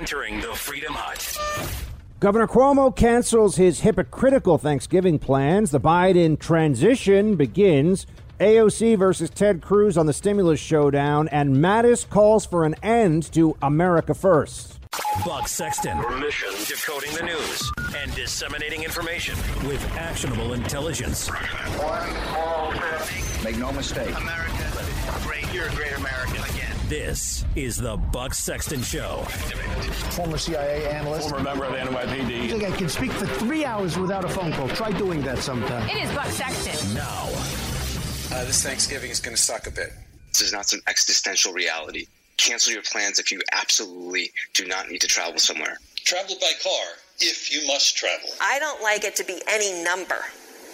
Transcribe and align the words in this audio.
entering 0.00 0.40
the 0.40 0.54
Freedom 0.54 0.94
Hut. 0.94 1.36
Governor 2.20 2.46
Cuomo 2.46 2.94
cancels 2.94 3.56
his 3.56 3.80
hypocritical 3.80 4.56
Thanksgiving 4.56 5.18
plans. 5.18 5.72
The 5.72 5.80
Biden 5.80 6.38
transition 6.38 7.36
begins. 7.36 8.06
AOC 8.38 8.96
versus 8.98 9.28
Ted 9.28 9.60
Cruz 9.60 9.98
on 9.98 10.06
the 10.06 10.14
stimulus 10.14 10.58
showdown, 10.58 11.28
and 11.28 11.56
Mattis 11.56 12.08
calls 12.08 12.46
for 12.46 12.64
an 12.64 12.76
end 12.82 13.30
to 13.34 13.54
America 13.60 14.14
First. 14.14 14.80
Buck 15.26 15.46
Sexton. 15.46 15.98
Mission 16.18 16.48
decoding 16.66 17.12
the 17.12 17.22
news 17.22 17.70
and 17.94 18.14
disseminating 18.14 18.84
information 18.84 19.36
with 19.66 19.84
actionable 19.98 20.54
intelligence. 20.54 21.28
One 21.28 22.08
small. 22.28 22.72
Make 23.44 23.58
no 23.58 23.70
mistake. 23.72 24.16
America, 24.16 24.84
great. 25.24 25.52
You're 25.52 25.66
a 25.66 25.74
great 25.74 25.92
American 25.92 26.36
again. 26.36 26.49
This 26.90 27.44
is 27.54 27.76
the 27.76 27.96
Buck 27.96 28.34
Sexton 28.34 28.82
Show. 28.82 29.18
former 30.10 30.36
CIA 30.36 30.88
analyst. 30.88 31.30
Former 31.30 31.44
member 31.44 31.64
of 31.64 31.72
the 31.72 31.78
NYPD. 31.78 32.46
I 32.46 32.48
think 32.48 32.64
I 32.64 32.76
can 32.76 32.88
speak 32.88 33.12
for 33.12 33.26
three 33.26 33.64
hours 33.64 33.96
without 33.96 34.24
a 34.24 34.28
phone 34.28 34.50
call. 34.50 34.66
Try 34.70 34.90
doing 34.90 35.22
that 35.22 35.38
sometime. 35.38 35.88
It 35.88 36.02
is 36.02 36.12
Buck 36.16 36.26
Sexton. 36.26 36.94
Now, 36.94 37.28
Uh, 38.32 38.44
this 38.44 38.64
Thanksgiving 38.64 39.08
is 39.08 39.20
going 39.20 39.36
to 39.36 39.40
suck 39.40 39.68
a 39.68 39.70
bit. 39.70 39.92
This 40.32 40.40
is 40.40 40.52
not 40.52 40.66
some 40.68 40.80
existential 40.88 41.52
reality. 41.52 42.06
Cancel 42.38 42.72
your 42.72 42.82
plans 42.82 43.20
if 43.20 43.30
you 43.30 43.40
absolutely 43.52 44.32
do 44.54 44.66
not 44.66 44.88
need 44.88 45.00
to 45.02 45.06
travel 45.06 45.38
somewhere. 45.38 45.78
Travel 46.04 46.34
by 46.40 46.50
car 46.60 46.86
if 47.20 47.52
you 47.52 47.64
must 47.68 47.96
travel. 47.96 48.30
I 48.40 48.58
don't 48.58 48.82
like 48.82 49.04
it 49.04 49.14
to 49.14 49.24
be 49.24 49.40
any 49.48 49.84
number. 49.84 50.24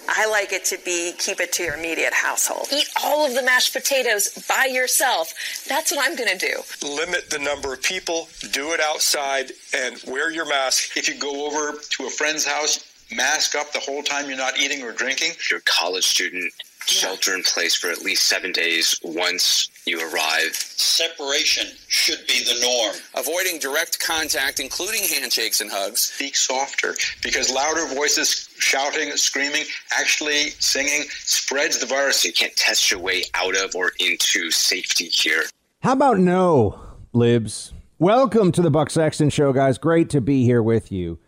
I 0.08 0.26
like 0.30 0.52
it 0.52 0.64
to 0.66 0.78
be 0.84 1.12
keep 1.18 1.40
it 1.40 1.52
to 1.54 1.62
your 1.62 1.74
immediate 1.74 2.12
household. 2.12 2.68
Eat 2.72 2.88
all 3.02 3.26
of 3.26 3.34
the 3.34 3.42
mashed 3.42 3.72
potatoes 3.72 4.28
by 4.48 4.66
yourself. 4.66 5.32
That's 5.68 5.92
what 5.92 6.08
I'm 6.08 6.16
going 6.16 6.36
to 6.36 6.46
do. 6.46 6.86
limit 6.86 7.30
the 7.30 7.38
number 7.38 7.72
of 7.72 7.82
people, 7.82 8.28
do 8.52 8.72
it 8.72 8.80
outside, 8.80 9.52
and 9.74 10.00
wear 10.06 10.30
your 10.30 10.46
mask. 10.46 10.96
If 10.96 11.08
you 11.08 11.14
go 11.18 11.46
over 11.46 11.78
to 11.78 12.06
a 12.06 12.10
friend's 12.10 12.44
house, 12.44 12.84
mask 13.14 13.54
up 13.54 13.72
the 13.72 13.80
whole 13.80 14.02
time 14.02 14.28
you're 14.28 14.38
not 14.38 14.58
eating 14.58 14.82
or 14.82 14.92
drinking. 14.92 15.30
If 15.30 15.50
you're 15.50 15.60
a 15.60 15.62
college 15.62 16.04
student, 16.04 16.52
shelter 16.88 17.34
in 17.34 17.42
place 17.42 17.74
for 17.74 17.90
at 17.90 18.02
least 18.02 18.26
seven 18.26 18.52
days 18.52 18.98
once 19.02 19.68
you 19.86 20.00
arrive. 20.00 20.54
Separation 20.54 21.66
should 21.88 22.26
be 22.26 22.44
the 22.44 22.60
norm. 22.60 22.96
Avoiding 23.14 23.58
direct 23.58 23.98
contact, 24.00 24.60
including 24.60 25.02
handshakes 25.02 25.60
and 25.60 25.70
hugs. 25.70 26.00
Speak 26.00 26.36
softer 26.36 26.94
because 27.22 27.52
louder 27.52 27.86
voices, 27.94 28.48
shouting, 28.58 29.10
screaming, 29.16 29.64
actually 29.98 30.50
singing 30.58 31.02
spreads 31.10 31.78
the 31.78 31.86
virus. 31.86 32.24
You 32.24 32.32
can't 32.32 32.56
test 32.56 32.90
your 32.90 33.00
way 33.00 33.24
out 33.34 33.56
of 33.56 33.74
or 33.74 33.92
into 33.98 34.50
safety 34.50 35.06
here. 35.06 35.44
How 35.82 35.92
about 35.92 36.18
no, 36.18 36.80
libs? 37.12 37.72
Welcome 37.98 38.52
to 38.52 38.62
the 38.62 38.70
Buck 38.70 38.90
Sexton 38.90 39.30
Show, 39.30 39.52
guys. 39.52 39.78
Great 39.78 40.10
to 40.10 40.20
be 40.20 40.44
here 40.44 40.62
with 40.62 40.92
you. 40.92 41.18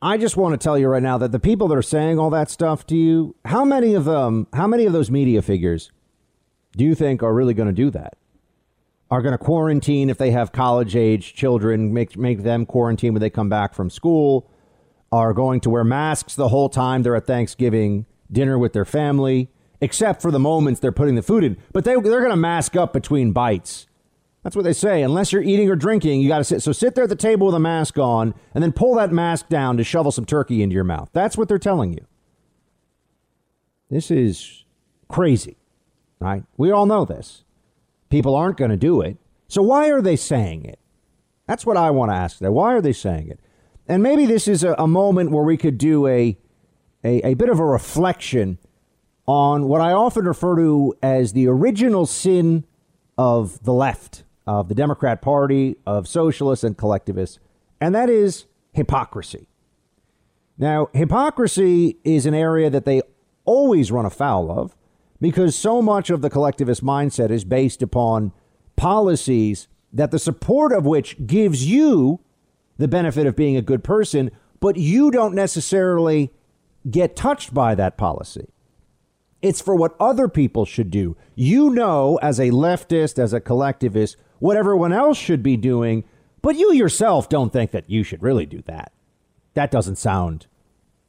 I 0.00 0.16
just 0.16 0.36
want 0.36 0.52
to 0.52 0.64
tell 0.64 0.78
you 0.78 0.86
right 0.86 1.02
now 1.02 1.18
that 1.18 1.32
the 1.32 1.40
people 1.40 1.66
that 1.68 1.76
are 1.76 1.82
saying 1.82 2.20
all 2.20 2.30
that 2.30 2.50
stuff 2.50 2.86
to 2.86 2.96
you, 2.96 3.34
how 3.44 3.64
many 3.64 3.94
of 3.94 4.04
them, 4.04 4.46
how 4.52 4.68
many 4.68 4.86
of 4.86 4.92
those 4.92 5.10
media 5.10 5.42
figures 5.42 5.90
do 6.76 6.84
you 6.84 6.94
think 6.94 7.20
are 7.20 7.34
really 7.34 7.54
going 7.54 7.66
to 7.66 7.72
do 7.72 7.90
that? 7.90 8.16
Are 9.10 9.22
going 9.22 9.32
to 9.32 9.38
quarantine 9.38 10.08
if 10.08 10.16
they 10.16 10.30
have 10.30 10.52
college 10.52 10.94
age 10.94 11.34
children, 11.34 11.92
make 11.92 12.16
make 12.16 12.42
them 12.42 12.64
quarantine 12.64 13.12
when 13.12 13.20
they 13.20 13.30
come 13.30 13.48
back 13.48 13.74
from 13.74 13.90
school? 13.90 14.48
Are 15.10 15.32
going 15.32 15.60
to 15.62 15.70
wear 15.70 15.82
masks 15.82 16.36
the 16.36 16.48
whole 16.48 16.68
time 16.68 17.02
they're 17.02 17.16
at 17.16 17.26
Thanksgiving 17.26 18.06
dinner 18.30 18.56
with 18.56 18.74
their 18.74 18.84
family, 18.84 19.48
except 19.80 20.22
for 20.22 20.30
the 20.30 20.38
moments 20.38 20.78
they're 20.78 20.92
putting 20.92 21.16
the 21.16 21.22
food 21.22 21.42
in. 21.42 21.56
But 21.72 21.84
they 21.84 21.94
they're 21.94 22.20
going 22.20 22.30
to 22.30 22.36
mask 22.36 22.76
up 22.76 22.92
between 22.92 23.32
bites. 23.32 23.87
That's 24.42 24.54
what 24.54 24.64
they 24.64 24.72
say. 24.72 25.02
Unless 25.02 25.32
you're 25.32 25.42
eating 25.42 25.68
or 25.68 25.76
drinking, 25.76 26.20
you 26.20 26.28
got 26.28 26.38
to 26.38 26.44
sit. 26.44 26.62
So 26.62 26.72
sit 26.72 26.94
there 26.94 27.04
at 27.04 27.10
the 27.10 27.16
table 27.16 27.46
with 27.46 27.56
a 27.56 27.60
mask 27.60 27.98
on, 27.98 28.34
and 28.54 28.62
then 28.62 28.72
pull 28.72 28.94
that 28.94 29.12
mask 29.12 29.48
down 29.48 29.76
to 29.76 29.84
shovel 29.84 30.12
some 30.12 30.24
turkey 30.24 30.62
into 30.62 30.74
your 30.74 30.84
mouth. 30.84 31.10
That's 31.12 31.36
what 31.36 31.48
they're 31.48 31.58
telling 31.58 31.92
you. 31.92 32.06
This 33.90 34.10
is 34.10 34.64
crazy, 35.08 35.56
right? 36.20 36.44
We 36.56 36.70
all 36.70 36.86
know 36.86 37.04
this. 37.04 37.44
People 38.10 38.34
aren't 38.34 38.56
going 38.56 38.70
to 38.70 38.76
do 38.76 39.00
it. 39.00 39.16
So 39.48 39.62
why 39.62 39.90
are 39.90 40.02
they 40.02 40.16
saying 40.16 40.64
it? 40.64 40.78
That's 41.46 41.64
what 41.64 41.76
I 41.76 41.90
want 41.90 42.10
to 42.10 42.16
ask 42.16 42.38
there. 42.38 42.52
Why 42.52 42.74
are 42.74 42.82
they 42.82 42.92
saying 42.92 43.28
it? 43.28 43.40
And 43.88 44.02
maybe 44.02 44.26
this 44.26 44.46
is 44.46 44.62
a, 44.62 44.74
a 44.74 44.86
moment 44.86 45.30
where 45.30 45.44
we 45.44 45.56
could 45.56 45.78
do 45.78 46.06
a, 46.06 46.36
a 47.02 47.30
a 47.30 47.34
bit 47.34 47.48
of 47.48 47.58
a 47.58 47.64
reflection 47.64 48.58
on 49.26 49.66
what 49.66 49.80
I 49.80 49.92
often 49.92 50.26
refer 50.26 50.56
to 50.56 50.94
as 51.02 51.32
the 51.32 51.48
original 51.48 52.04
sin 52.04 52.64
of 53.16 53.62
the 53.64 53.72
left, 53.72 54.24
of 54.48 54.70
the 54.70 54.74
Democrat 54.74 55.20
Party, 55.20 55.76
of 55.86 56.08
socialists 56.08 56.64
and 56.64 56.74
collectivists, 56.74 57.38
and 57.82 57.94
that 57.94 58.08
is 58.08 58.46
hypocrisy. 58.72 59.46
Now, 60.56 60.88
hypocrisy 60.94 61.98
is 62.02 62.24
an 62.24 62.32
area 62.32 62.70
that 62.70 62.86
they 62.86 63.02
always 63.44 63.92
run 63.92 64.06
afoul 64.06 64.50
of 64.50 64.74
because 65.20 65.54
so 65.54 65.82
much 65.82 66.08
of 66.08 66.22
the 66.22 66.30
collectivist 66.30 66.82
mindset 66.82 67.30
is 67.30 67.44
based 67.44 67.82
upon 67.82 68.32
policies 68.74 69.68
that 69.92 70.12
the 70.12 70.18
support 70.18 70.72
of 70.72 70.86
which 70.86 71.26
gives 71.26 71.66
you 71.66 72.20
the 72.78 72.88
benefit 72.88 73.26
of 73.26 73.36
being 73.36 73.56
a 73.56 73.62
good 73.62 73.84
person, 73.84 74.30
but 74.60 74.78
you 74.78 75.10
don't 75.10 75.34
necessarily 75.34 76.32
get 76.90 77.14
touched 77.14 77.52
by 77.52 77.74
that 77.74 77.98
policy. 77.98 78.48
It's 79.42 79.60
for 79.60 79.74
what 79.74 79.94
other 80.00 80.26
people 80.26 80.64
should 80.64 80.90
do. 80.90 81.18
You 81.34 81.68
know, 81.68 82.18
as 82.22 82.40
a 82.40 82.50
leftist, 82.50 83.18
as 83.18 83.34
a 83.34 83.40
collectivist, 83.40 84.16
what 84.38 84.56
everyone 84.56 84.92
else 84.92 85.18
should 85.18 85.42
be 85.42 85.56
doing, 85.56 86.04
but 86.42 86.56
you 86.56 86.72
yourself 86.72 87.28
don't 87.28 87.52
think 87.52 87.70
that 87.72 87.88
you 87.90 88.02
should 88.02 88.22
really 88.22 88.46
do 88.46 88.62
that. 88.66 88.92
That 89.54 89.70
doesn't 89.70 89.96
sound 89.96 90.46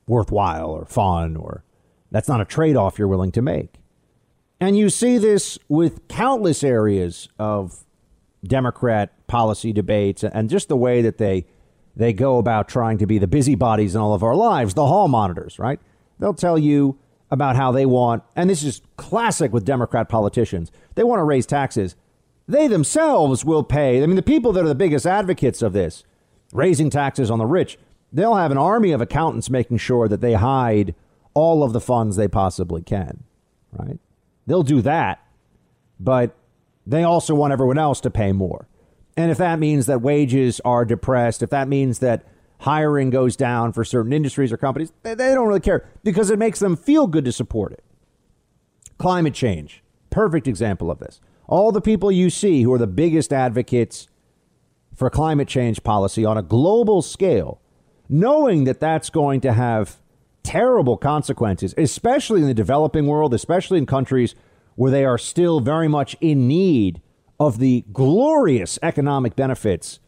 worthwhile 0.07 0.71
or 0.71 0.85
fun, 0.85 1.35
or 1.35 1.63
that's 2.11 2.27
not 2.27 2.41
a 2.41 2.45
trade 2.45 2.75
off 2.75 2.97
you're 2.97 3.07
willing 3.07 3.31
to 3.33 3.41
make. 3.41 3.75
And 4.59 4.77
you 4.77 4.89
see 4.89 5.17
this 5.17 5.57
with 5.69 6.07
countless 6.07 6.63
areas 6.63 7.29
of 7.37 7.85
Democrat 8.43 9.27
policy 9.27 9.71
debates 9.71 10.23
and 10.23 10.49
just 10.49 10.67
the 10.67 10.77
way 10.77 11.01
that 11.01 11.17
they 11.17 11.45
they 11.95 12.13
go 12.13 12.37
about 12.37 12.69
trying 12.69 12.97
to 12.97 13.05
be 13.05 13.17
the 13.17 13.27
busybodies 13.27 13.93
in 13.93 13.99
all 13.99 14.13
of 14.13 14.23
our 14.23 14.35
lives, 14.35 14.73
the 14.73 14.85
hall 14.85 15.09
monitors, 15.09 15.59
right? 15.59 15.81
They'll 16.17 16.33
tell 16.33 16.57
you 16.57 16.97
about 17.29 17.57
how 17.57 17.71
they 17.71 17.85
want, 17.85 18.23
and 18.35 18.49
this 18.49 18.63
is 18.63 18.81
classic 18.95 19.51
with 19.51 19.65
Democrat 19.65 20.07
politicians, 20.07 20.71
they 20.95 21.03
want 21.03 21.19
to 21.19 21.23
raise 21.23 21.45
taxes. 21.45 21.95
They 22.49 22.67
themselves 22.67 23.45
will 23.45 23.63
pay. 23.63 24.01
I 24.01 24.07
mean, 24.07 24.15
the 24.15 24.23
people 24.23 24.51
that 24.53 24.65
are 24.65 24.67
the 24.67 24.73
biggest 24.73 25.05
advocates 25.05 25.61
of 25.61 25.71
this, 25.71 26.03
raising 26.51 26.89
taxes 26.89 27.29
on 27.29 27.37
the 27.37 27.45
rich, 27.45 27.77
they'll 28.11 28.35
have 28.35 28.49
an 28.49 28.57
army 28.57 28.91
of 28.91 29.01
accountants 29.01 29.51
making 29.51 29.77
sure 29.77 30.07
that 30.07 30.19
they 30.19 30.33
hide 30.33 30.95
all 31.35 31.63
of 31.63 31.73
the 31.73 31.79
funds 31.79 32.15
they 32.15 32.27
possibly 32.27 32.81
can, 32.81 33.23
right? 33.71 33.99
They'll 34.47 34.63
do 34.63 34.81
that, 34.81 35.23
but 35.99 36.35
they 36.87 37.03
also 37.03 37.35
want 37.35 37.53
everyone 37.53 37.77
else 37.77 38.01
to 38.01 38.09
pay 38.09 38.31
more. 38.31 38.67
And 39.15 39.29
if 39.29 39.37
that 39.37 39.59
means 39.59 39.85
that 39.85 40.01
wages 40.01 40.59
are 40.65 40.85
depressed, 40.85 41.43
if 41.43 41.51
that 41.51 41.67
means 41.67 41.99
that 41.99 42.25
hiring 42.61 43.11
goes 43.11 43.35
down 43.35 43.73
for 43.73 43.83
certain 43.83 44.11
industries 44.11 44.51
or 44.51 44.57
companies, 44.57 44.91
they, 45.03 45.13
they 45.13 45.35
don't 45.35 45.47
really 45.47 45.59
care 45.59 45.87
because 46.03 46.31
it 46.31 46.39
makes 46.39 46.57
them 46.57 46.75
feel 46.75 47.05
good 47.05 47.25
to 47.25 47.31
support 47.31 47.73
it. 47.73 47.83
Climate 48.97 49.35
change, 49.35 49.83
perfect 50.09 50.47
example 50.47 50.89
of 50.89 50.97
this. 50.97 51.21
All 51.49 51.71
the 51.71 51.81
people 51.81 52.11
you 52.11 52.29
see 52.29 52.61
who 52.61 52.71
are 52.73 52.77
the 52.77 52.85
biggest 52.85 53.33
advocates 53.33 54.07
for 54.95 55.09
climate 55.09 55.47
change 55.47 55.81
policy 55.81 56.23
on 56.23 56.37
a 56.37 56.43
global 56.43 57.01
scale, 57.01 57.59
knowing 58.07 58.65
that 58.65 58.79
that's 58.79 59.09
going 59.09 59.41
to 59.41 59.53
have 59.53 59.97
terrible 60.43 60.95
consequences, 60.95 61.73
especially 61.75 62.41
in 62.41 62.47
the 62.47 62.53
developing 62.53 63.07
world, 63.07 63.33
especially 63.33 63.79
in 63.79 63.87
countries 63.87 64.35
where 64.75 64.91
they 64.91 65.03
are 65.03 65.17
still 65.17 65.59
very 65.59 65.87
much 65.87 66.15
in 66.21 66.47
need 66.47 67.01
of 67.39 67.57
the 67.57 67.83
glorious 67.91 68.77
economic 68.83 69.35
benefits 69.35 69.99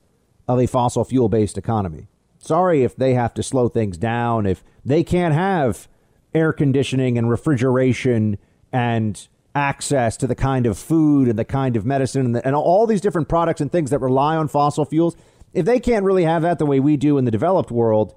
of 0.48 0.60
a 0.60 0.68
fossil 0.68 1.04
fuel 1.04 1.28
based 1.28 1.58
economy. 1.58 2.08
Sorry 2.38 2.84
if 2.84 2.96
they 2.96 3.16
have 3.16 3.34
to 3.34 3.42
slow 3.42 3.68
things 3.68 3.98
down, 3.98 4.46
if 4.46 4.64
they 4.86 5.04
can't 5.04 5.34
have 5.34 5.88
air 6.36 6.54
conditioning 6.54 7.18
and 7.18 7.32
refrigeration 7.32 8.38
and 8.72 9.28
access 9.54 10.16
to 10.18 10.28
the 10.28 10.36
kind 10.36 10.66
of 10.66 10.78
food 10.78 11.28
and 11.28 11.38
the 11.38 11.46
kind 11.46 11.76
of 11.76 11.86
medicine 11.86 12.26
and, 12.26 12.36
the, 12.36 12.46
and 12.46 12.56
all 12.56 12.88
these 12.88 13.02
different 13.02 13.28
products 13.28 13.62
and 13.62 13.72
things 13.72 13.90
that 13.90 14.00
rely 14.00 14.36
on 14.36 14.48
fossil 14.48 14.86
fuels. 14.86 15.16
If 15.54 15.66
they 15.66 15.80
can't 15.80 16.06
really 16.06 16.24
have 16.24 16.42
that 16.44 16.60
the 16.60 16.66
way 16.66 16.80
we 16.80 16.96
do 16.96 17.18
in 17.18 17.26
the 17.26 17.32
developed 17.32 17.72
world, 17.72 18.16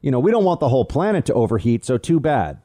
you 0.00 0.10
know, 0.10 0.18
we 0.18 0.32
don't 0.32 0.44
want 0.44 0.60
the 0.60 0.68
whole 0.68 0.84
planet 0.84 1.24
to 1.26 1.34
overheat, 1.34 1.84
so 1.84 1.96
too 1.96 2.18
bad. 2.18 2.60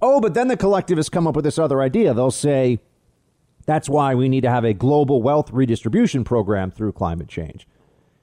Oh, 0.00 0.20
but 0.20 0.34
then 0.34 0.48
the 0.48 0.56
collectivists 0.56 1.10
come 1.10 1.26
up 1.26 1.34
with 1.34 1.44
this 1.44 1.58
other 1.58 1.82
idea. 1.82 2.14
They'll 2.14 2.30
say 2.30 2.80
that's 3.66 3.88
why 3.88 4.14
we 4.14 4.28
need 4.28 4.42
to 4.42 4.50
have 4.50 4.64
a 4.64 4.72
global 4.72 5.22
wealth 5.22 5.50
redistribution 5.52 6.22
program 6.22 6.70
through 6.70 6.92
climate 6.92 7.28
change 7.28 7.66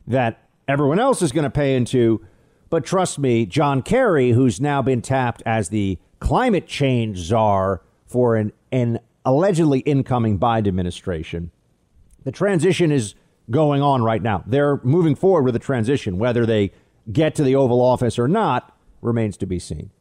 that 0.08 0.48
everyone 0.68 1.00
else 1.00 1.22
is 1.22 1.32
going 1.32 1.44
to 1.44 1.50
pay 1.50 1.76
into. 1.76 2.26
But 2.70 2.86
trust 2.86 3.20
me, 3.20 3.46
John 3.46 3.82
Kerry, 3.82 4.32
who's 4.32 4.60
now 4.60 4.82
been 4.82 5.02
tapped 5.02 5.44
as 5.46 5.70
the 5.70 6.00
climate 6.20 6.68
change 6.68 7.18
czar 7.18 7.82
for 8.06 8.36
an, 8.36 8.54
an 8.74 9.00
allegedly 9.24 9.80
incoming 9.80 10.40
Biden 10.40 10.68
administration, 10.68 11.52
the 12.24 12.32
transition 12.32 12.92
is 12.92 13.16
going 13.50 13.82
on 13.82 14.02
right 14.02 14.22
now. 14.22 14.44
They're 14.48 14.82
moving 14.84 15.16
forward 15.16 15.44
with 15.44 15.54
the 15.54 15.60
transition. 15.60 16.18
Whether 16.18 16.46
they 16.46 16.72
get 17.12 17.36
to 17.36 17.44
the 17.44 17.56
Oval 17.56 17.82
Office 17.82 18.18
or 18.18 18.28
not 18.28 18.76
remains 19.02 19.38
to 19.38 19.46
be 19.46 19.60
seen. 19.60 19.92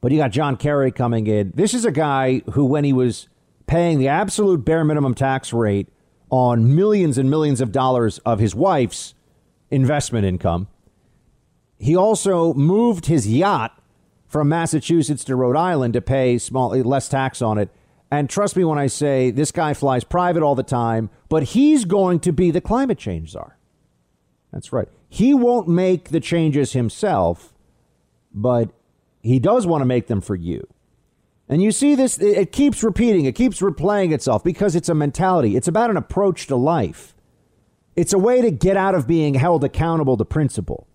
But 0.00 0.12
you 0.12 0.18
got 0.18 0.30
John 0.30 0.56
Kerry 0.56 0.92
coming 0.92 1.26
in. 1.26 1.52
This 1.54 1.74
is 1.74 1.84
a 1.84 1.90
guy 1.90 2.42
who, 2.52 2.64
when 2.64 2.84
he 2.84 2.92
was 2.92 3.28
paying 3.66 3.98
the 3.98 4.08
absolute 4.08 4.64
bare 4.64 4.84
minimum 4.84 5.14
tax 5.14 5.52
rate 5.52 5.88
on 6.30 6.74
millions 6.74 7.18
and 7.18 7.28
millions 7.28 7.60
of 7.60 7.72
dollars 7.72 8.18
of 8.18 8.38
his 8.38 8.54
wife's 8.54 9.14
investment 9.70 10.24
income, 10.24 10.68
he 11.78 11.96
also 11.96 12.54
moved 12.54 13.06
his 13.06 13.28
yacht 13.28 13.82
from 14.26 14.48
Massachusetts 14.48 15.24
to 15.24 15.34
Rhode 15.34 15.56
Island 15.56 15.94
to 15.94 16.00
pay 16.00 16.38
small 16.38 16.70
less 16.70 17.08
tax 17.08 17.42
on 17.42 17.58
it. 17.58 17.70
And 18.10 18.28
trust 18.28 18.56
me 18.56 18.64
when 18.64 18.78
I 18.78 18.88
say 18.88 19.30
this 19.30 19.52
guy 19.52 19.72
flies 19.72 20.02
private 20.02 20.42
all 20.42 20.54
the 20.54 20.62
time, 20.62 21.10
but 21.28 21.44
he's 21.44 21.84
going 21.84 22.20
to 22.20 22.32
be 22.32 22.50
the 22.50 22.60
climate 22.60 22.98
change 22.98 23.30
czar. 23.30 23.56
That's 24.52 24.72
right. 24.72 24.88
He 25.08 25.32
won't 25.32 25.68
make 25.68 26.08
the 26.08 26.20
changes 26.20 26.72
himself, 26.72 27.52
but 28.34 28.70
he 29.22 29.38
does 29.38 29.66
want 29.66 29.82
to 29.82 29.86
make 29.86 30.08
them 30.08 30.20
for 30.20 30.34
you. 30.34 30.66
And 31.48 31.62
you 31.62 31.72
see 31.72 31.94
this, 31.94 32.18
it 32.18 32.52
keeps 32.52 32.82
repeating, 32.82 33.24
it 33.24 33.34
keeps 33.34 33.60
replaying 33.60 34.12
itself 34.12 34.44
because 34.44 34.76
it's 34.76 34.88
a 34.88 34.94
mentality. 34.94 35.56
It's 35.56 35.68
about 35.68 35.90
an 35.90 35.96
approach 35.96 36.46
to 36.46 36.56
life. 36.56 37.14
It's 37.96 38.12
a 38.12 38.18
way 38.18 38.40
to 38.40 38.50
get 38.50 38.76
out 38.76 38.94
of 38.94 39.06
being 39.06 39.34
held 39.34 39.64
accountable 39.64 40.16
to 40.16 40.24
principle. 40.24 40.86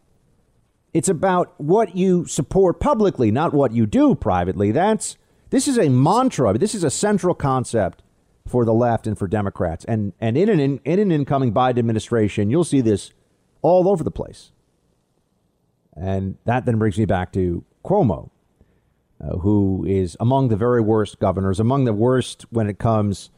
It's 0.94 1.10
about 1.10 1.54
what 1.60 1.98
you 1.98 2.26
support 2.26 2.80
publicly, 2.80 3.32
not 3.32 3.54
what 3.54 3.74
you 3.74 3.86
do 3.86 4.16
privately. 4.16 4.72
That's 4.72 5.18
this 5.50 5.68
is 5.68 5.78
a 5.78 5.90
mantra. 5.90 6.58
This 6.58 6.76
is 6.76 6.84
a 6.84 6.90
central 6.90 7.36
concept 7.36 8.04
for 8.48 8.66
the 8.66 8.74
left 8.74 9.08
and 9.08 9.18
for 9.18 9.28
Democrats. 9.28 9.86
And 9.86 10.14
and 10.20 10.38
in 10.38 10.50
an 10.50 10.60
in, 10.60 10.80
in 10.86 11.00
an 11.00 11.12
incoming 11.12 11.54
Biden 11.54 11.80
administration, 11.80 12.50
you'll 12.50 12.64
see 12.64 12.82
this 12.82 13.12
all 13.62 13.90
over 13.90 14.04
the 14.04 14.12
place. 14.12 14.52
And 15.96 16.38
that 16.46 16.66
then 16.66 16.78
brings 16.78 16.98
me 16.98 17.06
back 17.06 17.32
to 17.34 17.64
Cuomo, 17.84 18.30
uh, 19.24 19.38
who 19.38 19.86
is 19.88 20.18
among 20.20 20.50
the 20.50 20.58
very 20.58 20.82
worst 20.82 21.20
governors, 21.20 21.60
among 21.60 21.86
the 21.86 21.94
worst 21.94 22.46
when 22.50 22.68
it 22.68 22.78
comes 22.80 23.30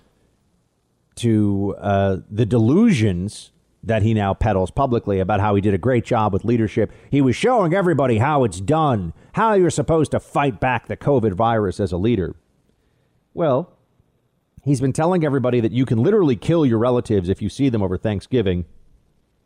to 1.16 1.76
uh, 1.80 2.18
the 2.30 2.46
delusions 2.46 3.52
that 3.84 4.02
he 4.02 4.14
now 4.14 4.34
peddles 4.34 4.72
publicly 4.72 5.20
about 5.20 5.40
how 5.40 5.56
he 5.56 5.62
did 5.62 5.74
a 5.74 5.78
great 5.78 6.04
job 6.04 6.34
with 6.34 6.44
leadership. 6.44 6.92
He 7.10 7.22
was 7.22 7.36
showing 7.36 7.74
everybody 7.74 8.18
how 8.18 8.44
it's 8.44 8.60
done, 8.60 9.14
how 9.38 9.54
you're 9.54 9.70
supposed 9.70 10.10
to 10.12 10.20
fight 10.20 10.60
back 10.60 10.88
the 10.88 10.98
COVID 10.98 11.34
virus 11.34 11.80
as 11.80 11.92
a 11.92 11.98
leader. 11.98 12.36
Well, 13.36 13.72
he's 14.64 14.82
been 14.82 14.94
telling 14.94 15.24
everybody 15.24 15.60
that 15.60 15.72
you 15.72 15.86
can 15.86 16.02
literally 16.02 16.36
kill 16.36 16.66
your 16.66 16.80
relatives 16.80 17.30
if 17.30 17.40
you 17.40 17.48
see 17.48 17.70
them 17.70 17.84
over 17.84 18.00
Thanksgiving. 18.00 18.66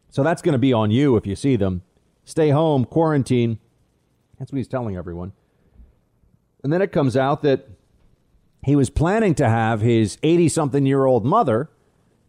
So 0.10 0.24
that's 0.24 0.42
going 0.42 0.54
to 0.54 0.60
be 0.60 0.72
on 0.72 0.92
you 0.92 1.18
if 1.18 1.28
you 1.28 1.36
see 1.36 1.58
them. 1.58 1.82
Stay 2.24 2.52
home, 2.52 2.86
quarantine. 2.86 3.60
That's 4.40 4.54
what 4.54 4.58
he's 4.58 4.70
telling 4.70 4.96
everyone. 4.96 5.34
And 6.64 6.72
then 6.72 6.82
it 6.82 6.94
comes 6.94 7.18
out 7.18 7.42
that 7.42 7.68
he 8.64 8.78
was 8.78 8.90
planning 8.90 9.36
to 9.36 9.50
have 9.50 9.82
his 9.82 10.18
80 10.24 10.48
something 10.48 10.86
year 10.86 11.04
old 11.04 11.26
mother 11.26 11.70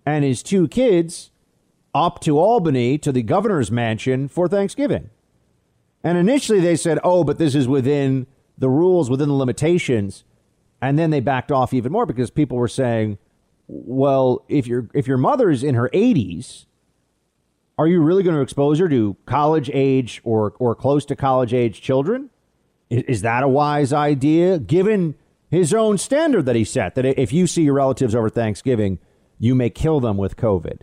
and 0.04 0.24
his 0.24 0.42
two 0.42 0.66
kids 0.66 1.30
up 1.94 2.18
to 2.22 2.40
Albany 2.40 2.98
to 2.98 3.12
the 3.12 3.22
governor's 3.22 3.70
mansion 3.70 4.26
for 4.26 4.48
Thanksgiving. 4.48 5.10
And 6.04 6.18
initially 6.18 6.60
they 6.60 6.76
said, 6.76 6.98
oh, 7.04 7.24
but 7.24 7.38
this 7.38 7.54
is 7.54 7.68
within 7.68 8.26
the 8.58 8.68
rules, 8.68 9.08
within 9.08 9.28
the 9.28 9.34
limitations. 9.34 10.24
And 10.80 10.98
then 10.98 11.10
they 11.10 11.20
backed 11.20 11.52
off 11.52 11.72
even 11.72 11.92
more 11.92 12.06
because 12.06 12.30
people 12.30 12.56
were 12.56 12.68
saying, 12.68 13.18
well, 13.68 14.44
if, 14.48 14.66
your 14.66 14.88
if 14.94 15.06
your 15.06 15.16
mother 15.16 15.50
is 15.50 15.62
in 15.62 15.74
her 15.74 15.88
80s, 15.94 16.66
are 17.78 17.86
you 17.86 18.02
really 18.02 18.22
going 18.22 18.36
to 18.36 18.42
expose 18.42 18.78
her 18.80 18.88
to 18.88 19.16
college 19.26 19.70
age 19.72 20.20
or, 20.24 20.54
or 20.58 20.74
close 20.74 21.04
to 21.06 21.16
college 21.16 21.54
age 21.54 21.80
children? 21.80 22.30
Is, 22.90 23.02
is 23.04 23.22
that 23.22 23.42
a 23.42 23.48
wise 23.48 23.92
idea 23.92 24.58
given 24.58 25.14
his 25.50 25.72
own 25.72 25.98
standard 25.98 26.46
that 26.46 26.56
he 26.56 26.64
set 26.64 26.94
that 26.96 27.04
if 27.04 27.32
you 27.32 27.46
see 27.46 27.62
your 27.62 27.74
relatives 27.74 28.14
over 28.14 28.28
Thanksgiving, 28.28 28.98
you 29.38 29.54
may 29.54 29.70
kill 29.70 30.00
them 30.00 30.16
with 30.16 30.36
COVID? 30.36 30.80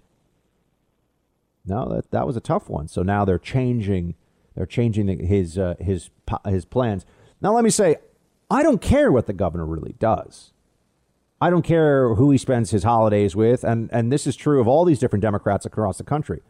No, 1.66 1.88
that, 1.90 2.12
that 2.12 2.26
was 2.26 2.38
a 2.38 2.42
tough 2.42 2.70
one. 2.70 2.88
So 2.88 3.04
now 3.04 3.26
they're 3.26 3.38
changing 3.38 4.16
they're 4.60 4.66
changing 4.66 5.26
his 5.26 5.58
uh, 5.58 5.76
his 5.80 6.10
his 6.46 6.66
plans. 6.66 7.06
Now 7.40 7.56
let 7.56 7.64
me 7.64 7.70
say, 7.70 7.96
I 8.52 8.62
don't 8.62 8.82
care 8.82 9.10
what 9.10 9.26
the 9.26 9.32
governor 9.32 9.66
really 9.66 9.96
does. 10.00 10.52
I 11.40 11.50
don't 11.50 11.62
care 11.62 12.16
who 12.16 12.30
he 12.30 12.38
spends 12.38 12.72
his 12.72 12.84
holidays 12.84 13.38
with, 13.38 13.64
and 13.64 13.90
and 13.94 14.12
this 14.12 14.28
is 14.28 14.36
true 14.36 14.60
of 14.60 14.68
all 14.68 14.84
these 14.84 15.00
different 15.00 15.22
Democrats 15.22 15.66
across 15.66 15.98
the 15.98 16.04
country. 16.04 16.42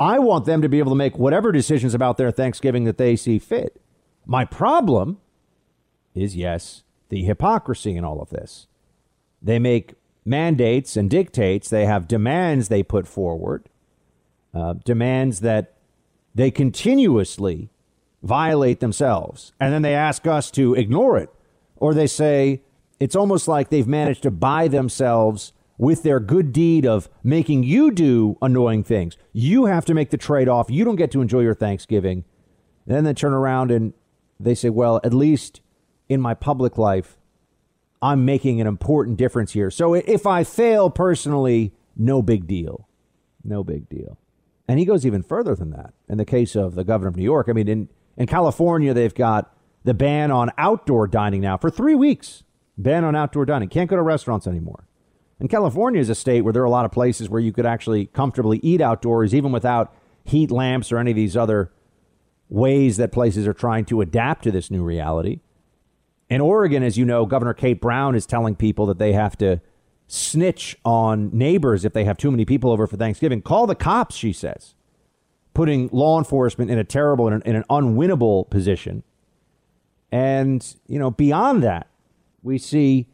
I 0.00 0.18
want 0.18 0.46
them 0.46 0.62
to 0.62 0.68
be 0.68 0.80
able 0.80 0.90
to 0.90 0.96
make 0.96 1.16
whatever 1.16 1.52
decisions 1.52 1.94
about 1.94 2.16
their 2.16 2.32
Thanksgiving 2.32 2.82
that 2.86 2.98
they 2.98 3.14
see 3.14 3.38
fit. 3.38 3.80
My 4.26 4.44
problem 4.44 5.18
is 6.12 6.34
yes, 6.34 6.82
the 7.08 7.22
hypocrisy 7.22 7.94
in 7.94 8.04
all 8.04 8.20
of 8.20 8.30
this. 8.30 8.66
They 9.40 9.60
make 9.60 9.94
mandates 10.24 10.96
and 10.96 11.08
dictates, 11.08 11.70
they 11.70 11.86
have 11.86 12.08
demands 12.08 12.66
they 12.66 12.82
put 12.82 13.06
forward, 13.06 13.68
uh, 14.52 14.72
demands 14.84 15.38
that 15.38 15.73
they 16.34 16.50
continuously 16.50 17.70
violate 18.22 18.80
themselves. 18.80 19.52
And 19.60 19.72
then 19.72 19.82
they 19.82 19.94
ask 19.94 20.26
us 20.26 20.50
to 20.52 20.74
ignore 20.74 21.16
it. 21.18 21.30
Or 21.76 21.94
they 21.94 22.06
say 22.06 22.62
it's 22.98 23.16
almost 23.16 23.46
like 23.46 23.68
they've 23.68 23.86
managed 23.86 24.22
to 24.22 24.30
buy 24.30 24.68
themselves 24.68 25.52
with 25.76 26.02
their 26.02 26.20
good 26.20 26.52
deed 26.52 26.86
of 26.86 27.08
making 27.22 27.64
you 27.64 27.90
do 27.90 28.36
annoying 28.40 28.84
things. 28.84 29.16
You 29.32 29.66
have 29.66 29.84
to 29.86 29.94
make 29.94 30.10
the 30.10 30.16
trade 30.16 30.48
off. 30.48 30.70
You 30.70 30.84
don't 30.84 30.96
get 30.96 31.10
to 31.12 31.20
enjoy 31.20 31.40
your 31.40 31.54
Thanksgiving. 31.54 32.24
And 32.86 32.96
then 32.96 33.04
they 33.04 33.14
turn 33.14 33.32
around 33.32 33.70
and 33.70 33.92
they 34.38 34.54
say, 34.54 34.70
well, 34.70 35.00
at 35.04 35.12
least 35.12 35.60
in 36.08 36.20
my 36.20 36.34
public 36.34 36.78
life, 36.78 37.18
I'm 38.00 38.24
making 38.24 38.60
an 38.60 38.66
important 38.66 39.16
difference 39.16 39.52
here. 39.52 39.70
So 39.70 39.94
if 39.94 40.26
I 40.26 40.44
fail 40.44 40.90
personally, 40.90 41.72
no 41.96 42.22
big 42.22 42.46
deal. 42.46 42.88
No 43.42 43.64
big 43.64 43.88
deal. 43.88 44.18
And 44.66 44.78
he 44.78 44.84
goes 44.84 45.04
even 45.04 45.22
further 45.22 45.54
than 45.54 45.70
that. 45.70 45.92
In 46.08 46.18
the 46.18 46.24
case 46.24 46.56
of 46.56 46.74
the 46.74 46.84
governor 46.84 47.08
of 47.08 47.16
New 47.16 47.24
York, 47.24 47.48
I 47.48 47.52
mean, 47.52 47.68
in, 47.68 47.88
in 48.16 48.26
California, 48.26 48.94
they've 48.94 49.14
got 49.14 49.54
the 49.84 49.94
ban 49.94 50.30
on 50.30 50.50
outdoor 50.56 51.06
dining 51.06 51.42
now 51.42 51.56
for 51.56 51.70
three 51.70 51.94
weeks. 51.94 52.44
Ban 52.78 53.04
on 53.04 53.14
outdoor 53.14 53.44
dining. 53.44 53.68
Can't 53.68 53.90
go 53.90 53.96
to 53.96 54.02
restaurants 54.02 54.46
anymore. 54.46 54.88
And 55.38 55.50
California 55.50 56.00
is 56.00 56.08
a 56.08 56.14
state 56.14 56.42
where 56.42 56.52
there 56.52 56.62
are 56.62 56.66
a 56.66 56.70
lot 56.70 56.84
of 56.84 56.92
places 56.92 57.28
where 57.28 57.40
you 57.40 57.52
could 57.52 57.66
actually 57.66 58.06
comfortably 58.06 58.58
eat 58.62 58.80
outdoors, 58.80 59.34
even 59.34 59.52
without 59.52 59.94
heat 60.24 60.50
lamps 60.50 60.90
or 60.90 60.98
any 60.98 61.10
of 61.10 61.16
these 61.16 61.36
other 61.36 61.70
ways 62.48 62.96
that 62.96 63.12
places 63.12 63.46
are 63.46 63.52
trying 63.52 63.84
to 63.84 64.00
adapt 64.00 64.44
to 64.44 64.50
this 64.50 64.70
new 64.70 64.82
reality. 64.82 65.40
In 66.30 66.40
Oregon, 66.40 66.82
as 66.82 66.96
you 66.96 67.04
know, 67.04 67.26
Governor 67.26 67.52
Kate 67.52 67.80
Brown 67.80 68.14
is 68.14 68.26
telling 68.26 68.56
people 68.56 68.86
that 68.86 68.98
they 68.98 69.12
have 69.12 69.36
to 69.38 69.60
snitch 70.14 70.76
on 70.84 71.30
neighbors 71.36 71.84
if 71.84 71.92
they 71.92 72.04
have 72.04 72.16
too 72.16 72.30
many 72.30 72.44
people 72.44 72.70
over 72.70 72.86
for 72.86 72.96
Thanksgiving. 72.96 73.42
Call 73.42 73.66
the 73.66 73.74
cops, 73.74 74.14
she 74.14 74.32
says, 74.32 74.74
putting 75.54 75.88
law 75.92 76.18
enforcement 76.18 76.70
in 76.70 76.78
a 76.78 76.84
terrible 76.84 77.28
and 77.28 77.42
in 77.42 77.56
an 77.56 77.64
unwinnable 77.68 78.48
position. 78.48 79.02
And, 80.12 80.64
you 80.86 80.98
know, 80.98 81.10
beyond 81.10 81.62
that, 81.64 81.88
we 82.42 82.58
see 82.58 83.08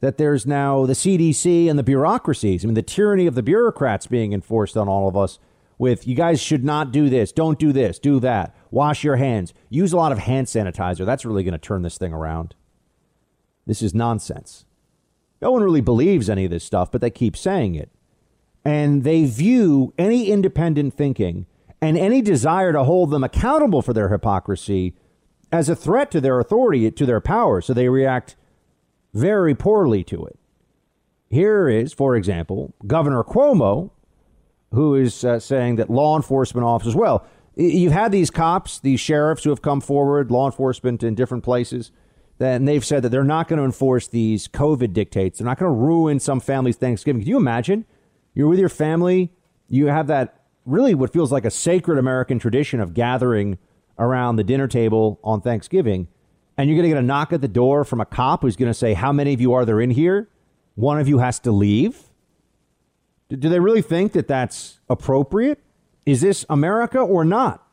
that 0.00 0.16
there's 0.16 0.46
now 0.46 0.86
the 0.86 0.94
CDC 0.94 1.68
and 1.68 1.78
the 1.78 1.82
bureaucracies. 1.82 2.64
I 2.64 2.66
mean, 2.66 2.74
the 2.74 2.82
tyranny 2.82 3.26
of 3.26 3.34
the 3.34 3.42
bureaucrats 3.42 4.06
being 4.06 4.32
enforced 4.32 4.76
on 4.76 4.88
all 4.88 5.08
of 5.08 5.16
us 5.16 5.38
with 5.76 6.06
you 6.06 6.14
guys 6.14 6.40
should 6.40 6.64
not 6.64 6.90
do 6.90 7.10
this, 7.10 7.32
don't 7.32 7.58
do 7.58 7.72
this, 7.72 7.98
do 7.98 8.18
that, 8.20 8.54
wash 8.70 9.04
your 9.04 9.16
hands, 9.16 9.52
use 9.68 9.92
a 9.92 9.96
lot 9.96 10.12
of 10.12 10.18
hand 10.18 10.46
sanitizer. 10.46 11.04
That's 11.04 11.26
really 11.26 11.42
going 11.42 11.52
to 11.52 11.58
turn 11.58 11.82
this 11.82 11.98
thing 11.98 12.12
around. 12.14 12.54
This 13.66 13.82
is 13.82 13.94
nonsense. 13.94 14.64
No 15.40 15.50
one 15.50 15.62
really 15.62 15.80
believes 15.80 16.28
any 16.28 16.44
of 16.44 16.50
this 16.50 16.64
stuff, 16.64 16.90
but 16.90 17.00
they 17.00 17.10
keep 17.10 17.36
saying 17.36 17.74
it. 17.74 17.90
And 18.64 19.04
they 19.04 19.24
view 19.24 19.94
any 19.98 20.30
independent 20.30 20.94
thinking 20.94 21.46
and 21.80 21.96
any 21.96 22.20
desire 22.20 22.72
to 22.72 22.84
hold 22.84 23.10
them 23.10 23.24
accountable 23.24 23.80
for 23.80 23.94
their 23.94 24.10
hypocrisy 24.10 24.94
as 25.50 25.68
a 25.68 25.76
threat 25.76 26.10
to 26.10 26.20
their 26.20 26.38
authority, 26.38 26.90
to 26.90 27.06
their 27.06 27.20
power. 27.20 27.60
So 27.60 27.72
they 27.72 27.88
react 27.88 28.36
very 29.14 29.54
poorly 29.54 30.04
to 30.04 30.24
it. 30.26 30.38
Here 31.30 31.68
is, 31.68 31.92
for 31.92 32.16
example, 32.16 32.74
Governor 32.86 33.24
Cuomo, 33.24 33.90
who 34.72 34.94
is 34.94 35.24
uh, 35.24 35.38
saying 35.38 35.76
that 35.76 35.88
law 35.88 36.16
enforcement 36.16 36.66
officers, 36.66 36.94
well, 36.94 37.26
you've 37.56 37.92
had 37.92 38.12
these 38.12 38.30
cops, 38.30 38.78
these 38.78 39.00
sheriffs 39.00 39.44
who 39.44 39.50
have 39.50 39.62
come 39.62 39.80
forward, 39.80 40.30
law 40.30 40.46
enforcement 40.46 41.02
in 41.02 41.14
different 41.14 41.44
places 41.44 41.92
and 42.40 42.66
they've 42.66 42.84
said 42.84 43.02
that 43.02 43.10
they're 43.10 43.24
not 43.24 43.48
going 43.48 43.58
to 43.58 43.64
enforce 43.64 44.08
these 44.08 44.48
COVID 44.48 44.92
dictates. 44.92 45.38
They're 45.38 45.46
not 45.46 45.58
going 45.58 45.70
to 45.70 45.78
ruin 45.78 46.18
some 46.18 46.40
family's 46.40 46.76
Thanksgiving. 46.76 47.22
Can 47.22 47.28
you 47.28 47.36
imagine? 47.36 47.84
You're 48.34 48.48
with 48.48 48.58
your 48.58 48.68
family, 48.68 49.30
you 49.68 49.86
have 49.86 50.06
that 50.06 50.40
really 50.64 50.94
what 50.94 51.12
feels 51.12 51.32
like 51.32 51.44
a 51.44 51.50
sacred 51.50 51.98
American 51.98 52.38
tradition 52.38 52.80
of 52.80 52.94
gathering 52.94 53.58
around 53.98 54.36
the 54.36 54.44
dinner 54.44 54.66
table 54.66 55.20
on 55.22 55.40
Thanksgiving, 55.40 56.08
and 56.56 56.68
you're 56.68 56.76
going 56.76 56.88
to 56.88 56.94
get 56.94 56.98
a 56.98 57.06
knock 57.06 57.32
at 57.32 57.40
the 57.40 57.48
door 57.48 57.84
from 57.84 58.00
a 58.00 58.06
cop 58.06 58.42
who's 58.42 58.56
going 58.56 58.70
to 58.70 58.74
say, 58.74 58.94
How 58.94 59.12
many 59.12 59.34
of 59.34 59.40
you 59.40 59.52
are 59.52 59.64
there 59.64 59.80
in 59.80 59.90
here? 59.90 60.28
One 60.74 60.98
of 60.98 61.08
you 61.08 61.18
has 61.18 61.38
to 61.40 61.52
leave. 61.52 62.10
Do 63.28 63.48
they 63.48 63.60
really 63.60 63.82
think 63.82 64.12
that 64.12 64.26
that's 64.26 64.80
appropriate? 64.88 65.60
Is 66.06 66.20
this 66.20 66.44
America 66.48 66.98
or 66.98 67.24
not? 67.24 67.64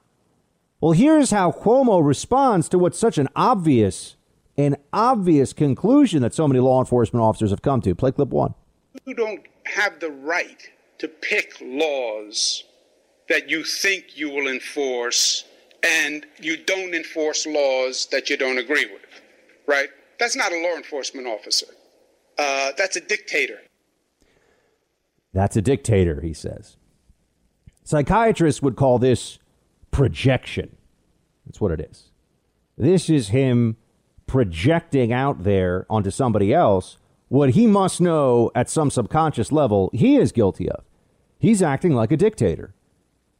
Well, 0.79 0.91
here's 0.91 1.31
how 1.31 1.51
Cuomo 1.51 2.05
responds 2.05 2.69
to 2.69 2.77
what's 2.77 2.99
such 2.99 3.17
an 3.17 3.29
obvious, 3.35 4.16
an 4.57 4.75
obvious 4.91 5.53
conclusion 5.53 6.21
that 6.21 6.33
so 6.33 6.47
many 6.47 6.59
law 6.59 6.79
enforcement 6.79 7.23
officers 7.23 7.51
have 7.51 7.61
come 7.61 7.81
to. 7.81 7.93
Play 7.93 8.11
clip 8.11 8.29
one. 8.29 8.53
You 9.05 9.13
don't 9.13 9.45
have 9.65 9.99
the 9.99 10.09
right 10.09 10.69
to 10.97 11.07
pick 11.07 11.53
laws 11.61 12.63
that 13.29 13.49
you 13.49 13.63
think 13.63 14.17
you 14.17 14.29
will 14.29 14.47
enforce 14.47 15.45
and 15.83 16.25
you 16.39 16.57
don't 16.57 16.95
enforce 16.95 17.45
laws 17.45 18.07
that 18.11 18.29
you 18.29 18.37
don't 18.37 18.57
agree 18.57 18.85
with, 18.85 19.21
right? 19.67 19.89
That's 20.19 20.35
not 20.35 20.51
a 20.51 20.61
law 20.61 20.75
enforcement 20.75 21.27
officer. 21.27 21.67
Uh, 22.39 22.71
that's 22.77 22.95
a 22.95 23.01
dictator. 23.01 23.59
That's 25.33 25.55
a 25.55 25.61
dictator, 25.61 26.21
he 26.21 26.33
says. 26.33 26.77
Psychiatrists 27.83 28.61
would 28.61 28.75
call 28.75 28.97
this 28.97 29.37
projection. 29.91 30.75
That's 31.45 31.61
what 31.61 31.71
it 31.71 31.79
is. 31.79 32.09
This 32.77 33.09
is 33.09 33.29
him 33.29 33.77
projecting 34.27 35.11
out 35.11 35.43
there 35.43 35.85
onto 35.89 36.11
somebody 36.11 36.53
else 36.53 36.97
what 37.29 37.51
he 37.51 37.67
must 37.67 37.99
know 37.99 38.51
at 38.55 38.69
some 38.69 38.89
subconscious 38.89 39.51
level 39.51 39.89
he 39.93 40.17
is 40.17 40.31
guilty 40.31 40.69
of. 40.69 40.83
He's 41.39 41.61
acting 41.61 41.93
like 41.93 42.11
a 42.11 42.17
dictator. 42.17 42.73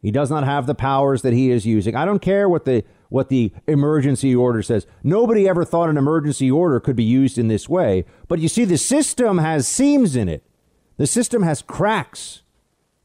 He 0.01 0.11
does 0.11 0.29
not 0.29 0.43
have 0.43 0.67
the 0.67 0.75
powers 0.75 1.21
that 1.23 1.33
he 1.33 1.51
is 1.51 1.65
using. 1.65 1.95
I 1.95 2.05
don't 2.05 2.21
care 2.21 2.47
what 2.47 2.65
the 2.65 2.83
what 3.09 3.29
the 3.29 3.51
emergency 3.67 4.35
order 4.35 4.61
says. 4.61 4.85
Nobody 5.01 5.47
ever 5.47 5.63
thought 5.63 5.89
an 5.89 5.97
emergency 5.97 6.51
order 6.51 6.79
could 6.79 6.95
be 6.95 7.03
used 7.03 7.37
in 7.37 7.47
this 7.47 7.69
way. 7.69 8.05
But 8.27 8.39
you 8.39 8.49
see, 8.49 8.65
the 8.65 8.77
system 8.77 9.37
has 9.37 9.67
seams 9.67 10.15
in 10.15 10.27
it. 10.27 10.43
The 10.97 11.07
system 11.07 11.43
has 11.43 11.61
cracks 11.61 12.41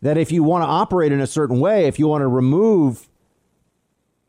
that 0.00 0.18
if 0.18 0.32
you 0.32 0.42
want 0.42 0.62
to 0.62 0.66
operate 0.66 1.12
in 1.12 1.20
a 1.20 1.26
certain 1.26 1.60
way, 1.60 1.86
if 1.86 1.98
you 1.98 2.08
want 2.08 2.22
to 2.22 2.28
remove 2.28 3.08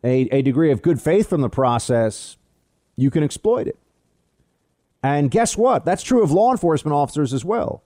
a, 0.04 0.28
a 0.32 0.42
degree 0.44 0.72
of 0.72 0.82
good 0.84 1.02
faith 1.02 1.28
from 1.28 1.42
the 1.42 1.50
process, 1.50 2.38
you 2.96 3.10
can 3.10 3.24
exploit 3.24 3.68
it. 3.68 3.78
And 5.02 5.30
guess 5.30 5.58
what? 5.58 5.84
That's 5.86 6.04
true 6.04 6.24
of 6.24 6.32
law 6.32 6.52
enforcement 6.52 6.96
officers 6.96 7.34
as 7.34 7.44
well. 7.44 7.84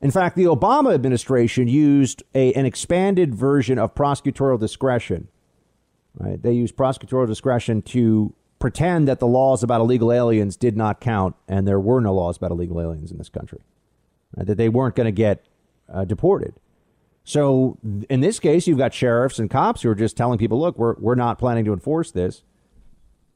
In 0.00 0.10
fact, 0.10 0.36
the 0.36 0.44
Obama 0.44 0.94
administration 0.94 1.68
used 1.68 2.22
a, 2.34 2.52
an 2.54 2.66
expanded 2.66 3.34
version 3.34 3.78
of 3.78 3.94
prosecutorial 3.94 4.58
discretion. 4.58 5.28
Right? 6.18 6.42
They 6.42 6.52
used 6.52 6.76
prosecutorial 6.76 7.26
discretion 7.26 7.82
to 7.82 8.34
pretend 8.58 9.08
that 9.08 9.18
the 9.18 9.26
laws 9.26 9.62
about 9.62 9.80
illegal 9.80 10.12
aliens 10.12 10.56
did 10.56 10.76
not 10.76 11.00
count, 11.00 11.34
and 11.48 11.66
there 11.66 11.80
were 11.80 12.00
no 12.00 12.14
laws 12.14 12.36
about 12.36 12.50
illegal 12.50 12.80
aliens 12.80 13.10
in 13.10 13.18
this 13.18 13.28
country. 13.28 13.60
Right? 14.36 14.46
That 14.46 14.56
they 14.56 14.68
weren't 14.68 14.94
going 14.94 15.06
to 15.06 15.12
get 15.12 15.44
uh, 15.92 16.04
deported. 16.04 16.54
So 17.24 17.78
in 18.10 18.20
this 18.20 18.40
case, 18.40 18.66
you've 18.66 18.78
got 18.78 18.92
sheriffs 18.92 19.38
and 19.38 19.48
cops 19.48 19.82
who 19.82 19.90
are 19.90 19.94
just 19.94 20.16
telling 20.16 20.38
people, 20.38 20.60
"Look, 20.60 20.76
we're 20.78 20.94
we're 20.98 21.14
not 21.14 21.38
planning 21.38 21.64
to 21.66 21.72
enforce 21.72 22.10
this." 22.10 22.42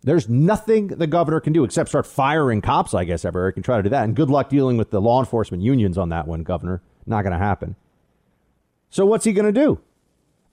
There's 0.03 0.29
nothing 0.29 0.89
the 0.89 1.07
governor 1.07 1.41
can 1.41 1.53
do 1.53 1.65
except 1.65 1.89
start 1.89 2.07
firing 2.07 2.61
cops, 2.61 2.95
I 2.95 3.05
guess, 3.05 3.25
ever. 3.25 3.49
He 3.49 3.53
can 3.55 3.63
try 3.63 3.77
to 3.77 3.83
do 3.83 3.89
that. 3.89 4.05
And 4.05 4.15
good 4.15 4.31
luck 4.31 4.49
dealing 4.49 4.77
with 4.77 4.91
the 4.91 5.01
law 5.01 5.21
enforcement 5.21 5.63
unions 5.63 5.99
on 5.99 6.11
that 6.11 6.29
one, 6.29 6.43
Governor. 6.43 6.83
Not 7.07 7.23
going 7.23 7.33
to 7.33 7.39
happen. 7.39 7.77
So 8.91 9.05
what's 9.05 9.25
he 9.25 9.33
going 9.33 9.53
to 9.53 9.61
do? 9.61 9.81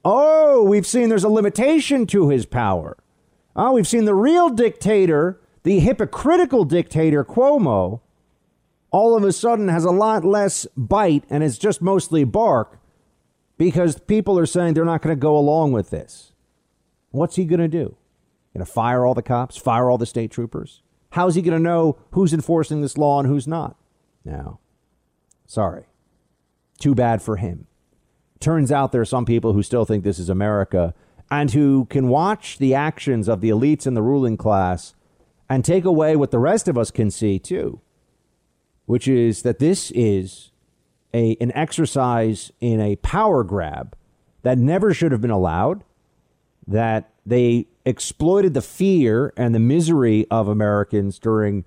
Oh, 0.03 0.63
we've 0.63 0.87
seen 0.87 1.09
there's 1.09 1.23
a 1.23 1.29
limitation 1.29 2.07
to 2.07 2.29
his 2.29 2.45
power. 2.45 2.97
Oh, 3.55 3.73
we've 3.73 3.87
seen 3.87 4.05
the 4.05 4.15
real 4.15 4.49
dictator, 4.49 5.39
the 5.63 5.79
hypocritical 5.79 6.65
dictator, 6.65 7.23
Cuomo, 7.23 8.01
all 8.91 9.15
of 9.15 9.23
a 9.23 9.31
sudden 9.31 9.69
has 9.69 9.85
a 9.85 9.91
lot 9.91 10.23
less 10.23 10.67
bite 10.77 11.23
and 11.29 11.43
it's 11.43 11.57
just 11.57 11.81
mostly 11.81 12.23
bark 12.23 12.79
because 13.57 13.99
people 13.99 14.37
are 14.37 14.45
saying 14.45 14.73
they're 14.73 14.85
not 14.85 15.01
going 15.01 15.15
to 15.15 15.19
go 15.19 15.37
along 15.37 15.71
with 15.71 15.89
this. 15.89 16.33
What's 17.11 17.35
he 17.35 17.45
going 17.45 17.59
to 17.59 17.67
do? 17.67 17.95
Going 18.53 18.65
to 18.65 18.71
fire 18.71 19.05
all 19.05 19.13
the 19.13 19.23
cops, 19.23 19.57
fire 19.57 19.89
all 19.89 19.97
the 19.97 20.05
state 20.05 20.31
troopers? 20.31 20.81
How's 21.11 21.35
he 21.35 21.41
going 21.41 21.57
to 21.57 21.63
know 21.63 21.97
who's 22.11 22.33
enforcing 22.33 22.81
this 22.81 22.97
law 22.97 23.19
and 23.19 23.27
who's 23.27 23.47
not? 23.47 23.75
Now, 24.23 24.59
sorry. 25.45 25.85
Too 26.79 26.95
bad 26.95 27.21
for 27.21 27.37
him. 27.37 27.67
Turns 28.39 28.71
out 28.71 28.91
there 28.91 29.01
are 29.01 29.05
some 29.05 29.25
people 29.25 29.53
who 29.53 29.63
still 29.63 29.85
think 29.85 30.03
this 30.03 30.19
is 30.19 30.29
America 30.29 30.93
and 31.31 31.51
who 31.51 31.85
can 31.85 32.09
watch 32.09 32.57
the 32.57 32.75
actions 32.75 33.27
of 33.27 33.41
the 33.41 33.49
elites 33.49 33.87
and 33.87 33.95
the 33.95 34.01
ruling 34.01 34.37
class 34.37 34.93
and 35.49 35.63
take 35.63 35.85
away 35.85 36.15
what 36.15 36.31
the 36.31 36.39
rest 36.39 36.67
of 36.67 36.77
us 36.77 36.91
can 36.91 37.09
see 37.09 37.39
too, 37.39 37.79
which 38.85 39.07
is 39.07 39.43
that 39.43 39.59
this 39.59 39.91
is 39.91 40.51
a, 41.13 41.37
an 41.39 41.51
exercise 41.53 42.51
in 42.59 42.81
a 42.81 42.95
power 42.97 43.43
grab 43.43 43.95
that 44.41 44.57
never 44.57 44.93
should 44.93 45.11
have 45.11 45.21
been 45.21 45.31
allowed, 45.31 45.83
that 46.67 47.11
they 47.25 47.67
exploited 47.85 48.53
the 48.53 48.61
fear 48.61 49.33
and 49.35 49.53
the 49.53 49.59
misery 49.59 50.25
of 50.31 50.47
Americans 50.47 51.19
during, 51.19 51.65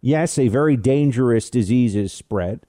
yes, 0.00 0.38
a 0.38 0.48
very 0.48 0.76
dangerous 0.76 1.50
disease's 1.50 2.12
spread. 2.12 2.60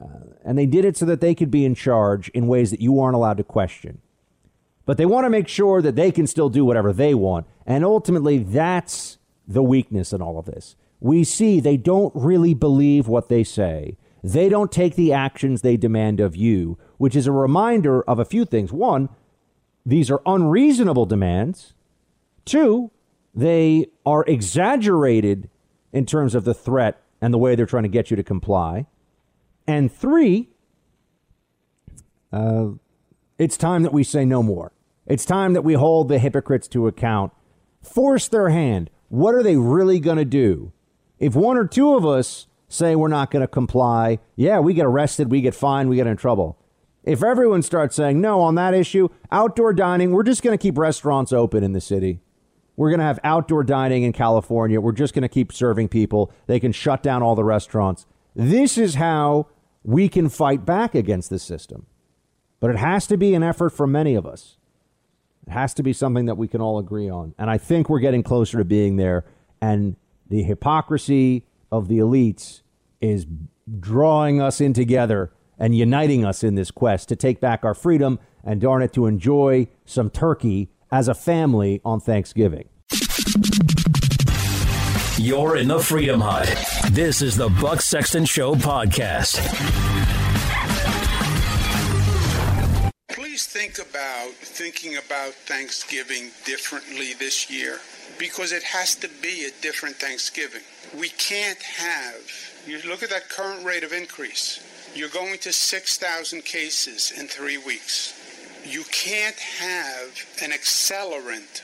Uh, 0.00 0.34
and 0.44 0.56
they 0.56 0.66
did 0.66 0.84
it 0.84 0.96
so 0.96 1.04
that 1.04 1.20
they 1.20 1.34
could 1.34 1.50
be 1.50 1.64
in 1.64 1.74
charge 1.74 2.28
in 2.30 2.46
ways 2.46 2.70
that 2.70 2.80
you 2.80 3.00
aren't 3.00 3.16
allowed 3.16 3.36
to 3.36 3.44
question. 3.44 4.00
But 4.86 4.96
they 4.96 5.06
want 5.06 5.24
to 5.24 5.30
make 5.30 5.48
sure 5.48 5.82
that 5.82 5.96
they 5.96 6.10
can 6.10 6.26
still 6.26 6.48
do 6.48 6.64
whatever 6.64 6.92
they 6.92 7.14
want. 7.14 7.46
And 7.66 7.84
ultimately, 7.84 8.38
that's 8.38 9.18
the 9.46 9.62
weakness 9.62 10.12
in 10.12 10.22
all 10.22 10.38
of 10.38 10.46
this. 10.46 10.76
We 11.00 11.24
see 11.24 11.60
they 11.60 11.76
don't 11.76 12.12
really 12.14 12.54
believe 12.54 13.08
what 13.08 13.28
they 13.28 13.44
say. 13.44 13.96
They 14.22 14.48
don't 14.48 14.70
take 14.70 14.96
the 14.96 15.12
actions 15.12 15.62
they 15.62 15.76
demand 15.76 16.20
of 16.20 16.36
you, 16.36 16.78
which 16.98 17.16
is 17.16 17.26
a 17.26 17.32
reminder 17.32 18.02
of 18.02 18.18
a 18.18 18.24
few 18.24 18.44
things. 18.44 18.72
One, 18.72 19.08
these 19.84 20.10
are 20.10 20.22
unreasonable 20.26 21.06
demands. 21.06 21.72
Two, 22.44 22.90
they 23.34 23.86
are 24.04 24.24
exaggerated 24.26 25.48
in 25.92 26.06
terms 26.06 26.34
of 26.34 26.44
the 26.44 26.54
threat 26.54 27.02
and 27.20 27.32
the 27.32 27.38
way 27.38 27.54
they're 27.54 27.66
trying 27.66 27.82
to 27.84 27.88
get 27.88 28.10
you 28.10 28.16
to 28.16 28.22
comply. 28.22 28.86
And 29.66 29.92
three, 29.92 30.48
uh, 32.32 32.70
it's 33.38 33.56
time 33.56 33.82
that 33.82 33.92
we 33.92 34.04
say 34.04 34.24
no 34.24 34.42
more. 34.42 34.72
It's 35.06 35.24
time 35.24 35.52
that 35.54 35.62
we 35.62 35.74
hold 35.74 36.08
the 36.08 36.18
hypocrites 36.18 36.68
to 36.68 36.86
account, 36.86 37.32
force 37.82 38.28
their 38.28 38.50
hand. 38.50 38.90
What 39.08 39.34
are 39.34 39.42
they 39.42 39.56
really 39.56 39.98
going 39.98 40.18
to 40.18 40.24
do? 40.24 40.72
If 41.18 41.34
one 41.34 41.56
or 41.56 41.66
two 41.66 41.94
of 41.94 42.06
us 42.06 42.46
say 42.68 42.94
we're 42.94 43.08
not 43.08 43.30
going 43.30 43.42
to 43.42 43.48
comply, 43.48 44.20
yeah, 44.36 44.60
we 44.60 44.72
get 44.74 44.86
arrested, 44.86 45.30
we 45.30 45.40
get 45.40 45.54
fined, 45.54 45.90
we 45.90 45.96
get 45.96 46.06
in 46.06 46.16
trouble. 46.16 46.56
If 47.02 47.22
everyone 47.22 47.62
starts 47.62 47.96
saying 47.96 48.20
no 48.20 48.40
on 48.40 48.54
that 48.56 48.74
issue, 48.74 49.08
outdoor 49.32 49.72
dining, 49.72 50.12
we're 50.12 50.22
just 50.22 50.42
going 50.42 50.56
to 50.56 50.62
keep 50.62 50.78
restaurants 50.78 51.32
open 51.32 51.64
in 51.64 51.72
the 51.72 51.80
city. 51.80 52.20
We're 52.76 52.90
going 52.90 53.00
to 53.00 53.06
have 53.06 53.18
outdoor 53.24 53.64
dining 53.64 54.04
in 54.04 54.12
California. 54.12 54.80
We're 54.80 54.92
just 54.92 55.14
going 55.14 55.22
to 55.22 55.28
keep 55.28 55.52
serving 55.52 55.88
people. 55.88 56.32
They 56.46 56.60
can 56.60 56.72
shut 56.72 57.02
down 57.02 57.22
all 57.22 57.34
the 57.34 57.44
restaurants. 57.44 58.06
This 58.34 58.78
is 58.78 58.94
how 58.94 59.48
we 59.82 60.08
can 60.08 60.28
fight 60.28 60.64
back 60.64 60.94
against 60.94 61.30
this 61.30 61.42
system. 61.42 61.86
But 62.58 62.70
it 62.70 62.76
has 62.76 63.06
to 63.08 63.16
be 63.16 63.34
an 63.34 63.42
effort 63.42 63.70
from 63.70 63.92
many 63.92 64.14
of 64.14 64.26
us. 64.26 64.56
It 65.46 65.52
has 65.52 65.74
to 65.74 65.82
be 65.82 65.92
something 65.92 66.26
that 66.26 66.36
we 66.36 66.48
can 66.48 66.60
all 66.60 66.78
agree 66.78 67.08
on. 67.08 67.34
And 67.38 67.50
I 67.50 67.58
think 67.58 67.88
we're 67.88 68.00
getting 68.00 68.22
closer 68.22 68.58
to 68.58 68.64
being 68.64 68.96
there. 68.96 69.24
And 69.60 69.96
the 70.28 70.42
hypocrisy 70.42 71.44
of 71.72 71.88
the 71.88 71.98
elites 71.98 72.62
is 73.00 73.26
drawing 73.78 74.40
us 74.40 74.60
in 74.60 74.72
together 74.72 75.32
and 75.58 75.74
uniting 75.74 76.24
us 76.24 76.42
in 76.42 76.54
this 76.54 76.70
quest 76.70 77.08
to 77.08 77.16
take 77.16 77.40
back 77.40 77.64
our 77.64 77.74
freedom 77.74 78.18
and 78.44 78.60
darn 78.60 78.82
it 78.82 78.92
to 78.94 79.06
enjoy 79.06 79.68
some 79.84 80.10
turkey 80.10 80.70
as 80.92 81.08
a 81.08 81.14
family 81.14 81.80
on 81.84 82.00
Thanksgiving. 82.00 82.68
You're 85.18 85.56
in 85.56 85.68
the 85.68 85.78
Freedom 85.78 86.20
Hut. 86.20 86.48
This 86.92 87.20
is 87.20 87.36
the 87.36 87.50
Buck 87.60 87.82
Sexton 87.82 88.24
Show 88.24 88.54
podcast. 88.54 89.36
Please 93.08 93.46
think 93.46 93.78
about 93.78 94.32
thinking 94.32 94.96
about 94.96 95.34
Thanksgiving 95.34 96.30
differently 96.44 97.12
this 97.18 97.50
year 97.50 97.80
because 98.18 98.52
it 98.52 98.62
has 98.62 98.94
to 98.96 99.08
be 99.22 99.44
a 99.44 99.62
different 99.62 99.96
Thanksgiving. 99.96 100.62
We 100.98 101.10
can't 101.10 101.62
have, 101.62 102.20
you 102.66 102.80
look 102.88 103.02
at 103.02 103.10
that 103.10 103.28
current 103.28 103.64
rate 103.64 103.84
of 103.84 103.92
increase. 103.92 104.60
You're 104.94 105.10
going 105.10 105.38
to 105.38 105.52
6,000 105.52 106.44
cases 106.44 107.12
in 107.16 107.28
three 107.28 107.58
weeks. 107.58 108.19
You 108.70 108.84
can't 108.92 109.38
have 109.38 110.26
an 110.42 110.50
accelerant 110.52 111.62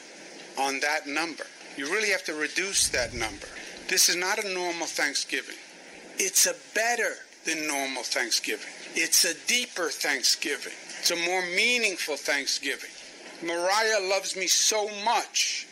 on 0.59 0.81
that 0.81 1.07
number. 1.07 1.47
You 1.77 1.87
really 1.87 2.11
have 2.11 2.25
to 2.25 2.35
reduce 2.35 2.89
that 2.89 3.15
number. 3.15 3.47
This 3.89 4.09
is 4.09 4.17
not 4.17 4.43
a 4.43 4.53
normal 4.53 4.89
Thanksgiving. 4.89 5.55
It's 6.19 6.47
a 6.47 6.55
better 6.75 7.15
than 7.45 7.69
normal 7.69 8.03
Thanksgiving. 8.03 8.73
It's 8.95 9.25
a 9.25 9.35
deeper 9.47 9.89
Thanksgiving. 9.91 10.73
It's 10.99 11.13
a 11.13 11.17
more 11.17 11.43
meaningful 11.55 12.17
Thanksgiving. 12.17 12.91
Mariah 13.43 14.09
loves 14.09 14.35
me 14.35 14.49
so 14.49 14.89
much, 15.05 15.69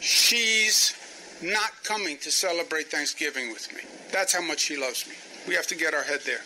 she's 0.00 0.94
not 1.42 1.70
coming 1.82 2.18
to 2.18 2.30
celebrate 2.30 2.90
Thanksgiving 2.90 3.52
with 3.52 3.72
me. 3.72 3.82
That's 4.12 4.34
how 4.34 4.42
much 4.42 4.60
she 4.60 4.76
loves 4.76 5.06
me. 5.08 5.14
We 5.48 5.54
have 5.54 5.66
to 5.68 5.76
get 5.76 5.94
our 5.94 6.02
head 6.02 6.20
there. 6.26 6.40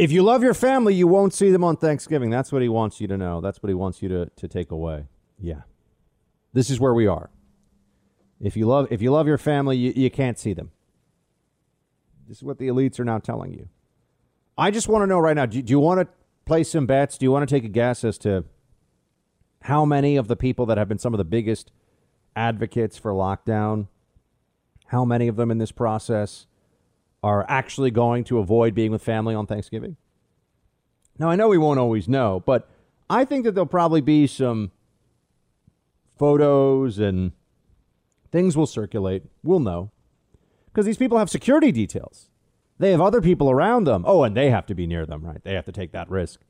If 0.00 0.10
you 0.10 0.22
love 0.22 0.42
your 0.42 0.54
family, 0.54 0.94
you 0.94 1.06
won't 1.06 1.34
see 1.34 1.50
them 1.50 1.62
on 1.62 1.76
Thanksgiving. 1.76 2.30
That's 2.30 2.50
what 2.50 2.62
he 2.62 2.70
wants 2.70 3.02
you 3.02 3.08
to 3.08 3.18
know. 3.18 3.42
That's 3.42 3.62
what 3.62 3.68
he 3.68 3.74
wants 3.74 4.00
you 4.00 4.08
to, 4.08 4.30
to 4.34 4.48
take 4.48 4.70
away. 4.70 5.04
Yeah. 5.38 5.62
This 6.54 6.70
is 6.70 6.80
where 6.80 6.94
we 6.94 7.06
are. 7.06 7.28
If 8.40 8.56
you 8.56 8.64
love 8.64 8.88
if 8.90 9.02
you 9.02 9.10
love 9.10 9.26
your 9.26 9.36
family, 9.36 9.76
you, 9.76 9.92
you 9.94 10.10
can't 10.10 10.38
see 10.38 10.54
them. 10.54 10.70
This 12.26 12.38
is 12.38 12.42
what 12.42 12.56
the 12.56 12.68
elites 12.68 12.98
are 12.98 13.04
now 13.04 13.18
telling 13.18 13.52
you. 13.52 13.68
I 14.56 14.70
just 14.70 14.88
want 14.88 15.02
to 15.02 15.06
know 15.06 15.18
right 15.18 15.36
now, 15.36 15.44
do, 15.44 15.60
do 15.60 15.70
you 15.70 15.80
want 15.80 16.00
to 16.00 16.08
play 16.46 16.64
some 16.64 16.86
bets? 16.86 17.18
Do 17.18 17.26
you 17.26 17.30
want 17.30 17.46
to 17.46 17.54
take 17.54 17.64
a 17.64 17.68
guess 17.68 18.02
as 18.02 18.16
to 18.18 18.44
how 19.64 19.84
many 19.84 20.16
of 20.16 20.28
the 20.28 20.36
people 20.36 20.64
that 20.64 20.78
have 20.78 20.88
been 20.88 20.98
some 20.98 21.12
of 21.12 21.18
the 21.18 21.24
biggest 21.24 21.72
advocates 22.34 22.96
for 22.96 23.12
lockdown, 23.12 23.88
how 24.86 25.04
many 25.04 25.28
of 25.28 25.36
them 25.36 25.50
in 25.50 25.58
this 25.58 25.72
process 25.72 26.46
are 27.22 27.44
actually 27.48 27.90
going 27.90 28.24
to 28.24 28.38
avoid 28.38 28.74
being 28.74 28.90
with 28.90 29.02
family 29.02 29.34
on 29.34 29.46
Thanksgiving? 29.46 29.96
Now, 31.18 31.28
I 31.28 31.36
know 31.36 31.48
we 31.48 31.58
won't 31.58 31.78
always 31.78 32.08
know, 32.08 32.42
but 32.46 32.68
I 33.10 33.24
think 33.24 33.44
that 33.44 33.54
there'll 33.54 33.66
probably 33.66 34.00
be 34.00 34.26
some 34.26 34.70
photos 36.18 36.98
and 36.98 37.32
things 38.32 38.56
will 38.56 38.66
circulate. 38.66 39.24
We'll 39.42 39.60
know. 39.60 39.90
Because 40.66 40.86
these 40.86 40.96
people 40.96 41.18
have 41.18 41.28
security 41.28 41.72
details. 41.72 42.28
They 42.78 42.92
have 42.92 43.00
other 43.00 43.20
people 43.20 43.50
around 43.50 43.84
them. 43.84 44.04
Oh, 44.06 44.22
and 44.22 44.36
they 44.36 44.50
have 44.50 44.64
to 44.66 44.74
be 44.74 44.86
near 44.86 45.04
them, 45.04 45.22
right? 45.22 45.42
They 45.44 45.54
have 45.54 45.66
to 45.66 45.72
take 45.72 45.92
that 45.92 46.08
risk. 46.08 46.40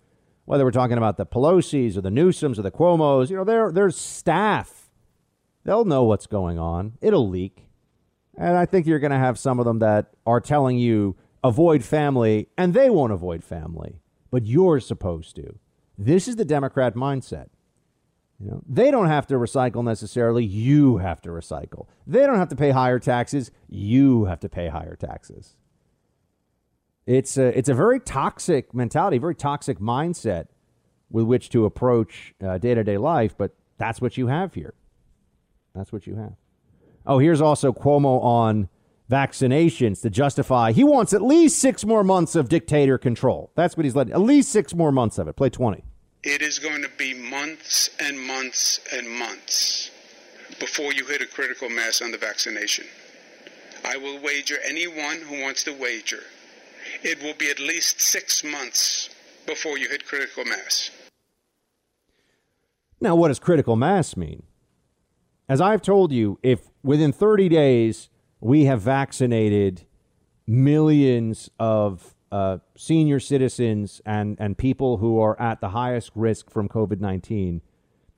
Whether 0.44 0.64
we're 0.64 0.70
talking 0.70 0.98
about 0.98 1.16
the 1.16 1.26
Pelosi's 1.26 1.96
or 1.96 2.00
the 2.00 2.10
Newsoms 2.10 2.58
or 2.58 2.62
the 2.62 2.70
Cuomo's, 2.70 3.30
you 3.30 3.36
know, 3.36 3.70
they're 3.70 3.90
staff. 3.90 4.90
They'll 5.64 5.84
know 5.84 6.04
what's 6.04 6.26
going 6.26 6.58
on. 6.58 6.94
It'll 7.00 7.28
leak. 7.28 7.66
And 8.36 8.56
I 8.56 8.66
think 8.66 8.86
you're 8.86 8.98
going 8.98 9.10
to 9.10 9.18
have 9.18 9.38
some 9.38 9.58
of 9.58 9.66
them 9.66 9.80
that 9.80 10.12
are 10.26 10.40
telling 10.40 10.78
you 10.78 11.16
avoid 11.42 11.84
family, 11.84 12.48
and 12.56 12.74
they 12.74 12.90
won't 12.90 13.12
avoid 13.12 13.42
family, 13.42 14.00
but 14.30 14.46
you're 14.46 14.80
supposed 14.80 15.36
to. 15.36 15.58
This 15.98 16.28
is 16.28 16.36
the 16.36 16.44
Democrat 16.44 16.94
mindset. 16.94 17.48
You 18.38 18.50
know, 18.50 18.62
they 18.66 18.90
don't 18.90 19.08
have 19.08 19.26
to 19.26 19.34
recycle 19.34 19.84
necessarily. 19.84 20.44
You 20.44 20.96
have 20.98 21.20
to 21.22 21.28
recycle. 21.28 21.86
They 22.06 22.20
don't 22.20 22.38
have 22.38 22.48
to 22.48 22.56
pay 22.56 22.70
higher 22.70 22.98
taxes. 22.98 23.50
You 23.68 24.24
have 24.24 24.40
to 24.40 24.48
pay 24.48 24.68
higher 24.68 24.96
taxes. 24.96 25.56
It's 27.06 27.36
a, 27.36 27.56
it's 27.58 27.68
a 27.68 27.74
very 27.74 28.00
toxic 28.00 28.72
mentality, 28.72 29.18
very 29.18 29.34
toxic 29.34 29.78
mindset 29.78 30.46
with 31.10 31.24
which 31.24 31.50
to 31.50 31.66
approach 31.66 32.34
day 32.40 32.74
to 32.74 32.84
day 32.84 32.96
life, 32.96 33.36
but 33.36 33.54
that's 33.76 34.00
what 34.00 34.16
you 34.16 34.28
have 34.28 34.54
here. 34.54 34.74
That's 35.74 35.92
what 35.92 36.06
you 36.06 36.16
have. 36.16 36.34
Oh, 37.10 37.18
here's 37.18 37.40
also 37.40 37.72
Cuomo 37.72 38.22
on 38.22 38.68
vaccinations 39.10 40.00
to 40.02 40.10
justify 40.10 40.70
he 40.70 40.84
wants 40.84 41.12
at 41.12 41.20
least 41.20 41.58
six 41.58 41.84
more 41.84 42.04
months 42.04 42.36
of 42.36 42.48
dictator 42.48 42.98
control. 42.98 43.50
That's 43.56 43.76
what 43.76 43.82
he's 43.82 43.96
letting, 43.96 44.12
at 44.12 44.20
least 44.20 44.52
six 44.52 44.76
more 44.76 44.92
months 44.92 45.18
of 45.18 45.26
it. 45.26 45.34
Play 45.34 45.50
20. 45.50 45.82
It 46.22 46.40
is 46.40 46.60
going 46.60 46.82
to 46.82 46.88
be 46.96 47.12
months 47.14 47.90
and 47.98 48.16
months 48.16 48.78
and 48.94 49.10
months 49.10 49.90
before 50.60 50.92
you 50.92 51.04
hit 51.04 51.20
a 51.20 51.26
critical 51.26 51.68
mass 51.68 52.00
on 52.00 52.12
the 52.12 52.18
vaccination. 52.18 52.86
I 53.84 53.96
will 53.96 54.22
wager 54.22 54.58
anyone 54.64 55.16
who 55.16 55.42
wants 55.42 55.64
to 55.64 55.72
wager. 55.72 56.20
It 57.02 57.20
will 57.24 57.34
be 57.34 57.50
at 57.50 57.58
least 57.58 58.00
six 58.00 58.44
months 58.44 59.10
before 59.48 59.78
you 59.78 59.88
hit 59.88 60.06
critical 60.06 60.44
mass. 60.44 60.92
Now, 63.00 63.16
what 63.16 63.28
does 63.28 63.40
critical 63.40 63.74
mass 63.74 64.16
mean? 64.16 64.44
As 65.50 65.60
I've 65.60 65.82
told 65.82 66.12
you, 66.12 66.38
if 66.44 66.70
within 66.84 67.10
30 67.10 67.48
days 67.48 68.08
we 68.38 68.66
have 68.66 68.82
vaccinated 68.82 69.84
millions 70.46 71.50
of 71.58 72.14
uh, 72.30 72.58
senior 72.76 73.18
citizens 73.18 74.00
and, 74.06 74.36
and 74.38 74.56
people 74.56 74.98
who 74.98 75.18
are 75.18 75.38
at 75.42 75.60
the 75.60 75.70
highest 75.70 76.12
risk 76.14 76.48
from 76.52 76.68
COVID 76.68 77.00
19, 77.00 77.62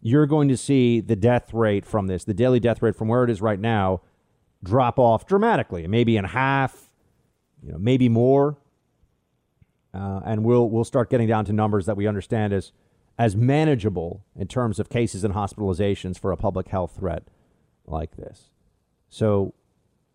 you're 0.03 0.27
going 0.27 0.47
to 0.49 0.59
see 0.59 1.01
the 1.01 1.17
death 1.17 1.55
rate 1.55 1.87
from 1.87 2.07
this, 2.07 2.25
the 2.25 2.35
daily 2.35 2.61
death 2.61 2.83
rate 2.83 2.95
from 2.95 3.09
where 3.09 3.25
it 3.25 3.31
is 3.31 3.41
right 3.41 3.61
now, 3.61 4.03
drop 4.63 4.99
off 4.99 5.25
dramatically, 5.25 5.87
maybe 5.87 6.19
in 6.19 6.27
half, 6.27 6.91
you 7.63 7.73
know, 7.73 7.79
maybe 7.79 8.11
more. 8.11 8.59
Uh, 9.95 10.21
and 10.27 10.45
we'll 10.45 10.69
we'll 10.69 10.85
start 10.85 11.09
getting 11.09 11.29
down 11.29 11.47
to 11.47 11.55
numbers 11.55 11.87
that 11.87 11.97
we 11.97 12.07
understand 12.07 12.53
as 12.53 12.73
as 13.23 13.37
manageable 13.37 14.25
in 14.35 14.49
terms 14.49 14.81
of 14.81 14.89
cases 14.89 15.23
and 15.23 15.33
hospitalizations 15.33 16.19
for 16.19 16.33
a 16.33 16.37
public 16.37 16.67
health 16.67 16.97
threat 16.99 17.23
like 17.87 18.17
this. 18.17 18.51
So 19.09 19.55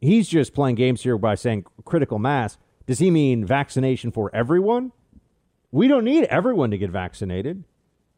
he's 0.01 0.27
just 0.27 0.53
playing 0.53 0.75
games 0.75 1.03
here 1.03 1.17
by 1.17 1.35
saying 1.35 1.63
critical 1.85 2.19
mass. 2.19 2.57
Does 2.85 2.99
he 2.99 3.09
mean 3.09 3.45
vaccination 3.45 4.11
for 4.11 4.29
everyone? 4.35 4.91
We 5.71 5.87
don't 5.87 6.03
need 6.03 6.25
everyone 6.25 6.69
to 6.71 6.77
get 6.77 6.91
vaccinated. 6.91 7.63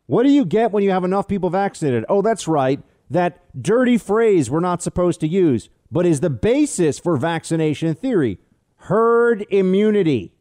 What 0.07 0.23
do 0.23 0.31
you 0.31 0.43
get 0.43 0.71
when 0.71 0.81
you 0.81 0.89
have 0.89 1.03
enough 1.03 1.27
people 1.27 1.51
vaccinated? 1.51 2.03
Oh, 2.09 2.23
that's 2.23 2.47
right. 2.47 2.81
That 3.11 3.43
dirty 3.61 3.99
phrase 3.99 4.49
we're 4.49 4.59
not 4.59 4.81
supposed 4.81 5.19
to 5.19 5.27
use, 5.27 5.69
but 5.91 6.07
is 6.07 6.21
the 6.21 6.31
basis 6.31 6.97
for 6.97 7.15
vaccination 7.15 7.93
theory 7.93 8.39
herd 8.77 9.45
immunity. 9.51 10.33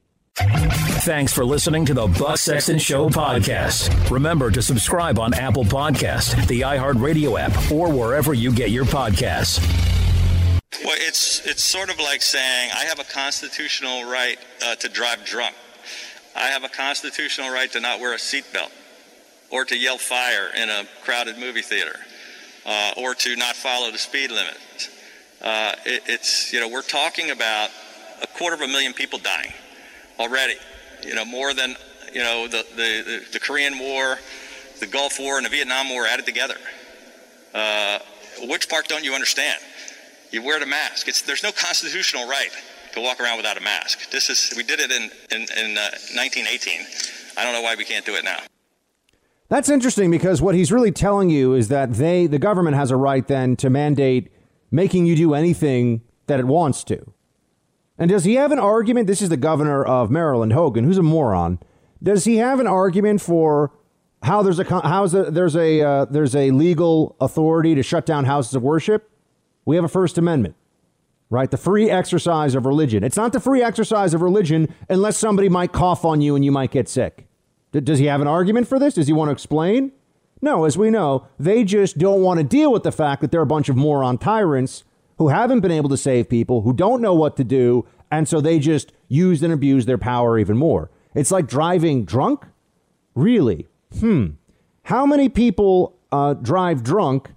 Thanks 1.02 1.32
for 1.32 1.44
listening 1.44 1.84
to 1.86 1.94
the 1.94 2.06
Buck 2.06 2.38
Sexton 2.38 2.78
Show 2.78 3.08
podcast. 3.08 4.10
Remember 4.10 4.50
to 4.50 4.60
subscribe 4.60 5.18
on 5.18 5.32
Apple 5.32 5.64
Podcast, 5.64 6.48
the 6.48 6.62
iHeartRadio 6.62 7.38
app, 7.38 7.70
or 7.70 7.90
wherever 7.90 8.34
you 8.34 8.52
get 8.52 8.70
your 8.70 8.84
podcasts. 8.84 9.60
Well, 10.84 10.96
it's 10.96 11.46
it's 11.46 11.62
sort 11.62 11.90
of 11.90 11.98
like 12.00 12.20
saying 12.20 12.72
I 12.74 12.84
have 12.86 12.98
a 12.98 13.04
constitutional 13.04 14.10
right 14.10 14.38
uh, 14.64 14.74
to 14.76 14.88
drive 14.88 15.24
drunk. 15.24 15.54
I 16.34 16.48
have 16.48 16.64
a 16.64 16.68
constitutional 16.68 17.50
right 17.50 17.70
to 17.72 17.80
not 17.80 18.00
wear 18.00 18.12
a 18.12 18.18
seatbelt, 18.18 18.72
or 19.50 19.64
to 19.66 19.78
yell 19.78 19.98
fire 19.98 20.50
in 20.56 20.68
a 20.68 20.84
crowded 21.04 21.38
movie 21.38 21.62
theater, 21.62 21.96
uh, 22.66 22.94
or 22.96 23.14
to 23.14 23.36
not 23.36 23.54
follow 23.54 23.90
the 23.92 23.98
speed 23.98 24.30
limit. 24.30 24.90
Uh, 25.40 25.74
it, 25.86 26.02
it's 26.06 26.52
you 26.52 26.60
know 26.60 26.68
we're 26.68 26.82
talking 26.82 27.30
about 27.30 27.70
a 28.20 28.26
quarter 28.26 28.56
of 28.56 28.62
a 28.62 28.68
million 28.68 28.92
people 28.92 29.18
dying 29.20 29.52
already. 30.18 30.56
You 31.04 31.14
know 31.14 31.24
more 31.24 31.54
than 31.54 31.76
you 32.12 32.22
know 32.22 32.48
the 32.48 32.64
the, 32.76 33.24
the 33.32 33.40
Korean 33.40 33.78
War, 33.78 34.18
the 34.80 34.86
Gulf 34.86 35.18
War, 35.18 35.36
and 35.36 35.46
the 35.46 35.50
Vietnam 35.50 35.88
War 35.90 36.06
added 36.06 36.26
together. 36.26 36.56
Uh, 37.54 37.98
which 38.42 38.68
part 38.68 38.88
don't 38.88 39.04
you 39.04 39.14
understand? 39.14 39.60
You 40.30 40.42
wear 40.42 40.60
the 40.60 40.66
mask. 40.66 41.08
It's, 41.08 41.22
there's 41.22 41.42
no 41.42 41.50
constitutional 41.50 42.28
right 42.28 42.50
to 42.92 43.00
walk 43.00 43.20
around 43.20 43.38
without 43.38 43.56
a 43.56 43.60
mask. 43.60 44.10
This 44.10 44.28
is 44.28 44.52
we 44.56 44.62
did 44.62 44.80
it 44.80 44.90
in 44.90 45.04
in, 45.30 45.42
in 45.42 45.78
uh, 45.78 45.90
1918. 46.14 46.86
I 47.36 47.44
don't 47.44 47.52
know 47.52 47.62
why 47.62 47.74
we 47.76 47.84
can't 47.84 48.04
do 48.04 48.14
it 48.14 48.24
now. 48.24 48.38
That's 49.48 49.70
interesting 49.70 50.10
because 50.10 50.42
what 50.42 50.54
he's 50.54 50.70
really 50.70 50.92
telling 50.92 51.30
you 51.30 51.54
is 51.54 51.68
that 51.68 51.94
they, 51.94 52.26
the 52.26 52.38
government, 52.38 52.76
has 52.76 52.90
a 52.90 52.96
right 52.96 53.26
then 53.26 53.56
to 53.56 53.70
mandate 53.70 54.30
making 54.70 55.06
you 55.06 55.16
do 55.16 55.32
anything 55.32 56.02
that 56.26 56.38
it 56.38 56.46
wants 56.46 56.84
to. 56.84 57.12
And 57.98 58.08
does 58.08 58.24
he 58.24 58.34
have 58.34 58.52
an 58.52 58.58
argument? 58.58 59.08
This 59.08 59.20
is 59.20 59.28
the 59.28 59.36
governor 59.36 59.84
of 59.84 60.10
Maryland, 60.10 60.52
Hogan, 60.52 60.84
who's 60.84 60.98
a 60.98 61.02
moron. 61.02 61.58
Does 62.02 62.24
he 62.24 62.36
have 62.36 62.60
an 62.60 62.66
argument 62.68 63.20
for 63.20 63.72
how 64.22 64.42
there's 64.42 64.60
a 64.60 64.64
how's 64.64 65.14
a, 65.14 65.30
there's 65.30 65.56
a 65.56 65.80
uh, 65.80 66.04
there's 66.04 66.36
a 66.36 66.52
legal 66.52 67.16
authority 67.20 67.74
to 67.74 67.82
shut 67.82 68.06
down 68.06 68.24
houses 68.24 68.54
of 68.54 68.62
worship? 68.62 69.10
We 69.64 69.74
have 69.76 69.84
a 69.84 69.88
First 69.88 70.16
Amendment, 70.16 70.54
right? 71.28 71.50
The 71.50 71.56
free 71.56 71.90
exercise 71.90 72.54
of 72.54 72.66
religion. 72.66 73.02
It's 73.02 73.16
not 73.16 73.32
the 73.32 73.40
free 73.40 73.62
exercise 73.62 74.14
of 74.14 74.22
religion 74.22 74.72
unless 74.88 75.16
somebody 75.16 75.48
might 75.48 75.72
cough 75.72 76.04
on 76.04 76.20
you 76.20 76.36
and 76.36 76.44
you 76.44 76.52
might 76.52 76.70
get 76.70 76.88
sick. 76.88 77.26
D- 77.72 77.80
does 77.80 77.98
he 77.98 78.06
have 78.06 78.20
an 78.20 78.28
argument 78.28 78.68
for 78.68 78.78
this? 78.78 78.94
Does 78.94 79.08
he 79.08 79.12
want 79.12 79.28
to 79.28 79.32
explain? 79.32 79.92
No, 80.40 80.64
as 80.64 80.78
we 80.78 80.88
know, 80.88 81.26
they 81.38 81.64
just 81.64 81.98
don't 81.98 82.22
want 82.22 82.38
to 82.38 82.44
deal 82.44 82.72
with 82.72 82.84
the 82.84 82.92
fact 82.92 83.20
that 83.22 83.32
they're 83.32 83.42
a 83.42 83.46
bunch 83.46 83.68
of 83.68 83.76
moron 83.76 84.18
tyrants 84.18 84.84
who 85.18 85.28
haven't 85.28 85.60
been 85.60 85.70
able 85.70 85.88
to 85.90 85.96
save 85.96 86.28
people, 86.28 86.62
who 86.62 86.72
don't 86.72 87.02
know 87.02 87.14
what 87.14 87.36
to 87.36 87.44
do, 87.44 87.86
and 88.10 88.26
so 88.28 88.40
they 88.40 88.58
just 88.58 88.92
use 89.08 89.42
and 89.42 89.52
abuse 89.52 89.86
their 89.86 89.98
power 89.98 90.38
even 90.38 90.56
more. 90.56 90.90
It's 91.14 91.30
like 91.30 91.46
driving 91.46 92.04
drunk? 92.04 92.46
Really? 93.14 93.66
Hmm. 93.98 94.26
How 94.84 95.04
many 95.04 95.28
people 95.28 95.96
uh, 96.12 96.34
drive 96.34 96.82
drunk 96.82 97.30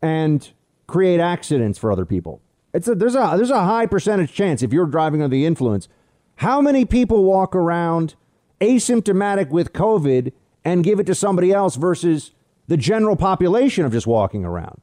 and 0.00 0.48
create 0.86 1.20
accidents 1.20 1.78
for 1.78 1.90
other 1.90 2.04
people? 2.04 2.40
It's 2.74 2.88
a, 2.88 2.94
there's 2.94 3.14
a 3.14 3.34
there's 3.36 3.50
a 3.50 3.64
high 3.64 3.86
percentage 3.86 4.32
chance 4.32 4.62
if 4.62 4.72
you're 4.72 4.86
driving 4.86 5.22
under 5.22 5.34
the 5.34 5.46
influence. 5.46 5.88
How 6.36 6.60
many 6.60 6.84
people 6.84 7.24
walk 7.24 7.54
around 7.54 8.14
asymptomatic 8.60 9.48
with 9.48 9.72
COVID 9.72 10.32
and 10.64 10.84
give 10.84 11.00
it 11.00 11.06
to 11.06 11.14
somebody 11.14 11.52
else 11.52 11.76
versus 11.76 12.32
the 12.68 12.76
general 12.76 13.16
population 13.16 13.84
of 13.84 13.92
just 13.92 14.06
walking 14.06 14.44
around? 14.44 14.82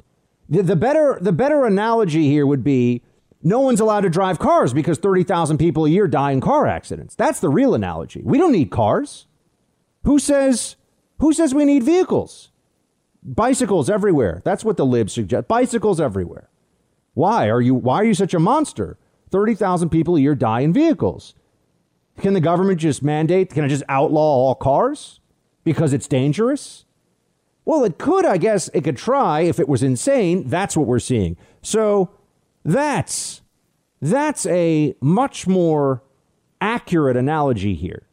The, 0.50 0.64
the 0.64 0.76
better 0.76 1.18
the 1.22 1.32
better 1.32 1.66
analogy 1.66 2.28
here 2.28 2.46
would 2.46 2.64
be 2.64 3.04
no 3.42 3.60
one's 3.60 3.80
allowed 3.80 4.02
to 4.02 4.10
drive 4.10 4.40
cars 4.40 4.74
because 4.74 4.98
30,000 4.98 5.58
people 5.58 5.86
a 5.86 5.90
year 5.90 6.08
die 6.08 6.32
in 6.32 6.42
car 6.42 6.68
accidents. 6.68 7.16
That's 7.16 7.40
the 7.40 7.50
real 7.50 7.74
analogy. 7.74 8.22
We 8.24 8.38
don't 8.38 8.52
need 8.52 8.72
cars. 8.72 9.28
Who 10.04 10.20
says 10.20 10.76
who 11.20 11.34
says 11.34 11.54
we 11.54 11.66
need 11.66 11.84
vehicles? 11.84 12.52
Bicycles 13.24 13.90
everywhere. 13.90 14.42
That's 14.44 14.64
what 14.64 14.78
the 14.78 14.86
libs 14.86 15.14
suggest. 15.14 15.48
Bicycles 15.48 16.00
everywhere. 16.02 16.50
Why 17.14 17.50
are 17.50 17.62
you 17.62 17.76
why 17.76 17.98
are 17.98 18.06
you 18.06 18.14
such 18.14 18.34
a 18.34 18.40
monster? 18.40 18.98
30,000 19.32 19.90
people 19.90 20.16
a 20.16 20.20
year 20.20 20.34
die 20.34 20.62
in 20.62 20.74
vehicles. 20.74 21.36
Can 22.20 22.34
the 22.34 22.42
government 22.42 22.80
just 22.80 23.04
mandate? 23.04 23.52
Can 23.52 23.64
it 23.64 23.70
just 23.70 23.84
outlaw 23.88 24.22
all 24.22 24.56
cars 24.56 25.20
because 25.64 25.94
it's 25.94 26.08
dangerous? 26.08 26.86
Well, 27.69 27.84
it 27.84 27.99
could, 27.99 28.25
I 28.25 28.38
guess. 28.38 28.67
It 28.73 28.84
could 28.84 28.97
try 28.97 29.41
if 29.41 29.60
it 29.60 29.69
was 29.69 29.84
insane. 29.84 30.47
That's 30.47 30.75
what 30.75 30.88
we're 30.88 30.97
seeing. 30.97 31.38
So 31.62 32.10
that's 32.65 33.43
that's 34.01 34.47
a 34.47 34.95
much 35.01 35.45
more 35.45 36.01
accurate 36.60 37.15
analogy 37.15 37.75
here. 37.75 38.08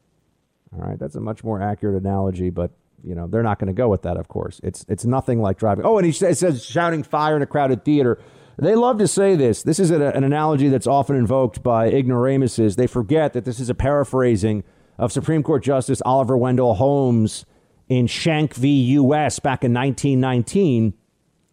All 0.74 0.86
right, 0.86 0.98
that's 0.98 1.14
a 1.14 1.22
much 1.22 1.42
more 1.42 1.62
accurate 1.62 1.96
analogy, 1.96 2.50
but 2.50 2.72
you 3.02 3.14
know 3.14 3.28
they're 3.28 3.42
not 3.42 3.58
going 3.58 3.68
to 3.68 3.72
go 3.72 3.88
with 3.88 4.02
that. 4.02 4.18
Of 4.18 4.28
course, 4.28 4.60
it's 4.62 4.84
it's 4.90 5.06
nothing 5.06 5.40
like 5.40 5.56
driving. 5.56 5.86
Oh, 5.86 5.96
and 5.96 6.04
he 6.04 6.12
says, 6.12 6.62
shouting 6.62 7.02
fire 7.02 7.34
in 7.34 7.40
a 7.40 7.46
crowded 7.46 7.82
theater. 7.82 8.20
They 8.58 8.74
love 8.74 8.98
to 8.98 9.08
say 9.08 9.36
this. 9.36 9.62
This 9.62 9.78
is 9.78 9.90
an, 9.90 10.02
an 10.02 10.22
analogy 10.22 10.68
that's 10.68 10.86
often 10.86 11.16
invoked 11.16 11.62
by 11.62 11.86
ignoramuses. 11.86 12.76
They 12.76 12.86
forget 12.86 13.32
that 13.32 13.46
this 13.46 13.58
is 13.58 13.70
a 13.70 13.74
paraphrasing 13.74 14.64
of 14.98 15.12
Supreme 15.12 15.42
Court 15.42 15.62
Justice 15.62 16.02
Oliver 16.04 16.36
Wendell 16.36 16.74
Holmes 16.74 17.46
in 17.88 18.06
Schenck 18.06 18.54
v. 18.54 18.68
U.S. 18.92 19.38
back 19.38 19.64
in 19.64 19.72
1919, 19.72 20.94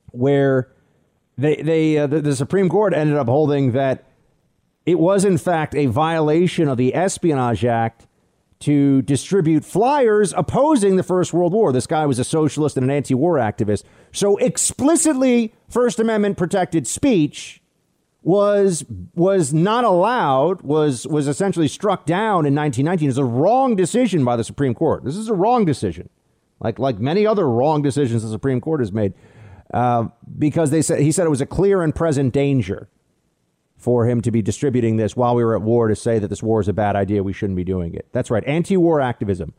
where 0.08 0.72
they, 1.38 1.58
they 1.58 1.98
uh, 1.98 2.08
the, 2.08 2.22
the 2.22 2.36
Supreme 2.36 2.70
Court 2.70 2.94
ended 2.94 3.18
up 3.18 3.28
holding 3.28 3.72
that 3.74 4.06
it 4.86 5.00
was, 5.00 5.24
in 5.26 5.38
fact, 5.38 5.76
a 5.76 5.86
violation 5.86 6.68
of 6.68 6.78
the 6.78 6.94
Espionage 6.94 7.64
Act 7.64 8.08
to 8.60 9.02
distribute 9.02 9.66
flyers 9.66 10.34
opposing 10.38 10.96
the 10.96 11.04
First 11.04 11.34
World 11.34 11.54
War. 11.54 11.72
This 11.74 11.88
guy 11.88 12.06
was 12.06 12.18
a 12.18 12.24
socialist 12.24 12.78
and 12.78 12.86
an 12.86 12.90
anti 12.90 13.14
war 13.14 13.36
activist. 13.36 13.84
So, 14.12 14.38
explicitly 14.38 15.54
First 15.70 16.00
Amendment 16.00 16.38
protected 16.38 16.88
speech 16.88 17.62
was 18.22 18.86
was 19.16 19.54
not 19.54 19.84
allowed 19.84 20.62
was 20.62 21.06
was 21.06 21.28
essentially 21.28 21.68
struck 21.68 22.06
down 22.06 22.46
in 22.46 22.56
1919 22.56 23.10
as 23.10 23.18
a 23.18 23.26
wrong 23.26 23.76
decision 23.76 24.24
by 24.24 24.38
the 24.38 24.44
Supreme 24.46 24.74
Court. 24.74 25.04
This 25.04 25.18
is 25.18 25.28
a 25.28 25.34
wrong 25.34 25.66
decision, 25.66 26.10
like 26.64 26.80
like 26.80 27.00
many 27.00 27.26
other 27.26 27.48
wrong 27.48 27.82
decisions 27.82 28.24
the 28.24 28.30
Supreme 28.30 28.62
Court 28.62 28.80
has 28.80 28.92
made, 28.92 29.14
uh, 29.74 30.08
because 30.38 30.72
they 30.72 30.82
said 30.82 31.00
he 31.00 31.12
said 31.12 31.26
it 31.26 31.30
was 31.30 31.42
a 31.42 31.46
clear 31.46 31.82
and 31.82 31.94
present 31.94 32.34
danger 32.34 32.90
for 33.78 34.08
him 34.08 34.22
to 34.22 34.32
be 34.32 34.42
distributing 34.42 34.96
this 34.96 35.16
while 35.16 35.36
we 35.36 35.44
were 35.44 35.56
at 35.56 35.62
war 35.62 35.90
to 35.90 35.96
say 35.96 36.18
that 36.18 36.30
this 36.30 36.42
war 36.42 36.62
is 36.62 36.70
a 36.70 36.74
bad 36.74 36.96
idea. 36.96 37.22
We 37.22 37.34
shouldn't 37.34 37.58
be 37.58 37.66
doing 37.66 37.94
it. 37.94 38.08
That's 38.14 38.32
right. 38.32 38.44
Anti 38.46 38.78
war 38.78 39.02
activism. 39.02 39.54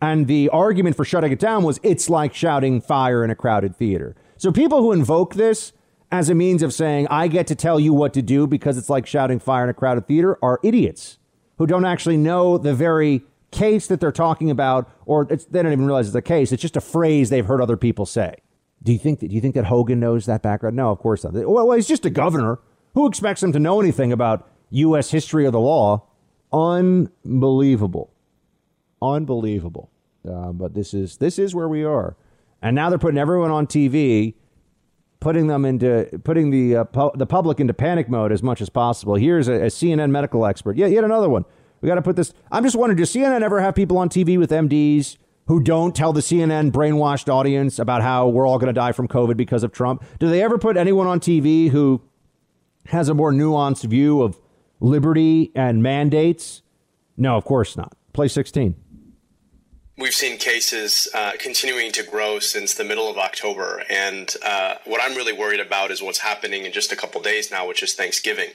And 0.00 0.26
the 0.26 0.48
argument 0.50 0.96
for 0.96 1.04
shutting 1.04 1.32
it 1.32 1.38
down 1.38 1.64
was 1.64 1.80
it's 1.82 2.08
like 2.08 2.34
shouting 2.34 2.80
fire 2.80 3.24
in 3.24 3.30
a 3.30 3.34
crowded 3.34 3.74
theater. 3.74 4.14
So 4.36 4.52
people 4.52 4.80
who 4.80 4.92
invoke 4.92 5.34
this 5.34 5.72
as 6.12 6.28
a 6.28 6.34
means 6.34 6.62
of 6.62 6.72
saying, 6.72 7.08
I 7.10 7.26
get 7.26 7.46
to 7.48 7.54
tell 7.54 7.80
you 7.80 7.92
what 7.92 8.12
to 8.14 8.22
do 8.22 8.46
because 8.46 8.76
it's 8.76 8.90
like 8.90 9.06
shouting 9.06 9.40
fire 9.40 9.64
in 9.64 9.70
a 9.70 9.74
crowded 9.74 10.06
theater 10.06 10.38
are 10.42 10.60
idiots 10.62 11.18
who 11.58 11.66
don't 11.66 11.84
actually 11.84 12.16
know 12.16 12.58
the 12.58 12.74
very 12.74 13.22
case 13.54 13.86
that 13.86 14.00
they're 14.00 14.12
talking 14.12 14.50
about, 14.50 14.90
or 15.06 15.24
they 15.24 15.62
don't 15.62 15.72
even 15.72 15.86
realize 15.86 16.06
it's 16.06 16.16
a 16.16 16.22
case. 16.22 16.52
It's 16.52 16.60
just 16.60 16.76
a 16.76 16.80
phrase 16.80 17.30
they've 17.30 17.46
heard 17.46 17.60
other 17.60 17.76
people 17.76 18.04
say. 18.04 18.36
Do 18.82 18.92
you 18.92 18.98
think 18.98 19.20
that, 19.20 19.28
do 19.28 19.34
you 19.34 19.40
think 19.40 19.54
that 19.54 19.64
Hogan 19.64 20.00
knows 20.00 20.26
that 20.26 20.42
background? 20.42 20.76
No, 20.76 20.90
of 20.90 20.98
course 20.98 21.24
not. 21.24 21.32
Well, 21.34 21.70
he's 21.72 21.88
just 21.88 22.04
a 22.04 22.10
governor. 22.10 22.58
Who 22.94 23.06
expects 23.06 23.42
him 23.42 23.52
to 23.52 23.58
know 23.58 23.80
anything 23.80 24.12
about 24.12 24.48
U.S. 24.70 25.10
history 25.10 25.46
or 25.46 25.50
the 25.50 25.60
law? 25.60 26.06
Unbelievable, 26.52 28.12
unbelievable. 29.00 29.90
Uh, 30.28 30.52
but 30.52 30.74
this 30.74 30.94
is 30.94 31.16
this 31.16 31.38
is 31.38 31.54
where 31.54 31.68
we 31.68 31.84
are, 31.84 32.16
and 32.62 32.74
now 32.76 32.88
they're 32.88 32.98
putting 32.98 33.18
everyone 33.18 33.50
on 33.50 33.66
TV, 33.66 34.34
putting 35.20 35.48
them 35.48 35.64
into 35.64 36.20
putting 36.22 36.50
the 36.50 36.76
uh, 36.76 36.84
pu- 36.84 37.10
the 37.16 37.26
public 37.26 37.58
into 37.60 37.74
panic 37.74 38.08
mode 38.08 38.30
as 38.30 38.42
much 38.42 38.60
as 38.60 38.68
possible. 38.68 39.16
Here's 39.16 39.48
a, 39.48 39.54
a 39.54 39.66
CNN 39.66 40.10
medical 40.10 40.46
expert. 40.46 40.76
Yet 40.76 41.04
another 41.04 41.28
one. 41.28 41.44
We 41.84 41.88
got 41.88 41.96
to 41.96 42.02
put 42.02 42.16
this. 42.16 42.32
I'm 42.50 42.64
just 42.64 42.76
wondering, 42.76 42.96
does 42.96 43.12
CNN 43.12 43.42
ever 43.42 43.60
have 43.60 43.74
people 43.74 43.98
on 43.98 44.08
TV 44.08 44.38
with 44.38 44.48
MDs 44.50 45.18
who 45.48 45.62
don't 45.62 45.94
tell 45.94 46.14
the 46.14 46.22
CNN 46.22 46.70
brainwashed 46.72 47.28
audience 47.28 47.78
about 47.78 48.00
how 48.00 48.26
we're 48.26 48.48
all 48.48 48.56
going 48.56 48.68
to 48.68 48.72
die 48.72 48.92
from 48.92 49.06
COVID 49.06 49.36
because 49.36 49.62
of 49.62 49.70
Trump? 49.70 50.02
Do 50.18 50.30
they 50.30 50.42
ever 50.42 50.56
put 50.56 50.78
anyone 50.78 51.06
on 51.06 51.20
TV 51.20 51.68
who 51.68 52.00
has 52.86 53.10
a 53.10 53.14
more 53.14 53.32
nuanced 53.32 53.84
view 53.84 54.22
of 54.22 54.40
liberty 54.80 55.52
and 55.54 55.82
mandates? 55.82 56.62
No, 57.18 57.36
of 57.36 57.44
course 57.44 57.76
not. 57.76 57.94
Play 58.14 58.28
16. 58.28 58.76
We've 59.96 60.12
seen 60.12 60.38
cases 60.38 61.06
uh, 61.14 61.34
continuing 61.38 61.92
to 61.92 62.02
grow 62.02 62.40
since 62.40 62.74
the 62.74 62.82
middle 62.82 63.08
of 63.08 63.16
October. 63.16 63.84
And 63.88 64.28
uh, 64.44 64.74
what 64.86 65.00
I'm 65.00 65.16
really 65.16 65.32
worried 65.32 65.60
about 65.60 65.92
is 65.92 66.02
what's 66.02 66.18
happening 66.18 66.64
in 66.64 66.72
just 66.72 66.90
a 66.90 66.96
couple 66.96 67.22
days 67.22 67.52
now, 67.52 67.68
which 67.68 67.80
is 67.80 67.94
Thanksgiving. 67.94 68.48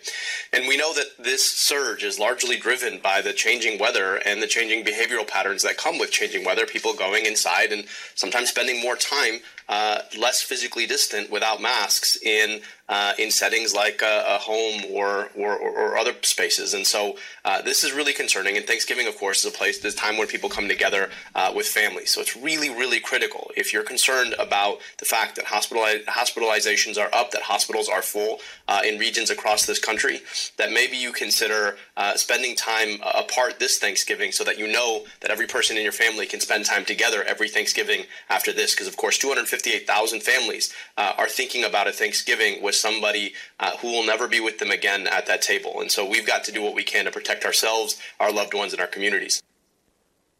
And 0.52 0.68
we 0.68 0.76
know 0.76 0.94
that 0.96 1.12
this 1.18 1.50
surge 1.50 2.04
is 2.04 2.20
largely 2.20 2.58
driven 2.58 3.00
by 3.00 3.22
the 3.22 3.32
changing 3.32 3.80
weather 3.80 4.18
and 4.26 4.42
the 4.44 4.48
changing 4.48 4.84
behavioral 4.84 5.26
patterns 5.26 5.64
that 5.64 5.78
come 5.78 5.98
with 5.98 6.12
changing 6.12 6.44
weather. 6.44 6.66
People 6.66 6.94
going 6.94 7.26
inside 7.26 7.72
and 7.72 7.86
sometimes 8.16 8.50
spending 8.50 8.82
more 8.82 8.98
time 8.98 9.40
uh, 9.70 10.00
less 10.20 10.42
physically 10.42 10.86
distant 10.86 11.32
without 11.32 11.62
masks 11.62 12.18
in 12.22 12.60
uh, 12.90 13.14
in 13.20 13.30
settings 13.30 13.74
like 13.74 14.02
a, 14.02 14.24
a 14.28 14.38
home 14.40 14.82
or, 14.92 15.30
or, 15.36 15.58
or 15.58 15.98
other 15.98 16.14
spaces. 16.24 16.74
And 16.74 16.86
so 16.86 17.18
uh, 17.46 17.62
this 17.62 17.84
is 17.84 17.94
really 17.94 18.14
concerning. 18.14 18.58
And 18.58 18.66
Thanksgiving, 18.66 19.08
of 19.08 19.18
course, 19.18 19.46
is 19.46 19.54
a 19.54 19.56
place, 19.56 19.80
this 19.80 19.94
time 19.94 20.18
when 20.18 20.28
people 20.28 20.50
come 20.50 20.68
together 20.68 21.10
uh, 21.36 21.54
with 21.56 21.68
families. 21.68 22.12
So 22.12 22.20
it's 22.20 22.36
really, 22.36 22.70
really 22.70 23.00
critical. 23.00 23.52
If 23.56 23.72
you're 23.72 23.84
concerned 23.84 24.34
about 24.40 24.80
the 24.98 25.06
fact 25.06 25.36
that 25.36 25.46
hospitaliz- 25.46 26.06
hospitalizations 26.06 26.98
are 26.98 27.14
up, 27.14 27.30
that 27.32 27.44
hospitals 27.44 27.88
are 27.88 28.02
full 28.02 28.40
uh, 28.68 28.82
in 28.84 28.98
regions 28.98 29.30
across 29.30 29.66
this 29.68 29.80
country, 29.80 30.22
that 30.58 30.72
maybe 30.72 30.98
you 30.98 31.12
consider 31.12 31.78
uh, 31.96 32.16
spending 32.16 32.56
time 32.56 33.00
apart 33.16 33.60
this 33.60 33.78
Thanksgiving 33.78 34.32
so 34.32 34.44
that 34.44 34.58
you 34.58 34.68
know 34.68 35.06
that 35.22 35.30
every 35.30 35.46
person 35.46 35.78
in 35.78 35.84
your 35.84 35.92
family 35.92 36.26
can 36.26 36.40
spend 36.40 36.66
time 36.66 36.86
together 36.86 37.24
every 37.24 37.50
Thanksgiving 37.50 38.06
after 38.30 38.52
this. 38.52 38.74
Because, 38.74 38.88
of 38.88 38.98
course, 38.98 39.20
258,000 39.20 40.24
families 40.24 40.74
uh, 40.98 41.14
are 41.20 41.30
thinking 41.30 41.64
about 41.64 41.88
a 41.88 41.92
Thanksgiving 41.92 42.64
with 42.64 42.79
somebody 42.80 43.34
uh, 43.60 43.78
who 43.78 43.88
will 43.88 44.06
never 44.06 44.28
be 44.28 44.40
with 44.40 44.60
them 44.60 44.72
again 44.72 45.08
at 45.08 45.26
that 45.28 45.42
table. 45.42 45.82
And 45.82 45.92
so 45.92 46.08
we've 46.08 46.26
got 46.26 46.44
to 46.46 46.52
do 46.52 46.62
what 46.62 46.74
we 46.74 46.84
can 46.84 47.06
to 47.06 47.12
protect 47.12 47.46
ourselves, 47.46 48.02
our 48.20 48.32
loved 48.32 48.54
ones, 48.54 48.74
and 48.74 48.82
our 48.82 48.88
communities. 48.88 49.42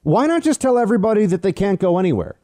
Why 0.04 0.28
not 0.28 0.44
just 0.44 0.62
tell 0.62 0.78
everybody 0.78 1.26
that 1.26 1.42
they 1.42 1.52
can't 1.52 1.80
go 1.80 2.00
anywhere? 2.00 2.36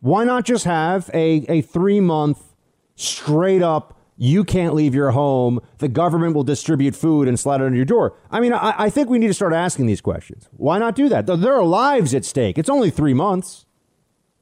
Why 0.00 0.24
not 0.24 0.44
just 0.44 0.64
have 0.64 1.10
a, 1.12 1.44
a 1.48 1.62
three 1.62 2.00
month 2.00 2.54
straight 2.94 3.62
up, 3.62 3.98
you 4.16 4.44
can't 4.44 4.74
leave 4.74 4.94
your 4.94 5.12
home, 5.12 5.60
the 5.78 5.88
government 5.88 6.34
will 6.34 6.44
distribute 6.44 6.94
food 6.94 7.28
and 7.28 7.38
slide 7.38 7.60
it 7.60 7.64
under 7.64 7.76
your 7.76 7.84
door? 7.84 8.16
I 8.30 8.40
mean, 8.40 8.52
I, 8.52 8.74
I 8.76 8.90
think 8.90 9.08
we 9.08 9.18
need 9.18 9.28
to 9.28 9.34
start 9.34 9.52
asking 9.52 9.86
these 9.86 10.00
questions. 10.00 10.48
Why 10.52 10.78
not 10.78 10.94
do 10.94 11.08
that? 11.08 11.26
There 11.26 11.54
are 11.54 11.64
lives 11.64 12.14
at 12.14 12.24
stake. 12.24 12.58
It's 12.58 12.68
only 12.68 12.90
three 12.90 13.14
months. 13.14 13.64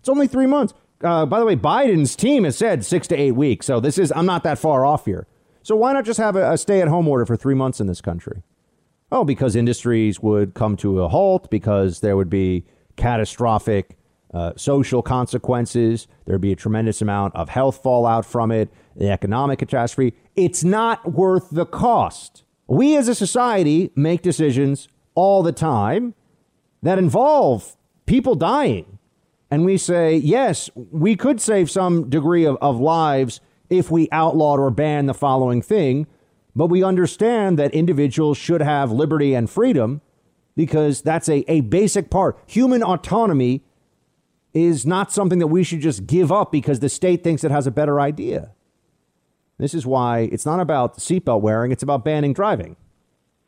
It's 0.00 0.08
only 0.08 0.26
three 0.26 0.46
months. 0.46 0.74
Uh, 1.02 1.26
by 1.26 1.38
the 1.38 1.46
way, 1.46 1.56
Biden's 1.56 2.16
team 2.16 2.44
has 2.44 2.56
said 2.56 2.84
six 2.84 3.06
to 3.08 3.16
eight 3.16 3.32
weeks. 3.32 3.66
So 3.66 3.80
this 3.80 3.98
is, 3.98 4.12
I'm 4.16 4.26
not 4.26 4.42
that 4.44 4.58
far 4.58 4.84
off 4.84 5.04
here. 5.04 5.26
So 5.62 5.76
why 5.76 5.92
not 5.92 6.04
just 6.04 6.18
have 6.18 6.36
a, 6.36 6.52
a 6.52 6.58
stay 6.58 6.80
at 6.80 6.88
home 6.88 7.08
order 7.08 7.26
for 7.26 7.36
three 7.36 7.54
months 7.54 7.80
in 7.80 7.86
this 7.86 8.00
country? 8.00 8.42
Oh, 9.12 9.24
because 9.24 9.54
industries 9.54 10.20
would 10.20 10.54
come 10.54 10.76
to 10.78 11.02
a 11.02 11.08
halt, 11.08 11.50
because 11.50 12.00
there 12.00 12.16
would 12.16 12.30
be 12.30 12.64
catastrophic 12.96 13.96
uh, 14.32 14.52
social 14.56 15.02
consequences. 15.02 16.08
There'd 16.24 16.40
be 16.40 16.52
a 16.52 16.56
tremendous 16.56 17.00
amount 17.00 17.34
of 17.36 17.48
health 17.48 17.82
fallout 17.82 18.24
from 18.24 18.50
it, 18.50 18.68
the 18.96 19.10
economic 19.10 19.60
catastrophe. 19.60 20.16
It's 20.34 20.64
not 20.64 21.12
worth 21.12 21.50
the 21.50 21.66
cost. 21.66 22.44
We 22.66 22.96
as 22.96 23.08
a 23.08 23.14
society 23.14 23.92
make 23.94 24.22
decisions 24.22 24.88
all 25.14 25.42
the 25.42 25.52
time 25.52 26.14
that 26.82 26.98
involve 26.98 27.76
people 28.06 28.34
dying 28.34 28.95
and 29.50 29.64
we 29.64 29.78
say, 29.78 30.16
yes, 30.16 30.70
we 30.74 31.16
could 31.16 31.40
save 31.40 31.70
some 31.70 32.10
degree 32.10 32.44
of, 32.44 32.56
of 32.60 32.80
lives 32.80 33.40
if 33.70 33.90
we 33.90 34.08
outlawed 34.10 34.58
or 34.58 34.70
banned 34.70 35.08
the 35.08 35.14
following 35.14 35.62
thing, 35.62 36.06
but 36.54 36.66
we 36.66 36.82
understand 36.82 37.58
that 37.58 37.72
individuals 37.74 38.38
should 38.38 38.60
have 38.60 38.90
liberty 38.90 39.34
and 39.34 39.48
freedom 39.48 40.00
because 40.56 41.02
that's 41.02 41.28
a, 41.28 41.44
a 41.50 41.60
basic 41.60 42.10
part. 42.10 42.38
Human 42.46 42.82
autonomy 42.82 43.62
is 44.54 44.86
not 44.86 45.12
something 45.12 45.38
that 45.38 45.48
we 45.48 45.62
should 45.62 45.80
just 45.80 46.06
give 46.06 46.32
up 46.32 46.50
because 46.50 46.80
the 46.80 46.88
state 46.88 47.22
thinks 47.22 47.44
it 47.44 47.50
has 47.50 47.66
a 47.66 47.70
better 47.70 48.00
idea. 48.00 48.52
This 49.58 49.74
is 49.74 49.86
why 49.86 50.20
it's 50.32 50.46
not 50.46 50.60
about 50.60 50.98
seatbelt 50.98 51.40
wearing, 51.40 51.72
it's 51.72 51.82
about 51.82 52.04
banning 52.04 52.32
driving. 52.32 52.76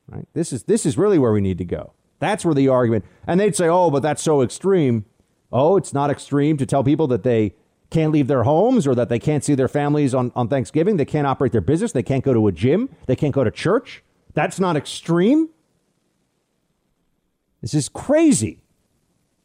Right? 0.07 0.27
This 0.33 0.53
is 0.53 0.65
this 0.65 0.87
is 0.87 0.97
really 0.97 1.19
where 1.19 1.33
we 1.33 1.41
need 1.41 1.59
to 1.59 1.65
go. 1.65 1.93
That's 2.19 2.45
where 2.45 2.55
the 2.55 2.69
argument. 2.69 3.05
And 3.27 3.39
they'd 3.39 3.55
say, 3.55 3.69
"Oh, 3.69 3.91
but 3.91 4.03
that's 4.03 4.23
so 4.23 4.43
extreme." 4.43 5.05
Oh, 5.51 5.77
it's 5.77 5.95
not 5.95 6.11
extreme 6.11 6.57
to 6.59 6.67
tell 6.67 6.85
people 6.85 7.07
that 7.09 7.23
they 7.23 7.55
can't 7.91 8.13
leave 8.13 8.27
their 8.27 8.43
homes 8.43 8.87
or 8.87 8.95
that 8.95 9.09
they 9.09 9.19
can't 9.19 9.43
see 9.43 9.55
their 9.55 9.69
families 9.69 10.15
on, 10.15 10.31
on 10.37 10.49
Thanksgiving. 10.49 10.97
They 10.97 11.07
can't 11.07 11.27
operate 11.27 11.53
their 11.53 11.63
business. 11.63 11.93
They 11.93 12.03
can't 12.03 12.23
go 12.25 12.35
to 12.35 12.47
a 12.47 12.53
gym. 12.53 12.91
They 13.07 13.17
can't 13.17 13.35
go 13.35 13.45
to 13.45 13.51
church. 13.51 14.03
That's 14.35 14.61
not 14.61 14.77
extreme. 14.77 15.49
This 17.63 17.75
is 17.75 17.89
crazy. 17.89 18.61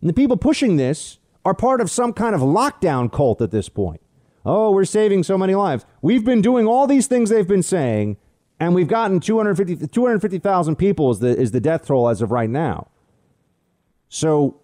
And 0.01 0.09
the 0.09 0.13
people 0.13 0.37
pushing 0.37 0.75
this 0.75 1.19
are 1.45 1.53
part 1.53 1.81
of 1.81 1.89
some 1.89 2.13
kind 2.13 2.35
of 2.35 2.41
lockdown 2.41 3.11
cult 3.11 3.41
at 3.41 3.51
this 3.51 3.69
point. 3.69 4.01
Oh, 4.45 4.71
we're 4.71 4.85
saving 4.85 5.23
so 5.23 5.37
many 5.37 5.55
lives. 5.55 5.85
We've 6.01 6.25
been 6.25 6.41
doing 6.41 6.67
all 6.67 6.85
these 6.85 7.07
things 7.07 7.29
they've 7.29 7.47
been 7.47 7.63
saying, 7.63 8.17
And 8.59 8.75
we've 8.75 8.89
gotten 8.89 9.21
250 9.21 9.87
250,000 9.87 10.75
people 10.75 11.11
is 11.11 11.19
the 11.19 11.37
is 11.37 11.51
the 11.51 11.61
death 11.61 11.87
toll 11.87 12.09
as 12.09 12.21
of 12.21 12.31
right 12.31 12.49
now. 12.49 12.89
So 14.09 14.59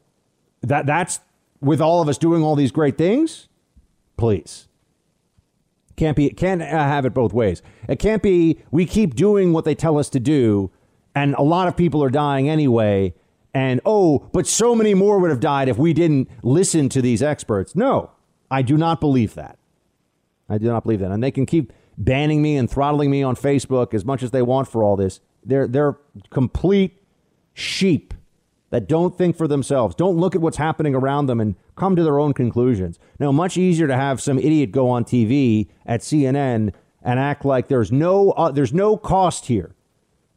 that 0.62 0.86
that's 0.86 1.22
with 1.62 1.82
all 1.82 2.02
of 2.02 2.10
us 2.10 2.18
doing 2.18 2.44
all 2.44 2.56
these 2.56 2.72
great 2.72 2.98
things? 2.98 3.48
Please. 4.18 4.68
Can't 5.96 6.16
be 6.16 6.30
can't 6.30 6.62
have 6.62 7.06
it 7.06 7.14
both 7.14 7.34
ways. 7.34 7.62
It 7.88 8.00
can't 8.00 8.24
be 8.24 8.60
we 8.72 8.86
keep 8.86 9.16
doing 9.16 9.52
what 9.52 9.66
they 9.66 9.76
tell 9.76 9.98
us 9.98 10.10
to 10.12 10.20
do 10.20 10.72
and 11.14 11.36
a 11.36 11.42
lot 11.42 11.68
of 11.68 11.76
people 11.76 12.02
are 12.04 12.10
dying 12.10 12.50
anyway 12.50 13.14
and 13.54 13.82
oh, 13.86 14.30
but 14.32 14.48
so 14.48 14.76
many 14.76 14.94
more 14.94 15.20
would 15.20 15.32
have 15.32 15.40
died 15.40 15.70
if 15.70 15.78
we 15.78 15.94
didn't 15.94 16.30
listen 16.44 16.88
to 16.90 17.02
these 17.02 17.22
experts. 17.22 17.76
No. 17.76 18.12
I 18.52 18.62
do 18.62 18.78
not 18.78 19.00
believe 19.00 19.36
that. 19.36 19.58
I 20.48 20.58
do 20.58 20.68
not 20.68 20.84
believe 20.84 21.00
that. 21.00 21.12
And 21.12 21.24
they 21.24 21.32
can 21.32 21.46
keep 21.46 21.74
banning 21.98 22.42
me 22.42 22.56
and 22.58 22.70
throttling 22.70 23.12
me 23.12 23.22
on 23.24 23.36
Facebook 23.36 23.94
as 23.94 24.06
much 24.06 24.24
as 24.24 24.32
they 24.32 24.42
want 24.42 24.68
for 24.68 24.84
all 24.84 24.96
this. 24.96 25.20
They're 25.44 25.68
they're 25.68 25.98
complete 26.30 27.02
sheep 27.54 28.14
that 28.70 28.88
don't 28.88 29.18
think 29.18 29.36
for 29.36 29.48
themselves, 29.48 29.96
don't 29.96 30.18
look 30.18 30.36
at 30.36 30.42
what's 30.42 30.58
happening 30.58 30.94
around 30.94 31.26
them 31.26 31.40
and 31.40 31.56
come 31.76 31.96
to 31.96 32.04
their 32.04 32.20
own 32.20 32.34
conclusions. 32.34 33.00
Now, 33.20 33.32
much 33.32 33.58
easier 33.58 33.88
to 33.88 33.96
have 33.96 34.22
some 34.22 34.38
idiot 34.38 34.72
go 34.72 34.90
on 34.90 35.06
TV 35.06 35.68
at 35.86 36.02
CNN 36.02 36.74
and 37.02 37.20
act 37.20 37.46
like 37.46 37.68
there's 37.68 37.92
no 37.92 38.32
uh, 38.32 38.52
there's 38.52 38.74
no 38.74 38.98
cost 38.98 39.48
here 39.48 39.76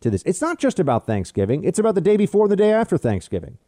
to 0.01 0.11
this. 0.11 0.23
It's 0.25 0.41
not 0.41 0.59
just 0.59 0.79
about 0.79 1.07
Thanksgiving. 1.07 1.65
It's 1.65 1.79
about 1.79 1.95
the 1.95 2.01
day 2.01 2.17
before 2.17 2.45
and 2.45 2.53
the 2.53 2.57
day 2.57 2.73
after 2.73 2.97
Thanksgiving. 2.97 3.59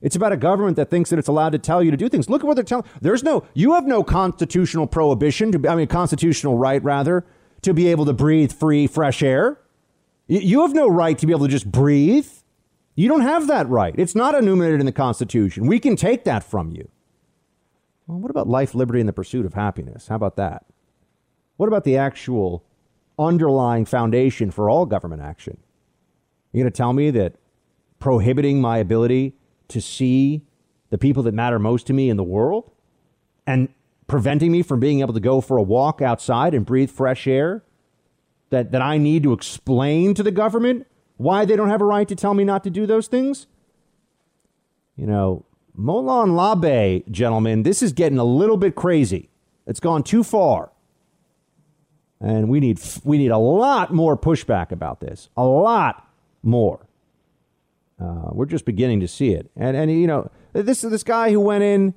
It's 0.00 0.16
about 0.16 0.32
a 0.32 0.36
government 0.36 0.76
that 0.76 0.90
thinks 0.90 1.10
that 1.10 1.18
it's 1.18 1.28
allowed 1.28 1.52
to 1.52 1.58
tell 1.58 1.82
you 1.82 1.90
to 1.90 1.96
do 1.96 2.08
things. 2.08 2.28
Look 2.28 2.42
at 2.42 2.46
what 2.46 2.54
they're 2.54 2.64
telling. 2.64 2.84
There's 3.00 3.22
no 3.22 3.44
you 3.54 3.74
have 3.74 3.86
no 3.86 4.04
constitutional 4.04 4.86
prohibition 4.86 5.52
to 5.52 5.68
I 5.68 5.74
mean 5.74 5.86
constitutional 5.86 6.58
right 6.58 6.82
rather 6.82 7.24
to 7.62 7.72
be 7.72 7.88
able 7.88 8.04
to 8.04 8.12
breathe 8.12 8.52
free 8.52 8.86
fresh 8.86 9.22
air. 9.22 9.60
You 10.26 10.62
have 10.62 10.74
no 10.74 10.88
right 10.88 11.18
to 11.18 11.26
be 11.26 11.32
able 11.32 11.46
to 11.46 11.50
just 11.50 11.70
breathe. 11.70 12.28
You 12.94 13.08
don't 13.08 13.22
have 13.22 13.48
that 13.48 13.68
right. 13.68 13.94
It's 13.98 14.14
not 14.14 14.34
enumerated 14.34 14.80
in 14.80 14.86
the 14.86 14.92
Constitution. 14.92 15.66
We 15.66 15.80
can 15.80 15.96
take 15.96 16.24
that 16.24 16.44
from 16.44 16.70
you. 16.70 16.88
Well, 18.06 18.18
what 18.18 18.30
about 18.30 18.48
life, 18.48 18.74
liberty, 18.74 19.00
and 19.00 19.08
the 19.08 19.12
pursuit 19.12 19.46
of 19.46 19.54
happiness? 19.54 20.08
How 20.08 20.16
about 20.16 20.36
that? 20.36 20.66
What 21.56 21.66
about 21.66 21.84
the 21.84 21.96
actual 21.96 22.64
underlying 23.18 23.84
foundation 23.84 24.50
for 24.50 24.68
all 24.68 24.86
government 24.86 25.22
action? 25.22 25.58
You're 26.52 26.64
going 26.64 26.72
to 26.72 26.76
tell 26.76 26.92
me 26.92 27.10
that 27.10 27.34
prohibiting 27.98 28.60
my 28.60 28.78
ability 28.78 29.34
to 29.68 29.80
see 29.80 30.42
the 30.90 30.98
people 30.98 31.22
that 31.24 31.34
matter 31.34 31.58
most 31.58 31.86
to 31.88 31.92
me 31.92 32.10
in 32.10 32.16
the 32.16 32.24
world 32.24 32.70
and 33.46 33.68
preventing 34.06 34.52
me 34.52 34.62
from 34.62 34.78
being 34.78 35.00
able 35.00 35.14
to 35.14 35.20
go 35.20 35.40
for 35.40 35.56
a 35.56 35.62
walk 35.62 36.02
outside 36.02 36.54
and 36.54 36.66
breathe 36.66 36.90
fresh 36.90 37.26
air 37.26 37.64
that, 38.50 38.70
that 38.72 38.82
I 38.82 38.98
need 38.98 39.22
to 39.22 39.32
explain 39.32 40.14
to 40.14 40.22
the 40.22 40.30
government 40.30 40.86
why 41.16 41.44
they 41.44 41.56
don't 41.56 41.68
have 41.68 41.80
a 41.80 41.84
right 41.84 42.08
to 42.08 42.14
tell 42.14 42.34
me 42.34 42.44
not 42.44 42.64
to 42.64 42.70
do 42.70 42.86
those 42.86 43.06
things? 43.06 43.46
You 44.96 45.06
know, 45.06 45.44
Molon 45.78 46.36
Labe, 46.36 47.04
gentlemen, 47.10 47.62
this 47.62 47.82
is 47.82 47.92
getting 47.92 48.18
a 48.18 48.24
little 48.24 48.56
bit 48.56 48.74
crazy. 48.74 49.28
It's 49.66 49.80
gone 49.80 50.02
too 50.02 50.22
far. 50.22 50.70
And 52.20 52.48
we 52.48 52.60
need 52.60 52.80
we 53.02 53.18
need 53.18 53.30
a 53.30 53.38
lot 53.38 53.92
more 53.92 54.16
pushback 54.16 54.70
about 54.70 55.00
this. 55.00 55.28
A 55.36 55.44
lot 55.44 56.08
more. 56.42 56.86
Uh, 58.00 58.30
we're 58.32 58.46
just 58.46 58.64
beginning 58.64 59.00
to 59.00 59.08
see 59.08 59.30
it. 59.30 59.50
And 59.56 59.76
and 59.76 59.90
you 59.90 60.06
know, 60.06 60.30
this 60.52 60.82
this 60.82 61.02
guy 61.02 61.32
who 61.32 61.40
went 61.40 61.64
in 61.64 61.94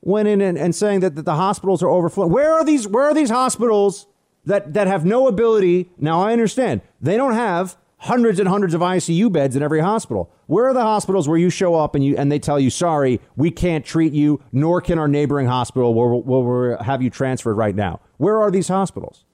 went 0.00 0.28
in 0.28 0.40
and, 0.40 0.58
and 0.58 0.74
saying 0.74 1.00
that, 1.00 1.14
that 1.16 1.24
the 1.24 1.34
hospitals 1.34 1.82
are 1.82 1.88
overflowing. 1.88 2.32
Where 2.32 2.52
are 2.52 2.64
these 2.64 2.88
where 2.88 3.04
are 3.04 3.14
these 3.14 3.30
hospitals 3.30 4.06
that 4.44 4.74
that 4.74 4.86
have 4.86 5.04
no 5.04 5.28
ability? 5.28 5.90
Now 5.98 6.22
I 6.22 6.32
understand. 6.32 6.80
They 7.00 7.16
don't 7.16 7.34
have 7.34 7.76
hundreds 8.04 8.38
and 8.38 8.48
hundreds 8.48 8.74
of 8.74 8.82
ICU 8.82 9.32
beds 9.32 9.56
in 9.56 9.62
every 9.62 9.80
hospital. 9.80 10.30
Where 10.46 10.66
are 10.66 10.74
the 10.74 10.82
hospitals 10.82 11.26
where 11.26 11.38
you 11.38 11.48
show 11.48 11.74
up 11.74 11.94
and 11.94 12.04
you 12.04 12.16
and 12.16 12.30
they 12.30 12.38
tell 12.38 12.60
you, 12.60 12.70
"Sorry, 12.70 13.20
we 13.34 13.50
can't 13.50 13.84
treat 13.84 14.12
you, 14.12 14.40
nor 14.52 14.80
can 14.80 14.98
our 14.98 15.08
neighboring 15.08 15.46
hospital 15.46 15.94
where 15.94 16.08
we'll, 16.08 16.42
we'll 16.42 16.82
have 16.82 17.02
you 17.02 17.10
transferred 17.10 17.56
right 17.56 17.74
now." 17.74 18.00
Where 18.18 18.38
are 18.38 18.50
these 18.50 18.68
hospitals? 18.68 19.24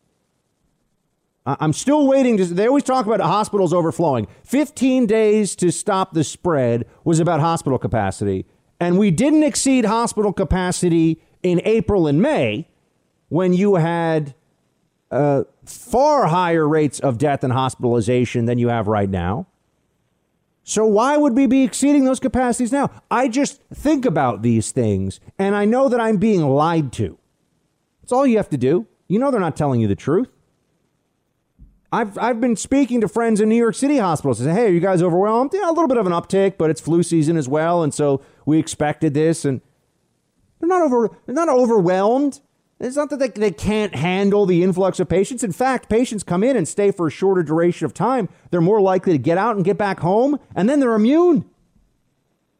I'm 1.46 1.72
still 1.72 2.06
waiting 2.06 2.37
to. 2.37 2.44
They 2.44 2.68
always 2.68 2.85
talk 2.85 3.06
about 3.06 3.20
hospitals 3.20 3.72
overflowing. 3.72 4.28
15 4.44 5.06
days 5.06 5.56
to 5.56 5.72
stop 5.72 6.12
the 6.12 6.22
spread 6.22 6.87
was 7.02 7.18
about 7.18 7.40
hospital 7.40 7.78
capacity, 7.78 8.46
and 8.78 8.98
we 8.98 9.11
didn't 9.11 9.42
exceed 9.42 9.85
hospital 9.85 10.33
capacity 10.33 11.20
in 11.42 11.61
April 11.64 12.06
and 12.06 12.22
May 12.22 12.68
when 13.30 13.52
you 13.52 13.76
had 13.76 14.35
uh, 15.11 15.44
far 15.64 16.27
higher 16.27 16.66
rates 16.68 17.01
of 17.01 17.18
death 17.18 17.44
and 17.44 17.53
hospitalization 17.53 18.44
than 18.44 18.59
you 18.59 18.68
have 18.68 18.87
right 18.87 19.11
now. 19.11 19.46
So 20.62 20.87
why 20.87 21.16
would 21.16 21.35
we 21.35 21.46
be 21.46 21.64
exceeding 21.64 22.05
those 22.05 22.20
capacities 22.20 22.70
now? 22.70 22.90
I 23.11 23.29
just 23.29 23.61
think 23.75 24.05
about 24.05 24.42
these 24.42 24.70
things 24.70 25.18
and 25.38 25.57
I 25.57 25.64
know 25.64 25.88
that 25.88 26.01
I'm 26.01 26.18
being 26.18 26.42
lied 26.42 26.92
to. 26.94 27.18
That's 28.03 28.12
all 28.12 28.27
you 28.27 28.37
have 28.37 28.51
to 28.51 28.59
do. 28.59 28.87
You 29.09 29.18
know 29.18 29.31
they're 29.31 29.40
not 29.40 29.57
telling 29.57 29.81
you 29.81 29.88
the 29.88 29.96
truth. 29.96 30.29
I've, 31.92 32.16
I've 32.18 32.40
been 32.40 32.55
speaking 32.55 33.01
to 33.01 33.09
friends 33.09 33.40
in 33.40 33.49
New 33.49 33.57
York 33.57 33.75
City 33.75 33.99
hospitals. 33.99 34.38
They 34.38 34.44
say, 34.44 34.53
hey, 34.53 34.66
are 34.66 34.70
you 34.70 34.79
guys 34.79 35.03
overwhelmed? 35.03 35.51
Yeah, 35.53 35.68
a 35.68 35.73
little 35.73 35.88
bit 35.88 35.96
of 35.96 36.07
an 36.07 36.12
uptick, 36.12 36.57
but 36.57 36.70
it's 36.70 36.81
flu 36.81 37.03
season 37.03 37.37
as 37.37 37.49
well. 37.49 37.83
And 37.83 37.92
so 37.92 38.23
we 38.46 38.61
expected 38.61 39.12
this. 39.12 39.44
And 39.44 39.61
they're 40.61 40.68
not, 40.68 40.83
over, 40.83 41.11
they're 41.27 41.35
not 41.35 41.49
overwhelmed. 41.49 42.40
It's 42.81 42.97
not 42.97 43.11
that 43.11 43.19
they, 43.19 43.29
they 43.29 43.51
can't 43.51 43.95
handle 43.95 44.47
the 44.47 44.62
influx 44.62 44.99
of 45.01 45.09
patients. 45.09 45.45
In 45.45 45.53
fact, 45.53 45.90
patients 45.90 46.23
come 46.23 46.43
in 46.43 46.57
and 46.57 46.66
stay 46.66 46.90
for 46.90 47.09
a 47.09 47.11
shorter 47.11 47.43
duration 47.43 47.85
of 47.85 47.93
time. 47.93 48.31
They're 48.51 48.62
more 48.62 48.81
likely 48.81 49.12
to 49.12 49.19
get 49.19 49.37
out 49.37 49.55
and 49.55 49.64
get 49.64 49.77
back 49.77 50.01
home, 50.01 50.40
and 50.55 50.69
then 50.69 50.81
they're 50.81 50.95
immune. 50.95 51.45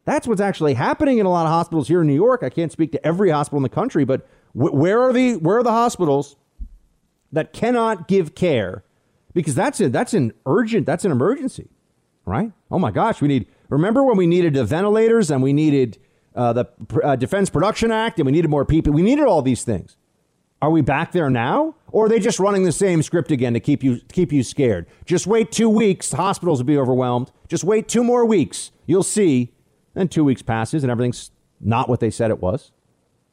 That's 0.05 0.27
what's 0.27 0.41
actually 0.41 0.75
happening 0.75 1.17
in 1.17 1.25
a 1.25 1.29
lot 1.29 1.45
of 1.45 1.51
hospitals 1.51 1.87
here 1.87 2.01
in 2.01 2.07
New 2.07 2.13
York. 2.13 2.43
I 2.43 2.49
can't 2.49 2.71
speak 2.71 2.91
to 2.91 3.05
every 3.05 3.31
hospital 3.31 3.57
in 3.57 3.63
the 3.63 3.69
country, 3.69 4.05
but 4.05 4.27
where 4.53 5.01
are 5.01 5.13
the 5.13 5.37
where 5.37 5.57
are 5.57 5.63
the 5.63 5.71
hospitals 5.71 6.35
that 7.31 7.51
cannot 7.53 8.07
give 8.07 8.35
care? 8.35 8.83
Because 9.33 9.55
that's 9.55 9.79
a, 9.79 9.89
that's 9.89 10.13
an 10.13 10.33
urgent, 10.45 10.85
that's 10.85 11.05
an 11.05 11.11
emergency, 11.11 11.69
right? 12.25 12.51
Oh 12.69 12.77
my 12.77 12.91
gosh, 12.91 13.21
we 13.21 13.27
need. 13.27 13.47
Remember 13.69 14.03
when 14.03 14.17
we 14.17 14.27
needed 14.27 14.53
the 14.53 14.65
ventilators 14.65 15.31
and 15.31 15.41
we 15.41 15.53
needed 15.53 15.97
uh, 16.35 16.51
the 16.53 16.65
uh, 17.03 17.15
Defense 17.15 17.49
Production 17.49 17.91
Act 17.91 18.19
and 18.19 18.25
we 18.25 18.31
needed 18.31 18.49
more 18.49 18.65
people. 18.65 18.91
We 18.91 19.01
needed 19.01 19.25
all 19.25 19.41
these 19.41 19.63
things. 19.63 19.95
Are 20.61 20.69
we 20.69 20.81
back 20.81 21.11
there 21.11 21.29
now? 21.29 21.75
Or 21.91 22.05
are 22.05 22.09
they 22.09 22.19
just 22.19 22.39
running 22.39 22.63
the 22.63 22.71
same 22.71 23.01
script 23.01 23.31
again 23.31 23.53
to 23.53 23.59
keep 23.59 23.83
you 23.83 23.99
keep 24.11 24.31
you 24.31 24.43
scared? 24.43 24.85
Just 25.05 25.25
wait 25.27 25.51
two 25.51 25.69
weeks, 25.69 26.11
hospitals 26.11 26.59
will 26.59 26.65
be 26.65 26.77
overwhelmed. 26.77 27.31
Just 27.47 27.63
wait 27.63 27.87
two 27.87 28.03
more 28.03 28.25
weeks. 28.25 28.71
You'll 28.85 29.03
see. 29.03 29.53
Then 29.93 30.07
two 30.07 30.23
weeks 30.23 30.41
passes 30.41 30.83
and 30.83 30.91
everything's 30.91 31.31
not 31.59 31.89
what 31.89 31.99
they 31.99 32.09
said 32.11 32.31
it 32.31 32.39
was. 32.39 32.71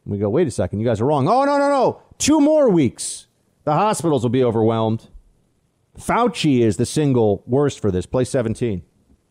And 0.05 0.13
we 0.13 0.19
go, 0.19 0.29
wait 0.29 0.49
a 0.49 0.51
second, 0.51 0.81
you 0.81 0.87
guys 0.87 1.01
are 1.01 1.05
wrong. 1.05 1.29
Oh 1.29 1.45
no, 1.45 1.59
no, 1.59 1.69
no. 1.69 2.03
Two 2.19 2.41
more 2.41 2.69
weeks. 2.69 3.27
The 3.65 3.75
hospitals 3.75 4.23
will 4.23 4.31
be 4.31 4.43
overwhelmed. 4.43 5.09
Fauci 5.99 6.61
is 6.61 6.79
the 6.79 6.87
single 6.87 7.43
worst 7.47 7.81
for 7.81 7.91
this. 7.91 8.07
Play 8.07 8.25
17 8.25 8.83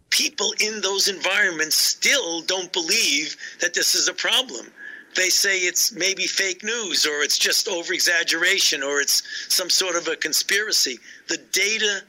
people 0.09 0.53
in 0.65 0.81
those 0.81 1.07
environments 1.07 1.75
still 1.75 2.41
don't 2.41 2.71
believe 2.71 3.35
that 3.59 3.73
this 3.73 3.93
is 3.95 4.07
a 4.07 4.13
problem 4.13 4.71
they 5.17 5.29
say 5.29 5.59
it's 5.59 5.91
maybe 5.91 6.27
fake 6.27 6.63
news 6.63 7.05
or 7.05 7.21
it's 7.21 7.37
just 7.37 7.67
over 7.67 7.93
exaggeration 7.93 8.83
or 8.83 9.01
it's 9.01 9.23
some 9.49 9.69
sort 9.69 9.95
of 9.95 10.07
a 10.07 10.15
conspiracy. 10.15 10.97
The 11.27 11.37
data 11.51 12.01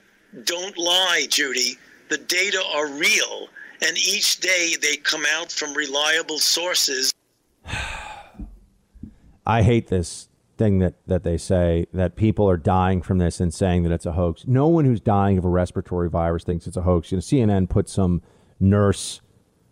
don't 0.44 0.76
lie, 0.78 1.26
Judy. 1.28 1.78
The 2.10 2.18
data 2.18 2.62
are 2.74 2.86
real. 2.86 3.48
And 3.80 3.96
each 3.96 4.40
day 4.40 4.74
they 4.80 4.96
come 4.96 5.24
out 5.34 5.50
from 5.50 5.74
reliable 5.74 6.38
sources. 6.38 7.12
I 9.46 9.62
hate 9.62 9.88
this 9.88 10.28
thing 10.58 10.80
that, 10.80 10.94
that 11.06 11.22
they 11.22 11.38
say 11.38 11.86
that 11.94 12.16
people 12.16 12.50
are 12.50 12.56
dying 12.56 13.00
from 13.00 13.18
this 13.18 13.40
and 13.40 13.54
saying 13.54 13.84
that 13.84 13.92
it's 13.92 14.04
a 14.04 14.12
hoax. 14.12 14.44
No 14.46 14.68
one 14.68 14.84
who's 14.84 15.00
dying 15.00 15.38
of 15.38 15.44
a 15.44 15.48
respiratory 15.48 16.10
virus 16.10 16.44
thinks 16.44 16.66
it's 16.66 16.76
a 16.76 16.82
hoax. 16.82 17.10
You 17.10 17.16
know, 17.16 17.22
CNN 17.22 17.70
put 17.70 17.88
some 17.88 18.20
nurse 18.60 19.22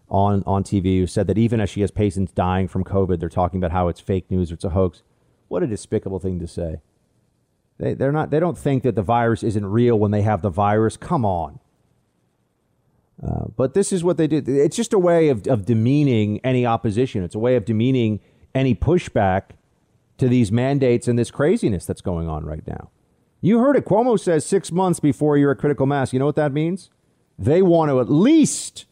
on 0.09 0.43
on 0.47 0.63
TV 0.63 0.99
who 0.99 1.07
said 1.07 1.27
that 1.27 1.39
even 1.39 1.61
as 1.61 1.71
she 1.71 1.81
has 1.81 1.91
patients 1.91 2.33
dying 2.33 2.69
from 2.69 2.85
COVID, 2.85 3.19
they're 3.19 3.29
talking 3.29 3.59
about 3.59 3.73
how 3.73 3.89
it's 3.89 4.01
fake 4.01 4.31
news 4.31 4.51
or 4.51 4.55
it's 4.55 4.65
a 4.65 4.71
hoax. 4.71 5.03
What 5.49 5.63
a 5.63 5.67
despicable 5.67 6.19
thing 6.19 6.39
to 6.41 6.47
say. 6.47 6.81
They, 7.79 7.95
they're 7.95 8.13
not. 8.13 8.31
They 8.31 8.41
don't 8.41 8.57
think 8.57 8.83
that 8.85 8.95
the 8.95 9.03
virus 9.03 9.43
isn't 9.43 9.67
real 9.67 9.99
when 9.99 10.11
they 10.11 10.23
have 10.23 10.43
the 10.43 10.51
virus. 10.51 10.97
Come 10.97 11.25
on. 11.25 11.61
Uh, 13.23 13.47
but 13.57 13.75
this 13.75 13.93
is 13.93 14.05
what 14.05 14.17
they 14.17 14.27
did. 14.27 14.49
It's 14.49 14.77
just 14.77 14.93
a 14.93 14.99
way 14.99 15.29
of, 15.29 15.47
of 15.47 15.65
demeaning 15.65 16.41
any 16.45 16.67
opposition. 16.67 17.23
It's 17.23 17.35
a 17.35 17.39
way 17.39 17.57
of 17.57 17.65
demeaning 17.65 18.21
any 18.55 18.75
pushback 18.75 19.51
to 20.19 20.29
these 20.29 20.53
mandates 20.53 21.09
and 21.09 21.19
this 21.19 21.31
craziness 21.31 21.87
that's 21.87 22.01
going 22.01 22.29
on 22.29 22.45
right 22.45 22.67
now. 22.67 22.91
You 23.41 23.59
heard 23.59 23.77
it. 23.77 23.85
Cuomo 23.85 24.19
says 24.19 24.45
six 24.45 24.73
months 24.73 25.01
before 25.01 25.37
you're 25.37 25.51
a 25.51 25.57
critical 25.57 25.87
mass. 25.87 26.13
You 26.13 26.19
know 26.19 26.27
what 26.27 26.37
that 26.37 26.53
means? 26.53 26.91
They 27.39 27.63
want 27.63 27.91
to 27.91 28.01
at 28.01 28.11
least 28.11 28.87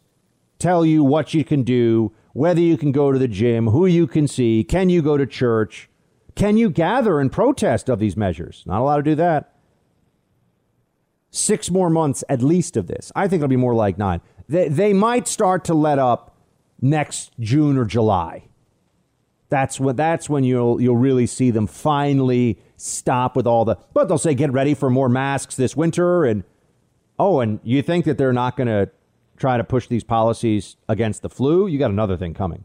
tell 0.64 0.84
you 0.86 1.04
what 1.04 1.34
you 1.34 1.44
can 1.44 1.62
do, 1.62 2.12
whether 2.32 2.60
you 2.60 2.76
can 2.76 2.92
go 2.92 3.12
to 3.12 3.18
the 3.18 3.28
gym, 3.28 3.68
who 3.68 3.84
you 3.86 4.06
can 4.06 4.26
see, 4.26 4.64
can 4.64 4.88
you 4.88 5.02
go 5.02 5.16
to 5.16 5.26
church, 5.26 5.88
can 6.34 6.56
you 6.56 6.70
gather 6.70 7.20
and 7.20 7.30
protest 7.30 7.88
of 7.88 7.98
these 7.98 8.16
measures? 8.16 8.64
Not 8.66 8.80
allowed 8.80 8.96
to 9.04 9.10
do 9.12 9.14
that. 9.16 9.52
six 11.30 11.70
more 11.70 11.90
months 11.90 12.24
at 12.28 12.40
least 12.42 12.76
of 12.76 12.86
this. 12.86 13.10
I 13.16 13.28
think 13.28 13.40
it'll 13.40 13.48
be 13.48 13.56
more 13.56 13.74
like 13.74 13.98
nine. 13.98 14.20
They, 14.48 14.68
they 14.68 14.92
might 14.92 15.26
start 15.28 15.64
to 15.64 15.74
let 15.74 15.98
up 15.98 16.36
next 16.80 17.32
June 17.40 17.76
or 17.76 17.84
July. 17.84 18.44
That's 19.48 19.78
what 19.78 19.96
that's 19.96 20.28
when 20.28 20.44
you'll 20.44 20.80
you'll 20.80 20.96
really 20.96 21.26
see 21.26 21.50
them 21.50 21.66
finally 21.66 22.58
stop 22.76 23.36
with 23.36 23.46
all 23.46 23.64
the 23.64 23.76
but 23.92 24.08
they'll 24.08 24.18
say 24.18 24.34
get 24.34 24.52
ready 24.52 24.74
for 24.74 24.90
more 24.90 25.08
masks 25.08 25.56
this 25.56 25.76
winter 25.76 26.24
and 26.24 26.42
oh 27.18 27.40
and 27.40 27.60
you 27.62 27.82
think 27.82 28.04
that 28.04 28.18
they're 28.18 28.32
not 28.32 28.56
going 28.56 28.66
to 28.66 28.90
try 29.36 29.56
to 29.56 29.64
push 29.64 29.86
these 29.88 30.04
policies 30.04 30.76
against 30.88 31.22
the 31.22 31.28
flu 31.28 31.66
you 31.66 31.78
got 31.78 31.90
another 31.90 32.16
thing 32.16 32.34
coming 32.34 32.64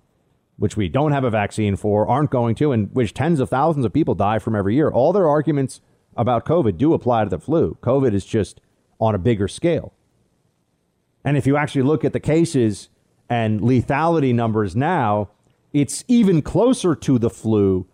which 0.58 0.76
we 0.76 0.90
don't 0.90 1.12
have 1.12 1.24
a 1.24 1.30
vaccine 1.30 1.76
for 1.76 2.08
aren't 2.08 2.32
going 2.32 2.56
to 2.56 2.72
and 2.72 2.94
which 2.94 3.14
tens 3.14 3.40
of 3.40 3.50
thousands 3.50 3.86
of 3.86 3.94
people 3.94 4.16
die 4.16 4.40
from 4.40 4.56
every 4.56 4.76
year 4.76 4.90
all 4.90 5.14
their 5.14 5.28
arguments 5.28 5.82
about 6.16 6.46
covid 6.46 6.78
do 6.78 6.94
apply 6.94 7.24
to 7.24 7.30
the 7.30 7.40
flu 7.40 7.78
covid 7.82 8.14
is 8.14 8.26
just 8.26 8.62
on 9.00 9.16
a 9.16 9.20
bigger 9.20 9.48
scale 9.48 9.94
and 11.24 11.38
if 11.38 11.48
you 11.48 11.58
actually 11.58 11.82
look 11.82 12.04
at 12.04 12.14
the 12.14 12.20
cases 12.20 12.90
and 13.30 13.62
lethality 13.62 14.34
numbers 14.34 14.76
now 14.76 15.30
it's 15.74 16.04
even 16.08 16.42
closer 16.42 16.96
to 16.96 17.20
the 17.20 17.30
flu 17.30 17.88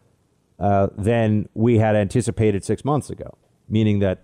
uh, 0.60 0.88
than 0.98 1.50
we 1.54 1.78
had 1.78 1.96
anticipated 1.96 2.64
six 2.64 2.86
months 2.86 3.10
ago. 3.10 3.38
Meaning 3.68 4.00
that, 4.00 4.24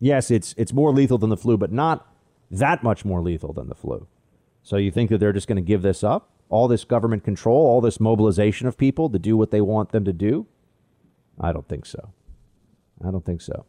yes, 0.00 0.30
it's 0.30 0.54
it's 0.56 0.72
more 0.72 0.92
lethal 0.92 1.18
than 1.18 1.30
the 1.30 1.36
flu, 1.36 1.58
but 1.58 1.72
not 1.72 2.06
that 2.50 2.82
much 2.82 3.04
more 3.04 3.22
lethal 3.22 3.52
than 3.52 3.68
the 3.68 3.74
flu. 3.74 4.06
So 4.62 4.76
you 4.76 4.90
think 4.90 5.10
that 5.10 5.18
they're 5.18 5.32
just 5.32 5.48
going 5.48 5.56
to 5.56 5.62
give 5.62 5.82
this 5.82 6.02
up? 6.02 6.30
All 6.48 6.68
this 6.68 6.84
government 6.84 7.24
control, 7.24 7.56
all 7.56 7.80
this 7.80 7.98
mobilization 7.98 8.68
of 8.68 8.76
people 8.76 9.10
to 9.10 9.18
do 9.18 9.36
what 9.36 9.50
they 9.50 9.60
want 9.60 9.92
them 9.92 10.04
to 10.04 10.12
do? 10.12 10.46
I 11.40 11.52
don't 11.52 11.68
think 11.68 11.86
so. 11.86 12.12
I 13.06 13.10
don't 13.10 13.24
think 13.24 13.40
so. 13.40 13.66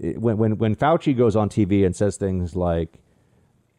It, 0.00 0.20
when, 0.20 0.36
when, 0.36 0.58
when 0.58 0.76
Fauci 0.76 1.16
goes 1.16 1.36
on 1.36 1.48
TV 1.48 1.86
and 1.86 1.94
says 1.94 2.16
things 2.16 2.54
like, 2.54 2.98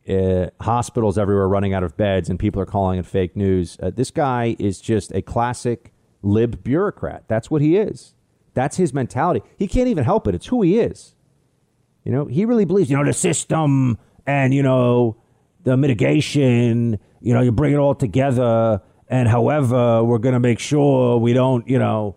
uh, 0.08 0.50
hospitals 0.62 1.18
everywhere 1.18 1.48
running 1.48 1.74
out 1.74 1.84
of 1.84 1.96
beds 1.96 2.30
and 2.30 2.40
people 2.40 2.62
are 2.62 2.66
calling 2.66 2.98
it 2.98 3.06
fake 3.06 3.36
news. 3.36 3.78
Uh, 3.82 3.92
this 3.92 4.10
guy 4.10 4.56
is 4.58 4.82
just 4.82 5.12
a 5.14 5.22
classic 5.22 5.94
lib 6.22 6.64
bureaucrat. 6.64 7.26
That's 7.28 7.52
what 7.52 7.62
he 7.62 7.78
is. 7.78 8.16
That's 8.54 8.78
his 8.78 8.94
mentality. 8.94 9.42
He 9.58 9.68
can't 9.68 9.88
even 9.88 10.04
help 10.04 10.28
it. 10.28 10.36
It's 10.36 10.48
who 10.48 10.62
he 10.62 10.80
is. 10.80 11.16
You 12.04 12.12
know, 12.12 12.26
he 12.26 12.46
really 12.46 12.66
believes, 12.66 12.90
you 12.90 12.98
know, 12.98 13.06
the 13.06 13.14
system 13.14 13.98
and, 14.30 14.54
you 14.54 14.62
know, 14.62 15.18
the 15.64 15.76
mitigation, 15.76 17.00
you 17.20 17.34
know, 17.34 17.42
you 17.42 17.52
bring 17.52 17.74
it 17.74 17.78
all 17.78 17.96
together. 17.96 18.80
And 19.08 19.28
however, 19.28 20.04
we're 20.04 20.20
going 20.20 20.34
to 20.34 20.40
make 20.40 20.60
sure 20.60 21.18
we 21.18 21.34
don't, 21.34 21.68
you 21.68 21.80
know, 21.80 22.16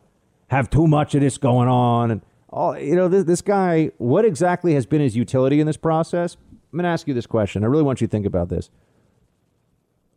have 0.49 0.69
too 0.69 0.87
much 0.87 1.15
of 1.15 1.23
this 1.23 1.39
going 1.39 1.69
on. 1.69 2.11
And, 2.11 2.21
all, 2.51 2.79
you 2.79 2.95
know, 2.95 3.09
this, 3.09 3.25
this 3.25 3.41
guy, 3.41 3.93
what 3.97 4.27
exactly 4.27 4.75
has 4.75 4.85
been 4.85 5.01
his 5.01 5.17
utility 5.17 5.59
in 5.59 5.67
this 5.67 5.79
process? 5.79 6.37
I'm 6.71 6.79
going 6.79 6.85
to 6.85 6.91
ask 6.91 7.09
you 7.09 7.15
this 7.15 7.27
question. 7.27 7.65
I 7.65 7.69
really 7.69 7.83
want 7.83 8.03
you 8.03 8.07
to 8.07 8.11
think 8.11 8.27
about 8.27 8.51
this. 8.51 8.69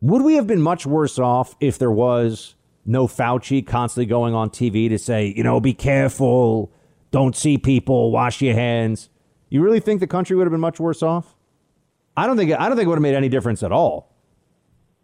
Would 0.01 0.21
we 0.21 0.35
have 0.35 0.47
been 0.47 0.61
much 0.61 0.85
worse 0.85 1.17
off 1.17 1.55
if 1.61 1.79
there 1.79 1.91
was 1.91 2.55
no 2.85 3.07
Fauci 3.07 3.65
constantly 3.65 4.05
going 4.05 4.33
on 4.35 4.49
TV 4.49 4.89
to 4.89 4.97
say, 4.97 5.33
you 5.35 5.43
know, 5.43 5.61
be 5.61 5.73
careful, 5.73 6.73
don't 7.11 7.37
see 7.37 7.57
people, 7.57 8.11
wash 8.11 8.41
your 8.41 8.53
hands? 8.53 9.09
You 9.49 9.61
really 9.61 9.79
think 9.79 10.01
the 10.01 10.07
country 10.07 10.35
would 10.35 10.43
have 10.43 10.51
been 10.51 10.59
much 10.59 10.81
worse 10.81 11.01
off? 11.01 11.34
I 12.17 12.27
don't 12.27 12.37
think 12.37 12.51
I 12.53 12.67
don't 12.67 12.77
think 12.77 12.85
it 12.85 12.89
would 12.89 12.97
have 12.97 13.01
made 13.03 13.15
any 13.15 13.29
difference 13.29 13.63
at 13.63 13.71
all. 13.71 14.11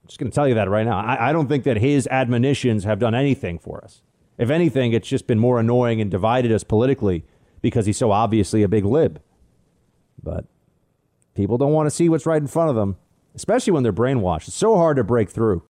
I'm 0.04 0.08
just 0.08 0.19
going 0.19 0.32
to 0.32 0.36
tell 0.36 0.47
you 0.47 0.56
that 0.56 0.69
right 0.69 0.86
now. 0.86 1.00
I, 1.00 1.30
I 1.30 1.34
don't 1.34 1.47
think 1.47 1.63
that 1.65 1.78
his 1.78 2.08
admonitions 2.08 2.84
have 2.84 3.00
done 3.00 3.15
anything 3.15 3.60
for 3.60 3.84
us. 3.84 4.02
If 4.38 4.50
anything, 4.50 4.93
it's 4.93 5.08
just 5.08 5.28
been 5.28 5.39
more 5.39 5.60
annoying 5.60 6.02
and 6.02 6.10
divided 6.10 6.52
us 6.52 6.63
politically 6.63 7.24
because 7.62 7.86
he's 7.86 7.97
so 7.97 8.12
obviously 8.12 8.63
a 8.63 8.67
big 8.67 8.86
lib. 8.86 9.21
But 10.24 10.45
People 11.34 11.58
don't 11.58 11.71
want 11.71 11.88
to 11.88 11.91
see 11.91 12.10
what's 12.10 12.26
right 12.26 12.41
in 12.41 12.47
front 12.47 12.69
of 12.69 12.76
them, 12.76 12.97
especially 13.36 13.71
when 13.71 13.84
they're 13.84 13.93
brainwashed. 13.93 14.47
It's 14.47 14.58
so 14.58 14.76
hard 14.76 14.97
to 14.97 15.04
break 15.04 15.30
through. 15.30 15.63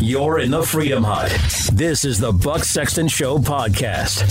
You're 0.00 0.38
in 0.38 0.50
the 0.50 0.62
Freedom 0.62 1.04
Hut. 1.04 1.30
This 1.72 2.04
is 2.04 2.18
the 2.18 2.32
Buck 2.32 2.64
Sexton 2.64 3.08
Show 3.08 3.38
podcast. 3.38 4.24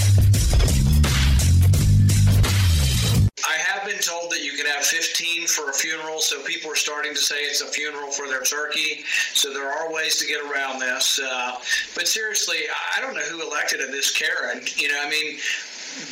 15 4.88 5.48
for 5.48 5.70
a 5.70 5.74
funeral, 5.74 6.20
so 6.20 6.42
people 6.44 6.72
are 6.72 6.76
starting 6.76 7.14
to 7.14 7.20
say 7.20 7.36
it's 7.42 7.62
a 7.62 7.68
funeral 7.68 8.12
for 8.12 8.28
their 8.28 8.44
turkey. 8.44 9.04
So 9.34 9.54
there 9.54 9.72
are 9.72 9.92
ways 9.92 10.18
to 10.18 10.28
get 10.28 10.42
around 10.42 10.80
this. 10.80 11.20
Uh, 11.20 11.58
but 11.96 12.08
seriously, 12.08 12.58
I 12.96 13.02
don't 13.02 13.14
know 13.14 13.22
who 13.22 13.42
elected 13.42 13.80
this 13.92 14.12
Karen. 14.12 14.62
You 14.78 14.90
know, 14.90 15.00
I 15.04 15.10
mean, 15.10 15.38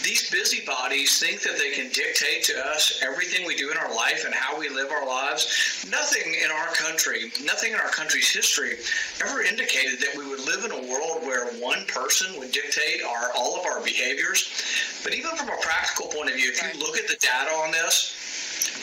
these 0.01 0.29
busybodies 0.31 1.19
think 1.19 1.41
that 1.41 1.57
they 1.57 1.71
can 1.71 1.89
dictate 1.91 2.43
to 2.43 2.57
us 2.67 3.01
everything 3.03 3.45
we 3.45 3.55
do 3.55 3.69
in 3.71 3.77
our 3.77 3.93
life 3.93 4.23
and 4.25 4.33
how 4.33 4.57
we 4.57 4.69
live 4.69 4.91
our 4.91 5.05
lives. 5.05 5.85
Nothing 5.89 6.33
in 6.43 6.49
our 6.49 6.73
country, 6.73 7.31
nothing 7.43 7.73
in 7.73 7.79
our 7.79 7.89
country's 7.89 8.31
history 8.31 8.77
ever 9.23 9.41
indicated 9.43 9.99
that 9.99 10.17
we 10.17 10.27
would 10.27 10.43
live 10.45 10.65
in 10.65 10.71
a 10.71 10.89
world 10.89 11.21
where 11.23 11.45
one 11.61 11.85
person 11.85 12.37
would 12.39 12.51
dictate 12.51 13.03
our 13.03 13.29
all 13.37 13.59
of 13.59 13.65
our 13.65 13.81
behaviors. 13.83 14.49
But 15.03 15.13
even 15.13 15.35
from 15.35 15.49
a 15.49 15.57
practical 15.61 16.07
point 16.07 16.29
of 16.29 16.35
view, 16.35 16.51
if 16.51 16.61
you 16.61 16.79
look 16.79 16.97
at 16.97 17.07
the 17.07 17.17
data 17.21 17.51
on 17.51 17.71
this, 17.71 18.24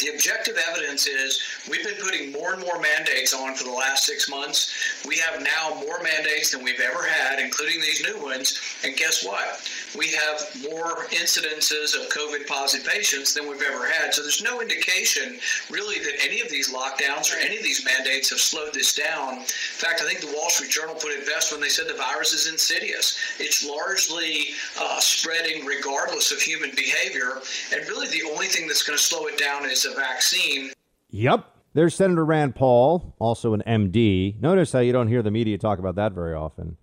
the 0.03 0.09
objective 0.15 0.59
evidence 0.69 1.07
is 1.07 1.41
we've 1.71 1.85
been 1.85 2.03
putting 2.03 2.33
more 2.33 2.55
and 2.55 2.63
more 2.63 2.81
mandates 2.81 3.33
on 3.33 3.55
for 3.55 3.65
the 3.65 3.71
last 3.71 4.05
six 4.05 4.29
months. 4.29 4.73
We 5.07 5.17
have 5.19 5.41
now 5.41 5.81
more 5.81 6.03
mandates 6.03 6.51
than 6.51 6.65
we've 6.65 6.81
ever 6.81 7.05
had, 7.05 7.39
including 7.39 7.81
these 7.81 8.03
new 8.03 8.21
ones. 8.21 8.59
And 8.83 8.97
guess 8.97 9.25
what? 9.25 9.63
We 9.97 10.09
have 10.09 10.43
more 10.63 11.07
incidences 11.11 11.95
of 11.95 12.11
COVID 12.11 12.49
positive 12.49 12.87
patients 12.87 13.35
than 13.35 13.49
we've 13.49 13.63
ever 13.63 13.87
had. 13.87 14.13
So 14.13 14.23
there's 14.23 14.43
no 14.43 14.61
indication 14.61 15.39
really 15.71 15.99
that 16.01 16.15
any 16.25 16.41
of 16.41 16.51
these 16.51 16.73
lockdowns 16.73 17.33
or 17.33 17.39
any 17.39 17.57
of 17.57 17.63
these 17.63 17.85
mandates 17.85 18.31
have 18.31 18.41
slowed 18.41 18.75
this 18.75 18.95
down. 18.95 19.39
In 19.39 19.45
fact, 19.45 20.03
I 20.03 20.09
think 20.09 20.21
the 20.21 20.35
Wall 20.35 20.51
Street 20.51 20.71
Journal 20.71 20.95
put 20.95 21.13
it 21.13 21.27
best 21.27 21.53
when 21.53 21.61
they 21.61 21.69
said 21.69 21.87
the 21.87 21.95
virus 21.95 22.33
is 22.33 22.51
insidious. 22.51 23.19
It's 23.39 23.65
largely 23.65 24.49
uh, 24.81 24.99
spreading 24.99 25.65
regardless 25.65 26.33
of 26.33 26.41
human 26.41 26.71
behavior. 26.75 27.39
And 27.73 27.87
really 27.89 28.09
the 28.09 28.29
only 28.29 28.47
thing 28.47 28.67
that's 28.67 28.83
going 28.83 28.99
to 28.99 29.03
slow 29.03 29.27
it 29.27 29.39
down 29.39 29.62
is 29.71 29.85
a 29.85 29.95
vaccine. 29.95 30.73
Yep. 31.11 31.47
There's 31.75 31.95
Senator 31.95 32.25
Rand 32.25 32.55
Paul, 32.55 33.15
also 33.19 33.55
an 33.55 33.63
MD. 33.67 34.41
Notice 34.41 34.73
how 34.73 34.81
you 34.81 34.93
don't 34.93 35.09
hear 35.09 35.23
the 35.23 35.31
media 35.31 35.57
talk 35.57 35.79
about 35.79 35.95
that 35.95 36.13
very 36.13 36.35
often. 36.35 36.77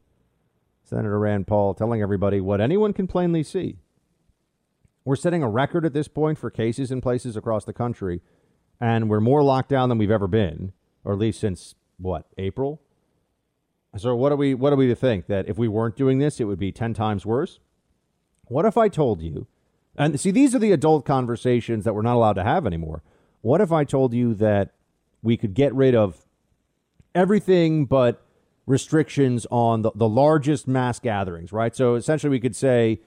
Senator 0.83 1.19
Rand 1.19 1.45
Paul 1.45 1.75
telling 1.75 2.01
everybody 2.01 2.41
what 2.41 2.59
anyone 2.59 2.93
can 2.93 3.05
plainly 3.05 3.43
see. 3.43 3.77
We're 5.05 5.15
setting 5.15 5.43
a 5.43 5.49
record 5.49 5.85
at 5.85 5.93
this 5.93 6.07
point 6.07 6.39
for 6.39 6.49
cases 6.49 6.91
in 6.91 7.01
places 7.01 7.37
across 7.37 7.65
the 7.65 7.73
country, 7.73 8.21
and 8.81 9.09
we're 9.09 9.19
more 9.19 9.43
locked 9.43 9.69
down 9.69 9.89
than 9.89 9.97
we've 9.97 10.09
ever 10.09 10.27
been, 10.27 10.73
or 11.03 11.13
at 11.13 11.19
least 11.19 11.39
since 11.39 11.75
what 11.97 12.25
April. 12.37 12.81
So 13.97 14.15
what 14.15 14.29
do 14.29 14.35
we 14.35 14.53
what 14.53 14.69
do 14.71 14.75
we 14.75 14.93
think 14.95 15.27
that 15.27 15.47
if 15.47 15.57
we 15.57 15.67
weren't 15.67 15.95
doing 15.95 16.19
this, 16.19 16.39
it 16.39 16.45
would 16.45 16.59
be 16.59 16.71
ten 16.71 16.93
times 16.93 17.25
worse? 17.25 17.59
What 18.45 18.65
if 18.65 18.77
I 18.77 18.87
told 18.87 19.21
you? 19.21 19.47
And 19.99 20.17
see, 20.17 20.31
these 20.31 20.55
are 20.55 20.59
the 20.59 20.71
adult 20.71 21.05
conversations 21.05 21.83
that 21.83 21.93
we're 21.93 22.01
not 22.01 22.15
allowed 22.15 22.33
to 22.33 22.43
have 22.43 22.65
anymore. 22.65 23.03
What 23.41 23.59
if 23.59 23.71
I 23.71 23.83
told 23.83 24.13
you 24.13 24.33
that 24.35 24.71
we 25.21 25.35
could 25.35 25.53
get 25.53 25.75
rid 25.75 25.93
of 25.93 26.25
everything 27.13 27.85
but 27.85 28.25
restrictions 28.65 29.45
on 29.51 29.81
the, 29.81 29.91
the 29.93 30.07
largest 30.07 30.67
mass 30.67 30.99
gatherings, 30.99 31.51
right? 31.51 31.75
So 31.75 31.95
essentially, 31.95 32.29
we 32.29 32.39
could 32.39 32.55
say, 32.55 33.01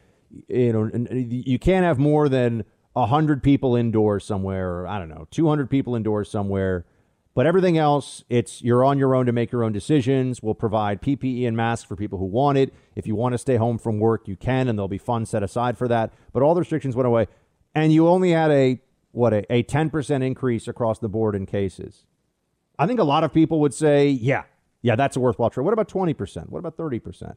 you 0.48 0.72
know, 0.72 0.90
you 1.10 1.58
can't 1.58 1.84
have 1.84 1.98
more 1.98 2.28
than 2.28 2.64
100 2.92 3.42
people 3.42 3.74
indoors 3.74 4.24
somewhere, 4.24 4.80
or 4.80 4.86
I 4.86 4.98
don't 4.98 5.08
know, 5.08 5.26
200 5.30 5.70
people 5.70 5.94
indoors 5.94 6.30
somewhere. 6.30 6.84
But 7.34 7.46
everything 7.46 7.78
else, 7.78 8.24
it's 8.28 8.60
you're 8.62 8.84
on 8.84 8.98
your 8.98 9.14
own 9.14 9.24
to 9.26 9.32
make 9.32 9.52
your 9.52 9.64
own 9.64 9.72
decisions. 9.72 10.42
We'll 10.42 10.54
provide 10.54 11.00
PPE 11.00 11.46
and 11.46 11.56
masks 11.56 11.84
for 11.84 11.96
people 11.96 12.18
who 12.18 12.26
want 12.26 12.58
it. 12.58 12.74
If 12.94 13.06
you 13.06 13.14
want 13.14 13.32
to 13.32 13.38
stay 13.38 13.56
home 13.56 13.78
from 13.78 13.98
work, 13.98 14.28
you 14.28 14.36
can, 14.36 14.68
and 14.68 14.78
there'll 14.78 14.88
be 14.88 14.98
funds 14.98 15.30
set 15.30 15.42
aside 15.42 15.78
for 15.78 15.88
that. 15.88 16.12
But 16.32 16.42
all 16.42 16.54
the 16.54 16.60
restrictions 16.60 16.94
went 16.94 17.06
away, 17.06 17.28
and 17.74 17.92
you 17.92 18.06
only 18.06 18.32
had 18.32 18.50
a 18.50 18.80
what 19.12 19.32
a, 19.32 19.52
a 19.52 19.62
10% 19.62 20.22
increase 20.22 20.66
across 20.66 20.98
the 20.98 21.08
board 21.08 21.34
in 21.34 21.46
cases. 21.46 22.06
I 22.78 22.86
think 22.86 22.98
a 22.98 23.04
lot 23.04 23.24
of 23.24 23.32
people 23.32 23.60
would 23.60 23.74
say, 23.74 24.08
yeah, 24.08 24.44
yeah, 24.80 24.96
that's 24.96 25.16
a 25.16 25.20
worthwhile 25.20 25.50
trade. 25.50 25.64
What 25.64 25.74
about 25.74 25.88
20%? 25.88 26.48
What 26.48 26.58
about 26.58 26.76
30%? 26.76 27.36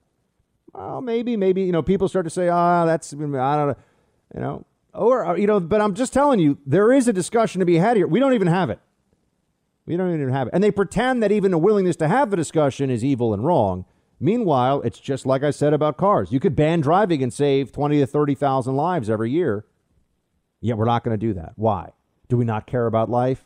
Well, 0.73 1.01
maybe, 1.01 1.37
maybe, 1.37 1.63
you 1.63 1.71
know, 1.71 1.83
people 1.83 2.07
start 2.07 2.25
to 2.25 2.29
say, 2.29 2.49
ah, 2.49 2.83
oh, 2.83 2.85
that's, 2.85 3.13
I 3.13 3.17
don't 3.17 3.31
know, 3.31 3.75
you 4.33 4.41
know, 4.41 4.65
or, 4.93 5.37
you 5.37 5.47
know, 5.47 5.59
but 5.59 5.81
I'm 5.81 5.93
just 5.93 6.13
telling 6.13 6.39
you, 6.39 6.57
there 6.65 6.91
is 6.91 7.07
a 7.07 7.13
discussion 7.13 7.59
to 7.59 7.65
be 7.65 7.75
had 7.75 7.97
here. 7.97 8.07
We 8.07 8.19
don't 8.19 8.33
even 8.33 8.47
have 8.47 8.69
it. 8.69 8.79
We 9.85 9.97
don't 9.97 10.13
even 10.13 10.29
have 10.29 10.47
it. 10.47 10.53
And 10.53 10.63
they 10.63 10.71
pretend 10.71 11.21
that 11.21 11.31
even 11.31 11.53
a 11.53 11.57
willingness 11.57 11.95
to 11.97 12.07
have 12.07 12.31
the 12.31 12.37
discussion 12.37 12.89
is 12.89 13.03
evil 13.03 13.33
and 13.33 13.45
wrong. 13.45 13.85
Meanwhile, 14.19 14.81
it's 14.81 14.99
just 14.99 15.25
like 15.25 15.43
I 15.43 15.51
said 15.51 15.73
about 15.73 15.97
cars. 15.97 16.31
You 16.31 16.39
could 16.39 16.55
ban 16.55 16.81
driving 16.81 17.21
and 17.21 17.33
save 17.33 17.71
20 17.71 17.99
to 17.99 18.07
30,000 18.07 18.75
lives 18.75 19.09
every 19.09 19.29
year. 19.29 19.65
Yet 20.61 20.77
we're 20.77 20.85
not 20.85 21.03
going 21.03 21.17
to 21.17 21.25
do 21.25 21.33
that. 21.33 21.53
Why? 21.55 21.91
Do 22.27 22.37
we 22.37 22.45
not 22.45 22.65
care 22.65 22.87
about 22.87 23.09
life? 23.09 23.45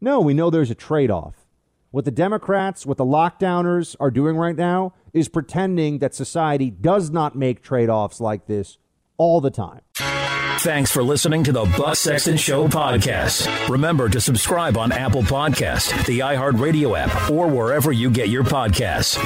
No, 0.00 0.20
we 0.20 0.34
know 0.34 0.50
there's 0.50 0.70
a 0.70 0.74
trade 0.74 1.10
off. 1.10 1.46
What 1.90 2.04
the 2.04 2.10
Democrats, 2.10 2.86
what 2.86 2.96
the 2.96 3.04
lockdowners 3.04 3.94
are 4.00 4.10
doing 4.10 4.36
right 4.36 4.56
now 4.56 4.94
is 5.12 5.28
pretending 5.28 5.98
that 5.98 6.14
society 6.14 6.70
does 6.70 7.10
not 7.10 7.36
make 7.36 7.62
trade 7.62 7.90
offs 7.90 8.20
like 8.20 8.46
this 8.46 8.78
all 9.16 9.40
the 9.40 9.50
time. 9.50 9.80
Thanks 10.62 10.90
for 10.90 11.02
listening 11.02 11.44
to 11.44 11.52
the 11.52 11.64
Buck 11.78 11.96
Sexton 11.96 12.36
Show 12.36 12.68
podcast. 12.68 13.68
Remember 13.70 14.10
to 14.10 14.20
subscribe 14.20 14.76
on 14.76 14.92
Apple 14.92 15.22
Podcast, 15.22 16.04
the 16.04 16.18
iHeartRadio 16.18 16.98
app, 16.98 17.30
or 17.30 17.46
wherever 17.46 17.92
you 17.92 18.10
get 18.10 18.28
your 18.28 18.44
podcasts. 18.44 19.16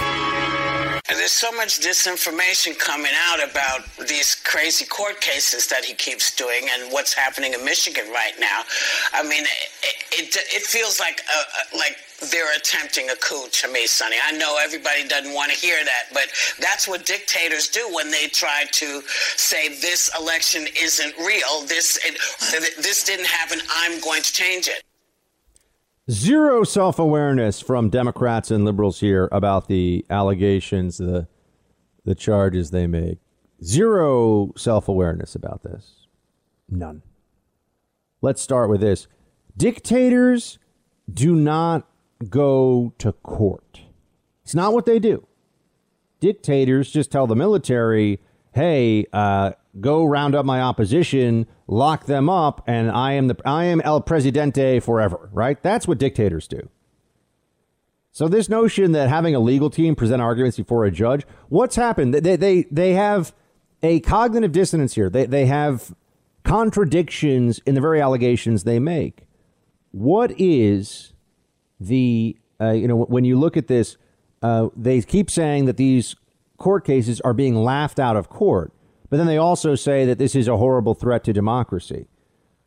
And 1.10 1.18
there's 1.18 1.32
so 1.32 1.52
much 1.52 1.80
disinformation 1.80 2.78
coming 2.78 3.12
out 3.28 3.36
about 3.44 3.84
these 4.08 4.34
crazy 4.36 4.86
court 4.86 5.20
cases 5.20 5.66
that 5.66 5.84
he 5.84 5.92
keeps 5.92 6.34
doing 6.34 6.66
and 6.72 6.90
what's 6.90 7.12
happening 7.12 7.52
in 7.52 7.62
Michigan 7.62 8.06
right 8.10 8.32
now. 8.40 8.62
I 9.12 9.22
mean, 9.22 9.44
it, 9.44 9.96
it, 10.12 10.36
it 10.36 10.62
feels 10.62 10.98
like 11.00 11.20
a, 11.20 11.76
a, 11.76 11.78
like 11.78 11.98
they're 12.30 12.56
attempting 12.56 13.10
a 13.10 13.16
coup 13.16 13.48
to 13.52 13.68
me, 13.70 13.86
Sonny. 13.86 14.16
I 14.24 14.32
know 14.32 14.58
everybody 14.62 15.06
doesn't 15.06 15.34
want 15.34 15.52
to 15.52 15.58
hear 15.58 15.76
that, 15.84 16.04
but 16.14 16.28
that's 16.58 16.88
what 16.88 17.04
dictators 17.04 17.68
do 17.68 17.86
when 17.92 18.10
they 18.10 18.28
try 18.28 18.64
to 18.72 19.02
say 19.36 19.68
this 19.68 20.10
election 20.18 20.66
isn't 20.80 21.14
real. 21.18 21.66
This 21.66 21.98
it, 22.02 22.18
this 22.82 23.04
didn't 23.04 23.26
happen. 23.26 23.60
I'm 23.70 24.00
going 24.00 24.22
to 24.22 24.32
change 24.32 24.68
it. 24.68 24.82
Zero 26.10 26.64
self 26.64 26.98
awareness 26.98 27.60
from 27.60 27.88
Democrats 27.88 28.50
and 28.50 28.64
liberals 28.64 29.00
here 29.00 29.28
about 29.32 29.68
the 29.68 30.04
allegations, 30.10 30.98
the 30.98 31.28
the 32.04 32.14
charges 32.14 32.70
they 32.70 32.86
make. 32.86 33.18
Zero 33.62 34.52
self 34.56 34.86
awareness 34.86 35.34
about 35.34 35.62
this. 35.62 36.06
None. 36.68 37.02
Let's 38.20 38.42
start 38.42 38.68
with 38.68 38.80
this. 38.80 39.06
Dictators 39.56 40.58
do 41.12 41.34
not 41.34 41.88
go 42.28 42.92
to 42.98 43.12
court. 43.12 43.80
It's 44.42 44.54
not 44.54 44.72
what 44.72 44.84
they 44.86 44.98
do. 44.98 45.26
Dictators 46.20 46.90
just 46.90 47.10
tell 47.10 47.26
the 47.26 47.36
military, 47.36 48.20
hey, 48.52 49.06
uh, 49.12 49.52
go 49.80 50.04
round 50.04 50.34
up 50.34 50.44
my 50.44 50.60
opposition, 50.60 51.46
lock 51.66 52.06
them 52.06 52.28
up, 52.28 52.62
and 52.66 52.90
I 52.90 53.12
am 53.12 53.28
the 53.28 53.36
I 53.44 53.64
am 53.64 53.80
El 53.80 54.00
Presidente 54.00 54.80
forever, 54.80 55.28
right? 55.32 55.60
That's 55.62 55.88
what 55.88 55.98
dictators 55.98 56.46
do. 56.48 56.68
So 58.12 58.28
this 58.28 58.48
notion 58.48 58.92
that 58.92 59.08
having 59.08 59.34
a 59.34 59.40
legal 59.40 59.70
team 59.70 59.96
present 59.96 60.22
arguments 60.22 60.56
before 60.56 60.84
a 60.84 60.90
judge, 60.90 61.24
what's 61.48 61.76
happened? 61.76 62.14
They 62.14 62.36
they 62.36 62.62
they 62.70 62.92
have 62.92 63.34
a 63.82 64.00
cognitive 64.00 64.52
dissonance 64.52 64.94
here. 64.94 65.10
They 65.10 65.26
they 65.26 65.46
have 65.46 65.94
contradictions 66.44 67.60
in 67.66 67.74
the 67.74 67.80
very 67.80 68.00
allegations 68.00 68.64
they 68.64 68.78
make. 68.78 69.22
What 69.90 70.32
is 70.38 71.12
the 71.80 72.36
uh, 72.60 72.70
you 72.70 72.86
know 72.86 72.96
when 72.96 73.24
you 73.24 73.38
look 73.38 73.56
at 73.56 73.66
this, 73.66 73.96
uh, 74.42 74.68
they 74.76 75.02
keep 75.02 75.30
saying 75.30 75.64
that 75.64 75.76
these 75.76 76.14
court 76.56 76.84
cases 76.84 77.20
are 77.22 77.34
being 77.34 77.56
laughed 77.56 77.98
out 77.98 78.16
of 78.16 78.28
court. 78.28 78.72
But 79.10 79.18
then 79.18 79.26
they 79.26 79.38
also 79.38 79.74
say 79.74 80.04
that 80.06 80.18
this 80.18 80.34
is 80.34 80.48
a 80.48 80.56
horrible 80.56 80.94
threat 80.94 81.24
to 81.24 81.32
democracy. 81.32 82.06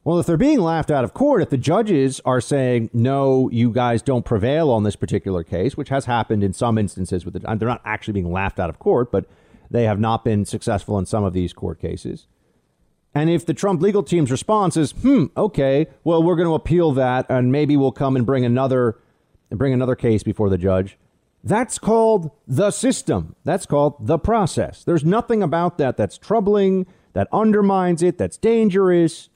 Well, 0.04 0.20
if 0.20 0.26
they're 0.26 0.38
being 0.38 0.62
laughed 0.62 0.90
out 0.90 1.04
of 1.04 1.14
court, 1.14 1.42
if 1.42 1.50
the 1.50 1.58
judges 1.58 2.22
are 2.24 2.40
saying, 2.40 2.90
no, 2.94 3.50
you 3.50 3.72
guys 3.72 4.02
don't 4.02 4.24
prevail 4.24 4.72
on 4.72 4.84
this 4.84 4.96
particular 4.96 5.44
case, 5.44 5.76
which 5.76 5.90
has 5.90 6.06
happened 6.06 6.46
in 6.46 6.54
some 6.54 6.78
instances 6.78 7.26
with 7.26 7.34
the, 7.34 7.40
they're 7.58 7.68
not 7.68 7.82
actually 7.84 8.14
being 8.14 8.32
laughed 8.32 8.58
out 8.58 8.70
of 8.70 8.80
court, 8.80 9.12
but 9.12 9.26
they 9.70 9.84
have 9.84 10.00
not 10.00 10.24
been 10.24 10.46
successful 10.46 10.98
in 10.98 11.06
some 11.06 11.26
of 11.26 11.34
these 11.34 11.52
court 11.52 11.82
cases. 11.82 12.28
And 13.14 13.30
if 13.30 13.46
the 13.46 13.54
Trump 13.54 13.82
legal 13.82 14.04
team's 14.04 14.32
response 14.32 14.78
is, 14.78 14.92
hmm, 14.92 15.26
okay, 15.36 15.88
well, 16.04 16.24
we're 16.24 16.36
going 16.36 16.48
to 16.48 16.54
appeal 16.54 16.94
that 16.94 17.26
and 17.30 17.52
maybe 17.52 17.76
we'll 17.76 17.92
come 17.92 18.16
and 18.16 18.26
bring 18.26 18.46
another, 18.46 18.98
bring 19.50 19.74
another 19.74 19.96
case 19.96 20.24
before 20.24 20.50
the 20.50 20.58
judge. 20.58 20.98
That's 21.44 21.80
called 21.80 22.32
the 22.48 22.72
system. 22.72 23.36
That's 23.44 23.66
called 23.66 24.08
the 24.08 24.18
process. 24.18 24.84
There's 24.84 25.06
nothing 25.06 25.42
about 25.42 25.78
that 25.78 25.98
that's 25.98 26.18
troubling, 26.18 26.86
that 27.14 27.28
undermines 27.32 28.04
it, 28.04 28.18
that's 28.18 28.38
dangerous. 28.38 29.30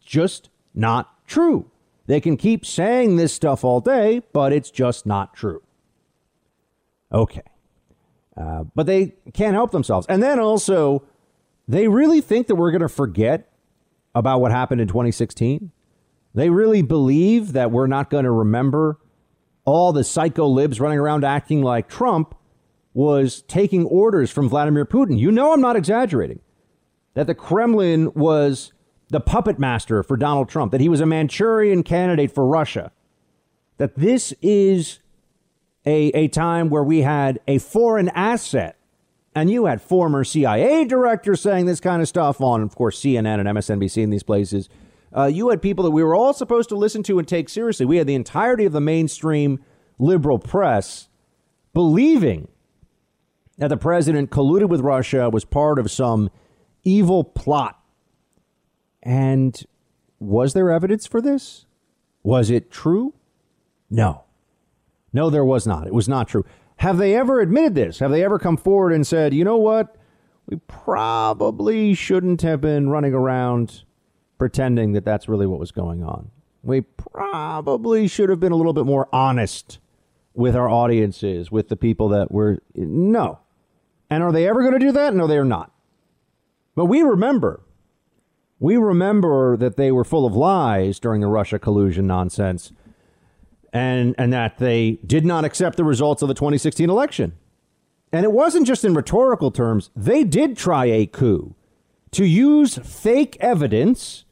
Just 0.00 0.50
not 0.74 1.26
true. 1.26 1.70
They 2.06 2.20
can 2.20 2.36
keep 2.36 2.64
saying 2.64 3.16
this 3.16 3.34
stuff 3.34 3.64
all 3.64 3.80
day, 3.80 4.22
but 4.32 4.52
it's 4.52 4.70
just 4.70 5.04
not 5.04 5.34
true. 5.34 5.62
Okay. 7.12 7.42
Uh, 8.36 8.64
but 8.74 8.86
they 8.86 9.14
can't 9.34 9.54
help 9.54 9.72
themselves. 9.72 10.06
And 10.08 10.22
then 10.22 10.38
also, 10.38 11.02
they 11.66 11.88
really 11.88 12.20
think 12.20 12.46
that 12.46 12.54
we're 12.54 12.70
going 12.70 12.82
to 12.82 12.88
forget 12.88 13.52
about 14.14 14.40
what 14.40 14.52
happened 14.52 14.80
in 14.80 14.88
2016. 14.88 15.70
They 16.34 16.50
really 16.50 16.82
believe 16.82 17.52
that 17.52 17.70
we're 17.70 17.86
not 17.86 18.10
going 18.10 18.24
to 18.24 18.30
remember 18.30 18.98
all 19.68 19.92
the 19.92 20.04
psycho 20.04 20.46
libs 20.46 20.80
running 20.80 20.98
around 20.98 21.24
acting 21.24 21.62
like 21.62 21.88
Trump 21.88 22.34
was 22.94 23.42
taking 23.42 23.84
orders 23.86 24.30
from 24.30 24.48
Vladimir 24.48 24.84
Putin. 24.84 25.18
You 25.18 25.30
know, 25.30 25.52
I'm 25.52 25.60
not 25.60 25.76
exaggerating. 25.76 26.40
That 27.14 27.26
the 27.26 27.34
Kremlin 27.34 28.12
was 28.14 28.72
the 29.08 29.20
puppet 29.20 29.58
master 29.58 30.02
for 30.02 30.16
Donald 30.16 30.48
Trump, 30.48 30.72
that 30.72 30.80
he 30.80 30.88
was 30.88 31.00
a 31.00 31.06
Manchurian 31.06 31.82
candidate 31.82 32.32
for 32.32 32.46
Russia, 32.46 32.92
that 33.78 33.96
this 33.96 34.34
is 34.42 35.00
a, 35.86 36.08
a 36.08 36.28
time 36.28 36.68
where 36.68 36.84
we 36.84 37.02
had 37.02 37.40
a 37.46 37.58
foreign 37.58 38.08
asset. 38.10 38.76
And 39.34 39.50
you 39.50 39.66
had 39.66 39.80
former 39.80 40.24
CIA 40.24 40.84
directors 40.84 41.40
saying 41.40 41.66
this 41.66 41.80
kind 41.80 42.02
of 42.02 42.08
stuff 42.08 42.40
on, 42.40 42.62
of 42.62 42.74
course, 42.74 43.00
CNN 43.00 43.38
and 43.38 43.48
MSNBC 43.48 44.02
in 44.02 44.10
these 44.10 44.24
places. 44.24 44.68
Uh, 45.16 45.24
you 45.24 45.48
had 45.48 45.62
people 45.62 45.84
that 45.84 45.90
we 45.90 46.02
were 46.02 46.14
all 46.14 46.32
supposed 46.32 46.68
to 46.68 46.76
listen 46.76 47.02
to 47.04 47.18
and 47.18 47.26
take 47.26 47.48
seriously. 47.48 47.86
We 47.86 47.96
had 47.96 48.06
the 48.06 48.14
entirety 48.14 48.64
of 48.64 48.72
the 48.72 48.80
mainstream 48.80 49.62
liberal 49.98 50.38
press 50.38 51.08
believing 51.72 52.48
that 53.58 53.68
the 53.68 53.76
president 53.76 54.30
colluded 54.30 54.68
with 54.68 54.80
Russia, 54.80 55.28
was 55.30 55.44
part 55.44 55.78
of 55.78 55.90
some 55.90 56.30
evil 56.84 57.24
plot. 57.24 57.80
And 59.02 59.60
was 60.18 60.54
there 60.54 60.70
evidence 60.70 61.06
for 61.06 61.20
this? 61.20 61.66
Was 62.22 62.50
it 62.50 62.70
true? 62.70 63.14
No. 63.90 64.24
No, 65.12 65.30
there 65.30 65.44
was 65.44 65.66
not. 65.66 65.86
It 65.86 65.94
was 65.94 66.08
not 66.08 66.28
true. 66.28 66.44
Have 66.76 66.98
they 66.98 67.16
ever 67.16 67.40
admitted 67.40 67.74
this? 67.74 67.98
Have 67.98 68.10
they 68.10 68.22
ever 68.22 68.38
come 68.38 68.56
forward 68.56 68.92
and 68.92 69.06
said, 69.06 69.34
you 69.34 69.44
know 69.44 69.56
what? 69.56 69.96
We 70.46 70.58
probably 70.68 71.94
shouldn't 71.94 72.42
have 72.42 72.60
been 72.60 72.88
running 72.88 73.12
around 73.12 73.82
pretending 74.38 74.92
that 74.92 75.04
that's 75.04 75.28
really 75.28 75.46
what 75.46 75.58
was 75.58 75.72
going 75.72 76.02
on. 76.02 76.30
We 76.62 76.82
probably 76.82 78.08
should 78.08 78.30
have 78.30 78.40
been 78.40 78.52
a 78.52 78.56
little 78.56 78.72
bit 78.72 78.86
more 78.86 79.08
honest 79.12 79.78
with 80.34 80.54
our 80.54 80.68
audiences, 80.68 81.50
with 81.50 81.68
the 81.68 81.76
people 81.76 82.08
that 82.10 82.30
were. 82.30 82.58
No. 82.74 83.40
And 84.10 84.22
are 84.22 84.32
they 84.32 84.48
ever 84.48 84.60
going 84.60 84.72
to 84.72 84.78
do 84.78 84.92
that? 84.92 85.14
No, 85.14 85.26
they 85.26 85.36
are 85.36 85.44
not. 85.44 85.72
But 86.74 86.86
we 86.86 87.02
remember. 87.02 87.62
We 88.60 88.76
remember 88.76 89.56
that 89.56 89.76
they 89.76 89.92
were 89.92 90.04
full 90.04 90.26
of 90.26 90.34
lies 90.34 90.98
during 90.98 91.20
the 91.20 91.26
Russia 91.26 91.58
collusion 91.58 92.06
nonsense 92.06 92.72
and, 93.72 94.14
and 94.18 94.32
that 94.32 94.58
they 94.58 94.98
did 95.06 95.24
not 95.24 95.44
accept 95.44 95.76
the 95.76 95.84
results 95.84 96.22
of 96.22 96.28
the 96.28 96.34
2016 96.34 96.88
election. 96.88 97.34
And 98.12 98.24
it 98.24 98.32
wasn't 98.32 98.66
just 98.66 98.84
in 98.84 98.94
rhetorical 98.94 99.50
terms, 99.50 99.90
they 99.94 100.24
did 100.24 100.56
try 100.56 100.86
a 100.86 101.06
coup 101.06 101.54
to 102.12 102.24
use 102.24 102.78
fake 102.78 103.36
evidence 103.38 104.24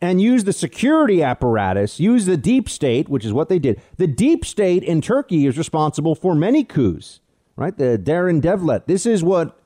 and 0.00 0.20
use 0.20 0.44
the 0.44 0.52
security 0.52 1.22
apparatus, 1.22 2.00
use 2.00 2.26
the 2.26 2.36
deep 2.36 2.68
state, 2.68 3.08
which 3.08 3.24
is 3.24 3.32
what 3.32 3.48
they 3.48 3.58
did. 3.58 3.80
The 3.96 4.06
deep 4.06 4.44
state 4.44 4.82
in 4.82 5.00
Turkey 5.00 5.46
is 5.46 5.58
responsible 5.58 6.14
for 6.14 6.34
many 6.34 6.64
coups, 6.64 7.20
right? 7.56 7.76
The 7.76 7.98
Derin 7.98 8.40
Devlet. 8.40 8.86
This 8.86 9.04
is 9.04 9.22
what 9.22 9.60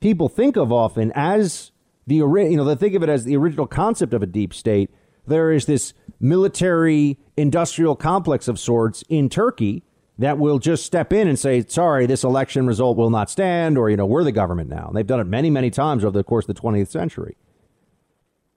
people 0.00 0.28
think 0.28 0.56
of 0.56 0.72
often 0.72 1.12
as 1.14 1.70
the 2.06 2.16
you 2.16 2.56
know 2.56 2.64
they 2.64 2.74
think 2.74 2.94
of 2.94 3.02
it 3.02 3.08
as 3.08 3.24
the 3.24 3.36
original 3.36 3.66
concept 3.66 4.14
of 4.14 4.22
a 4.22 4.26
deep 4.26 4.54
state. 4.54 4.90
There 5.26 5.52
is 5.52 5.66
this 5.66 5.94
military 6.20 7.18
industrial 7.36 7.96
complex 7.96 8.48
of 8.48 8.58
sorts 8.58 9.02
in 9.08 9.28
Turkey 9.28 9.82
that 10.18 10.38
will 10.38 10.58
just 10.58 10.84
step 10.84 11.12
in 11.12 11.26
and 11.26 11.38
say, 11.38 11.64
sorry, 11.66 12.06
this 12.06 12.22
election 12.22 12.66
result 12.66 12.96
will 12.96 13.10
not 13.10 13.30
stand, 13.30 13.76
or, 13.76 13.90
you 13.90 13.96
know, 13.96 14.06
we're 14.06 14.22
the 14.22 14.32
government 14.32 14.70
now. 14.70 14.86
And 14.88 14.96
they've 14.96 15.06
done 15.06 15.20
it 15.20 15.26
many, 15.26 15.50
many 15.50 15.70
times 15.70 16.04
over 16.04 16.16
the 16.16 16.24
course 16.24 16.48
of 16.48 16.54
the 16.54 16.60
20th 16.60 16.88
century. 16.88 17.36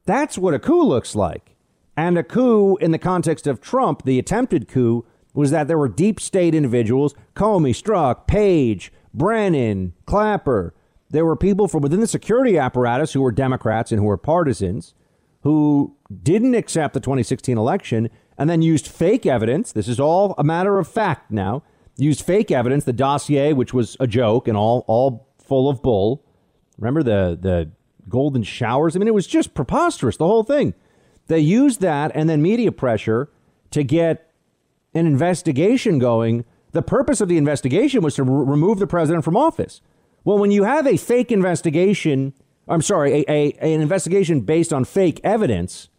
That's 0.07 0.37
what 0.37 0.55
a 0.55 0.59
coup 0.59 0.81
looks 0.81 1.15
like. 1.15 1.55
And 1.95 2.17
a 2.17 2.23
coup 2.23 2.77
in 2.77 2.91
the 2.91 2.97
context 2.97 3.45
of 3.45 3.61
Trump, 3.61 4.03
the 4.05 4.17
attempted 4.17 4.67
coup, 4.67 5.05
was 5.33 5.51
that 5.51 5.67
there 5.67 5.77
were 5.77 5.89
deep 5.89 6.19
state 6.19 6.55
individuals, 6.55 7.13
Comey, 7.35 7.71
Strzok, 7.71 8.25
Page, 8.25 8.91
Brennan, 9.13 9.93
Clapper. 10.05 10.73
There 11.09 11.25
were 11.25 11.35
people 11.35 11.67
from 11.67 11.81
within 11.81 11.99
the 11.99 12.07
security 12.07 12.57
apparatus 12.57 13.13
who 13.13 13.21
were 13.21 13.31
Democrats 13.31 13.91
and 13.91 13.99
who 13.99 14.07
were 14.07 14.17
partisans 14.17 14.95
who 15.41 15.95
didn't 16.23 16.55
accept 16.55 16.93
the 16.93 16.99
2016 16.99 17.57
election 17.57 18.09
and 18.37 18.49
then 18.49 18.61
used 18.61 18.87
fake 18.87 19.25
evidence. 19.25 19.71
This 19.71 19.87
is 19.87 19.99
all 19.99 20.35
a 20.37 20.43
matter 20.43 20.79
of 20.79 20.87
fact 20.87 21.31
now. 21.31 21.63
Used 21.97 22.21
fake 22.21 22.51
evidence, 22.51 22.85
the 22.85 22.93
dossier, 22.93 23.53
which 23.53 23.73
was 23.73 23.97
a 23.99 24.07
joke 24.07 24.47
and 24.47 24.55
all, 24.55 24.85
all 24.87 25.27
full 25.37 25.69
of 25.69 25.81
bull. 25.81 26.23
Remember 26.77 27.01
the, 27.01 27.37
the 27.41 27.71
golden 28.09 28.43
showers. 28.43 28.95
I 28.95 28.99
mean, 28.99 29.07
it 29.07 29.13
was 29.13 29.27
just 29.27 29.53
preposterous, 29.53 30.17
the 30.17 30.27
whole 30.27 30.43
thing. 30.43 30.73
They 31.27 31.39
used 31.39 31.81
that 31.81 32.11
and 32.13 32.29
then 32.29 32.41
media 32.41 32.71
pressure 32.71 33.29
to 33.71 33.83
get 33.83 34.31
an 34.93 35.05
investigation 35.05 35.99
going. 35.99 36.45
The 36.71 36.81
purpose 36.81 37.21
of 37.21 37.27
the 37.27 37.37
investigation 37.37 38.01
was 38.01 38.15
to 38.15 38.23
r- 38.23 38.27
remove 38.27 38.79
the 38.79 38.87
president 38.87 39.25
from 39.25 39.35
office. 39.35 39.81
Well, 40.23 40.37
when 40.37 40.51
you 40.51 40.63
have 40.63 40.87
a 40.87 40.97
fake 40.97 41.31
investigation 41.31 42.33
I'm 42.67 42.81
sorry, 42.81 43.23
a, 43.27 43.31
a, 43.31 43.53
an 43.61 43.81
investigation 43.81 44.41
based 44.41 44.73
on 44.73 44.83
fake 44.83 45.21
evidence, 45.23 45.89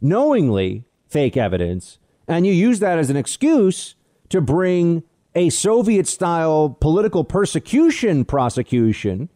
knowingly 0.00 0.84
fake 1.06 1.36
evidence, 1.36 1.98
and 2.26 2.46
you 2.46 2.52
use 2.52 2.80
that 2.80 2.98
as 2.98 3.10
an 3.10 3.16
excuse 3.16 3.94
to 4.30 4.40
bring 4.40 5.04
a 5.34 5.50
Soviet 5.50 6.08
style 6.08 6.76
political 6.80 7.22
persecution 7.22 8.24
prosecution, 8.24 9.28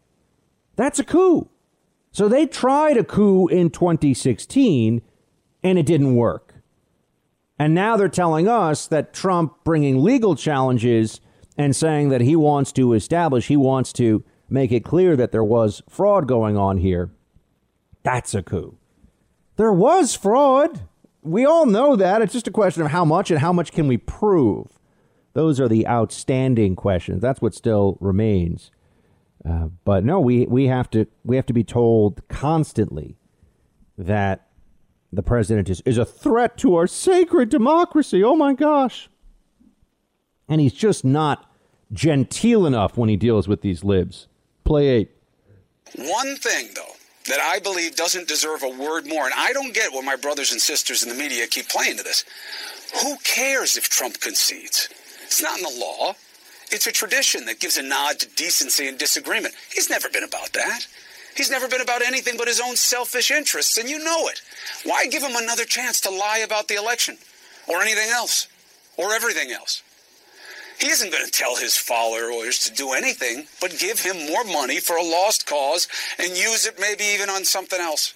that's 0.75 0.99
a 0.99 1.03
coup. 1.03 1.49
So 2.11 2.27
they 2.27 2.45
tried 2.45 2.97
a 2.97 3.03
coup 3.03 3.47
in 3.47 3.69
2016 3.69 5.01
and 5.63 5.79
it 5.79 5.85
didn't 5.85 6.15
work. 6.15 6.55
And 7.57 7.73
now 7.73 7.95
they're 7.95 8.09
telling 8.09 8.47
us 8.47 8.87
that 8.87 9.13
Trump 9.13 9.63
bringing 9.63 10.03
legal 10.03 10.35
challenges 10.35 11.21
and 11.57 11.75
saying 11.75 12.09
that 12.09 12.21
he 12.21 12.35
wants 12.35 12.71
to 12.73 12.93
establish, 12.93 13.47
he 13.47 13.57
wants 13.57 13.93
to 13.93 14.23
make 14.49 14.71
it 14.71 14.83
clear 14.83 15.15
that 15.15 15.31
there 15.31 15.43
was 15.43 15.81
fraud 15.87 16.27
going 16.27 16.57
on 16.57 16.77
here. 16.77 17.11
That's 18.03 18.33
a 18.33 18.41
coup. 18.41 18.77
There 19.57 19.71
was 19.71 20.15
fraud. 20.15 20.81
We 21.21 21.45
all 21.45 21.65
know 21.65 21.95
that. 21.95 22.21
It's 22.21 22.33
just 22.33 22.47
a 22.47 22.51
question 22.51 22.81
of 22.81 22.91
how 22.91 23.05
much 23.05 23.29
and 23.29 23.39
how 23.39 23.53
much 23.53 23.71
can 23.71 23.87
we 23.87 23.97
prove. 23.97 24.79
Those 25.33 25.59
are 25.59 25.69
the 25.69 25.87
outstanding 25.87 26.75
questions. 26.75 27.21
That's 27.21 27.41
what 27.41 27.53
still 27.53 27.97
remains. 28.01 28.71
Uh, 29.47 29.69
but 29.85 30.03
no, 30.03 30.19
we, 30.19 30.45
we 30.45 30.67
have 30.67 30.89
to 30.91 31.07
we 31.23 31.35
have 31.35 31.45
to 31.47 31.53
be 31.53 31.63
told 31.63 32.21
constantly 32.27 33.17
that 33.97 34.47
the 35.11 35.23
president 35.23 35.69
is, 35.69 35.81
is 35.81 35.97
a 35.97 36.05
threat 36.05 36.57
to 36.57 36.75
our 36.75 36.87
sacred 36.87 37.49
democracy. 37.49 38.23
Oh 38.23 38.35
my 38.35 38.53
gosh. 38.53 39.09
And 40.47 40.61
he's 40.61 40.73
just 40.73 41.03
not 41.03 41.49
genteel 41.91 42.65
enough 42.65 42.97
when 42.97 43.09
he 43.09 43.17
deals 43.17 43.47
with 43.47 43.61
these 43.61 43.83
libs. 43.83 44.27
Play 44.63 44.87
eight. 44.87 45.11
One 45.95 46.35
thing, 46.37 46.69
though, 46.75 46.93
that 47.27 47.39
I 47.41 47.59
believe 47.59 47.95
doesn't 47.95 48.27
deserve 48.27 48.63
a 48.63 48.69
word 48.69 49.05
more, 49.07 49.25
and 49.25 49.33
I 49.35 49.53
don't 49.53 49.73
get 49.73 49.91
what 49.91 50.05
my 50.05 50.15
brothers 50.15 50.51
and 50.51 50.61
sisters 50.61 51.03
in 51.03 51.09
the 51.09 51.15
media 51.15 51.47
keep 51.47 51.67
playing 51.67 51.97
to 51.97 52.03
this. 52.03 52.23
Who 53.01 53.17
cares 53.23 53.77
if 53.77 53.89
Trump 53.89 54.19
concedes? 54.19 54.89
It's 55.23 55.41
not 55.41 55.57
in 55.57 55.63
the 55.63 55.79
law. 55.79 56.15
It's 56.71 56.87
a 56.87 56.91
tradition 56.91 57.45
that 57.45 57.59
gives 57.59 57.77
a 57.77 57.83
nod 57.83 58.19
to 58.19 58.29
decency 58.29 58.87
and 58.87 58.97
disagreement. 58.97 59.53
He's 59.73 59.89
never 59.89 60.09
been 60.09 60.23
about 60.23 60.53
that. 60.53 60.87
He's 61.35 61.51
never 61.51 61.67
been 61.67 61.81
about 61.81 62.01
anything 62.01 62.35
but 62.37 62.47
his 62.47 62.59
own 62.59 62.75
selfish 62.75 63.31
interests, 63.31 63.77
and 63.77 63.89
you 63.89 63.99
know 63.99 64.27
it. 64.27 64.41
Why 64.83 65.05
give 65.07 65.23
him 65.23 65.35
another 65.35 65.65
chance 65.65 66.01
to 66.01 66.09
lie 66.09 66.39
about 66.39 66.67
the 66.67 66.75
election 66.75 67.17
or 67.67 67.81
anything 67.81 68.09
else 68.09 68.47
or 68.97 69.13
everything 69.13 69.51
else? 69.51 69.83
He 70.79 70.87
isn't 70.87 71.11
going 71.11 71.25
to 71.25 71.31
tell 71.31 71.55
his 71.55 71.77
followers 71.77 72.59
to 72.59 72.73
do 72.73 72.93
anything 72.93 73.45
but 73.59 73.77
give 73.77 73.99
him 73.99 74.27
more 74.27 74.43
money 74.45 74.79
for 74.79 74.95
a 74.95 75.03
lost 75.03 75.45
cause 75.45 75.87
and 76.17 76.29
use 76.29 76.65
it 76.65 76.79
maybe 76.79 77.03
even 77.03 77.29
on 77.29 77.45
something 77.45 77.79
else. 77.79 78.13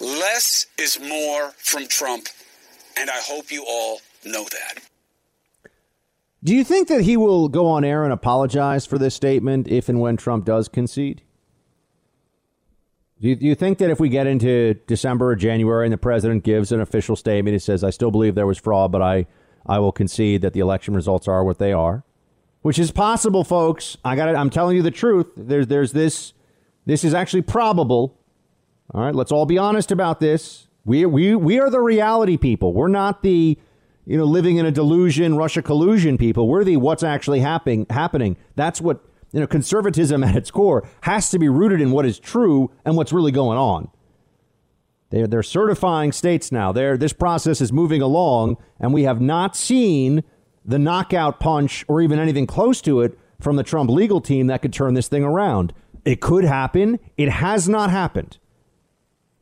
Less 0.00 0.66
is 0.78 0.98
more 0.98 1.50
from 1.58 1.86
Trump, 1.86 2.28
and 2.96 3.10
I 3.10 3.18
hope 3.18 3.52
you 3.52 3.64
all 3.68 4.00
know 4.24 4.44
that. 4.44 4.89
Do 6.42 6.54
you 6.54 6.64
think 6.64 6.88
that 6.88 7.02
he 7.02 7.16
will 7.16 7.48
go 7.48 7.66
on 7.66 7.84
air 7.84 8.02
and 8.04 8.12
apologize 8.12 8.86
for 8.86 8.98
this 8.98 9.14
statement 9.14 9.68
if 9.68 9.88
and 9.88 10.00
when 10.00 10.16
Trump 10.16 10.46
does 10.46 10.68
concede? 10.68 11.22
Do 13.20 13.28
you, 13.28 13.36
do 13.36 13.44
you 13.44 13.54
think 13.54 13.76
that 13.78 13.90
if 13.90 14.00
we 14.00 14.08
get 14.08 14.26
into 14.26 14.74
December 14.86 15.32
or 15.32 15.36
January 15.36 15.84
and 15.84 15.92
the 15.92 15.98
president 15.98 16.42
gives 16.42 16.72
an 16.72 16.80
official 16.80 17.14
statement, 17.14 17.52
he 17.52 17.58
says, 17.58 17.84
I 17.84 17.90
still 17.90 18.10
believe 18.10 18.34
there 18.34 18.46
was 18.46 18.56
fraud, 18.56 18.90
but 18.90 19.02
I, 19.02 19.26
I 19.66 19.78
will 19.78 19.92
concede 19.92 20.40
that 20.40 20.54
the 20.54 20.60
election 20.60 20.94
results 20.94 21.28
are 21.28 21.44
what 21.44 21.58
they 21.58 21.74
are, 21.74 22.02
which 22.62 22.78
is 22.78 22.90
possible, 22.90 23.44
folks. 23.44 23.98
I 24.02 24.16
got 24.16 24.34
I'm 24.34 24.48
telling 24.48 24.76
you 24.76 24.82
the 24.82 24.90
truth. 24.90 25.26
There's, 25.36 25.66
there's 25.66 25.92
this, 25.92 26.32
this 26.86 27.04
is 27.04 27.12
actually 27.12 27.42
probable. 27.42 28.16
All 28.94 29.02
right, 29.02 29.14
let's 29.14 29.30
all 29.30 29.44
be 29.44 29.58
honest 29.58 29.92
about 29.92 30.20
this. 30.20 30.68
We, 30.86 31.04
we, 31.04 31.34
we 31.34 31.60
are 31.60 31.68
the 31.68 31.80
reality 31.80 32.38
people. 32.38 32.72
We're 32.72 32.88
not 32.88 33.22
the, 33.22 33.58
you 34.06 34.16
know, 34.16 34.24
living 34.24 34.56
in 34.56 34.66
a 34.66 34.70
delusion, 34.70 35.36
Russia 35.36 35.62
collusion 35.62 36.18
people. 36.18 36.48
We're 36.48 36.64
the 36.64 36.76
what's 36.76 37.02
actually 37.02 37.40
happening. 37.40 37.86
Happening. 37.90 38.36
That's 38.56 38.80
what 38.80 39.04
you 39.32 39.40
know, 39.40 39.46
conservatism 39.46 40.24
at 40.24 40.36
its 40.36 40.50
core 40.50 40.88
has 41.02 41.30
to 41.30 41.38
be 41.38 41.48
rooted 41.48 41.80
in 41.80 41.90
what 41.90 42.06
is 42.06 42.18
true 42.18 42.70
and 42.84 42.96
what's 42.96 43.12
really 43.12 43.32
going 43.32 43.58
on. 43.58 43.88
They're, 45.10 45.26
they're 45.26 45.42
certifying 45.42 46.12
states 46.12 46.52
now. 46.52 46.72
They're, 46.72 46.96
this 46.96 47.12
process 47.12 47.60
is 47.60 47.72
moving 47.72 48.00
along, 48.00 48.58
and 48.78 48.94
we 48.94 49.02
have 49.02 49.20
not 49.20 49.56
seen 49.56 50.22
the 50.64 50.78
knockout 50.78 51.40
punch 51.40 51.84
or 51.88 52.00
even 52.00 52.18
anything 52.18 52.46
close 52.46 52.80
to 52.82 53.00
it 53.00 53.18
from 53.40 53.56
the 53.56 53.62
Trump 53.62 53.90
legal 53.90 54.20
team 54.20 54.46
that 54.46 54.62
could 54.62 54.72
turn 54.72 54.94
this 54.94 55.08
thing 55.08 55.24
around. 55.24 55.72
It 56.04 56.20
could 56.20 56.44
happen. 56.44 56.98
It 57.16 57.28
has 57.28 57.68
not 57.68 57.90
happened. 57.90 58.38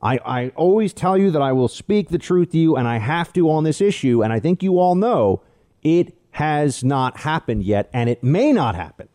I, 0.01 0.19
I 0.25 0.47
always 0.55 0.93
tell 0.93 1.17
you 1.17 1.31
that 1.31 1.41
I 1.41 1.51
will 1.51 1.67
speak 1.67 2.09
the 2.09 2.17
truth 2.17 2.51
to 2.51 2.57
you, 2.57 2.75
and 2.75 2.87
I 2.87 2.97
have 2.99 3.33
to 3.33 3.49
on 3.49 3.63
this 3.63 3.81
issue. 3.81 4.23
And 4.23 4.31
I 4.31 4.39
think 4.39 4.63
you 4.63 4.79
all 4.79 4.95
know 4.95 5.41
it 5.83 6.17
has 6.31 6.83
not 6.83 7.21
happened 7.21 7.63
yet, 7.63 7.89
and 7.91 8.09
it 8.09 8.23
may 8.23 8.53
not 8.53 8.75
happen 8.75 9.09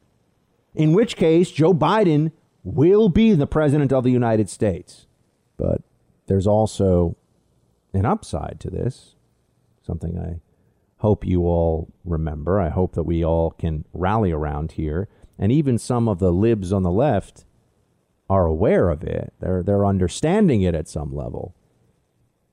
in 0.74 0.92
which 0.92 1.16
case 1.16 1.50
Joe 1.50 1.72
Biden 1.72 2.32
will 2.62 3.08
be 3.08 3.32
the 3.34 3.46
president 3.46 3.92
of 3.92 4.04
the 4.04 4.10
United 4.10 4.50
States. 4.50 5.06
But 5.56 5.82
there's 6.26 6.46
also 6.46 7.16
an 7.92 8.04
upside 8.04 8.58
to 8.60 8.70
this, 8.70 9.14
something 9.86 10.18
I 10.18 10.40
hope 10.98 11.24
you 11.24 11.42
all 11.42 11.92
remember. 12.04 12.60
I 12.60 12.70
hope 12.70 12.94
that 12.94 13.04
we 13.04 13.24
all 13.24 13.52
can 13.52 13.84
rally 13.92 14.32
around 14.32 14.72
here. 14.72 15.08
And 15.38 15.52
even 15.52 15.78
some 15.78 16.08
of 16.08 16.18
the 16.18 16.32
libs 16.32 16.72
on 16.72 16.82
the 16.82 16.90
left 16.90 17.44
are 18.34 18.46
aware 18.46 18.90
of 18.90 19.02
it. 19.04 19.32
They're, 19.40 19.62
they're 19.62 19.86
understanding 19.86 20.62
it 20.62 20.74
at 20.74 20.88
some 20.88 21.14
level. 21.14 21.54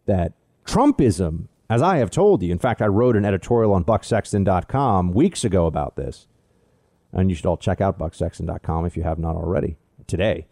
That 0.05 0.33
Trumpism, 0.65 1.47
as 1.69 1.81
I 1.81 1.97
have 1.97 2.11
told 2.11 2.43
you, 2.43 2.51
in 2.51 2.59
fact, 2.59 2.81
I 2.81 2.87
wrote 2.87 3.15
an 3.15 3.25
editorial 3.25 3.73
on 3.73 3.83
bucksexton.com 3.83 5.11
weeks 5.11 5.43
ago 5.43 5.65
about 5.65 5.95
this 5.95 6.27
and 7.13 7.29
you 7.29 7.35
should 7.35 7.45
all 7.45 7.57
check 7.57 7.81
out 7.81 7.99
bucksexton.com 7.99 8.85
if 8.85 8.95
you 8.95 9.03
have 9.03 9.19
not 9.19 9.35
already 9.35 9.77
today. 10.07 10.47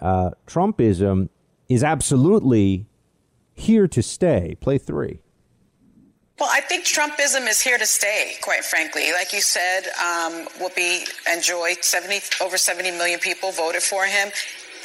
Uh, 0.00 0.30
Trumpism 0.46 1.28
is 1.68 1.82
absolutely 1.82 2.86
here 3.54 3.88
to 3.88 4.02
stay. 4.02 4.56
Play 4.60 4.78
three. 4.78 5.20
Well, 6.38 6.50
I 6.52 6.60
think 6.60 6.84
Trumpism 6.84 7.48
is 7.48 7.62
here 7.62 7.78
to 7.78 7.86
stay, 7.86 8.34
quite 8.42 8.62
frankly. 8.62 9.10
Like 9.12 9.32
you 9.32 9.40
said, 9.40 9.86
um, 9.96 10.46
Whoopi 10.60 11.08
and 11.26 11.42
Joy, 11.42 11.76
70, 11.80 12.44
over 12.44 12.58
70 12.58 12.90
million 12.90 13.18
people 13.20 13.52
voted 13.52 13.82
for 13.82 14.04
him 14.04 14.28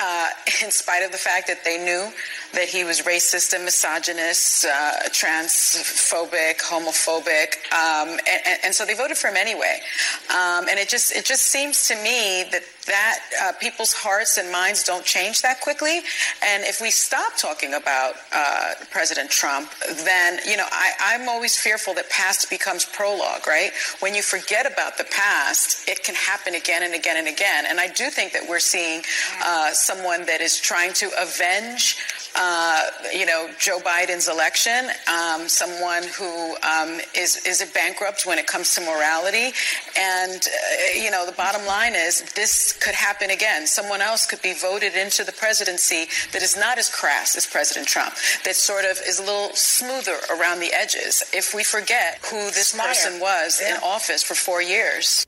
uh, 0.01 0.29
in 0.63 0.71
spite 0.71 1.03
of 1.03 1.11
the 1.11 1.17
fact 1.17 1.47
that 1.47 1.63
they 1.65 1.77
knew 1.77 2.09
that 2.53 2.69
he 2.69 2.83
was 2.83 3.01
racist 3.01 3.53
and 3.53 3.65
misogynist, 3.65 4.65
uh, 4.65 4.93
transphobic, 5.09 6.59
homophobic, 6.59 7.55
um, 7.73 8.17
and, 8.27 8.59
and, 8.63 8.75
so 8.75 8.85
they 8.85 8.93
voted 8.93 9.17
for 9.17 9.27
him 9.27 9.37
anyway. 9.37 9.79
Um, 10.29 10.67
and 10.69 10.79
it 10.79 10.89
just 10.89 11.11
it 11.15 11.25
just 11.25 11.43
seems 11.43 11.87
to 11.87 11.95
me 11.95 12.45
that 12.51 12.63
that 12.87 13.19
uh, 13.41 13.51
people's 13.59 13.93
hearts 13.93 14.37
and 14.37 14.51
minds 14.51 14.83
don't 14.83 15.05
change 15.05 15.41
that 15.41 15.61
quickly. 15.61 16.01
And 16.43 16.63
if 16.63 16.81
we 16.81 16.91
stop 16.91 17.37
talking 17.37 17.73
about 17.73 18.15
uh, 18.33 18.73
President 18.89 19.29
Trump, 19.29 19.69
then 20.05 20.39
you 20.45 20.57
know 20.57 20.67
I, 20.71 20.91
I'm 20.99 21.29
always 21.29 21.57
fearful 21.57 21.93
that 21.95 22.09
past 22.09 22.49
becomes 22.49 22.85
prologue. 22.85 23.47
Right? 23.47 23.71
When 23.99 24.15
you 24.15 24.21
forget 24.21 24.71
about 24.71 24.97
the 24.97 25.05
past, 25.05 25.87
it 25.87 26.03
can 26.03 26.15
happen 26.15 26.55
again 26.55 26.83
and 26.83 26.93
again 26.93 27.17
and 27.17 27.27
again. 27.27 27.65
And 27.67 27.79
I 27.79 27.87
do 27.87 28.09
think 28.09 28.33
that 28.33 28.47
we're 28.47 28.59
seeing 28.59 29.01
uh, 29.43 29.71
someone 29.71 30.25
that 30.25 30.41
is 30.41 30.59
trying 30.59 30.93
to 30.93 31.09
avenge 31.19 31.97
uh, 32.35 32.87
you 33.13 33.25
know, 33.25 33.49
Joe 33.59 33.79
Biden's 33.79 34.29
election, 34.29 34.89
um, 35.07 35.47
someone 35.47 36.03
who 36.17 36.55
um, 36.63 36.99
is 37.15 37.45
is 37.45 37.61
a 37.61 37.67
bankrupt 37.73 38.25
when 38.25 38.39
it 38.39 38.47
comes 38.47 38.73
to 38.75 38.81
morality, 38.81 39.51
and 39.97 40.47
uh, 40.47 40.99
you 40.99 41.11
know, 41.11 41.25
the 41.25 41.33
bottom 41.33 41.65
line 41.65 41.93
is 41.93 42.21
this 42.33 42.73
could 42.81 42.95
happen 42.95 43.29
again. 43.29 43.67
Someone 43.67 44.01
else 44.01 44.25
could 44.25 44.41
be 44.41 44.53
voted 44.53 44.95
into 44.95 45.23
the 45.23 45.31
presidency 45.31 46.07
that 46.33 46.41
is 46.41 46.57
not 46.57 46.77
as 46.77 46.89
crass 46.89 47.35
as 47.35 47.45
President 47.45 47.87
Trump, 47.87 48.15
that 48.43 48.55
sort 48.55 48.83
of 48.85 48.99
is 49.07 49.19
a 49.19 49.23
little 49.23 49.51
smoother 49.53 50.17
around 50.35 50.59
the 50.59 50.73
edges. 50.73 51.23
If 51.33 51.53
we 51.53 51.63
forget 51.63 52.19
who 52.29 52.47
this 52.51 52.75
person 52.75 53.19
was 53.19 53.61
yeah. 53.61 53.75
in 53.75 53.83
office 53.83 54.23
for 54.23 54.35
four 54.35 54.61
years. 54.61 55.25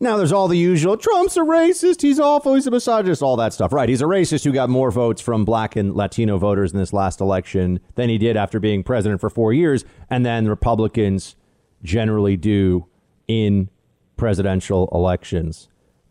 Now 0.00 0.16
there's 0.16 0.30
all 0.30 0.46
the 0.46 0.56
usual 0.56 0.96
Trump's 0.96 1.36
a 1.36 1.40
racist, 1.40 2.02
he's 2.02 2.20
awful, 2.20 2.54
he's 2.54 2.68
a 2.68 2.70
misogynist, 2.70 3.20
all 3.20 3.36
that 3.36 3.52
stuff. 3.52 3.72
Right, 3.72 3.88
he's 3.88 4.00
a 4.00 4.04
racist 4.04 4.44
who 4.44 4.52
got 4.52 4.70
more 4.70 4.92
votes 4.92 5.20
from 5.20 5.44
black 5.44 5.74
and 5.74 5.94
Latino 5.94 6.38
voters 6.38 6.72
in 6.72 6.78
this 6.78 6.92
last 6.92 7.20
election 7.20 7.80
than 7.96 8.08
he 8.08 8.16
did 8.16 8.36
after 8.36 8.60
being 8.60 8.84
president 8.84 9.20
for 9.20 9.28
4 9.28 9.52
years 9.52 9.84
and 10.08 10.24
then 10.24 10.46
Republicans 10.48 11.34
generally 11.82 12.36
do 12.36 12.86
in 13.26 13.70
presidential 14.16 14.88
elections. 14.92 15.68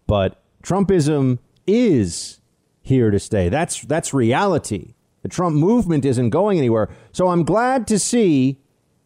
But 0.08 0.42
Trumpism 0.64 1.40
is 1.68 2.40
here 2.82 3.12
to 3.12 3.20
stay. 3.20 3.50
That's 3.50 3.82
that's 3.82 4.14
reality. 4.14 4.96
The 5.22 5.30
Trump 5.30 5.56
movement 5.56 6.06
isn't 6.06 6.30
going 6.30 6.58
anywhere. 6.58 6.90
So 7.12 7.28
I'm 7.28 7.44
glad 7.44 7.86
to 7.88 8.00
see 8.00 8.60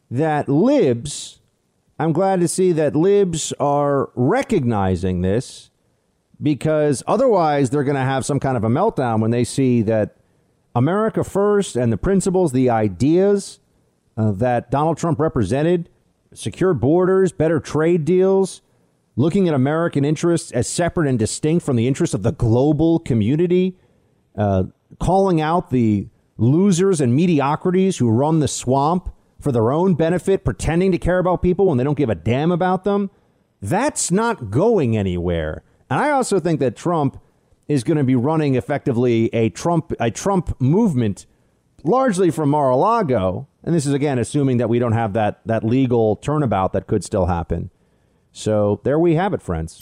that 0.10 0.48
libs 0.48 1.42
I'm 2.02 2.14
glad 2.14 2.40
to 2.40 2.48
see 2.48 2.72
that 2.72 2.96
libs 2.96 3.54
are 3.60 4.10
recognizing 4.16 5.22
this, 5.22 5.70
because 6.42 7.04
otherwise 7.06 7.70
they're 7.70 7.84
going 7.84 7.94
to 7.94 8.02
have 8.02 8.26
some 8.26 8.40
kind 8.40 8.58
of 8.58 8.64
a 8.64 8.70
meltdown 8.70 9.22
when 9.22 9.30
they 9.30 9.44
see 9.44 9.84
that 9.84 10.18
America 10.74 11.24
first 11.24 11.76
and 11.76 11.94
the 11.94 11.98
principles, 11.98 12.54
the 12.54 12.72
ideas 12.72 13.60
uh, 14.18 14.32
that 14.32 14.72
Donald 14.72 14.98
Trump 14.98 15.20
represented 15.20 15.90
secure 16.34 16.74
borders, 16.74 17.32
better 17.32 17.60
trade 17.60 18.04
deals, 18.04 18.64
looking 19.16 19.48
at 19.48 19.54
American 19.54 20.06
interests 20.06 20.52
as 20.52 20.68
separate 20.68 21.08
and 21.08 21.20
distinct 21.20 21.66
from 21.66 21.76
the 21.76 21.88
interests 21.88 22.14
of 22.14 22.24
the 22.24 22.32
global 22.32 23.00
community, 23.00 23.78
uh, 24.38 24.64
calling 25.00 25.42
out 25.42 25.70
the 25.70 26.08
losers 26.38 27.02
and 27.02 27.16
mediocrities 27.16 27.98
who 27.98 28.10
run 28.10 28.40
the 28.40 28.48
swamp 28.48 29.14
for 29.40 29.52
their 29.52 29.72
own 29.72 29.96
benefit, 29.96 30.44
pretending 30.44 30.92
to 30.92 30.98
care 30.98 31.20
about 31.20 31.42
people 31.42 31.66
when 31.66 31.78
they 31.78 31.84
don't 31.84 31.98
give 31.98 32.10
a 32.10 32.16
damn 32.16 32.52
about 32.52 32.84
them. 32.84 33.10
That's 33.62 34.12
not 34.12 34.50
going 34.50 34.98
anywhere. 34.98 35.64
And 35.90 36.00
I 36.00 36.12
also 36.12 36.40
think 36.40 36.60
that 36.60 36.76
Trump 36.76 37.22
is 37.68 37.84
going 37.84 37.98
to 37.98 38.04
be 38.04 38.16
running 38.16 38.56
effectively 38.56 39.30
a 39.34 39.50
Trump 39.50 39.94
a 40.00 40.10
Trump 40.12 40.60
movement 40.60 41.26
largely 41.84 42.32
from 42.32 42.50
Mar-a-Lago. 42.50 43.48
And 43.64 43.76
this 43.76 43.86
is 43.86 43.94
again 43.94 44.18
assuming 44.18 44.58
that 44.58 44.70
we 44.70 44.80
don't 44.80 44.94
have 44.94 45.14
that 45.14 45.42
that 45.46 45.64
legal 45.64 46.16
turnabout 46.16 46.74
that 46.74 46.88
could 46.88 47.04
still 47.04 47.28
happen. 47.28 47.70
So 48.34 48.80
there 48.84 49.00
we 49.00 49.16
have 49.16 49.34
it, 49.34 49.42
friends. 49.42 49.80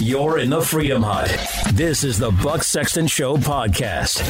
You're 0.00 0.38
in 0.38 0.50
the 0.50 0.60
Freedom 0.62 1.02
Hut. 1.02 1.30
This 1.74 2.04
is 2.04 2.18
the 2.18 2.30
Buck 2.42 2.62
Sexton 2.62 3.06
Show 3.06 3.36
podcast. 3.36 4.20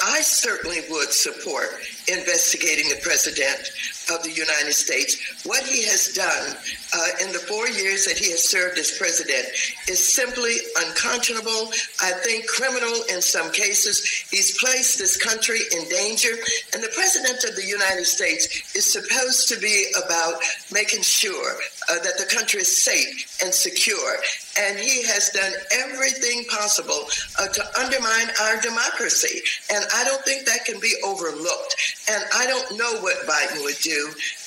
I 0.00 0.20
certainly 0.22 0.78
would 0.90 1.10
support 1.10 1.66
investigating 2.08 2.88
the 2.90 3.00
president 3.02 3.70
of 4.12 4.22
the 4.22 4.30
United 4.30 4.72
States. 4.72 5.44
What 5.44 5.64
he 5.64 5.84
has 5.84 6.12
done 6.14 6.56
uh, 6.94 7.26
in 7.26 7.32
the 7.32 7.40
four 7.40 7.68
years 7.68 8.04
that 8.06 8.18
he 8.18 8.30
has 8.30 8.48
served 8.48 8.78
as 8.78 8.96
president 8.98 9.46
is 9.88 9.98
simply 9.98 10.54
unconscionable. 10.86 11.70
I 12.02 12.12
think 12.22 12.46
criminal 12.46 12.94
in 13.12 13.20
some 13.20 13.50
cases. 13.52 14.04
He's 14.30 14.58
placed 14.58 14.98
this 14.98 15.16
country 15.16 15.60
in 15.72 15.88
danger. 15.88 16.34
And 16.72 16.82
the 16.82 16.92
president 16.94 17.44
of 17.44 17.56
the 17.56 17.66
United 17.66 18.06
States 18.06 18.74
is 18.74 18.90
supposed 18.90 19.48
to 19.48 19.58
be 19.58 19.92
about 20.04 20.40
making 20.72 21.02
sure 21.02 21.52
uh, 21.90 21.98
that 22.02 22.18
the 22.18 22.28
country 22.34 22.60
is 22.60 22.82
safe 22.82 23.38
and 23.42 23.52
secure. 23.52 24.16
And 24.58 24.78
he 24.78 25.02
has 25.04 25.30
done 25.30 25.52
everything 25.84 26.44
possible 26.48 27.06
uh, 27.38 27.48
to 27.48 27.62
undermine 27.78 28.28
our 28.42 28.60
democracy. 28.60 29.40
And 29.72 29.84
I 29.94 30.04
don't 30.04 30.22
think 30.24 30.46
that 30.46 30.64
can 30.64 30.80
be 30.80 30.94
overlooked. 31.04 31.76
And 32.10 32.22
I 32.34 32.46
don't 32.46 32.78
know 32.78 33.00
what 33.02 33.26
Biden 33.26 33.62
would 33.64 33.78
do. 33.82 33.95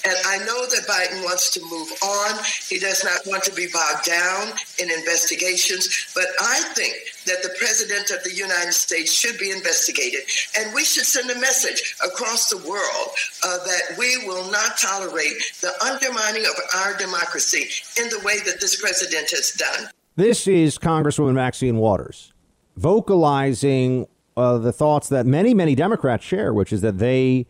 And 0.05 0.15
I 0.25 0.37
know 0.39 0.65
that 0.65 0.85
Biden 0.87 1.23
wants 1.23 1.51
to 1.51 1.61
move 1.61 1.89
on. 2.03 2.39
He 2.67 2.79
does 2.79 3.03
not 3.03 3.19
want 3.25 3.43
to 3.43 3.53
be 3.53 3.67
bogged 3.71 4.05
down 4.05 4.53
in 4.79 4.89
investigations. 4.91 6.11
But 6.15 6.25
I 6.39 6.61
think 6.73 6.95
that 7.25 7.43
the 7.43 7.53
president 7.59 8.11
of 8.11 8.23
the 8.23 8.33
United 8.33 8.73
States 8.73 9.13
should 9.13 9.37
be 9.37 9.51
investigated. 9.51 10.21
And 10.57 10.73
we 10.73 10.83
should 10.83 11.05
send 11.05 11.29
a 11.29 11.39
message 11.39 11.95
across 12.05 12.49
the 12.49 12.57
world 12.57 13.09
uh, 13.43 13.57
that 13.65 13.97
we 13.97 14.17
will 14.25 14.49
not 14.51 14.77
tolerate 14.77 15.37
the 15.61 15.73
undermining 15.85 16.45
of 16.45 16.55
our 16.75 16.97
democracy 16.97 17.69
in 18.01 18.09
the 18.09 18.19
way 18.23 18.39
that 18.45 18.59
this 18.61 18.79
president 18.79 19.29
has 19.31 19.51
done. 19.51 19.89
This 20.15 20.47
is 20.47 20.77
Congresswoman 20.77 21.33
Maxine 21.33 21.77
Waters 21.77 22.33
vocalizing 22.79 24.07
uh, 24.37 24.57
the 24.57 24.71
thoughts 24.71 25.09
that 25.09 25.25
many, 25.25 25.53
many 25.53 25.75
Democrats 25.75 26.23
share, 26.23 26.53
which 26.53 26.71
is 26.71 26.81
that 26.81 26.97
they, 26.97 27.45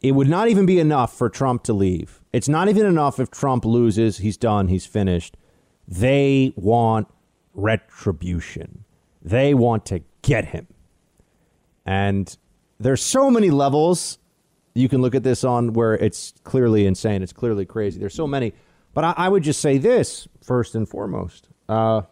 it 0.00 0.12
would 0.12 0.28
not 0.28 0.48
even 0.48 0.66
be 0.66 0.78
enough 0.78 1.16
for 1.16 1.28
Trump 1.28 1.62
to 1.64 1.72
leave. 1.72 2.20
It's 2.32 2.48
not 2.48 2.68
even 2.68 2.86
enough 2.86 3.18
if 3.20 3.30
Trump 3.30 3.64
loses, 3.64 4.18
he's 4.18 4.36
done, 4.36 4.68
he's 4.68 4.86
finished. 4.86 5.36
They 5.86 6.52
want 6.56 7.08
retribution. 7.54 8.84
They 9.22 9.54
want 9.54 9.84
to 9.86 10.02
get 10.22 10.46
him. 10.46 10.66
And 11.84 12.34
there's 12.78 13.02
so 13.02 13.30
many 13.30 13.50
levels 13.50 14.18
you 14.74 14.88
can 14.88 15.02
look 15.02 15.14
at 15.14 15.22
this 15.22 15.44
on 15.44 15.72
where 15.72 15.94
it's 15.94 16.32
clearly 16.44 16.86
insane. 16.86 17.22
It's 17.22 17.32
clearly 17.32 17.66
crazy. 17.66 17.98
There's 17.98 18.14
so 18.14 18.26
many. 18.26 18.52
But 18.94 19.04
I, 19.04 19.14
I 19.16 19.28
would 19.28 19.42
just 19.42 19.60
say 19.60 19.78
this 19.78 20.28
first 20.42 20.74
and 20.74 20.88
foremost. 20.88 21.48
Uh, 21.68 22.02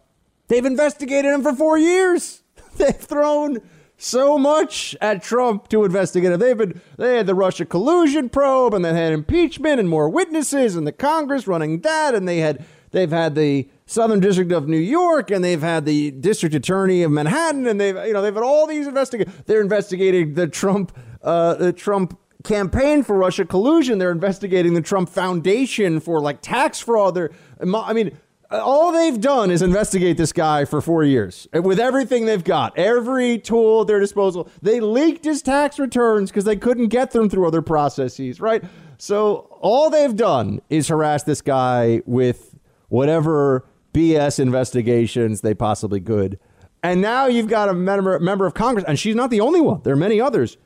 they've 0.47 0.65
investigated 0.65 1.33
him 1.33 1.41
for 1.41 1.53
four 1.53 1.77
years. 1.77 2.43
They've 2.77 2.95
thrown 2.95 3.59
so 3.99 4.37
much 4.37 4.95
at 5.01 5.21
Trump 5.21 5.67
to 5.67 5.83
investigate. 5.83 6.39
They've 6.39 6.57
been 6.57 6.81
they 6.97 7.17
had 7.17 7.27
the 7.27 7.35
Russia 7.35 7.65
collusion 7.65 8.29
probe, 8.29 8.73
and 8.73 8.83
they 8.83 8.93
had 8.93 9.13
impeachment 9.13 9.79
and 9.79 9.89
more 9.89 10.09
witnesses, 10.09 10.75
and 10.75 10.87
the 10.87 10.91
Congress 10.91 11.47
running 11.47 11.81
that, 11.81 12.15
and 12.15 12.27
they 12.27 12.39
had 12.39 12.65
they've 12.91 13.11
had 13.11 13.35
the 13.35 13.69
Southern 13.85 14.19
District 14.19 14.51
of 14.51 14.67
New 14.67 14.77
York, 14.77 15.29
and 15.29 15.43
they've 15.43 15.61
had 15.61 15.85
the 15.85 16.11
District 16.11 16.55
Attorney 16.55 17.03
of 17.03 17.11
Manhattan, 17.11 17.67
and 17.67 17.79
they've 17.79 17.95
you 18.07 18.13
know 18.13 18.21
they've 18.21 18.33
had 18.33 18.43
all 18.43 18.65
these 18.65 18.87
investigations. 18.87 19.35
They're 19.45 19.61
investigating 19.61 20.33
the 20.33 20.47
Trump 20.47 20.97
uh, 21.21 21.55
the 21.55 21.73
Trump 21.73 22.17
campaign 22.43 23.03
for 23.03 23.17
Russia 23.17 23.45
collusion. 23.45 23.97
They're 23.97 24.11
investigating 24.11 24.73
the 24.73 24.81
Trump 24.81 25.09
Foundation 25.09 25.99
for 25.99 26.21
like 26.21 26.41
tax 26.41 26.79
fraud. 26.79 27.15
They're 27.15 27.31
I 27.61 27.93
mean 27.93 28.17
all 28.51 28.91
they've 28.91 29.19
done 29.19 29.51
is 29.51 29.61
investigate 29.61 30.17
this 30.17 30.33
guy 30.33 30.65
for 30.65 30.81
four 30.81 31.03
years 31.03 31.47
with 31.53 31.79
everything 31.79 32.25
they've 32.25 32.43
got, 32.43 32.77
every 32.77 33.37
tool 33.37 33.81
at 33.81 33.87
their 33.87 33.99
disposal. 33.99 34.49
They 34.61 34.79
leaked 34.79 35.25
his 35.25 35.41
tax 35.41 35.77
returns 35.77 36.31
because 36.31 36.45
they 36.45 36.55
couldn't 36.55 36.87
get 36.87 37.11
them 37.11 37.29
through 37.29 37.47
other 37.47 37.61
processes, 37.61 38.41
right? 38.41 38.63
So 38.97 39.57
all 39.61 39.89
they've 39.89 40.15
done 40.15 40.61
is 40.69 40.87
harass 40.87 41.23
this 41.23 41.41
guy 41.41 42.01
with 42.05 42.57
whatever 42.87 43.65
BS 43.93 44.39
investigations 44.39 45.41
they 45.41 45.53
possibly 45.53 46.01
could. 46.01 46.39
And 46.81 47.01
now 47.01 47.27
you've 47.27 47.49
got 47.49 47.69
a 47.69 47.73
member, 47.73 48.19
member 48.19 48.45
of 48.45 48.53
Congress, 48.53 48.85
and 48.87 48.97
she's 48.97 49.15
not 49.15 49.29
the 49.29 49.41
only 49.41 49.61
one. 49.61 49.81
There 49.83 49.93
are 49.93 49.97
many 49.97 50.19
others 50.19 50.57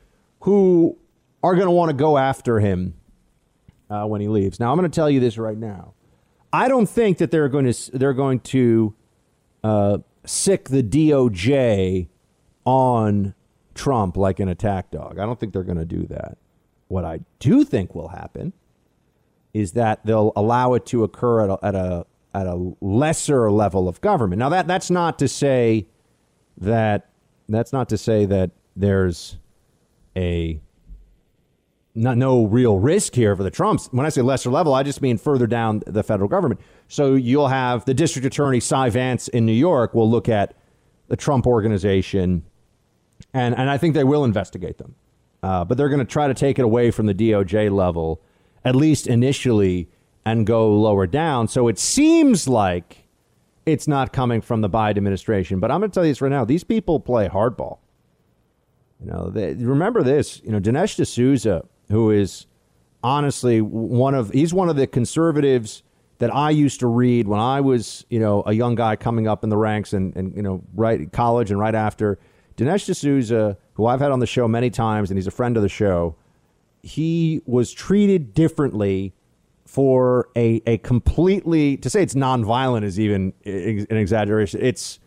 who 0.42 0.98
are 1.42 1.56
going 1.56 1.68
to 1.68 1.72
want 1.72 1.90
to 1.90 1.96
go 1.96 2.18
after 2.18 2.60
him 2.60 2.94
uh, 3.90 4.06
when 4.06 4.22
he 4.22 4.28
leaves. 4.28 4.60
Now, 4.60 4.72
I'm 4.72 4.78
going 4.78 4.90
to 4.90 4.96
tell 4.96 5.10
you 5.10 5.20
this 5.20 5.38
right 5.38 5.58
now. 5.58 5.96
I 6.54 6.68
don't 6.68 6.88
think 6.88 7.18
that 7.18 7.32
they're 7.32 7.50
going 7.50 7.72
to 7.72 7.92
they're 7.92 8.14
going 8.14 8.40
to 8.42 8.94
uh, 9.64 9.98
sick 10.24 10.70
the 10.70 10.84
DOJ 10.84 12.08
on 12.64 13.34
Trump 13.74 14.16
like 14.16 14.40
an 14.40 14.48
attack 14.48 14.92
dog. 14.92 15.18
I 15.18 15.26
don't 15.26 15.40
think 15.40 15.52
they're 15.52 15.64
going 15.64 15.80
to 15.80 15.86
do 15.86 16.06
that. 16.08 16.38
What 16.90 17.06
I 17.06 17.22
do 17.40 17.66
think 17.66 17.96
will 17.96 18.10
happen 18.10 18.54
is 19.52 19.72
that 19.72 20.06
they'll 20.06 20.32
allow 20.36 20.76
it 20.76 20.86
to 20.88 21.04
occur 21.04 21.42
at 21.42 21.50
a, 21.50 21.66
at 21.66 21.76
a 21.76 22.06
at 22.36 22.46
a 22.48 22.76
lesser 22.82 23.52
level 23.52 23.88
of 23.88 24.00
government. 24.02 24.40
Now 24.40 24.50
that 24.50 24.68
that's 24.68 24.92
not 24.92 25.18
to 25.20 25.28
say 25.28 25.88
that 26.58 27.10
that's 27.50 27.74
not 27.74 27.90
to 27.90 27.98
say 27.98 28.26
that 28.26 28.52
there's 28.76 29.38
a 30.16 30.60
not, 31.96 32.18
no 32.18 32.46
real 32.46 32.80
risk 32.80 33.14
here 33.14 33.36
for 33.36 33.44
the 33.44 33.52
Trumps. 33.52 33.88
When 33.92 34.06
I 34.06 34.10
say 34.10 34.22
lesser 34.22 34.50
level, 34.50 34.74
I 34.74 34.84
just 34.84 35.02
mean 35.02 35.18
further 35.18 35.46
down 35.48 35.84
the 35.86 36.04
federal 36.04 36.28
government. 36.28 36.60
So 36.88 37.14
you'll 37.16 37.50
have 37.50 37.86
the 37.86 37.94
district 37.94 38.26
attorney 38.26 38.60
Cy 38.60 38.90
Vance 38.90 39.28
in 39.28 39.46
New 39.46 39.54
York 39.54 39.94
will 39.94 40.10
look 40.10 40.28
at 40.28 40.56
the 41.08 41.16
Trump 41.16 41.46
organization, 41.46 42.44
and 43.34 43.56
and 43.56 43.70
I 43.70 43.78
think 43.78 43.94
they 43.94 44.04
will 44.04 44.24
investigate 44.24 44.78
them, 44.78 44.96
uh, 45.44 45.66
but 45.66 45.78
they're 45.78 45.90
going 45.90 46.00
to 46.00 46.06
try 46.06 46.28
to 46.28 46.34
take 46.34 46.58
it 46.58 46.64
away 46.64 46.92
from 46.92 47.06
the 47.06 47.14
DOJ 47.14 47.72
level, 47.72 48.22
at 48.66 48.76
least 48.76 49.06
initially, 49.06 49.90
and 50.26 50.48
go 50.48 50.74
lower 50.74 51.06
down. 51.06 51.48
So 51.48 51.68
it 51.68 51.78
seems 51.78 52.48
like 52.48 53.08
it's 53.66 53.88
not 53.88 54.14
coming 54.14 54.42
from 54.42 54.62
the 54.62 54.70
Biden 54.70 54.98
administration. 54.98 55.60
But 55.60 55.72
I'm 55.72 55.80
going 55.82 55.92
to 55.92 55.94
tell 55.94 56.06
you 56.06 56.12
this 56.12 56.22
right 56.22 56.30
now: 56.30 56.46
these 56.46 56.64
people 56.64 57.00
play 57.00 57.28
hardball. 57.28 57.80
You 59.00 59.12
know, 59.12 59.30
they, 59.30 59.54
remember 59.54 60.02
this. 60.02 60.42
You 60.44 60.52
know, 60.52 60.60
Dinesh 60.60 60.96
D'Souza 60.96 61.66
who 61.94 62.12
is 62.12 62.48
honestly 63.04 63.62
one 63.62 64.16
of 64.16 64.32
he's 64.32 64.54
one 64.54 64.70
of 64.70 64.76
the 64.76 64.88
conservatives 64.88 65.84
that 66.20 66.34
I 66.34 66.50
used 66.50 66.80
to 66.82 66.88
read 66.88 67.28
when 67.28 67.40
I 67.40 67.62
was, 67.62 68.06
you 68.10 68.20
know, 68.20 68.44
a 68.46 68.54
young 68.54 68.76
guy 68.76 68.96
coming 68.96 69.28
up 69.28 69.44
in 69.44 69.50
the 69.50 69.58
ranks 69.58 69.94
and, 69.94 70.16
and 70.16 70.36
you 70.36 70.42
know, 70.42 70.64
right 70.74 71.12
college 71.12 71.52
and 71.52 71.60
right 71.60 71.76
after. 71.76 72.20
Dinesh 72.56 72.92
D'Souza, 72.92 73.58
who 73.74 73.86
I've 73.86 74.00
had 74.00 74.12
on 74.12 74.20
the 74.20 74.28
show 74.28 74.48
many 74.48 74.70
times, 74.70 75.10
and 75.10 75.18
he's 75.18 75.28
a 75.28 75.32
friend 75.32 75.58
of 75.58 75.64
the 75.64 75.70
show, 75.70 76.16
he 76.82 77.42
was 77.46 77.72
treated 77.72 78.34
differently 78.34 79.14
for 79.66 80.30
a, 80.36 80.62
a 80.68 80.78
completely 80.80 81.78
to 81.78 81.90
say 81.90 82.04
it's 82.04 82.14
nonviolent 82.14 82.84
is 82.84 83.00
even 83.00 83.34
an 83.46 83.98
exaggeration. 83.98 84.60
It's 84.62 85.00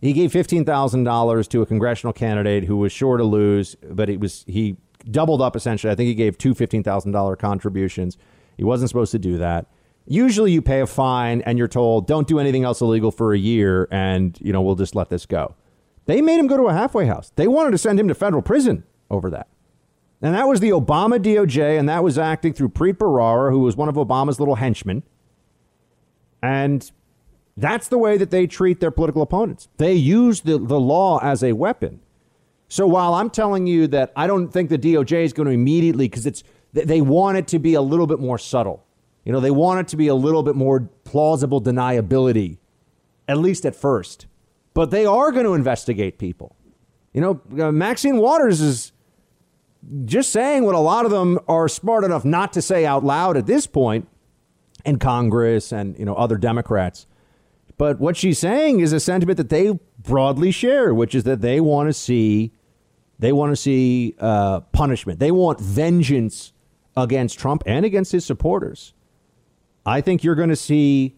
he 0.00 0.12
gave 0.12 0.32
fifteen 0.32 0.64
thousand 0.64 1.04
dollars 1.04 1.46
to 1.48 1.62
a 1.62 1.66
congressional 1.66 2.12
candidate 2.12 2.64
who 2.64 2.76
was 2.76 2.92
sure 2.92 3.16
to 3.16 3.24
lose, 3.24 3.76
but 3.76 4.10
it 4.10 4.18
was 4.20 4.44
he 4.46 4.76
doubled 5.10 5.40
up 5.40 5.56
essentially. 5.56 5.90
I 5.90 5.94
think 5.94 6.08
he 6.08 6.14
gave 6.14 6.38
two 6.38 6.54
$15,000 6.54 7.38
contributions. 7.38 8.18
He 8.56 8.64
wasn't 8.64 8.90
supposed 8.90 9.12
to 9.12 9.18
do 9.18 9.38
that. 9.38 9.66
Usually 10.06 10.52
you 10.52 10.62
pay 10.62 10.80
a 10.80 10.86
fine 10.86 11.42
and 11.42 11.58
you're 11.58 11.68
told 11.68 12.06
don't 12.06 12.26
do 12.26 12.38
anything 12.38 12.64
else 12.64 12.80
illegal 12.80 13.10
for 13.10 13.34
a 13.34 13.38
year 13.38 13.88
and 13.90 14.38
you 14.40 14.52
know 14.52 14.62
we'll 14.62 14.74
just 14.74 14.94
let 14.94 15.10
this 15.10 15.26
go. 15.26 15.54
They 16.06 16.22
made 16.22 16.40
him 16.40 16.46
go 16.46 16.56
to 16.56 16.64
a 16.64 16.72
halfway 16.72 17.06
house. 17.06 17.30
They 17.36 17.46
wanted 17.46 17.72
to 17.72 17.78
send 17.78 18.00
him 18.00 18.08
to 18.08 18.14
federal 18.14 18.42
prison 18.42 18.84
over 19.10 19.28
that. 19.30 19.48
And 20.22 20.34
that 20.34 20.48
was 20.48 20.60
the 20.60 20.70
Obama 20.70 21.18
DOJ 21.18 21.78
and 21.78 21.88
that 21.88 22.02
was 22.02 22.18
acting 22.18 22.54
through 22.54 22.70
Preet 22.70 22.94
Bharara 22.94 23.50
who 23.50 23.60
was 23.60 23.76
one 23.76 23.88
of 23.88 23.96
Obama's 23.96 24.40
little 24.40 24.56
henchmen. 24.56 25.02
And 26.42 26.90
that's 27.56 27.88
the 27.88 27.98
way 27.98 28.16
that 28.16 28.30
they 28.30 28.46
treat 28.46 28.80
their 28.80 28.90
political 28.90 29.20
opponents. 29.20 29.68
They 29.76 29.94
use 29.94 30.42
the, 30.42 30.58
the 30.58 30.80
law 30.80 31.18
as 31.18 31.42
a 31.42 31.52
weapon. 31.52 32.00
So 32.68 32.86
while 32.86 33.14
I'm 33.14 33.30
telling 33.30 33.66
you 33.66 33.86
that 33.88 34.12
I 34.14 34.26
don't 34.26 34.48
think 34.48 34.68
the 34.68 34.78
DOJ 34.78 35.24
is 35.24 35.32
going 35.32 35.46
to 35.46 35.52
immediately, 35.52 36.08
because 36.08 36.26
it's 36.26 36.42
they 36.72 37.00
want 37.00 37.38
it 37.38 37.48
to 37.48 37.58
be 37.58 37.74
a 37.74 37.80
little 37.80 38.06
bit 38.06 38.20
more 38.20 38.38
subtle. 38.38 38.84
You 39.24 39.32
know, 39.32 39.40
they 39.40 39.50
want 39.50 39.80
it 39.80 39.88
to 39.88 39.96
be 39.96 40.08
a 40.08 40.14
little 40.14 40.42
bit 40.42 40.54
more 40.54 40.88
plausible 41.04 41.60
deniability, 41.60 42.58
at 43.26 43.38
least 43.38 43.64
at 43.64 43.74
first. 43.74 44.26
But 44.74 44.90
they 44.90 45.06
are 45.06 45.32
going 45.32 45.44
to 45.44 45.54
investigate 45.54 46.18
people. 46.18 46.56
You 47.12 47.20
know, 47.20 47.40
uh, 47.58 47.72
Maxine 47.72 48.18
Waters 48.18 48.60
is 48.60 48.92
just 50.04 50.30
saying 50.30 50.64
what 50.64 50.74
a 50.74 50.78
lot 50.78 51.04
of 51.04 51.10
them 51.10 51.38
are 51.48 51.68
smart 51.68 52.04
enough 52.04 52.24
not 52.24 52.52
to 52.52 52.62
say 52.62 52.84
out 52.84 53.02
loud 53.02 53.36
at 53.36 53.46
this 53.46 53.66
point 53.66 54.08
in 54.84 54.98
Congress 54.98 55.72
and, 55.72 55.98
you 55.98 56.04
know, 56.04 56.14
other 56.14 56.36
Democrats. 56.36 57.06
But 57.76 58.00
what 58.00 58.16
she's 58.16 58.38
saying 58.38 58.80
is 58.80 58.92
a 58.92 59.00
sentiment 59.00 59.36
that 59.36 59.48
they 59.48 59.78
broadly 59.98 60.50
share, 60.50 60.92
which 60.92 61.14
is 61.14 61.24
that 61.24 61.40
they 61.40 61.60
want 61.60 61.88
to 61.88 61.92
see 61.92 62.52
they 63.18 63.32
want 63.32 63.52
to 63.52 63.56
see 63.56 64.14
uh, 64.18 64.60
punishment. 64.60 65.18
They 65.18 65.30
want 65.30 65.60
vengeance 65.60 66.52
against 66.96 67.38
Trump 67.38 67.62
and 67.66 67.84
against 67.84 68.12
his 68.12 68.24
supporters. 68.24 68.94
I 69.84 70.00
think 70.00 70.22
you're 70.22 70.34
going 70.34 70.50
to 70.50 70.56
see 70.56 71.16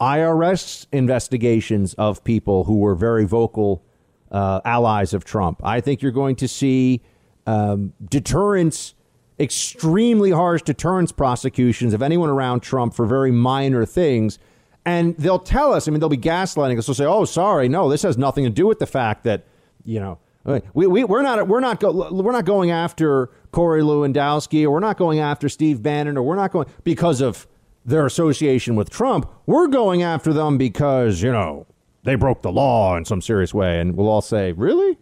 IRS 0.00 0.86
investigations 0.92 1.94
of 1.94 2.24
people 2.24 2.64
who 2.64 2.78
were 2.78 2.94
very 2.94 3.24
vocal 3.24 3.84
uh, 4.30 4.60
allies 4.64 5.14
of 5.14 5.24
Trump. 5.24 5.60
I 5.64 5.80
think 5.80 6.02
you're 6.02 6.12
going 6.12 6.36
to 6.36 6.48
see 6.48 7.02
um, 7.46 7.92
deterrence, 8.08 8.94
extremely 9.38 10.30
harsh 10.30 10.62
deterrence 10.62 11.12
prosecutions 11.12 11.94
of 11.94 12.02
anyone 12.02 12.30
around 12.30 12.60
Trump 12.60 12.94
for 12.94 13.06
very 13.06 13.30
minor 13.30 13.84
things. 13.84 14.38
And 14.86 15.16
they'll 15.16 15.38
tell 15.38 15.72
us, 15.72 15.88
I 15.88 15.90
mean, 15.90 16.00
they'll 16.00 16.08
be 16.08 16.16
gaslighting 16.16 16.78
us. 16.78 16.86
They'll 16.86 16.94
say, 16.94 17.06
oh, 17.06 17.24
sorry, 17.24 17.68
no, 17.68 17.88
this 17.88 18.02
has 18.02 18.18
nothing 18.18 18.44
to 18.44 18.50
do 18.50 18.66
with 18.66 18.78
the 18.78 18.86
fact 18.86 19.24
that, 19.24 19.46
you 19.84 19.98
know, 19.98 20.18
we, 20.44 20.86
we, 20.86 21.04
we're 21.04 21.22
not 21.22 21.48
we're 21.48 21.60
not 21.60 21.80
go, 21.80 22.12
we're 22.12 22.32
not 22.32 22.44
going 22.44 22.70
after 22.70 23.30
Corey 23.50 23.82
Lewandowski 23.82 24.64
or 24.64 24.70
we're 24.70 24.80
not 24.80 24.98
going 24.98 25.18
after 25.18 25.48
Steve 25.48 25.82
Bannon 25.82 26.18
or 26.18 26.22
we're 26.22 26.36
not 26.36 26.52
going 26.52 26.66
because 26.84 27.20
of 27.20 27.46
their 27.84 28.06
association 28.06 28.76
with 28.76 28.90
Trump. 28.90 29.30
We're 29.46 29.68
going 29.68 30.02
after 30.02 30.32
them 30.32 30.58
because 30.58 31.22
you 31.22 31.32
know 31.32 31.66
they 32.02 32.14
broke 32.14 32.42
the 32.42 32.52
law 32.52 32.96
in 32.96 33.04
some 33.04 33.22
serious 33.22 33.54
way, 33.54 33.80
and 33.80 33.96
we'll 33.96 34.08
all 34.08 34.22
say, 34.22 34.52
really, 34.52 34.98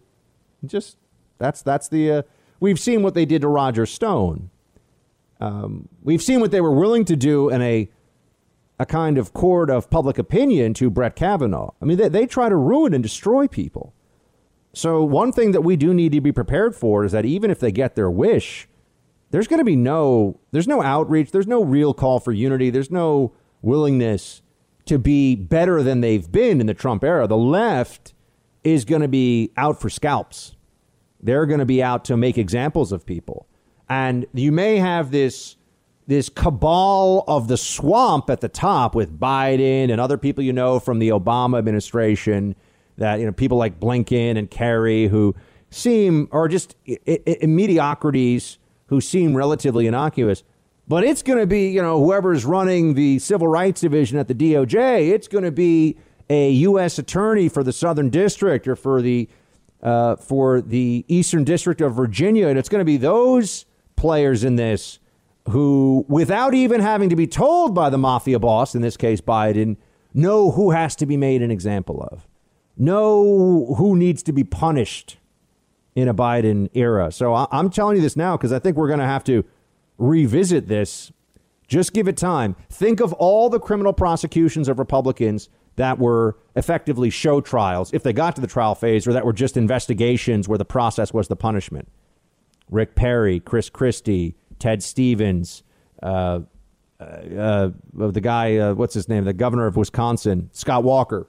just 0.65 0.97
that's 1.37 1.61
that's 1.61 1.89
the 1.89 2.11
uh, 2.11 2.21
we've 2.59 2.79
seen 2.79 3.03
what 3.03 3.13
they 3.13 3.25
did 3.25 3.41
to 3.41 3.47
Roger 3.47 3.85
Stone. 3.85 4.49
Um, 5.41 5.89
we've 6.01 6.21
seen 6.21 6.39
what 6.39 6.51
they 6.51 6.61
were 6.61 6.71
willing 6.73 7.03
to 7.05 7.17
do 7.17 7.49
in 7.49 7.61
a 7.61 7.89
a 8.79 8.85
kind 8.85 9.17
of 9.17 9.33
court 9.33 9.69
of 9.69 9.89
public 9.89 10.17
opinion 10.17 10.73
to 10.75 10.89
Brett 10.89 11.15
Kavanaugh. 11.15 11.71
I 11.81 11.85
mean, 11.85 11.97
they, 11.97 12.09
they 12.09 12.25
try 12.25 12.49
to 12.49 12.55
ruin 12.55 12.93
and 12.93 13.03
destroy 13.03 13.47
people. 13.47 13.93
So, 14.73 15.03
one 15.03 15.31
thing 15.31 15.51
that 15.51 15.61
we 15.61 15.75
do 15.75 15.93
need 15.93 16.11
to 16.13 16.21
be 16.21 16.31
prepared 16.31 16.75
for 16.75 17.05
is 17.05 17.11
that 17.11 17.25
even 17.25 17.51
if 17.51 17.59
they 17.59 17.71
get 17.71 17.95
their 17.95 18.09
wish, 18.09 18.67
there's 19.29 19.47
going 19.47 19.59
to 19.59 19.65
be 19.65 19.75
no 19.75 20.39
there's 20.51 20.67
no 20.67 20.81
outreach, 20.81 21.31
there's 21.31 21.47
no 21.47 21.63
real 21.63 21.93
call 21.93 22.19
for 22.19 22.31
unity, 22.31 22.69
there's 22.69 22.91
no 22.91 23.33
willingness 23.61 24.41
to 24.85 24.97
be 24.97 25.35
better 25.35 25.81
than 25.81 26.01
they've 26.01 26.31
been 26.31 26.59
in 26.59 26.67
the 26.67 26.73
Trump 26.73 27.03
era. 27.03 27.27
The 27.27 27.37
left 27.37 28.13
is 28.63 28.83
going 28.85 29.01
to 29.01 29.07
be 29.07 29.51
out 29.57 29.79
for 29.79 29.89
scalps. 29.89 30.55
They're 31.21 31.45
going 31.45 31.59
to 31.59 31.65
be 31.65 31.81
out 31.81 32.03
to 32.05 32.17
make 32.17 32.37
examples 32.37 32.91
of 32.91 33.05
people. 33.05 33.47
And 33.89 34.25
you 34.33 34.51
may 34.51 34.77
have 34.77 35.11
this 35.11 35.55
this 36.05 36.27
cabal 36.27 37.23
of 37.27 37.47
the 37.47 37.55
swamp 37.55 38.29
at 38.29 38.41
the 38.41 38.49
top 38.49 38.93
with 38.93 39.17
Biden 39.17 39.89
and 39.89 40.01
other 40.01 40.17
people 40.17 40.43
you 40.43 40.51
know 40.51 40.79
from 40.79 40.99
the 40.99 41.09
Obama 41.09 41.57
administration 41.57 42.55
that 42.97 43.19
you 43.19 43.25
know 43.25 43.31
people 43.31 43.57
like 43.57 43.79
Blinken 43.79 44.37
and 44.37 44.49
Kerry 44.49 45.07
who 45.07 45.35
seem 45.69 46.27
or 46.31 46.47
just 46.47 46.75
I- 46.87 47.19
I- 47.27 47.45
mediocrities 47.45 48.59
who 48.87 49.01
seem 49.01 49.35
relatively 49.35 49.87
innocuous. 49.87 50.43
But 50.87 51.03
it's 51.03 51.21
going 51.21 51.39
to 51.39 51.47
be 51.47 51.69
you 51.69 51.81
know 51.81 52.03
whoever's 52.03 52.45
running 52.45 52.93
the 52.93 53.19
civil 53.19 53.47
rights 53.47 53.81
division 53.81 54.17
at 54.17 54.27
the 54.27 54.35
DOJ. 54.35 55.09
It's 55.09 55.27
going 55.27 55.43
to 55.45 55.51
be 55.51 55.97
a 56.29 56.51
U.S. 56.51 56.97
attorney 56.99 57.49
for 57.49 57.63
the 57.63 57.73
Southern 57.73 58.09
District 58.09 58.67
or 58.67 58.75
for 58.75 59.01
the 59.01 59.29
uh, 59.81 60.15
for 60.15 60.61
the 60.61 61.03
Eastern 61.07 61.43
District 61.43 61.81
of 61.81 61.93
Virginia, 61.93 62.47
and 62.47 62.57
it's 62.57 62.69
going 62.69 62.79
to 62.79 62.85
be 62.85 62.97
those 62.97 63.65
players 63.95 64.43
in 64.43 64.55
this 64.55 64.99
who, 65.49 66.05
without 66.07 66.53
even 66.53 66.79
having 66.79 67.09
to 67.09 67.15
be 67.17 67.27
told 67.27 67.75
by 67.75 67.89
the 67.89 67.97
mafia 67.97 68.39
boss, 68.39 68.75
in 68.75 68.81
this 68.81 68.95
case 68.95 69.19
Biden, 69.19 69.75
know 70.13 70.51
who 70.51 70.71
has 70.71 70.95
to 70.95 71.05
be 71.05 71.17
made 71.17 71.41
an 71.41 71.51
example 71.51 72.01
of 72.11 72.25
know 72.77 73.75
who 73.77 73.95
needs 73.95 74.23
to 74.23 74.33
be 74.33 74.43
punished 74.43 75.17
in 75.95 76.07
a 76.07 76.13
Biden 76.13 76.69
era. 76.73 77.11
So 77.11 77.33
I, 77.33 77.47
am 77.51 77.69
telling 77.69 77.97
you 77.97 78.01
this 78.01 78.15
now 78.15 78.35
because 78.35 78.51
I 78.51 78.59
think 78.59 78.77
we're 78.77 78.87
going 78.87 78.99
to 78.99 79.05
have 79.05 79.23
to 79.25 79.43
revisit 79.97 80.67
this. 80.67 81.11
Just 81.67 81.93
give 81.93 82.07
it 82.07 82.17
time. 82.17 82.55
Think 82.69 82.99
of 82.99 83.13
all 83.13 83.49
the 83.49 83.59
criminal 83.59 83.93
prosecutions 83.93 84.67
of 84.67 84.79
Republicans 84.79 85.49
that 85.75 85.97
were 85.97 86.37
effectively 86.55 87.09
show 87.09 87.41
trials, 87.41 87.93
if 87.93 88.03
they 88.03 88.13
got 88.13 88.35
to 88.35 88.41
the 88.41 88.47
trial 88.47 88.75
phase, 88.75 89.07
or 89.07 89.13
that 89.13 89.25
were 89.25 89.33
just 89.33 89.57
investigations 89.57 90.47
where 90.47 90.57
the 90.57 90.65
process 90.65 91.13
was 91.13 91.27
the 91.27 91.35
punishment. 91.35 91.87
Rick 92.69 92.95
Perry, 92.95 93.39
Chris 93.39 93.69
Christie, 93.69 94.35
Ted 94.59 94.83
Stevens, 94.83 95.63
uh, 96.01 96.41
uh, 96.99 97.03
uh, 97.03 97.71
the 97.93 98.21
guy, 98.21 98.57
uh, 98.57 98.73
what's 98.73 98.93
his 98.93 99.09
name, 99.09 99.25
the 99.25 99.33
governor 99.33 99.65
of 99.65 99.75
Wisconsin, 99.75 100.49
Scott 100.53 100.83
Walker. 100.83 101.27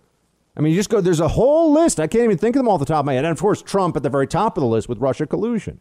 I 0.56 0.60
mean, 0.60 0.72
you 0.72 0.78
just 0.78 0.90
go, 0.90 1.00
there's 1.00 1.20
a 1.20 1.28
whole 1.28 1.72
list. 1.72 1.98
I 1.98 2.06
can't 2.06 2.24
even 2.24 2.38
think 2.38 2.54
of 2.56 2.60
them 2.60 2.68
all 2.68 2.74
at 2.74 2.80
the 2.80 2.86
top 2.86 3.00
of 3.00 3.06
my 3.06 3.14
head. 3.14 3.24
And 3.24 3.32
of 3.32 3.40
course, 3.40 3.60
Trump 3.60 3.96
at 3.96 4.02
the 4.02 4.10
very 4.10 4.26
top 4.26 4.56
of 4.56 4.62
the 4.62 4.68
list 4.68 4.88
with 4.88 4.98
Russia 4.98 5.26
collusion. 5.26 5.80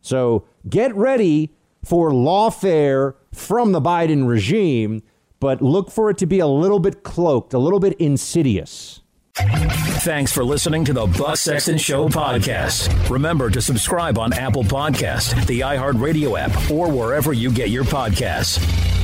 So 0.00 0.44
get 0.68 0.94
ready 0.94 1.52
for 1.84 2.10
lawfare 2.10 3.14
from 3.32 3.72
the 3.72 3.80
Biden 3.80 4.28
regime, 4.28 5.02
but 5.40 5.60
look 5.60 5.90
for 5.90 6.10
it 6.10 6.18
to 6.18 6.26
be 6.26 6.38
a 6.38 6.46
little 6.46 6.78
bit 6.78 7.02
cloaked, 7.02 7.52
a 7.52 7.58
little 7.58 7.80
bit 7.80 7.94
insidious. 7.94 9.02
Thanks 9.36 10.32
for 10.32 10.44
listening 10.44 10.84
to 10.86 10.92
the 10.92 11.06
Buck 11.06 11.36
Sexton 11.36 11.76
Show 11.76 12.08
podcast. 12.08 13.10
Remember 13.10 13.50
to 13.50 13.60
subscribe 13.60 14.18
on 14.18 14.32
Apple 14.32 14.64
Podcast, 14.64 15.46
the 15.46 15.60
iHeartRadio 15.60 16.38
app, 16.38 16.70
or 16.70 16.90
wherever 16.90 17.32
you 17.32 17.50
get 17.50 17.68
your 17.68 17.84
podcasts. 17.84 18.95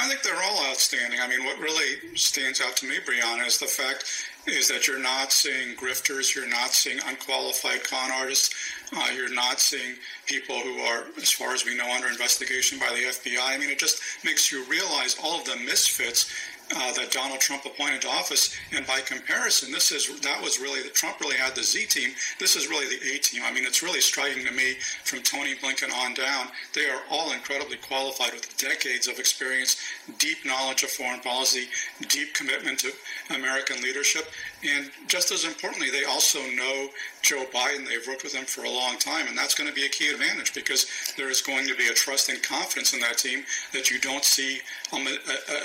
I 0.00 0.08
think 0.08 0.22
they're 0.22 0.42
all 0.42 0.64
outstanding. 0.70 1.20
I 1.20 1.28
mean, 1.28 1.44
what 1.44 1.58
really 1.58 2.16
stands 2.16 2.60
out 2.60 2.76
to 2.78 2.86
me, 2.86 2.96
Brianna, 3.06 3.46
is 3.46 3.58
the 3.58 3.66
fact 3.66 4.04
is 4.46 4.68
that 4.68 4.88
you're 4.88 4.98
not 4.98 5.32
seeing 5.32 5.76
grifters, 5.76 6.34
you're 6.34 6.48
not 6.48 6.70
seeing 6.70 6.98
unqualified 7.06 7.84
con 7.84 8.10
artists, 8.10 8.54
uh, 8.96 9.08
you're 9.14 9.32
not 9.32 9.60
seeing 9.60 9.96
people 10.26 10.58
who 10.58 10.78
are, 10.80 11.04
as 11.18 11.30
far 11.30 11.52
as 11.52 11.66
we 11.66 11.76
know, 11.76 11.92
under 11.94 12.08
investigation 12.08 12.78
by 12.78 12.88
the 12.88 13.10
FBI. 13.10 13.38
I 13.42 13.58
mean, 13.58 13.68
it 13.68 13.78
just 13.78 14.00
makes 14.24 14.50
you 14.50 14.64
realize 14.64 15.16
all 15.22 15.40
of 15.40 15.44
the 15.44 15.56
misfits 15.56 16.32
uh, 16.76 16.92
that 16.92 17.10
Donald 17.10 17.40
Trump 17.40 17.64
appointed 17.64 18.02
to 18.02 18.08
office. 18.08 18.56
And 18.74 18.86
by 18.86 19.00
comparison, 19.00 19.72
this 19.72 19.92
is 19.92 20.20
that 20.20 20.42
was 20.42 20.60
really 20.60 20.80
Trump 20.90 21.20
really 21.20 21.36
had 21.36 21.54
the 21.54 21.62
Z 21.62 21.86
team. 21.86 22.10
This 22.38 22.56
is 22.56 22.68
really 22.68 22.86
the 22.86 23.14
A 23.14 23.18
team. 23.18 23.42
I 23.44 23.52
mean, 23.52 23.64
it's 23.64 23.82
really 23.82 24.00
striking 24.00 24.44
to 24.46 24.52
me 24.52 24.74
from 25.04 25.20
Tony 25.20 25.54
Blinken 25.54 25.92
on 26.04 26.14
down. 26.14 26.48
They 26.74 26.88
are 26.88 27.02
all 27.10 27.32
incredibly 27.32 27.76
qualified 27.76 28.32
with 28.32 28.56
decades 28.56 29.08
of 29.08 29.18
experience, 29.18 29.76
deep 30.18 30.38
knowledge 30.44 30.82
of 30.82 30.90
foreign 30.90 31.20
policy, 31.20 31.68
deep 32.08 32.34
commitment 32.34 32.78
to 32.80 32.92
American 33.34 33.82
leadership, 33.82 34.28
and 34.68 34.90
just 35.06 35.30
as 35.30 35.44
importantly, 35.44 35.90
they 35.90 36.04
also 36.04 36.38
know 36.50 36.88
Joe 37.22 37.44
Biden. 37.52 37.86
They've 37.86 38.06
worked 38.06 38.22
with 38.22 38.34
him 38.34 38.44
for 38.44 38.64
a 38.64 38.70
long 38.70 38.98
time, 38.98 39.26
and 39.28 39.36
that's 39.36 39.54
going 39.54 39.68
to 39.68 39.74
be 39.74 39.86
a 39.86 39.88
key 39.88 40.08
advantage 40.08 40.54
because 40.54 40.86
there 41.16 41.30
is 41.30 41.40
going 41.40 41.66
to 41.66 41.76
be 41.76 41.88
a 41.88 41.94
trust 41.94 42.28
and 42.28 42.42
confidence 42.42 42.92
in 42.92 43.00
that 43.00 43.18
team 43.18 43.44
that 43.72 43.90
you 43.90 43.98
don't 43.98 44.24
see 44.24 44.60
amid, 44.92 45.18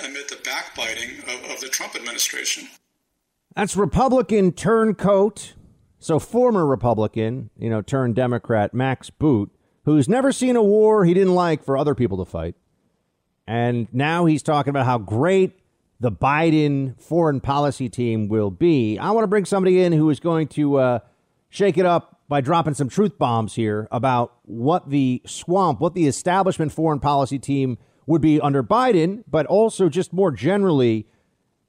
amid 0.06 0.30
the 0.30 0.40
backbiting 0.44 1.20
of, 1.24 1.52
of 1.52 1.60
the 1.62 1.68
Trump 1.68 1.96
administration. 1.96 2.68
That's 3.56 3.76
Republican 3.78 4.52
turncoat, 4.52 5.54
so 6.00 6.20
former 6.20 6.66
Republican, 6.66 7.50
you 7.58 7.70
know, 7.70 7.82
turned 7.82 8.16
Democrat 8.16 8.74
Max 8.74 9.10
Boot, 9.10 9.52
who's 9.86 10.10
never 10.10 10.32
seen 10.32 10.56
a 10.56 10.64
war 10.64 11.06
he 11.06 11.14
didn't 11.14 11.36
like 11.36 11.64
for 11.64 11.78
other 11.78 11.96
people 11.96 12.18
to 12.18 12.30
fight. 12.30 12.56
And 13.48 13.88
now 13.94 14.26
he's 14.26 14.44
talking 14.44 14.72
about 14.72 14.86
how 14.86 14.98
great 14.98 15.54
the 16.00 16.12
Biden 16.12 17.00
foreign 17.02 17.40
policy 17.40 17.90
team 17.90 18.28
will 18.28 18.52
be. 18.52 18.98
I 18.98 19.12
want 19.12 19.24
to 19.24 19.28
bring 19.28 19.46
somebody 19.46 19.82
in 19.82 19.94
who 19.94 20.10
is 20.10 20.20
going 20.20 20.48
to 20.50 20.78
uh, 20.78 21.00
shake 21.50 21.78
it 21.78 21.86
up 21.86 22.22
by 22.28 22.42
dropping 22.42 22.74
some 22.74 22.90
truth 22.90 23.18
bombs 23.18 23.56
here 23.56 23.88
about 23.92 24.34
what 24.44 24.90
the 24.90 25.22
swamp, 25.26 25.80
what 25.80 25.94
the 25.94 26.08
establishment 26.08 26.72
foreign 26.72 27.00
policy 27.00 27.40
team 27.40 27.78
would 28.08 28.22
be 28.22 28.42
under 28.42 28.64
Biden, 28.64 29.24
but 29.28 29.46
also 29.46 29.90
just 29.90 30.12
more 30.12 30.32
generally. 30.32 31.08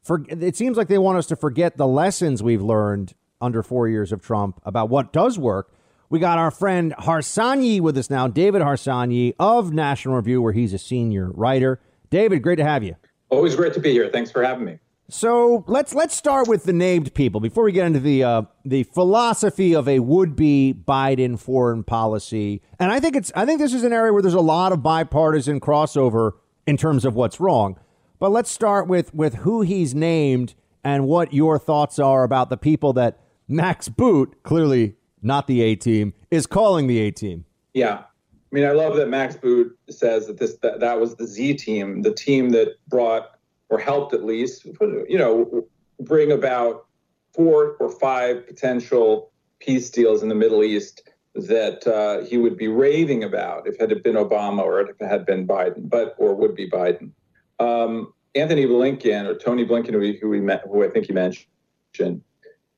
For, 0.02 0.24
it 0.28 0.56
seems 0.56 0.76
like 0.76 0.88
they 0.88 0.98
want 0.98 1.18
us 1.18 1.26
to 1.26 1.36
forget 1.36 1.76
the 1.76 1.86
lessons 1.86 2.42
we've 2.42 2.62
learned 2.62 3.14
under 3.40 3.62
four 3.62 3.88
years 3.88 4.12
of 4.12 4.22
Trump 4.22 4.60
about 4.64 4.88
what 4.88 5.12
does 5.12 5.38
work. 5.38 5.72
We 6.08 6.20
got 6.20 6.38
our 6.38 6.50
friend 6.50 6.94
Harsanyi 6.98 7.80
with 7.80 7.98
us 7.98 8.08
now, 8.08 8.28
David 8.28 8.62
Harsanyi 8.62 9.34
of 9.38 9.72
National 9.72 10.16
Review, 10.16 10.40
where 10.40 10.52
he's 10.52 10.72
a 10.72 10.78
senior 10.78 11.30
writer. 11.32 11.80
David, 12.10 12.42
great 12.42 12.56
to 12.56 12.64
have 12.64 12.84
you. 12.84 12.94
Always 13.28 13.56
great 13.56 13.74
to 13.74 13.80
be 13.80 13.92
here. 13.92 14.08
Thanks 14.08 14.30
for 14.30 14.42
having 14.42 14.64
me. 14.64 14.78
So 15.08 15.64
let's 15.68 15.94
let's 15.94 16.16
start 16.16 16.48
with 16.48 16.64
the 16.64 16.72
named 16.72 17.14
people 17.14 17.40
before 17.40 17.62
we 17.62 17.70
get 17.70 17.86
into 17.86 18.00
the 18.00 18.24
uh, 18.24 18.42
the 18.64 18.82
philosophy 18.82 19.74
of 19.74 19.88
a 19.88 20.00
would 20.00 20.34
be 20.34 20.74
Biden 20.76 21.38
foreign 21.38 21.84
policy. 21.84 22.60
And 22.80 22.90
I 22.90 22.98
think 22.98 23.14
it's 23.14 23.30
I 23.36 23.46
think 23.46 23.60
this 23.60 23.72
is 23.72 23.84
an 23.84 23.92
area 23.92 24.12
where 24.12 24.22
there's 24.22 24.34
a 24.34 24.40
lot 24.40 24.72
of 24.72 24.82
bipartisan 24.82 25.60
crossover 25.60 26.32
in 26.66 26.76
terms 26.76 27.04
of 27.04 27.14
what's 27.14 27.38
wrong. 27.38 27.78
But 28.18 28.30
let's 28.30 28.50
start 28.50 28.88
with 28.88 29.14
with 29.14 29.36
who 29.36 29.62
he's 29.62 29.94
named 29.94 30.54
and 30.82 31.06
what 31.06 31.32
your 31.32 31.58
thoughts 31.58 32.00
are 32.00 32.24
about 32.24 32.50
the 32.50 32.56
people 32.56 32.92
that 32.94 33.20
Max 33.46 33.88
Boot, 33.88 34.42
clearly 34.42 34.96
not 35.22 35.46
the 35.46 35.62
A 35.62 35.76
team, 35.76 36.14
is 36.32 36.46
calling 36.46 36.88
the 36.88 36.98
A 36.98 37.12
team. 37.12 37.44
Yeah. 37.74 38.04
I 38.52 38.54
mean, 38.54 38.64
I 38.64 38.70
love 38.70 38.96
that 38.96 39.08
Max 39.08 39.36
Boot 39.36 39.76
says 39.90 40.26
that 40.28 40.38
this 40.38 40.56
that, 40.58 40.80
that 40.80 41.00
was 41.00 41.16
the 41.16 41.26
Z 41.26 41.54
team, 41.54 42.02
the 42.02 42.14
team 42.14 42.50
that 42.50 42.76
brought 42.88 43.32
or 43.68 43.78
helped 43.78 44.14
at 44.14 44.24
least, 44.24 44.64
you 44.64 45.18
know, 45.18 45.66
bring 46.00 46.30
about 46.30 46.86
four 47.34 47.76
or 47.80 47.90
five 47.90 48.46
potential 48.46 49.32
peace 49.58 49.90
deals 49.90 50.22
in 50.22 50.28
the 50.28 50.34
Middle 50.34 50.62
East 50.62 51.02
that 51.34 51.86
uh, 51.86 52.24
he 52.24 52.38
would 52.38 52.56
be 52.56 52.68
raving 52.68 53.24
about 53.24 53.66
if 53.66 53.80
it 53.80 53.90
had 53.90 54.02
been 54.02 54.14
Obama 54.14 54.62
or 54.62 54.80
if 54.80 54.90
it 55.00 55.06
had 55.06 55.26
been 55.26 55.46
Biden, 55.46 55.88
but 55.88 56.14
or 56.18 56.34
would 56.34 56.54
be 56.54 56.70
Biden. 56.70 57.10
Um, 57.58 58.12
Antony 58.34 58.66
Blinken 58.66 59.26
or 59.26 59.34
Tony 59.34 59.66
Blinken, 59.66 59.92
who, 59.92 60.12
who 60.20 60.28
we 60.28 60.40
met, 60.40 60.62
who 60.64 60.84
I 60.84 60.88
think 60.88 61.08
you 61.08 61.14
mentioned, 61.14 62.22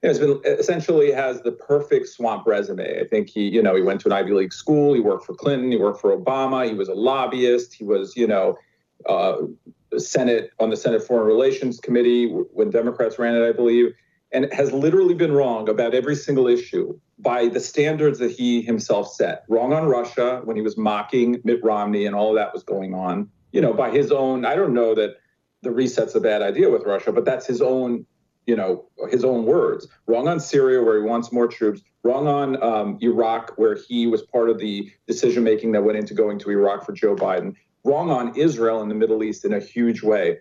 has 0.03 0.19
been 0.19 0.41
essentially 0.45 1.11
has 1.11 1.43
the 1.43 1.53
perfect 1.53 2.09
swamp 2.09 2.47
resume. 2.47 3.01
I 3.01 3.05
think 3.05 3.29
he, 3.29 3.49
you 3.49 3.63
know, 3.63 3.75
he 3.75 3.83
went 3.83 4.01
to 4.03 4.09
an 4.09 4.13
Ivy 4.13 4.33
League 4.33 4.53
school. 4.53 4.95
He 4.95 5.01
worked 5.01 5.27
for 5.27 5.35
Clinton. 5.35 5.73
He 5.73 5.77
worked 5.77 6.01
for 6.01 6.17
Obama. 6.17 6.69
He 6.69 6.75
was 6.75 6.89
a 6.89 6.95
lobbyist. 6.95 7.75
He 7.75 7.85
was, 7.85 8.17
you 8.17 8.27
know, 8.27 8.57
uh, 9.09 9.39
Senate 9.97 10.51
on 10.61 10.71
the 10.71 10.77
Senate 10.77 11.03
Foreign 11.03 11.27
Relations 11.27 11.81
Committee 11.81 12.29
when 12.29 12.71
Democrats 12.71 13.19
ran 13.19 13.35
it, 13.35 13.47
I 13.47 13.53
believe, 13.53 13.93
and 14.33 14.53
has 14.53 14.73
literally 14.73 15.15
been 15.15 15.33
wrong 15.33 15.69
about 15.69 15.95
every 15.95 16.15
single 16.15 16.47
issue 16.47 16.99
by 17.19 17.49
the 17.49 17.61
standards 17.61 18.19
that 18.19 18.31
he 18.31 18.63
himself 18.63 19.13
set. 19.13 19.45
Wrong 19.49 19.73
on 19.73 19.87
Russia 19.87 20.43
when 20.45 20.57
he 20.57 20.63
was 20.63 20.77
mocking 20.77 21.41
Mitt 21.43 21.65
Romney 21.65 22.07
and 22.07 22.15
all 22.15 22.35
that 22.35 22.53
was 22.53 22.63
going 22.63 22.95
on. 22.95 23.31
You 23.53 23.61
know, 23.61 23.73
by 23.73 23.91
his 23.91 24.13
own, 24.13 24.45
I 24.45 24.55
don't 24.55 24.75
know 24.75 24.95
that 24.95 25.17
the 25.63 25.71
reset's 25.71 26.15
a 26.15 26.21
bad 26.21 26.43
idea 26.43 26.71
with 26.71 26.85
Russia, 26.85 27.11
but 27.11 27.25
that's 27.25 27.47
his 27.47 27.61
own, 27.61 28.07
you 28.49 28.57
know, 28.57 28.87
his 29.11 29.25
own 29.25 29.45
words. 29.45 29.87
Wrong 30.07 30.27
on 30.27 30.41
Syria 30.41 30.83
where 30.83 30.97
he 30.97 31.03
wants 31.03 31.31
more 31.31 31.47
troops. 31.47 31.83
Wrong 32.03 32.27
on 32.27 32.61
um, 32.63 32.99
Iraq 33.03 33.53
where 33.57 33.77
he 33.77 34.07
was 34.07 34.23
part 34.23 34.49
of 34.49 34.59
the 34.59 34.91
decision 35.07 35.45
making 35.45 35.73
that 35.73 35.85
went 35.85 35.99
into 35.99 36.15
going 36.15 36.39
to 36.41 36.51
Iraq 36.51 36.87
for 36.87 36.93
Joe 36.93 37.15
Biden 37.15 37.55
wrong 37.85 38.11
on 38.11 38.37
Israel 38.37 38.83
and 38.83 38.91
the 38.91 38.95
Middle 38.95 39.23
East 39.23 39.45
in 39.45 39.53
a 39.53 39.61
huge 39.61 40.03
way. 40.03 40.39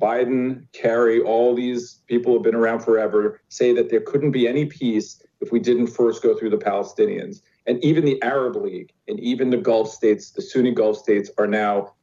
Biden, 0.00 0.66
Kerry, 0.72 1.20
all 1.20 1.54
these 1.54 2.00
people 2.06 2.34
have 2.34 2.42
been 2.42 2.54
around 2.54 2.80
forever 2.80 3.40
say 3.48 3.72
that 3.72 3.90
there 3.90 4.00
couldn't 4.00 4.30
be 4.30 4.46
any 4.46 4.66
peace 4.66 5.20
if 5.40 5.50
we 5.50 5.58
didn't 5.58 5.88
first 5.88 6.22
go 6.22 6.36
through 6.36 6.50
the 6.50 6.56
Palestinians. 6.56 7.40
And 7.66 7.82
even 7.84 8.04
the 8.04 8.22
Arab 8.22 8.56
League 8.56 8.92
and 9.08 9.18
even 9.20 9.50
the 9.50 9.56
Gulf 9.56 9.90
states, 9.90 10.30
the 10.30 10.42
Sunni 10.42 10.72
Gulf 10.72 10.98
states, 10.98 11.30
are 11.36 11.46
now 11.46 11.94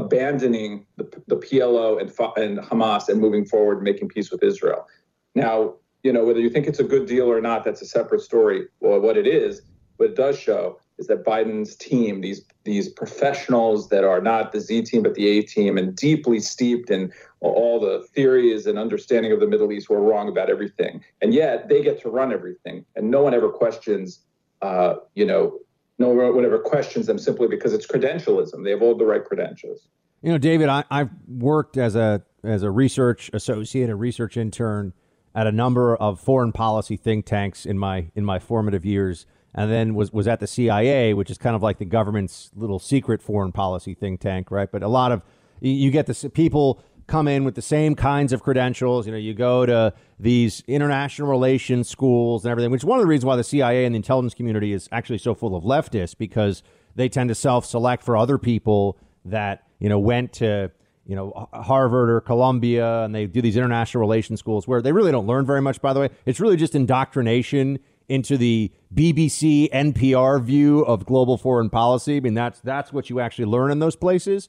abandoning 0.00 0.86
the, 0.96 1.04
the 1.26 1.36
PLO 1.36 2.00
and, 2.00 2.10
and 2.36 2.58
Hamas 2.58 3.08
and 3.08 3.20
moving 3.20 3.44
forward, 3.44 3.82
making 3.82 4.08
peace 4.08 4.30
with 4.30 4.42
Israel. 4.42 4.86
Now, 5.34 5.74
you 6.02 6.12
know, 6.12 6.24
whether 6.24 6.40
you 6.40 6.50
think 6.50 6.66
it's 6.66 6.78
a 6.80 6.84
good 6.84 7.06
deal 7.06 7.30
or 7.30 7.40
not, 7.40 7.64
that's 7.64 7.82
a 7.82 7.86
separate 7.86 8.20
story. 8.20 8.66
Well, 8.80 9.00
what 9.00 9.16
it 9.16 9.26
is, 9.26 9.62
what 9.96 10.10
it 10.10 10.16
does 10.16 10.38
show 10.38 10.78
is 10.98 11.06
that 11.08 11.24
Biden's 11.24 11.74
team, 11.76 12.20
these 12.20 12.44
these 12.64 12.88
professionals 12.88 13.88
that 13.88 14.04
are 14.04 14.20
not 14.20 14.52
the 14.52 14.60
Z 14.60 14.82
team 14.82 15.02
but 15.02 15.14
the 15.14 15.26
A 15.26 15.42
team, 15.42 15.76
and 15.76 15.96
deeply 15.96 16.40
steeped 16.40 16.90
in 16.90 17.12
all 17.40 17.80
the 17.80 18.06
theories 18.14 18.66
and 18.66 18.78
understanding 18.78 19.32
of 19.32 19.40
the 19.40 19.46
Middle 19.46 19.72
East, 19.72 19.90
were 19.90 20.00
wrong 20.00 20.28
about 20.28 20.50
everything, 20.50 21.02
and 21.20 21.34
yet 21.34 21.68
they 21.68 21.82
get 21.82 22.00
to 22.02 22.10
run 22.10 22.32
everything, 22.32 22.84
and 22.96 23.10
no 23.10 23.22
one 23.22 23.34
ever 23.34 23.48
questions, 23.48 24.20
uh, 24.62 24.94
you 25.14 25.24
know, 25.24 25.58
no 26.00 26.08
one 26.08 26.44
ever 26.44 26.58
questions 26.58 27.06
them 27.06 27.18
simply 27.18 27.46
because 27.46 27.74
it's 27.74 27.86
credentialism. 27.86 28.64
They 28.64 28.70
have 28.70 28.82
all 28.82 28.96
the 28.96 29.04
right 29.04 29.24
credentials. 29.24 29.86
You 30.22 30.32
know, 30.32 30.38
David, 30.38 30.68
I, 30.68 30.84
I've 30.90 31.10
worked 31.28 31.76
as 31.76 31.94
a 31.94 32.22
as 32.42 32.62
a 32.62 32.70
research 32.70 33.30
associate, 33.34 33.90
a 33.90 33.94
research 33.94 34.36
intern 34.38 34.94
at 35.34 35.46
a 35.46 35.52
number 35.52 35.94
of 35.94 36.18
foreign 36.18 36.52
policy 36.52 36.96
think 36.96 37.26
tanks 37.26 37.66
in 37.66 37.78
my 37.78 38.10
in 38.14 38.24
my 38.24 38.38
formative 38.38 38.84
years 38.84 39.26
and 39.54 39.70
then 39.70 39.94
was 39.94 40.10
was 40.12 40.26
at 40.26 40.40
the 40.40 40.46
CIA, 40.46 41.12
which 41.12 41.30
is 41.30 41.36
kind 41.36 41.54
of 41.54 41.62
like 41.62 41.78
the 41.78 41.84
government's 41.84 42.50
little 42.54 42.78
secret 42.78 43.20
foreign 43.20 43.52
policy 43.52 43.94
think 43.94 44.20
tank, 44.20 44.50
right? 44.50 44.70
But 44.72 44.82
a 44.82 44.88
lot 44.88 45.12
of 45.12 45.22
you 45.60 45.90
get 45.90 46.06
the 46.06 46.30
people 46.30 46.82
come 47.10 47.28
in 47.28 47.44
with 47.44 47.56
the 47.56 47.62
same 47.62 47.94
kinds 47.94 48.32
of 48.32 48.42
credentials. 48.42 49.06
You 49.06 49.12
know, 49.12 49.18
you 49.18 49.34
go 49.34 49.66
to 49.66 49.92
these 50.18 50.62
international 50.66 51.28
relations 51.28 51.88
schools 51.88 52.44
and 52.44 52.50
everything, 52.50 52.70
which 52.70 52.80
is 52.80 52.84
one 52.84 52.98
of 52.98 53.02
the 53.02 53.08
reasons 53.08 53.26
why 53.26 53.36
the 53.36 53.44
CIA 53.44 53.84
and 53.84 53.94
the 53.94 53.96
intelligence 53.96 54.32
community 54.32 54.72
is 54.72 54.88
actually 54.92 55.18
so 55.18 55.34
full 55.34 55.56
of 55.56 55.64
leftists 55.64 56.16
because 56.16 56.62
they 56.94 57.08
tend 57.08 57.28
to 57.28 57.34
self-select 57.34 58.02
for 58.02 58.16
other 58.16 58.38
people 58.38 58.96
that 59.24 59.64
you 59.78 59.88
know 59.88 59.98
went 59.98 60.32
to 60.34 60.70
you 61.04 61.16
know 61.16 61.48
Harvard 61.52 62.08
or 62.10 62.20
Columbia, 62.20 63.02
and 63.02 63.14
they 63.14 63.26
do 63.26 63.42
these 63.42 63.56
international 63.56 64.00
relations 64.00 64.38
schools 64.38 64.68
where 64.68 64.80
they 64.80 64.92
really 64.92 65.10
don't 65.10 65.26
learn 65.26 65.44
very 65.44 65.60
much. 65.60 65.82
By 65.82 65.92
the 65.92 66.00
way, 66.00 66.10
it's 66.24 66.38
really 66.40 66.56
just 66.56 66.74
indoctrination 66.74 67.80
into 68.08 68.36
the 68.36 68.72
BBC 68.94 69.70
NPR 69.70 70.42
view 70.42 70.80
of 70.80 71.06
global 71.06 71.36
foreign 71.36 71.70
policy. 71.70 72.16
I 72.16 72.20
mean, 72.20 72.34
that's 72.34 72.60
that's 72.60 72.92
what 72.92 73.10
you 73.10 73.20
actually 73.20 73.46
learn 73.46 73.70
in 73.70 73.80
those 73.80 73.96
places. 73.96 74.48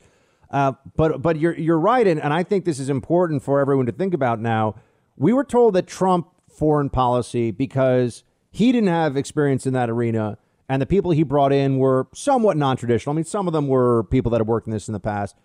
Uh, 0.51 0.73
but 0.97 1.21
but 1.21 1.39
you're 1.39 1.57
you're 1.57 1.79
right, 1.79 2.05
and, 2.05 2.21
and 2.21 2.33
I 2.33 2.43
think 2.43 2.65
this 2.65 2.79
is 2.79 2.89
important 2.89 3.41
for 3.41 3.59
everyone 3.59 3.85
to 3.85 3.91
think 3.93 4.13
about 4.13 4.39
now. 4.39 4.75
We 5.15 5.31
were 5.33 5.45
told 5.45 5.73
that 5.75 5.87
Trump 5.87 6.27
foreign 6.49 6.89
policy 6.89 7.51
because 7.51 8.23
he 8.51 8.73
didn't 8.73 8.89
have 8.89 9.15
experience 9.15 9.65
in 9.65 9.73
that 9.73 9.89
arena, 9.89 10.37
and 10.67 10.81
the 10.81 10.85
people 10.85 11.11
he 11.11 11.23
brought 11.23 11.53
in 11.53 11.77
were 11.77 12.07
somewhat 12.13 12.57
non-traditional. 12.57 13.13
I 13.13 13.15
mean, 13.15 13.25
some 13.25 13.47
of 13.47 13.53
them 13.53 13.69
were 13.69 14.03
people 14.03 14.29
that 14.31 14.41
have 14.41 14.47
worked 14.47 14.67
in 14.67 14.73
this 14.73 14.89
in 14.89 14.93
the 14.93 14.99
past. 14.99 15.37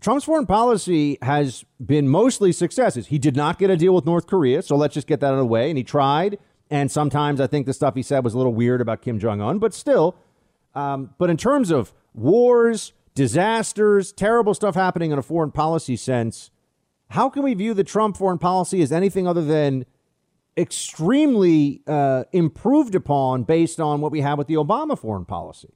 Trump's 0.00 0.24
foreign 0.24 0.46
policy 0.46 1.18
has 1.22 1.64
been 1.84 2.08
mostly 2.08 2.52
successes. 2.52 3.08
He 3.08 3.18
did 3.18 3.36
not 3.36 3.58
get 3.58 3.68
a 3.68 3.76
deal 3.76 3.94
with 3.94 4.06
North 4.06 4.26
Korea, 4.26 4.62
so 4.62 4.76
let's 4.76 4.94
just 4.94 5.06
get 5.06 5.20
that 5.20 5.26
out 5.26 5.32
of 5.34 5.38
the 5.40 5.46
way. 5.46 5.68
And 5.70 5.76
he 5.76 5.84
tried. 5.84 6.38
And 6.70 6.90
sometimes 6.90 7.40
I 7.40 7.46
think 7.46 7.66
the 7.66 7.72
stuff 7.72 7.94
he 7.94 8.02
said 8.02 8.22
was 8.24 8.34
a 8.34 8.36
little 8.36 8.54
weird 8.54 8.80
about 8.80 9.02
Kim 9.02 9.18
Jong 9.18 9.40
un, 9.40 9.58
but 9.58 9.74
still. 9.74 10.16
Um, 10.74 11.14
but 11.18 11.30
in 11.30 11.36
terms 11.36 11.70
of 11.70 11.92
wars, 12.14 12.92
disasters, 13.18 14.12
terrible 14.12 14.54
stuff 14.54 14.76
happening 14.76 15.10
in 15.10 15.18
a 15.18 15.22
foreign 15.22 15.50
policy 15.50 15.96
sense, 15.96 16.52
how 17.10 17.28
can 17.28 17.42
we 17.42 17.52
view 17.52 17.74
the 17.74 17.82
Trump 17.82 18.16
foreign 18.16 18.38
policy 18.38 18.80
as 18.80 18.92
anything 18.92 19.26
other 19.26 19.44
than 19.44 19.84
extremely 20.56 21.82
uh, 21.88 22.22
improved 22.30 22.94
upon 22.94 23.42
based 23.42 23.80
on 23.80 24.00
what 24.00 24.12
we 24.12 24.20
have 24.20 24.38
with 24.38 24.46
the 24.46 24.54
Obama 24.54 24.96
foreign 24.96 25.24
policy? 25.24 25.74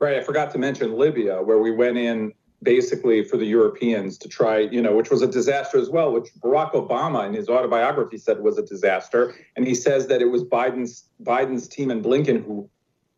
Right. 0.00 0.16
I 0.16 0.22
forgot 0.22 0.50
to 0.50 0.58
mention 0.58 0.98
Libya, 0.98 1.40
where 1.40 1.60
we 1.60 1.70
went 1.70 1.96
in 1.96 2.32
basically 2.60 3.22
for 3.22 3.36
the 3.36 3.46
Europeans 3.46 4.18
to 4.18 4.28
try, 4.28 4.58
you 4.58 4.82
know, 4.82 4.96
which 4.96 5.10
was 5.10 5.22
a 5.22 5.28
disaster 5.28 5.78
as 5.78 5.90
well, 5.90 6.12
which 6.12 6.34
Barack 6.40 6.72
Obama 6.72 7.24
in 7.24 7.34
his 7.34 7.48
autobiography 7.48 8.18
said 8.18 8.40
was 8.40 8.58
a 8.58 8.66
disaster. 8.66 9.32
And 9.54 9.64
he 9.64 9.76
says 9.76 10.08
that 10.08 10.20
it 10.20 10.26
was 10.26 10.42
Biden's 10.42 11.04
Biden's 11.22 11.68
team 11.68 11.92
and 11.92 12.04
Blinken 12.04 12.44
who 12.44 12.68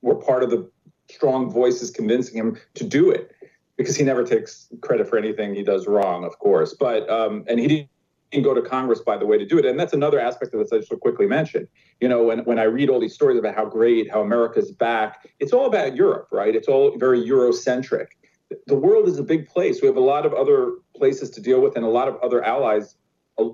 were 0.03 0.17
part 0.17 0.43
of 0.43 0.51
the 0.51 0.71
strong 1.09 1.51
voices 1.51 1.91
convincing 1.91 2.37
him 2.37 2.59
to 2.75 2.85
do 2.85 3.11
it 3.11 3.33
because 3.77 3.97
he 3.97 4.05
never 4.05 4.25
takes 4.25 4.69
credit 4.81 5.09
for 5.09 5.19
anything 5.19 5.55
he 5.55 5.63
does 5.63 5.87
wrong, 5.87 6.25
of 6.25 6.39
course. 6.39 6.75
But 6.75 7.09
um, 7.11 7.45
and 7.49 7.59
he 7.59 7.89
didn't 8.31 8.45
go 8.45 8.55
to 8.55 8.63
Congress, 8.63 9.01
by 9.01 9.17
the 9.17 9.27
way, 9.27 9.39
to 9.39 9.47
do 9.47 9.59
it. 9.59 9.65
And 9.65 9.79
that's 9.79 9.93
another 9.93 10.21
aspect 10.21 10.55
of 10.55 10.61
this 10.61 10.73
I 10.73 10.79
just 10.79 11.01
quickly 11.01 11.27
mention. 11.27 11.69
You 12.01 12.09
know, 12.09 12.23
when, 12.23 12.41
when 12.41 12.59
I 12.59 12.65
read 12.65 12.91
all 12.91 13.01
these 13.01 13.15
stories 13.15 13.39
about 13.39 13.55
how 13.55 13.65
great, 13.65 14.11
how 14.11 14.21
America's 14.21 14.73
back, 14.73 15.29
it's 15.41 15.53
all 15.53 15.67
about 15.67 15.97
Europe, 15.97 16.29
right? 16.33 16.55
It's 16.55 16.69
all 16.69 16.97
very 16.99 17.21
Eurocentric 17.21 18.07
the 18.67 18.75
world 18.75 19.09
is 19.09 19.19
a 19.19 19.23
big 19.23 19.49
place. 19.49 19.81
We 19.81 19.89
have 19.89 19.97
a 19.97 20.01
lot 20.01 20.27
of 20.27 20.35
other 20.35 20.73
places 20.97 21.31
to 21.31 21.41
deal 21.41 21.61
with 21.61 21.77
and 21.77 21.85
a 21.85 21.89
lot 21.89 22.09
of 22.09 22.17
other 22.23 22.43
allies 22.45 22.97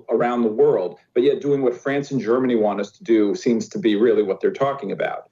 around 0.09 0.41
the 0.41 0.49
world. 0.49 0.99
But 1.13 1.23
yet, 1.23 1.41
doing 1.41 1.61
what 1.61 1.75
France 1.75 2.11
and 2.11 2.21
Germany 2.21 2.55
want 2.55 2.79
us 2.79 2.91
to 2.91 3.03
do 3.03 3.35
seems 3.35 3.67
to 3.69 3.79
be 3.79 3.95
really 3.95 4.23
what 4.23 4.41
they're 4.41 4.51
talking 4.51 4.91
about, 4.91 5.29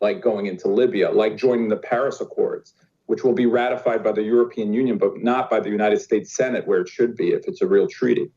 like 0.00 0.20
going 0.20 0.46
into 0.46 0.68
Libya, 0.68 1.10
like 1.10 1.36
joining 1.36 1.68
the 1.68 1.76
Paris 1.76 2.20
Accords, 2.20 2.74
which 3.06 3.24
will 3.24 3.32
be 3.32 3.46
ratified 3.46 4.02
by 4.02 4.12
the 4.12 4.22
European 4.22 4.72
Union, 4.72 4.98
but 4.98 5.22
not 5.22 5.48
by 5.48 5.60
the 5.60 5.70
United 5.70 6.00
States 6.00 6.34
Senate, 6.34 6.66
where 6.66 6.80
it 6.80 6.88
should 6.88 7.16
be 7.16 7.30
if 7.30 7.46
it's 7.46 7.62
a 7.62 7.66
real 7.66 7.86
treaty. 7.86 8.30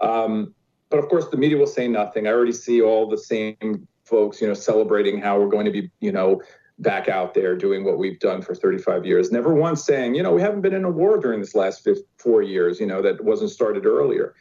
Um, 0.00 0.54
but 0.90 0.98
of 0.98 1.08
course, 1.08 1.28
the 1.28 1.36
media 1.36 1.56
will 1.56 1.66
say 1.66 1.88
nothing. 1.88 2.26
I 2.26 2.30
already 2.30 2.52
see 2.52 2.82
all 2.82 3.08
the 3.08 3.18
same 3.18 3.86
folks, 4.04 4.40
you 4.40 4.48
know, 4.48 4.54
celebrating 4.54 5.20
how 5.20 5.38
we're 5.38 5.48
going 5.48 5.66
to 5.66 5.70
be, 5.70 5.90
you 6.00 6.12
know, 6.12 6.40
back 6.78 7.08
out 7.08 7.34
there 7.34 7.56
doing 7.56 7.84
what 7.84 7.98
we've 7.98 8.18
done 8.20 8.40
for 8.40 8.54
35 8.54 9.04
years. 9.04 9.30
Never 9.30 9.54
once 9.54 9.84
saying, 9.84 10.14
you 10.14 10.22
know, 10.22 10.32
we 10.32 10.40
haven't 10.40 10.62
been 10.62 10.74
in 10.74 10.84
a 10.84 10.90
war 10.90 11.18
during 11.18 11.40
this 11.40 11.54
last 11.54 11.86
four 12.16 12.42
years, 12.42 12.80
you 12.80 12.86
know, 12.86 13.02
that 13.02 13.22
wasn't 13.22 13.50
started 13.50 13.84
earlier. 13.84 14.34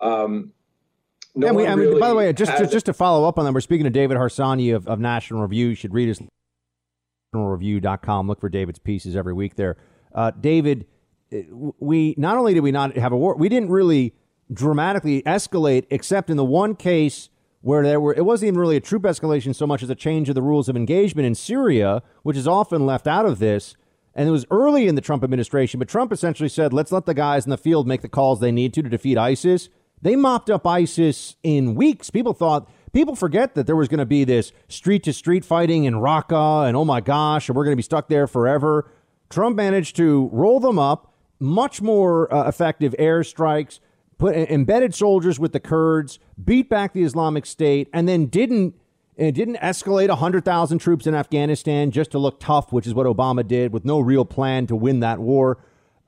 Um, 0.00 0.52
no 1.34 1.46
yeah, 1.46 1.52
we, 1.52 1.66
I 1.66 1.70
mean, 1.70 1.88
really 1.88 2.00
by 2.00 2.08
the 2.08 2.14
way, 2.14 2.32
just 2.32 2.56
to, 2.56 2.66
just 2.66 2.86
to 2.86 2.92
follow 2.92 3.26
up 3.26 3.38
on 3.38 3.44
that, 3.44 3.54
we're 3.54 3.60
speaking 3.60 3.84
to 3.84 3.90
David 3.90 4.18
Harsanyi 4.18 4.74
of, 4.74 4.86
of 4.86 5.00
National 5.00 5.40
Review. 5.42 5.68
You 5.68 5.74
should 5.74 5.94
read 5.94 6.08
his 6.08 6.20
nationalreview.com. 7.32 8.28
Look 8.28 8.40
for 8.40 8.48
David's 8.48 8.78
pieces 8.78 9.16
every 9.16 9.32
week 9.32 9.56
there. 9.56 9.76
Uh, 10.14 10.30
David, 10.30 10.86
we 11.78 12.14
not 12.18 12.36
only 12.36 12.54
did 12.54 12.60
we 12.60 12.72
not 12.72 12.96
have 12.96 13.12
a 13.12 13.16
war, 13.16 13.36
we 13.36 13.48
didn't 13.48 13.70
really 13.70 14.14
dramatically 14.52 15.22
escalate, 15.22 15.86
except 15.90 16.28
in 16.28 16.36
the 16.36 16.44
one 16.44 16.74
case 16.74 17.30
where 17.62 17.82
there 17.82 18.00
were 18.00 18.12
it 18.14 18.24
wasn't 18.24 18.48
even 18.48 18.60
really 18.60 18.76
a 18.76 18.80
troop 18.80 19.04
escalation 19.04 19.54
so 19.54 19.66
much 19.66 19.82
as 19.82 19.88
a 19.90 19.94
change 19.94 20.28
of 20.28 20.34
the 20.34 20.42
rules 20.42 20.68
of 20.68 20.76
engagement 20.76 21.26
in 21.26 21.34
Syria, 21.34 22.02
which 22.22 22.36
is 22.36 22.46
often 22.46 22.84
left 22.84 23.06
out 23.06 23.24
of 23.24 23.38
this. 23.38 23.76
And 24.14 24.28
it 24.28 24.32
was 24.32 24.44
early 24.50 24.88
in 24.88 24.94
the 24.94 25.00
Trump 25.00 25.24
administration, 25.24 25.78
but 25.78 25.88
Trump 25.88 26.12
essentially 26.12 26.50
said, 26.50 26.74
let's 26.74 26.92
let 26.92 27.06
the 27.06 27.14
guys 27.14 27.46
in 27.46 27.50
the 27.50 27.56
field 27.56 27.86
make 27.88 28.02
the 28.02 28.10
calls 28.10 28.40
they 28.40 28.52
need 28.52 28.74
to 28.74 28.82
to 28.82 28.90
defeat 28.90 29.16
ISIS. 29.16 29.70
They 30.02 30.16
mopped 30.16 30.50
up 30.50 30.66
ISIS 30.66 31.36
in 31.42 31.74
weeks. 31.74 32.10
People 32.10 32.34
thought, 32.34 32.68
people 32.92 33.14
forget 33.16 33.54
that 33.54 33.66
there 33.66 33.76
was 33.76 33.88
going 33.88 33.98
to 33.98 34.06
be 34.06 34.24
this 34.24 34.52
street 34.68 35.02
to 35.04 35.12
street 35.12 35.44
fighting 35.44 35.84
in 35.84 35.94
Raqqa, 35.94 36.66
and 36.66 36.76
oh 36.76 36.84
my 36.84 37.00
gosh, 37.00 37.48
and 37.48 37.56
we're 37.56 37.64
going 37.64 37.72
to 37.72 37.76
be 37.76 37.82
stuck 37.82 38.08
there 38.08 38.26
forever. 38.26 38.90
Trump 39.30 39.56
managed 39.56 39.96
to 39.96 40.28
roll 40.32 40.60
them 40.60 40.78
up, 40.78 41.14
much 41.40 41.80
more 41.80 42.32
uh, 42.32 42.48
effective 42.48 42.94
airstrikes, 42.98 43.80
put 44.18 44.36
embedded 44.36 44.94
soldiers 44.94 45.40
with 45.40 45.52
the 45.52 45.60
Kurds, 45.60 46.18
beat 46.42 46.68
back 46.68 46.92
the 46.92 47.02
Islamic 47.02 47.46
State, 47.46 47.88
and 47.92 48.08
then 48.08 48.26
didn't 48.26 48.74
it 49.14 49.32
didn't 49.32 49.56
escalate 49.56 50.08
100,000 50.08 50.78
troops 50.78 51.06
in 51.06 51.14
Afghanistan 51.14 51.90
just 51.90 52.10
to 52.12 52.18
look 52.18 52.40
tough, 52.40 52.72
which 52.72 52.86
is 52.86 52.94
what 52.94 53.06
Obama 53.06 53.46
did, 53.46 53.72
with 53.72 53.84
no 53.84 54.00
real 54.00 54.24
plan 54.24 54.66
to 54.68 54.74
win 54.74 55.00
that 55.00 55.18
war. 55.18 55.58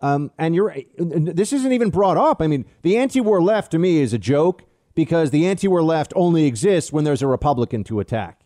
Um, 0.01 0.31
and 0.39 0.55
you're 0.55 0.75
this 0.97 1.53
isn't 1.53 1.73
even 1.73 1.91
brought 1.91 2.17
up. 2.17 2.41
I 2.41 2.47
mean, 2.47 2.65
the 2.83 2.97
anti-war 2.97 3.43
left 3.43 3.71
to 3.73 3.79
me 3.79 3.99
is 3.99 4.13
a 4.13 4.19
joke 4.19 4.65
because 4.95 5.31
the 5.31 5.47
anti-war 5.47 5.83
left 5.83 6.13
only 6.17 6.47
exists 6.47 6.93
when 6.93 7.05
there's 7.05 7.23
a 7.23 7.27
Republican 7.27 7.85
to 7.85 8.01
attack. 8.01 8.41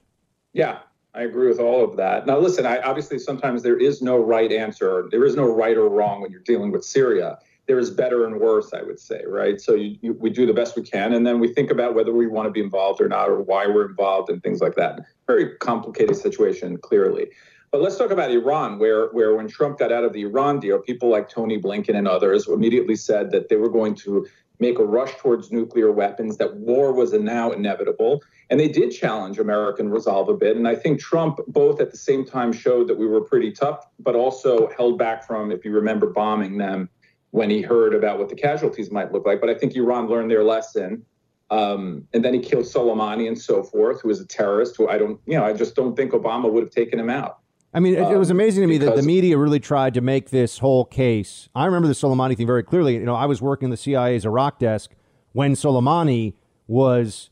Yeah, 0.53 0.81
I 1.15 1.23
agree 1.23 1.49
with 1.49 1.61
all 1.61 1.85
of 1.85 1.97
that. 1.97 2.27
Now, 2.27 2.39
listen, 2.39 2.67
I, 2.67 2.79
obviously 2.81 3.19
sometimes 3.19 3.63
there 3.63 3.79
is 3.79 4.03
no 4.03 4.19
right 4.19 4.51
answer. 4.51 5.09
There 5.11 5.25
is 5.25 5.37
no 5.37 5.45
right 5.45 5.77
or 5.77 5.89
wrong 5.89 6.23
when 6.23 6.31
you're 6.31 6.41
dealing 6.41 6.71
with 6.71 6.85
Syria 6.85 7.39
there 7.69 7.79
is 7.79 7.91
better 7.91 8.27
and 8.27 8.41
worse, 8.41 8.73
I 8.73 8.83
would 8.83 8.99
say, 8.99 9.23
right? 9.27 9.61
So 9.61 9.75
you, 9.75 9.99
you, 10.01 10.13
we 10.15 10.31
do 10.31 10.47
the 10.47 10.55
best 10.55 10.75
we 10.75 10.83
can, 10.83 11.13
and 11.13 11.27
then 11.27 11.39
we 11.39 11.53
think 11.53 11.71
about 11.71 11.95
whether 11.95 12.15
we 12.15 12.27
want 12.27 12.47
to 12.47 12.51
be 12.51 12.63
involved 12.63 13.01
or 13.01 13.09
not, 13.09 13.29
or 13.29 13.43
why 13.43 13.67
we're 13.67 13.87
involved, 13.87 14.31
and 14.31 14.43
things 14.43 14.63
like 14.63 14.75
that. 14.77 15.01
Very 15.27 15.55
complicated 15.59 16.17
situation, 16.17 16.79
clearly. 16.79 17.29
But 17.71 17.83
let's 17.83 17.99
talk 17.99 18.11
about 18.11 18.31
Iran, 18.31 18.79
where 18.79 19.09
where 19.09 19.37
when 19.37 19.47
Trump 19.47 19.79
got 19.79 19.93
out 19.93 20.03
of 20.03 20.15
the 20.15 20.23
Iran 20.23 20.59
deal, 20.59 20.79
people 20.79 21.11
like 21.11 21.29
Tony 21.29 21.61
Blinken 21.61 21.95
and 21.95 22.09
others 22.09 22.49
immediately 22.49 22.97
said 22.97 23.31
that 23.33 23.51
they 23.51 23.57
were 23.57 23.69
going 23.69 23.95
to 23.97 24.27
make 24.61 24.79
a 24.79 24.85
rush 24.85 25.15
towards 25.17 25.53
nuclear 25.53 25.93
weapons, 25.93 26.37
that 26.39 26.57
war 26.57 26.93
was 26.93 27.13
now 27.13 27.53
inevitable. 27.53 28.23
And 28.51 28.59
they 28.59 28.69
did 28.69 28.91
challenge 28.91 29.39
American 29.39 29.91
resolve 29.91 30.29
a 30.29 30.35
bit. 30.35 30.57
And 30.57 30.67
I 30.67 30.75
think 30.75 31.01
Trump 31.01 31.41
both 31.49 31.81
at 31.81 31.91
the 31.91 31.97
same 31.97 32.25
time 32.25 32.53
showed 32.53 32.89
that 32.89 32.99
we 32.99 33.07
were 33.07 33.21
pretty 33.21 33.53
tough, 33.53 33.87
but 34.01 34.15
also 34.15 34.71
held 34.77 34.99
back 34.99 35.27
from, 35.27 35.53
if 35.53 35.65
you 35.65 35.73
remember, 35.73 36.09
bombing 36.09 36.59
them 36.59 36.89
when 37.31 37.51
he 37.51 37.61
heard 37.61 37.95
about 37.95 38.19
what 38.19 38.29
the 38.29 38.35
casualties 38.35 38.91
might 38.91 39.13
look 39.13 39.27
like. 39.27 39.41
But 39.41 39.51
I 39.51 39.55
think 39.55 39.77
Iran 39.77 40.09
learned 40.09 40.31
their 40.31 40.45
lesson. 40.45 41.05
Um, 41.51 42.07
and 42.13 42.25
then 42.25 42.35
he 42.35 42.41
killed 42.41 42.65
Soleimani 42.65 43.29
and 43.29 43.39
so 43.39 43.63
forth, 43.63 44.03
who 44.03 44.09
was 44.09 44.21
a 44.21 44.27
terrorist. 44.27 44.77
Who 44.77 44.89
I 44.89 44.99
don't, 44.99 45.21
you 45.27 45.37
know, 45.37 45.45
I 45.45 45.53
just 45.53 45.75
don't 45.75 45.95
think 45.95 46.13
Obama 46.13 46.51
would 46.51 46.63
have 46.63 46.73
taken 46.73 46.99
him 46.99 47.11
out. 47.11 47.39
I 47.75 47.81
mean, 47.81 47.95
it, 47.95 48.11
it 48.12 48.16
was 48.16 48.31
um, 48.31 48.37
amazing 48.37 48.62
to 48.62 48.66
me 48.66 48.79
that 48.79 48.97
the 48.97 49.03
media 49.03 49.37
really 49.37 49.61
tried 49.61 49.95
to 49.95 50.01
make 50.01 50.31
this 50.31 50.59
whole 50.59 50.85
case. 50.85 51.49
I 51.55 51.66
remember 51.66 51.87
the 51.87 51.95
Soleimani 51.95 52.37
thing 52.37 52.47
very 52.47 52.62
clearly. 52.62 52.95
You 52.95 53.05
know, 53.05 53.14
I 53.14 53.27
was 53.27 53.43
working 53.43 53.71
the 53.71 53.77
CIA's 53.77 54.25
Iraq 54.25 54.59
desk 54.59 54.93
when 55.33 55.53
Soleimani 55.53 56.35
was, 56.66 57.31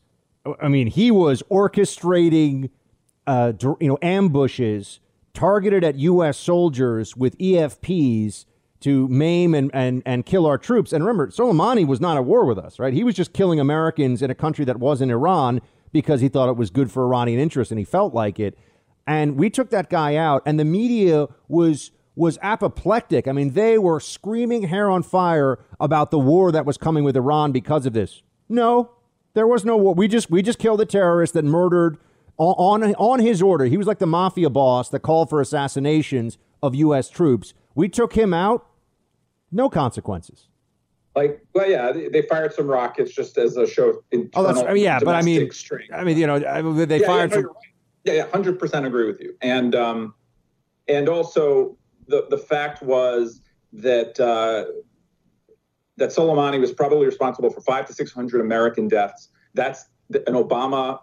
I 0.61 0.67
mean, 0.67 0.87
he 0.87 1.09
was 1.09 1.41
orchestrating, 1.49 2.69
uh, 3.25 3.53
you 3.59 3.87
know, 3.87 3.97
ambushes 4.01 4.99
targeted 5.33 5.83
at 5.83 5.95
U.S. 5.95 6.37
soldiers 6.37 7.15
with 7.15 7.37
EFPs 7.37 8.45
to 8.79 9.07
maim 9.07 9.55
and, 9.55 9.71
and, 9.73 10.03
and 10.05 10.25
kill 10.25 10.45
our 10.45 10.57
troops. 10.57 10.93
And 10.93 11.03
remember, 11.03 11.27
Soleimani 11.27 11.85
was 11.85 11.99
not 11.99 12.15
at 12.15 12.25
war 12.25 12.45
with 12.45 12.59
us, 12.59 12.79
right? 12.79 12.93
He 12.93 13.03
was 13.03 13.15
just 13.15 13.33
killing 13.33 13.59
Americans 13.59 14.21
in 14.21 14.29
a 14.29 14.35
country 14.35 14.65
that 14.65 14.77
wasn't 14.77 15.11
Iran 15.11 15.61
because 15.91 16.21
he 16.21 16.29
thought 16.29 16.49
it 16.49 16.57
was 16.57 16.69
good 16.69 16.91
for 16.91 17.03
Iranian 17.03 17.39
interests 17.39 17.71
and 17.71 17.79
he 17.79 17.85
felt 17.85 18.13
like 18.13 18.39
it. 18.39 18.57
And 19.07 19.37
we 19.37 19.49
took 19.49 19.69
that 19.69 19.89
guy 19.89 20.17
out, 20.17 20.43
and 20.45 20.59
the 20.59 20.65
media 20.65 21.27
was 21.47 21.91
was 22.15 22.37
apoplectic. 22.41 23.27
I 23.27 23.31
mean, 23.31 23.53
they 23.53 23.77
were 23.77 23.99
screaming 23.99 24.63
hair 24.63 24.89
on 24.89 25.03
fire 25.03 25.59
about 25.79 26.11
the 26.11 26.19
war 26.19 26.51
that 26.51 26.65
was 26.65 26.77
coming 26.77 27.03
with 27.03 27.15
Iran 27.15 27.51
because 27.51 27.85
of 27.85 27.93
this. 27.93 28.23
No, 28.49 28.91
there 29.33 29.47
was 29.47 29.63
no 29.63 29.77
war. 29.77 29.93
We 29.93 30.07
just 30.07 30.29
we 30.29 30.41
just 30.41 30.59
killed 30.59 30.81
a 30.81 30.85
terrorist 30.85 31.33
that 31.35 31.45
murdered 31.45 31.97
on 32.37 32.83
on 32.95 33.19
his 33.19 33.41
order. 33.41 33.65
He 33.65 33.77
was 33.77 33.87
like 33.87 33.99
the 33.99 34.07
mafia 34.07 34.49
boss 34.49 34.89
that 34.89 34.99
called 34.99 35.29
for 35.29 35.39
assassinations 35.39 36.37
of 36.61 36.75
U.S. 36.75 37.09
troops. 37.09 37.53
We 37.75 37.87
took 37.87 38.13
him 38.13 38.33
out, 38.33 38.67
no 39.51 39.69
consequences. 39.69 40.47
Like, 41.15 41.43
well, 41.53 41.67
yeah, 41.67 41.91
they, 41.91 42.09
they 42.09 42.21
fired 42.23 42.53
some 42.53 42.67
rockets 42.67 43.11
just 43.11 43.39
as 43.39 43.57
a 43.57 43.65
show. 43.65 44.03
Oh, 44.35 44.43
that's 44.43 44.59
I 44.59 44.73
mean, 44.73 44.83
yeah, 44.83 44.99
but 44.99 45.15
I 45.15 45.23
mean, 45.23 45.49
strength. 45.51 45.91
I 45.91 46.03
mean, 46.03 46.17
you 46.17 46.27
know, 46.27 46.37
they 46.85 46.99
yeah, 46.99 47.07
fired. 47.07 47.31
Yeah, 47.31 47.37
no, 47.37 47.47
right. 47.47 47.55
Yeah, 48.07 48.13
yeah, 48.13 48.27
hundred 48.31 48.57
percent 48.57 48.85
agree 48.85 49.05
with 49.05 49.19
you. 49.19 49.35
And 49.41 49.75
um, 49.75 50.13
and 50.87 51.09
also 51.09 51.77
the 52.07 52.25
the 52.29 52.37
fact 52.37 52.81
was 52.81 53.41
that 53.73 54.19
uh, 54.19 54.65
that 55.97 56.09
Soleimani 56.09 56.59
was 56.59 56.71
probably 56.71 57.05
responsible 57.05 57.49
for 57.49 57.61
five 57.61 57.85
to 57.87 57.93
six 57.93 58.11
hundred 58.11 58.41
American 58.41 58.87
deaths. 58.87 59.29
That's 59.53 59.85
an 60.09 60.33
Obama 60.33 60.99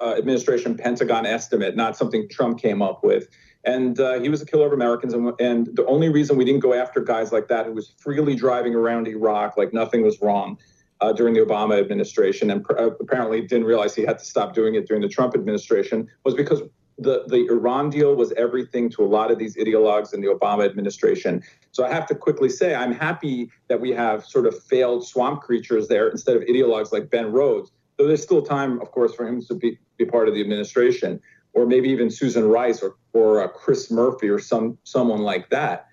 uh, 0.00 0.14
administration 0.16 0.76
Pentagon 0.76 1.26
estimate, 1.26 1.74
not 1.74 1.96
something 1.96 2.28
Trump 2.28 2.60
came 2.60 2.80
up 2.80 3.02
with 3.02 3.28
and 3.64 3.98
uh, 3.98 4.20
he 4.20 4.28
was 4.28 4.40
a 4.40 4.46
killer 4.46 4.66
of 4.66 4.72
Americans. 4.72 5.12
And, 5.12 5.32
and, 5.40 5.66
the 5.74 5.84
only 5.86 6.08
reason 6.08 6.36
we 6.36 6.44
didn't 6.44 6.60
go 6.60 6.72
after 6.72 7.00
guys 7.00 7.32
like 7.32 7.48
that 7.48 7.66
who 7.66 7.72
was 7.72 7.92
freely 7.98 8.36
driving 8.36 8.76
around 8.76 9.08
Iraq 9.08 9.56
like 9.56 9.72
nothing 9.72 10.02
was 10.02 10.20
wrong 10.22 10.56
uh, 11.00 11.12
during 11.12 11.34
the 11.34 11.40
Obama 11.40 11.78
administration, 11.78 12.50
and 12.50 12.64
pr- 12.64 12.78
uh, 12.78 12.90
apparently 13.00 13.40
didn't 13.40 13.64
realize 13.64 13.94
he 13.94 14.02
had 14.02 14.18
to 14.18 14.24
stop 14.24 14.54
doing 14.54 14.74
it 14.74 14.86
during 14.86 15.02
the 15.02 15.08
Trump 15.08 15.34
administration, 15.34 16.08
was 16.24 16.34
because 16.34 16.62
the, 16.98 17.24
the 17.26 17.46
Iran 17.50 17.90
deal 17.90 18.14
was 18.14 18.32
everything 18.32 18.88
to 18.90 19.04
a 19.04 19.06
lot 19.06 19.30
of 19.30 19.38
these 19.38 19.56
ideologues 19.56 20.14
in 20.14 20.20
the 20.22 20.28
Obama 20.28 20.64
administration. 20.64 21.42
So 21.72 21.84
I 21.84 21.92
have 21.92 22.06
to 22.06 22.14
quickly 22.14 22.48
say 22.48 22.74
I'm 22.74 22.92
happy 22.92 23.50
that 23.68 23.80
we 23.80 23.90
have 23.90 24.24
sort 24.24 24.46
of 24.46 24.62
failed 24.64 25.06
swamp 25.06 25.42
creatures 25.42 25.88
there 25.88 26.08
instead 26.08 26.36
of 26.36 26.42
ideologues 26.42 26.92
like 26.92 27.10
Ben 27.10 27.30
Rhodes. 27.32 27.70
Though 27.98 28.06
there's 28.06 28.22
still 28.22 28.42
time, 28.42 28.80
of 28.80 28.90
course, 28.92 29.14
for 29.14 29.26
him 29.26 29.42
to 29.42 29.54
be, 29.54 29.78
be 29.98 30.06
part 30.06 30.28
of 30.28 30.34
the 30.34 30.40
administration 30.40 31.20
or 31.56 31.66
maybe 31.66 31.88
even 31.88 32.10
Susan 32.10 32.44
Rice 32.44 32.82
or 32.82 32.96
or 33.14 33.42
uh, 33.42 33.48
Chris 33.48 33.90
Murphy 33.90 34.28
or 34.28 34.38
some 34.38 34.78
someone 34.84 35.22
like 35.22 35.48
that. 35.50 35.88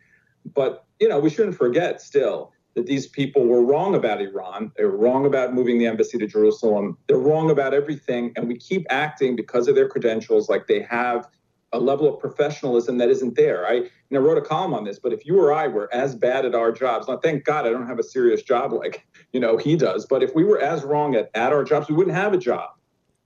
But 0.54 0.86
you 1.00 1.08
know, 1.08 1.20
we 1.20 1.30
shouldn't 1.30 1.58
forget 1.58 2.02
still 2.02 2.52
that 2.76 2.86
these 2.86 3.08
people 3.08 3.46
were 3.46 3.64
wrong 3.64 3.96
about 3.96 4.22
Iran. 4.22 4.72
They 4.78 4.86
were 4.86 4.98
wrong 4.98 5.26
about 5.26 5.54
moving 5.54 5.78
the 5.78 5.86
embassy 5.86 6.18
to 6.18 6.28
Jerusalem. 6.28 6.98
They're 7.08 7.18
wrong 7.18 7.52
about 7.52 7.74
everything, 7.74 8.34
and 8.36 8.48
we 8.48 8.58
keep 8.58 8.86
acting 8.90 9.36
because 9.36 9.68
of 9.68 9.76
their 9.76 9.88
credentials 9.88 10.50
like 10.50 10.68
they 10.68 10.82
have 10.82 11.28
a 11.72 11.80
level 11.80 12.12
of 12.12 12.20
professionalism 12.20 12.98
that 13.00 13.10
isn't 13.10 13.36
there. 13.36 13.68
I, 13.68 13.90
I 14.12 14.18
wrote 14.18 14.38
a 14.38 14.42
column 14.42 14.74
on 14.76 14.84
this, 14.84 15.00
but 15.00 15.12
if 15.12 15.26
you 15.26 15.40
or 15.40 15.52
I 15.52 15.68
were 15.68 15.92
as 15.94 16.16
bad 16.16 16.46
at 16.46 16.54
our 16.54 16.72
jobs, 16.72 17.08
now 17.08 17.18
thank 17.18 17.46
God 17.46 17.66
I 17.66 17.72
don't 17.72 17.88
have 17.88 18.00
a 18.00 18.04
serious 18.04 18.44
job 18.44 18.74
like 18.74 19.06
you 19.34 19.40
know 19.40 19.58
he 19.58 19.76
does, 19.76 20.06
but 20.06 20.24
if 20.24 20.36
we 20.36 20.44
were 20.44 20.60
as 20.60 20.84
wrong 20.84 21.16
at, 21.16 21.30
at 21.34 21.52
our 21.52 21.64
jobs, 21.64 21.90
we 21.90 21.96
wouldn't 21.96 22.16
have 22.16 22.34
a 22.34 22.38
job. 22.38 22.70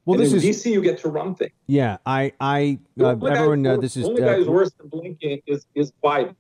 Well, 0.06 0.16
and 0.16 0.24
this 0.26 0.32
in 0.32 0.50
is 0.50 0.64
DC. 0.64 0.72
You 0.72 0.82
get 0.82 1.00
to 1.00 1.10
run 1.10 1.36
things. 1.36 1.52
Yeah, 1.68 1.98
I, 2.06 2.32
I, 2.39 2.80
uh, 2.98 3.10
everyone. 3.10 3.64
Guy, 3.64 3.72
uh, 3.72 3.78
this 3.78 3.98
is 3.98 4.06
only 4.06 4.24
uh, 4.24 4.28
guy 4.28 4.36
who's 4.38 4.48
worse 4.48 4.72
than 4.72 4.89
Blinken 4.89 5.43
is 5.45 5.68
is 5.76 5.91
Biden, 6.02 6.34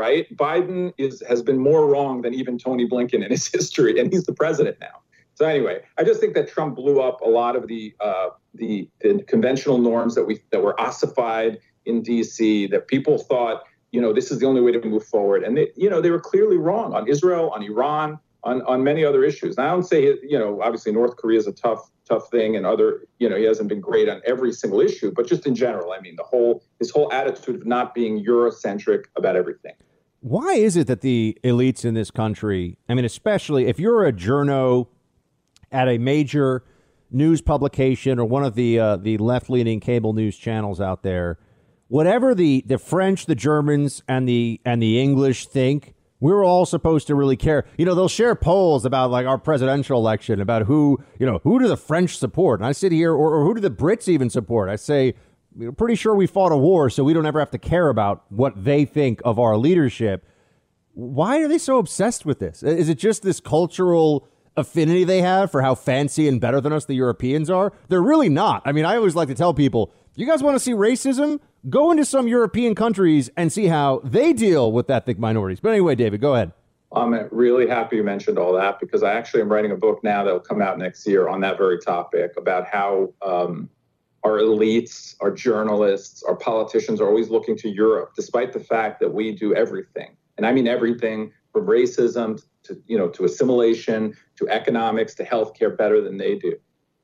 right? 0.00 0.34
Biden 0.34 0.94
is 0.96 1.22
has 1.28 1.42
been 1.42 1.58
more 1.58 1.86
wrong 1.86 2.22
than 2.22 2.32
even 2.32 2.56
Tony 2.58 2.88
Blinken 2.88 3.22
in 3.22 3.30
his 3.30 3.46
history, 3.56 4.00
and 4.00 4.10
he's 4.10 4.24
the 4.24 4.32
president 4.32 4.78
now. 4.80 4.96
So 5.34 5.46
anyway, 5.46 5.82
I 5.98 6.04
just 6.04 6.20
think 6.20 6.34
that 6.34 6.48
Trump 6.48 6.76
blew 6.76 7.00
up 7.00 7.20
a 7.20 7.28
lot 7.28 7.54
of 7.54 7.68
the 7.68 7.94
uh, 8.00 8.30
the, 8.54 8.88
the 9.00 9.22
conventional 9.24 9.78
norms 9.78 10.14
that 10.14 10.24
we 10.24 10.40
that 10.52 10.62
were 10.62 10.78
ossified 10.80 11.60
in 11.84 12.02
DC. 12.02 12.70
That 12.70 12.88
people 12.88 13.18
thought, 13.18 13.62
you 13.92 14.00
know, 14.00 14.12
this 14.12 14.30
is 14.30 14.38
the 14.38 14.46
only 14.46 14.62
way 14.62 14.72
to 14.72 14.80
move 14.80 15.04
forward, 15.04 15.44
and 15.44 15.56
they, 15.56 15.68
you 15.76 15.90
know, 15.90 16.00
they 16.00 16.10
were 16.10 16.20
clearly 16.20 16.56
wrong 16.56 16.94
on 16.94 17.06
Israel, 17.06 17.50
on 17.50 17.62
Iran, 17.62 18.18
on 18.42 18.62
on 18.62 18.82
many 18.82 19.04
other 19.04 19.22
issues. 19.22 19.58
And 19.58 19.66
I 19.66 19.70
don't 19.70 19.88
say, 19.94 20.02
you 20.22 20.38
know, 20.38 20.62
obviously 20.62 20.92
North 20.92 21.16
Korea 21.16 21.38
is 21.38 21.46
a 21.46 21.52
tough 21.52 21.90
tough 22.10 22.28
thing 22.30 22.56
and 22.56 22.66
other 22.66 23.06
you 23.20 23.28
know 23.28 23.36
he 23.36 23.44
hasn't 23.44 23.68
been 23.68 23.80
great 23.80 24.08
on 24.08 24.20
every 24.26 24.52
single 24.52 24.80
issue 24.80 25.12
but 25.14 25.28
just 25.28 25.46
in 25.46 25.54
general 25.54 25.92
i 25.92 26.00
mean 26.00 26.16
the 26.16 26.24
whole 26.24 26.62
his 26.80 26.90
whole 26.90 27.10
attitude 27.12 27.54
of 27.54 27.64
not 27.64 27.94
being 27.94 28.24
eurocentric 28.24 29.04
about 29.16 29.36
everything 29.36 29.74
why 30.20 30.54
is 30.54 30.76
it 30.76 30.86
that 30.86 31.00
the 31.00 31.36
elites 31.42 31.84
in 31.84 31.94
this 31.94 32.10
country 32.10 32.76
i 32.88 32.94
mean 32.94 33.04
especially 33.04 33.66
if 33.66 33.78
you're 33.78 34.06
a 34.06 34.12
journo 34.12 34.86
at 35.72 35.88
a 35.88 35.98
major 35.98 36.64
news 37.10 37.40
publication 37.40 38.18
or 38.18 38.24
one 38.24 38.44
of 38.44 38.54
the 38.54 38.78
uh, 38.78 38.96
the 38.96 39.16
left-leaning 39.18 39.80
cable 39.80 40.12
news 40.12 40.36
channels 40.36 40.80
out 40.80 41.02
there 41.02 41.38
whatever 41.88 42.34
the 42.34 42.62
the 42.66 42.78
french 42.78 43.26
the 43.26 43.34
germans 43.34 44.02
and 44.08 44.28
the 44.28 44.60
and 44.64 44.82
the 44.82 45.00
english 45.00 45.46
think 45.46 45.94
we're 46.20 46.44
all 46.44 46.66
supposed 46.66 47.06
to 47.06 47.14
really 47.14 47.36
care. 47.36 47.64
You 47.78 47.86
know, 47.86 47.94
they'll 47.94 48.08
share 48.08 48.34
polls 48.34 48.84
about 48.84 49.10
like 49.10 49.26
our 49.26 49.38
presidential 49.38 49.98
election, 49.98 50.40
about 50.40 50.66
who, 50.66 51.02
you 51.18 51.26
know, 51.26 51.40
who 51.42 51.58
do 51.58 51.66
the 51.66 51.78
French 51.78 52.18
support? 52.18 52.60
And 52.60 52.66
I 52.66 52.72
sit 52.72 52.92
here, 52.92 53.12
or, 53.12 53.34
or 53.34 53.44
who 53.44 53.54
do 53.54 53.60
the 53.60 53.70
Brits 53.70 54.06
even 54.06 54.28
support? 54.28 54.68
I 54.68 54.76
say, 54.76 55.14
we're 55.54 55.72
pretty 55.72 55.94
sure 55.94 56.14
we 56.14 56.26
fought 56.26 56.52
a 56.52 56.56
war, 56.56 56.90
so 56.90 57.04
we 57.04 57.12
don't 57.12 57.26
ever 57.26 57.38
have 57.38 57.50
to 57.50 57.58
care 57.58 57.88
about 57.88 58.24
what 58.28 58.64
they 58.64 58.84
think 58.84 59.20
of 59.24 59.38
our 59.38 59.56
leadership. 59.56 60.26
Why 60.94 61.38
are 61.38 61.48
they 61.48 61.58
so 61.58 61.78
obsessed 61.78 62.24
with 62.24 62.38
this? 62.38 62.62
Is 62.62 62.88
it 62.88 62.98
just 62.98 63.22
this 63.22 63.40
cultural 63.40 64.28
affinity 64.56 65.04
they 65.04 65.22
have 65.22 65.50
for 65.50 65.62
how 65.62 65.74
fancy 65.74 66.28
and 66.28 66.40
better 66.40 66.60
than 66.60 66.72
us 66.72 66.84
the 66.84 66.94
Europeans 66.94 67.48
are? 67.50 67.72
They're 67.88 68.02
really 68.02 68.28
not. 68.28 68.62
I 68.64 68.72
mean, 68.72 68.84
I 68.84 68.96
always 68.96 69.14
like 69.14 69.28
to 69.28 69.34
tell 69.34 69.54
people, 69.54 69.92
you 70.20 70.26
guys 70.26 70.42
want 70.42 70.54
to 70.54 70.60
see 70.60 70.72
racism? 70.72 71.40
Go 71.68 71.90
into 71.90 72.04
some 72.04 72.28
European 72.28 72.74
countries 72.74 73.30
and 73.36 73.52
see 73.52 73.66
how 73.66 74.00
they 74.04 74.32
deal 74.32 74.70
with 74.70 74.90
ethnic 74.90 75.18
minorities. 75.18 75.60
But 75.60 75.70
anyway, 75.70 75.94
David, 75.94 76.20
go 76.20 76.34
ahead. 76.34 76.52
I'm 76.92 77.28
really 77.30 77.68
happy 77.68 77.96
you 77.96 78.02
mentioned 78.02 78.38
all 78.38 78.52
that 78.54 78.80
because 78.80 79.02
I 79.02 79.12
actually 79.14 79.42
am 79.42 79.48
writing 79.50 79.70
a 79.70 79.76
book 79.76 80.02
now 80.02 80.24
that 80.24 80.32
will 80.32 80.40
come 80.40 80.60
out 80.60 80.78
next 80.78 81.06
year 81.06 81.28
on 81.28 81.40
that 81.40 81.56
very 81.56 81.78
topic 81.78 82.32
about 82.36 82.66
how 82.66 83.14
um, 83.22 83.70
our 84.24 84.38
elites, 84.38 85.14
our 85.20 85.30
journalists, 85.30 86.22
our 86.22 86.36
politicians 86.36 87.00
are 87.00 87.06
always 87.06 87.30
looking 87.30 87.56
to 87.58 87.68
Europe, 87.68 88.12
despite 88.14 88.52
the 88.52 88.60
fact 88.60 89.00
that 89.00 89.12
we 89.12 89.32
do 89.32 89.54
everything. 89.54 90.16
And 90.36 90.46
I 90.46 90.52
mean 90.52 90.66
everything 90.66 91.32
from 91.52 91.66
racism 91.66 92.42
to, 92.64 92.80
you 92.86 92.98
know, 92.98 93.08
to 93.08 93.24
assimilation, 93.24 94.16
to 94.36 94.48
economics, 94.48 95.14
to 95.14 95.24
healthcare 95.24 95.76
better 95.76 96.00
than 96.00 96.16
they 96.16 96.36
do 96.36 96.56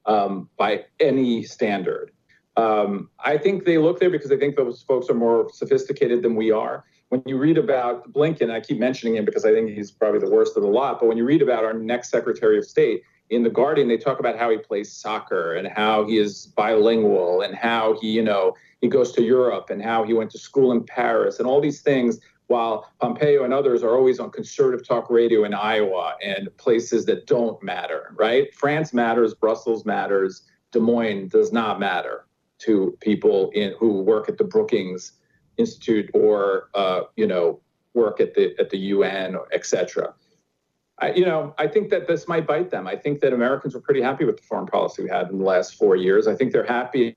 um, 0.04 0.48
by 0.56 0.84
any 1.00 1.42
standard. 1.42 2.12
Um, 2.56 3.10
I 3.18 3.36
think 3.36 3.64
they 3.64 3.78
look 3.78 3.98
there 3.98 4.10
because 4.10 4.30
they 4.30 4.38
think 4.38 4.56
those 4.56 4.82
folks 4.82 5.10
are 5.10 5.14
more 5.14 5.50
sophisticated 5.52 6.22
than 6.22 6.36
we 6.36 6.50
are 6.50 6.84
when 7.08 7.22
you 7.24 7.38
read 7.38 7.58
about 7.58 8.12
Blinken, 8.12 8.50
I 8.50 8.60
keep 8.60 8.78
mentioning 8.78 9.16
him 9.16 9.24
because 9.24 9.44
I 9.44 9.52
think 9.52 9.70
he's 9.70 9.90
probably 9.90 10.20
the 10.20 10.30
worst 10.30 10.56
of 10.56 10.62
the 10.62 10.68
lot, 10.68 10.98
but 10.98 11.06
when 11.06 11.16
you 11.16 11.24
read 11.24 11.42
about 11.42 11.64
our 11.64 11.72
next 11.72 12.10
Secretary 12.10 12.58
of 12.58 12.64
State, 12.64 13.02
in 13.30 13.42
the 13.42 13.50
Guardian, 13.50 13.88
they 13.88 13.96
talk 13.96 14.20
about 14.20 14.38
how 14.38 14.50
he 14.50 14.58
plays 14.58 14.92
soccer 14.92 15.54
and 15.54 15.66
how 15.66 16.04
he 16.06 16.18
is 16.18 16.46
bilingual 16.46 17.42
and 17.42 17.54
how 17.54 17.98
he, 18.00 18.10
you 18.10 18.22
know, 18.22 18.54
he 18.80 18.88
goes 18.88 19.12
to 19.12 19.22
Europe 19.22 19.70
and 19.70 19.82
how 19.82 20.04
he 20.04 20.12
went 20.12 20.30
to 20.30 20.38
school 20.38 20.72
in 20.72 20.84
Paris 20.84 21.38
and 21.38 21.48
all 21.48 21.60
these 21.60 21.80
things. 21.80 22.20
While 22.48 22.92
Pompeo 23.00 23.42
and 23.42 23.52
others 23.52 23.82
are 23.82 23.96
always 23.96 24.20
on 24.20 24.30
conservative 24.30 24.86
talk 24.86 25.10
radio 25.10 25.42
in 25.44 25.52
Iowa 25.52 26.14
and 26.22 26.48
places 26.58 27.04
that 27.06 27.26
don't 27.26 27.60
matter, 27.62 28.14
right? 28.16 28.54
France 28.54 28.94
matters, 28.94 29.34
Brussels 29.34 29.84
matters, 29.84 30.42
Des 30.70 30.78
Moines 30.78 31.28
does 31.28 31.52
not 31.52 31.80
matter 31.80 32.26
to 32.58 32.96
people 33.00 33.50
in, 33.50 33.74
who 33.78 34.02
work 34.02 34.28
at 34.28 34.38
the 34.38 34.44
Brookings 34.44 35.12
institute 35.56 36.10
or 36.14 36.68
uh, 36.74 37.02
you 37.16 37.26
know 37.26 37.60
work 37.94 38.20
at 38.20 38.34
the 38.34 38.54
at 38.58 38.70
the 38.70 38.78
UN 38.78 39.36
etc. 39.52 40.14
I, 40.98 41.12
you 41.12 41.26
know, 41.26 41.54
I 41.58 41.66
think 41.66 41.90
that 41.90 42.06
this 42.06 42.26
might 42.26 42.46
bite 42.46 42.70
them. 42.70 42.86
I 42.86 42.96
think 42.96 43.20
that 43.20 43.32
Americans 43.32 43.74
were 43.74 43.80
pretty 43.80 44.00
happy 44.00 44.24
with 44.24 44.38
the 44.38 44.42
foreign 44.42 44.66
policy 44.66 45.02
we 45.02 45.10
had 45.10 45.28
in 45.30 45.38
the 45.38 45.44
last 45.44 45.74
four 45.74 45.94
years. 45.94 46.26
I 46.26 46.34
think 46.34 46.52
they're 46.52 46.64
happy 46.64 47.16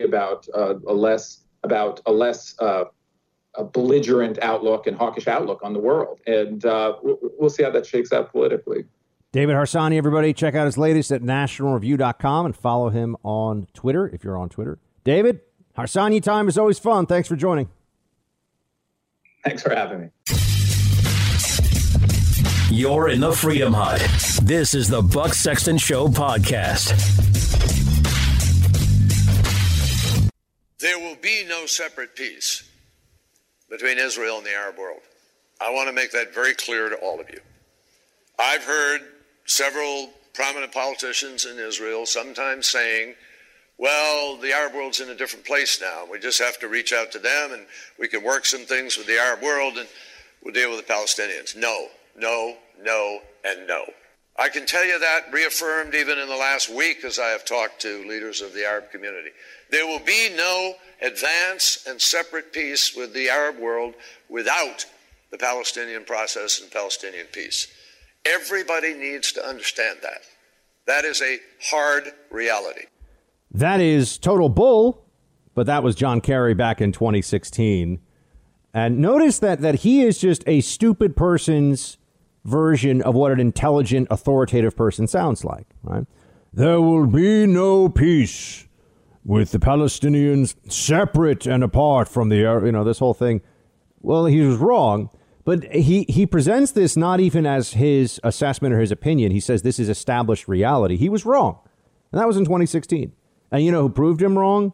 about 0.00 0.48
uh, 0.54 0.76
a 0.86 0.94
less 0.94 1.42
about 1.62 2.00
a 2.06 2.12
less 2.12 2.54
uh, 2.60 2.84
a 3.54 3.64
belligerent 3.64 4.38
outlook 4.40 4.86
and 4.86 4.96
hawkish 4.96 5.26
outlook 5.26 5.60
on 5.62 5.72
the 5.72 5.78
world, 5.78 6.20
and 6.26 6.64
uh, 6.64 6.96
we'll, 7.02 7.18
we'll 7.38 7.50
see 7.50 7.62
how 7.62 7.70
that 7.70 7.84
shakes 7.84 8.12
out 8.12 8.30
politically. 8.30 8.84
David 9.32 9.56
Harsanyi, 9.56 9.98
everybody, 9.98 10.32
check 10.32 10.54
out 10.54 10.64
his 10.64 10.78
latest 10.78 11.12
at 11.12 11.20
nationalreview.com 11.20 12.46
and 12.46 12.56
follow 12.56 12.88
him 12.88 13.14
on 13.22 13.66
Twitter 13.74 14.08
if 14.08 14.24
you're 14.24 14.38
on 14.38 14.48
Twitter. 14.48 14.78
David, 15.04 15.40
Harsanyi 15.76 16.22
time 16.22 16.48
is 16.48 16.56
always 16.56 16.78
fun. 16.78 17.04
Thanks 17.04 17.28
for 17.28 17.36
joining. 17.36 17.68
Thanks 19.44 19.62
for 19.62 19.74
having 19.74 20.00
me. 20.00 20.47
You're 22.70 23.08
in 23.08 23.20
the 23.20 23.32
Freedom 23.32 23.72
Hut. 23.72 24.06
This 24.42 24.74
is 24.74 24.88
the 24.88 25.00
Buck 25.00 25.32
Sexton 25.32 25.78
Show 25.78 26.06
podcast. 26.08 26.92
There 30.78 30.98
will 30.98 31.16
be 31.16 31.46
no 31.48 31.64
separate 31.64 32.14
peace 32.14 32.68
between 33.70 33.98
Israel 33.98 34.36
and 34.36 34.44
the 34.44 34.52
Arab 34.52 34.76
world. 34.76 35.00
I 35.62 35.72
want 35.72 35.88
to 35.88 35.94
make 35.94 36.12
that 36.12 36.34
very 36.34 36.52
clear 36.52 36.90
to 36.90 36.96
all 36.96 37.18
of 37.18 37.30
you. 37.30 37.40
I've 38.38 38.64
heard 38.64 39.00
several 39.46 40.10
prominent 40.34 40.70
politicians 40.70 41.46
in 41.46 41.58
Israel 41.58 42.04
sometimes 42.04 42.66
saying 42.66 43.14
well, 43.78 44.36
the 44.36 44.52
Arab 44.52 44.74
world's 44.74 45.00
in 45.00 45.08
a 45.08 45.14
different 45.14 45.46
place 45.46 45.80
now. 45.80 46.04
We 46.10 46.18
just 46.18 46.40
have 46.40 46.58
to 46.58 46.68
reach 46.68 46.92
out 46.92 47.12
to 47.12 47.18
them 47.20 47.52
and 47.52 47.64
we 47.98 48.08
can 48.08 48.24
work 48.24 48.44
some 48.44 48.66
things 48.66 48.98
with 48.98 49.06
the 49.06 49.16
Arab 49.18 49.40
world 49.40 49.78
and 49.78 49.88
we'll 50.42 50.52
deal 50.52 50.70
with 50.70 50.84
the 50.84 50.92
Palestinians. 50.92 51.56
No, 51.56 51.86
no, 52.18 52.56
no, 52.80 53.20
and 53.44 53.66
no. 53.66 53.84
I 54.38 54.48
can 54.48 54.66
tell 54.66 54.86
you 54.86 54.98
that 55.00 55.32
reaffirmed 55.32 55.94
even 55.94 56.18
in 56.18 56.28
the 56.28 56.36
last 56.36 56.68
week 56.68 57.04
as 57.04 57.18
I 57.18 57.28
have 57.28 57.44
talked 57.44 57.80
to 57.82 58.06
leaders 58.08 58.40
of 58.40 58.54
the 58.54 58.64
Arab 58.64 58.90
community. 58.90 59.30
There 59.70 59.86
will 59.86 59.98
be 59.98 60.30
no 60.36 60.74
advance 61.02 61.84
and 61.88 62.00
separate 62.00 62.52
peace 62.52 62.94
with 62.96 63.12
the 63.12 63.28
Arab 63.28 63.58
world 63.58 63.94
without 64.28 64.86
the 65.30 65.38
Palestinian 65.38 66.04
process 66.04 66.60
and 66.60 66.70
Palestinian 66.70 67.26
peace. 67.32 67.66
Everybody 68.24 68.94
needs 68.94 69.32
to 69.32 69.44
understand 69.44 69.98
that. 70.02 70.20
That 70.86 71.04
is 71.04 71.20
a 71.20 71.38
hard 71.70 72.12
reality. 72.30 72.86
That 73.50 73.80
is 73.80 74.18
total 74.18 74.48
bull, 74.48 75.04
but 75.54 75.66
that 75.66 75.82
was 75.82 75.94
John 75.94 76.20
Kerry 76.20 76.54
back 76.54 76.80
in 76.80 76.92
2016. 76.92 78.00
And 78.72 78.98
notice 78.98 79.38
that 79.40 79.60
that 79.62 79.76
he 79.76 80.02
is 80.02 80.18
just 80.18 80.44
a 80.46 80.60
stupid 80.60 81.16
person's 81.16 81.97
version 82.48 83.02
of 83.02 83.14
what 83.14 83.32
an 83.32 83.40
intelligent, 83.40 84.08
authoritative 84.10 84.76
person 84.76 85.06
sounds 85.06 85.44
like, 85.44 85.66
right? 85.82 86.06
There 86.52 86.80
will 86.80 87.06
be 87.06 87.46
no 87.46 87.88
peace 87.88 88.66
with 89.24 89.50
the 89.50 89.58
Palestinians 89.58 90.54
separate 90.72 91.46
and 91.46 91.62
apart 91.62 92.08
from 92.08 92.30
the, 92.30 92.36
you 92.36 92.72
know, 92.72 92.84
this 92.84 92.98
whole 92.98 93.14
thing. 93.14 93.42
Well, 94.00 94.26
he 94.26 94.40
was 94.40 94.56
wrong, 94.56 95.10
but 95.44 95.64
he, 95.74 96.04
he 96.08 96.24
presents 96.24 96.72
this 96.72 96.96
not 96.96 97.20
even 97.20 97.44
as 97.44 97.74
his 97.74 98.20
assessment 98.24 98.74
or 98.74 98.80
his 98.80 98.90
opinion. 98.90 99.32
He 99.32 99.40
says 99.40 99.62
this 99.62 99.78
is 99.78 99.88
established 99.88 100.48
reality. 100.48 100.96
He 100.96 101.08
was 101.08 101.26
wrong. 101.26 101.58
And 102.10 102.20
that 102.20 102.26
was 102.26 102.36
in 102.36 102.44
2016. 102.44 103.12
And 103.50 103.64
you 103.64 103.70
know 103.70 103.82
who 103.82 103.90
proved 103.90 104.22
him 104.22 104.38
wrong? 104.38 104.72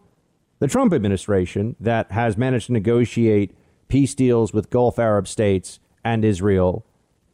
The 0.60 0.68
Trump 0.68 0.92
administration 0.92 1.76
that 1.80 2.12
has 2.12 2.36
managed 2.36 2.66
to 2.66 2.72
negotiate 2.72 3.56
peace 3.88 4.14
deals 4.14 4.52
with 4.52 4.70
Gulf 4.70 4.98
Arab 4.98 5.26
states 5.28 5.80
and 6.04 6.24
Israel. 6.24 6.86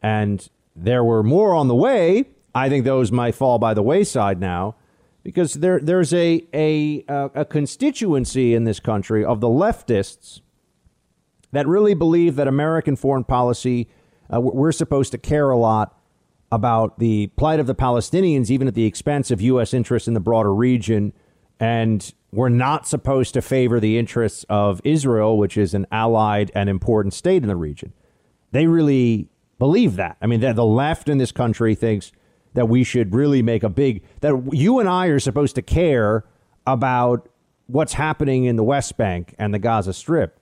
And 0.03 0.49
there 0.75 1.05
were 1.05 1.23
more 1.23 1.55
on 1.55 1.69
the 1.69 1.75
way. 1.75 2.25
I 2.55 2.69
think 2.69 2.85
those 2.85 3.13
might 3.13 3.35
fall 3.35 3.59
by 3.59 3.75
the 3.75 3.83
wayside 3.83 4.41
now 4.41 4.77
because 5.23 5.55
there, 5.55 5.79
there's 5.79 6.13
a, 6.13 6.45
a, 6.53 7.05
a 7.09 7.45
constituency 7.45 8.55
in 8.55 8.65
this 8.65 8.81
country 8.81 9.25
of 9.25 9.41
the 9.41 9.49
leftists 9.49 10.41
that 11.53 11.67
really 11.67 11.95
believe 11.95 12.37
that 12.37 12.49
American 12.49 12.97
foreign 12.97 13.25
policy, 13.25 13.89
uh, 14.33 14.41
we're 14.41 14.73
supposed 14.73 15.13
to 15.13 15.19
care 15.19 15.51
a 15.51 15.59
lot 15.59 15.97
about 16.51 16.99
the 16.99 17.29
plight 17.37 17.61
of 17.61 17.67
the 17.67 17.75
Palestinians, 17.75 18.51
even 18.51 18.67
at 18.67 18.75
the 18.75 18.87
expense 18.87 19.31
of 19.31 19.41
U.S. 19.41 19.75
interests 19.75 20.09
in 20.09 20.15
the 20.15 20.21
broader 20.21 20.55
region 20.55 21.13
and 21.61 22.15
we're 22.33 22.49
not 22.49 22.89
supposed 22.89 23.35
to 23.35 23.43
favor 23.43 23.79
the 23.79 23.99
interests 23.99 24.45
of 24.49 24.81
Israel, 24.83 25.37
which 25.37 25.57
is 25.59 25.75
an 25.75 25.87
allied 25.93 26.51
and 26.55 26.71
important 26.71 27.13
state 27.13 27.43
in 27.43 27.49
the 27.49 27.57
region. 27.57 27.93
They 28.53 28.67
really 28.67 29.29
believe 29.61 29.95
that. 29.97 30.17
I 30.21 30.27
mean, 30.27 30.41
the 30.41 30.65
left 30.65 31.09
in 31.09 31.19
this 31.19 31.31
country 31.31 31.77
thinks 31.77 32.11
that 32.55 32.69
we 32.69 32.83
should 32.83 33.15
really 33.15 33.43
make 33.43 33.63
a 33.63 33.69
big, 33.69 34.03
that 34.23 34.51
you 34.51 34.81
and 34.81 34.89
I 34.89 35.07
are 35.07 35.21
supposed 35.21 35.55
to 35.55 35.63
care 35.63 36.25
about 36.67 37.29
what's 37.69 37.93
happening 37.93 38.45
in 38.45 38.57
the 38.57 38.65
West 38.65 38.97
Bank 38.97 39.35
and 39.39 39.55
the 39.55 39.61
Gaza 39.61 39.93
Strip. 39.93 40.41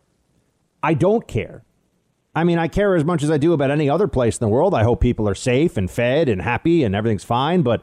I 0.82 0.94
don't 0.94 1.28
care. 1.28 1.64
I 2.34 2.44
mean, 2.44 2.58
I 2.58 2.68
care 2.68 2.94
as 2.94 3.04
much 3.04 3.22
as 3.24 3.30
I 3.30 3.36
do 3.36 3.52
about 3.52 3.72
any 3.72 3.90
other 3.90 4.06
place 4.06 4.38
in 4.38 4.44
the 4.44 4.48
world. 4.48 4.72
I 4.72 4.84
hope 4.84 5.00
people 5.00 5.28
are 5.28 5.34
safe 5.34 5.76
and 5.76 5.90
fed 5.90 6.28
and 6.28 6.40
happy 6.40 6.84
and 6.84 6.94
everything's 6.94 7.24
fine, 7.24 7.62
but 7.62 7.80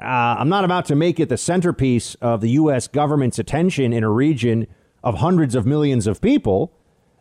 uh, 0.00 0.36
I'm 0.38 0.48
not 0.48 0.64
about 0.64 0.86
to 0.86 0.94
make 0.94 1.18
it 1.18 1.28
the 1.28 1.36
centerpiece 1.36 2.14
of 2.16 2.40
the 2.40 2.50
U.S. 2.50 2.86
government's 2.86 3.38
attention 3.38 3.92
in 3.92 4.04
a 4.04 4.10
region 4.10 4.68
of 5.02 5.16
hundreds 5.16 5.56
of 5.56 5.66
millions 5.66 6.06
of 6.06 6.20
people 6.20 6.72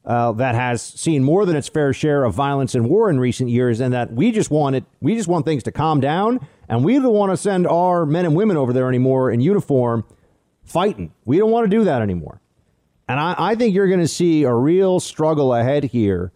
uh, 0.05 0.31
that 0.34 0.55
has 0.55 0.81
seen 0.81 1.23
more 1.23 1.45
than 1.45 1.55
its 1.55 1.67
fair 1.67 1.93
share 1.93 2.23
of 2.23 2.34
violence 2.34 2.76
and 2.76 2.89
war 2.89 3.09
in 3.09 3.19
recent 3.19 3.49
years, 3.49 3.80
and 3.80 3.93
that 3.93 4.11
we 4.11 4.31
just 4.31 4.49
want 4.49 4.76
it. 4.76 4.85
We 5.01 5.15
just 5.15 5.27
want 5.27 5.45
things 5.45 5.63
to 5.63 5.71
calm 5.71 5.99
down, 5.99 6.45
and 6.67 6.84
we 6.84 6.95
don't 6.95 7.13
want 7.13 7.31
to 7.31 7.38
send 7.38 7.67
our 7.67 8.05
men 8.05 8.26
and 8.26 8.35
women 8.35 8.57
over 8.57 8.73
there 8.73 8.88
anymore 8.88 9.31
in 9.31 9.39
uniform 9.41 10.03
fighting. 10.63 11.13
We 11.26 11.38
don't 11.38 11.51
want 11.51 11.69
to 11.69 11.77
do 11.77 11.84
that 11.84 12.01
anymore. 12.01 12.41
And 13.07 13.19
I, 13.19 13.35
I 13.38 13.55
think 13.55 13.73
you're 13.73 13.88
going 13.88 13.99
to 13.99 14.07
see 14.07 14.43
a 14.43 14.53
real 14.53 14.99
struggle 14.99 15.53
ahead 15.53 15.85
here 15.85 16.31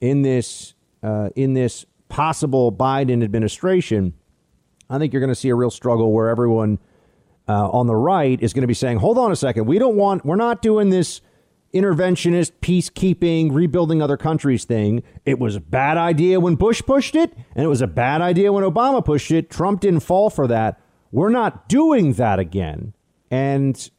in 0.00 0.22
this 0.22 0.74
uh, 1.02 1.30
in 1.36 1.54
this 1.54 1.86
possible 2.08 2.72
Biden 2.72 3.22
administration 3.22 4.14
I 4.88 4.98
think 4.98 5.12
you're 5.12 5.20
going 5.20 5.28
to 5.28 5.34
see 5.34 5.48
a 5.48 5.54
real 5.54 5.70
struggle 5.70 6.12
where 6.12 6.28
everyone 6.28 6.78
uh, 7.48 7.68
on 7.70 7.86
the 7.86 7.96
right 7.96 8.40
is 8.40 8.52
going 8.52 8.62
to 8.62 8.68
be 8.68 8.74
saying, 8.74 8.98
hold 8.98 9.18
on 9.18 9.32
a 9.32 9.36
second, 9.36 9.66
we 9.66 9.78
don't 9.78 9.96
want, 9.96 10.24
we're 10.24 10.36
not 10.36 10.62
doing 10.62 10.90
this 10.90 11.20
interventionist, 11.76 12.52
peacekeeping, 12.60 13.52
rebuilding 13.52 14.02
other 14.02 14.16
countries 14.16 14.64
thing. 14.64 15.02
It 15.24 15.38
was 15.38 15.56
a 15.56 15.60
bad 15.60 15.96
idea 15.96 16.40
when 16.40 16.54
Bush 16.54 16.82
pushed 16.86 17.14
it, 17.14 17.32
and 17.54 17.64
it 17.64 17.68
was 17.68 17.82
a 17.82 17.86
bad 17.86 18.20
idea 18.20 18.52
when 18.52 18.64
Obama 18.64 19.04
pushed 19.04 19.30
it. 19.30 19.50
Trump 19.50 19.80
didn't 19.80 20.00
fall 20.00 20.30
for 20.30 20.46
that. 20.46 20.80
We're 21.12 21.30
not 21.30 21.68
doing 21.68 22.14
that 22.14 22.38
again. 22.38 22.94
And 23.30 23.90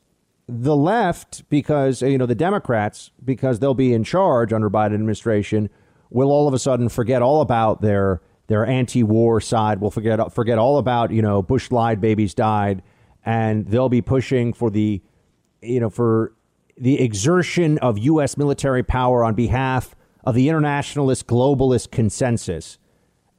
the 0.48 0.76
left, 0.76 1.48
because, 1.50 2.02
you 2.02 2.18
know, 2.18 2.26
the 2.26 2.36
Democrats, 2.36 3.12
because 3.24 3.60
they'll 3.60 3.74
be 3.74 3.94
in 3.94 4.04
charge 4.04 4.54
under 4.54 4.70
Biden 4.70 4.94
administration, 4.94 5.70
will 6.10 6.32
all 6.32 6.48
of 6.48 6.54
a 6.54 6.60
sudden 6.60 6.90
forget 6.90 7.22
all 7.22 7.42
about 7.42 7.82
their 7.82 8.22
their 8.48 8.66
anti-war 8.66 9.42
side. 9.42 9.82
Will 9.82 9.92
forget 9.92 10.34
forget 10.34 10.58
all 10.58 10.78
about 10.78 11.12
you 11.12 11.22
know 11.22 11.42
Bush 11.42 11.72
lied, 11.72 12.02
babies 12.02 12.34
died, 12.34 12.82
and 13.26 13.68
they'll 13.68 13.90
be 13.90 14.02
pushing 14.02 14.54
for 14.54 14.70
the 14.70 15.02
you 15.62 15.80
know 15.80 15.90
for 15.90 16.34
the 16.78 17.02
exertion 17.02 17.78
of 17.80 17.98
U.S. 17.98 18.38
military 18.38 18.84
power 18.84 19.24
on 19.24 19.34
behalf 19.34 19.96
of 20.24 20.36
the 20.36 20.50
internationalist 20.50 21.28
globalist 21.28 21.92
consensus. 21.92 22.78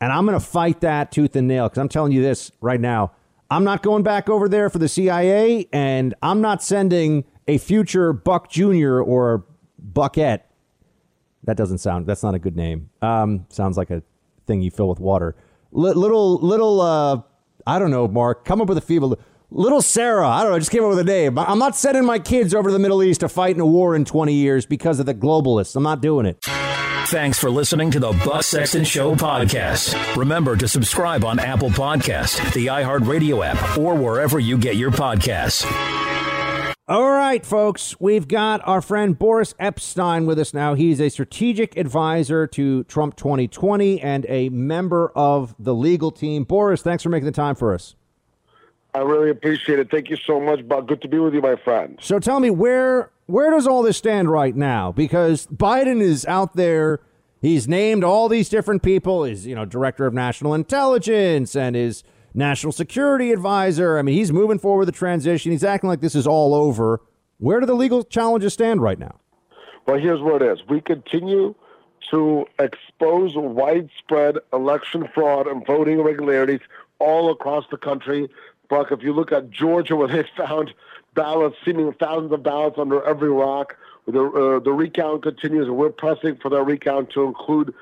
And 0.00 0.12
I'm 0.12 0.26
going 0.26 0.38
to 0.38 0.44
fight 0.44 0.80
that 0.80 1.12
tooth 1.12 1.36
and 1.36 1.48
nail 1.48 1.68
because 1.68 1.78
I'm 1.78 1.88
telling 1.88 2.12
you 2.12 2.22
this 2.22 2.50
right 2.60 2.80
now. 2.80 3.12
I'm 3.50 3.64
not 3.64 3.82
going 3.82 4.02
back 4.02 4.28
over 4.28 4.48
there 4.48 4.68
for 4.68 4.78
the 4.78 4.88
CIA, 4.88 5.68
and 5.72 6.14
I'm 6.22 6.40
not 6.40 6.62
sending 6.62 7.24
a 7.46 7.58
future 7.58 8.12
Buck 8.12 8.50
Jr. 8.50 9.00
or 9.00 9.46
Buckette. 9.78 10.50
That 11.44 11.56
doesn't 11.56 11.78
sound. 11.78 12.06
That's 12.06 12.22
not 12.22 12.34
a 12.34 12.38
good 12.38 12.56
name. 12.56 12.90
Um, 13.00 13.46
sounds 13.48 13.78
like 13.78 13.90
a 13.90 14.02
thing 14.46 14.60
you 14.60 14.70
fill 14.70 14.88
with 14.88 15.00
water. 15.00 15.34
L- 15.74 15.80
little, 15.94 16.38
little. 16.38 16.80
Uh, 16.80 17.22
I 17.66 17.78
don't 17.78 17.90
know, 17.90 18.06
Mark. 18.06 18.44
Come 18.44 18.60
up 18.60 18.68
with 18.68 18.78
a 18.78 18.82
feeble. 18.82 19.18
Little 19.50 19.80
Sarah. 19.80 20.28
I 20.28 20.42
don't 20.42 20.50
know. 20.50 20.56
I 20.56 20.58
just 20.58 20.70
came 20.70 20.84
up 20.84 20.90
with 20.90 20.98
a 20.98 21.04
name. 21.04 21.38
I'm 21.38 21.58
not 21.58 21.74
sending 21.74 22.04
my 22.04 22.18
kids 22.18 22.54
over 22.54 22.68
to 22.68 22.72
the 22.72 22.78
Middle 22.78 23.02
East 23.02 23.20
to 23.20 23.30
fight 23.30 23.54
in 23.54 23.60
a 23.60 23.66
war 23.66 23.96
in 23.96 24.04
20 24.04 24.34
years 24.34 24.66
because 24.66 25.00
of 25.00 25.06
the 25.06 25.14
globalists. 25.14 25.74
I'm 25.74 25.82
not 25.82 26.02
doing 26.02 26.26
it. 26.26 26.38
Thanks 27.06 27.38
for 27.38 27.50
listening 27.50 27.90
to 27.92 27.98
the 27.98 28.12
Buck 28.26 28.42
Sexton 28.42 28.84
Show 28.84 29.14
podcast. 29.14 30.16
Remember 30.16 30.54
to 30.54 30.68
subscribe 30.68 31.24
on 31.24 31.38
Apple 31.38 31.70
Podcast, 31.70 32.52
the 32.52 32.66
iHeartRadio 32.66 33.42
app, 33.42 33.78
or 33.78 33.94
wherever 33.94 34.38
you 34.38 34.58
get 34.58 34.76
your 34.76 34.90
podcasts. 34.90 35.64
All 36.86 37.10
right, 37.10 37.44
folks, 37.44 37.98
we've 37.98 38.28
got 38.28 38.60
our 38.66 38.82
friend 38.82 39.18
Boris 39.18 39.54
Epstein 39.58 40.26
with 40.26 40.38
us 40.38 40.52
now. 40.52 40.74
He's 40.74 41.00
a 41.00 41.08
strategic 41.08 41.78
advisor 41.78 42.46
to 42.48 42.84
Trump 42.84 43.16
2020 43.16 44.02
and 44.02 44.26
a 44.28 44.50
member 44.50 45.10
of 45.14 45.54
the 45.58 45.74
legal 45.74 46.10
team. 46.10 46.44
Boris, 46.44 46.82
thanks 46.82 47.02
for 47.02 47.08
making 47.08 47.26
the 47.26 47.32
time 47.32 47.54
for 47.54 47.72
us. 47.72 47.94
I 48.94 49.00
really 49.00 49.30
appreciate 49.30 49.78
it. 49.78 49.90
Thank 49.90 50.10
you 50.10 50.16
so 50.16 50.40
much, 50.40 50.66
Buck. 50.66 50.86
Good 50.86 51.02
to 51.02 51.08
be 51.08 51.18
with 51.18 51.34
you, 51.34 51.42
my 51.42 51.56
friend. 51.56 51.98
So 52.00 52.18
tell 52.18 52.40
me 52.40 52.50
where 52.50 53.10
where 53.26 53.50
does 53.50 53.66
all 53.66 53.82
this 53.82 53.98
stand 53.98 54.30
right 54.30 54.56
now? 54.56 54.92
Because 54.92 55.46
Biden 55.48 56.00
is 56.00 56.24
out 56.26 56.56
there. 56.56 57.00
He's 57.40 57.68
named 57.68 58.02
all 58.02 58.28
these 58.28 58.48
different 58.48 58.82
people. 58.82 59.24
He's 59.24 59.46
you 59.46 59.54
know 59.54 59.64
director 59.64 60.06
of 60.06 60.14
national 60.14 60.54
intelligence 60.54 61.54
and 61.54 61.76
his 61.76 62.02
national 62.34 62.72
security 62.72 63.32
advisor. 63.32 63.98
I 63.98 64.02
mean, 64.02 64.16
he's 64.16 64.32
moving 64.32 64.58
forward 64.58 64.80
with 64.80 64.88
the 64.88 64.98
transition. 64.98 65.52
He's 65.52 65.64
acting 65.64 65.88
like 65.88 66.00
this 66.00 66.14
is 66.14 66.26
all 66.26 66.54
over. 66.54 67.00
Where 67.38 67.60
do 67.60 67.66
the 67.66 67.74
legal 67.74 68.02
challenges 68.02 68.54
stand 68.54 68.82
right 68.82 68.98
now? 68.98 69.20
Well, 69.86 69.98
here's 69.98 70.20
what 70.20 70.42
it 70.42 70.52
is. 70.52 70.66
We 70.68 70.80
continue 70.80 71.54
to 72.10 72.46
expose 72.58 73.32
widespread 73.36 74.38
election 74.52 75.08
fraud 75.14 75.46
and 75.46 75.66
voting 75.66 75.98
irregularities 75.98 76.60
all 76.98 77.30
across 77.30 77.64
the 77.70 77.76
country. 77.76 78.28
Buck, 78.68 78.92
if 78.92 79.02
you 79.02 79.12
look 79.12 79.32
at 79.32 79.50
Georgia, 79.50 79.96
where 79.96 80.08
they 80.08 80.24
found 80.36 80.72
ballots, 81.14 81.56
seeming 81.64 81.92
thousands 81.94 82.32
of 82.32 82.42
ballots 82.42 82.78
under 82.78 83.04
every 83.04 83.30
rock, 83.30 83.76
the, 84.06 84.24
uh, 84.24 84.58
the 84.60 84.72
recount 84.72 85.22
continues, 85.22 85.66
and 85.66 85.76
we're 85.76 85.90
pressing 85.90 86.36
for 86.36 86.48
that 86.48 86.62
recount 86.62 87.10
to 87.10 87.24
include 87.24 87.74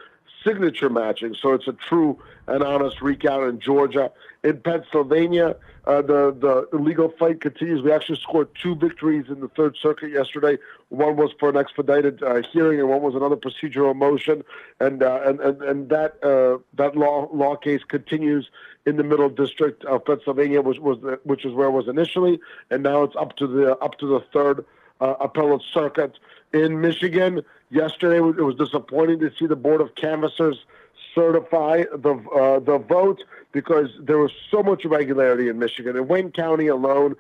signature 0.45 0.89
matching. 0.89 1.35
So 1.35 1.53
it's 1.53 1.69
a 1.69 1.73
true 1.73 2.19
and 2.47 2.63
honest 2.63 3.01
recount 3.03 3.49
in 3.49 3.61
Georgia. 3.61 4.11
In 4.45 4.61
Pennsylvania, 4.61 5.57
uh, 5.87 6.03
the 6.03 6.67
the 6.71 6.77
legal 6.77 7.09
fight 7.19 7.41
continues. 7.41 7.83
We 7.83 7.93
actually 7.93 8.21
scored 8.21 8.49
two 8.61 8.75
victories 8.75 9.27
in 9.29 9.41
the 9.41 9.49
Third 9.49 9.77
Circuit 9.77 10.11
yesterday. 10.11 10.59
One 10.89 11.17
was 11.17 11.33
for 11.39 11.49
an 11.49 11.57
expedited 11.57 12.23
uh, 12.23 12.43
hearing, 12.53 12.81
and 12.81 12.89
one 12.89 13.03
was 13.03 13.15
another 13.15 13.37
procedural 13.37 13.95
motion. 13.95 14.45
And 14.81 15.03
uh, 15.03 15.21
and 15.25 15.41
and, 15.41 15.63
and 15.63 15.89
that 15.89 16.23
uh, 16.23 16.59
that 16.75 16.97
law 16.97 17.29
law 17.33 17.57
case 17.57 17.83
continues 17.85 18.51
in 18.85 18.97
the 18.97 19.05
Middle 19.05 19.29
District 19.29 19.85
of 19.85 20.05
Pennsylvania, 20.05 20.61
which 20.61 20.79
was 20.79 20.99
which 21.25 21.45
is 21.45 21.53
where 21.53 21.69
it 21.69 21.73
was 21.73 21.89
initially, 21.89 22.41
and 22.71 22.83
now 22.83 23.03
it's 23.03 23.17
up 23.17 23.37
to 23.37 23.47
the 23.47 23.77
up 23.79 23.99
to 23.99 24.07
the 24.07 24.21
Third 24.33 24.65
uh, 25.01 25.15
Appellate 25.21 25.63
Circuit 25.73 26.19
in 26.53 26.81
Michigan. 26.81 27.43
Yesterday, 27.71 28.19
it 28.19 28.45
was 28.45 28.55
disappointing 28.55 29.19
to 29.21 29.33
see 29.37 29.47
the 29.47 29.57
Board 29.57 29.81
of 29.81 29.97
Canvassers 29.97 30.65
certify 31.17 31.85
the 31.93 32.15
uh, 32.35 32.61
the 32.61 32.79
vote 32.79 33.23
because 33.53 33.89
there 34.01 34.19
was 34.19 34.31
so 34.51 34.63
much 34.63 34.85
irregularity 34.85 35.49
in 35.49 35.59
Michigan. 35.59 35.97
In 35.97 36.07
Wayne 36.07 36.31
County 36.31 36.67
alone, 36.67 37.17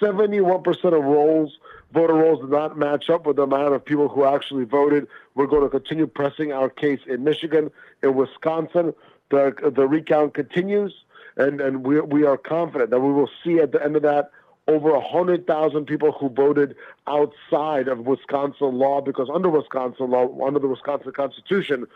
71% 0.00 0.84
of 0.84 1.04
rolls, 1.04 1.58
voter 1.92 2.14
rolls, 2.14 2.40
did 2.40 2.50
not 2.50 2.76
match 2.76 3.08
up 3.08 3.24
with 3.24 3.36
the 3.36 3.42
amount 3.42 3.72
of 3.74 3.84
people 3.84 4.08
who 4.08 4.24
actually 4.24 4.64
voted. 4.64 5.06
We're 5.34 5.46
going 5.46 5.62
to 5.62 5.70
continue 5.70 6.06
pressing 6.06 6.52
our 6.52 6.68
case 6.68 7.00
in 7.06 7.24
Michigan. 7.24 7.70
In 8.02 8.14
Wisconsin, 8.14 8.92
the 9.30 9.54
the 9.74 9.86
recount 9.86 10.34
continues, 10.34 10.92
and 11.36 11.60
and 11.60 11.86
we 11.86 12.00
we 12.00 12.24
are 12.24 12.36
confident 12.36 12.90
that 12.90 13.00
we 13.00 13.12
will 13.12 13.30
see 13.42 13.60
at 13.60 13.72
the 13.72 13.82
end 13.82 13.96
of 13.96 14.02
that 14.02 14.30
over 14.68 14.90
100,000 14.92 15.84
people 15.86 16.10
who 16.12 16.28
voted 16.28 16.74
outside 17.06 17.86
of 17.86 18.00
Wisconsin 18.00 18.78
law 18.78 19.00
because 19.00 19.28
under 19.32 19.48
Wisconsin 19.48 20.10
law, 20.10 20.28
under 20.44 20.58
the 20.58 20.66
Wisconsin 20.66 21.12
Constitution, 21.12 21.86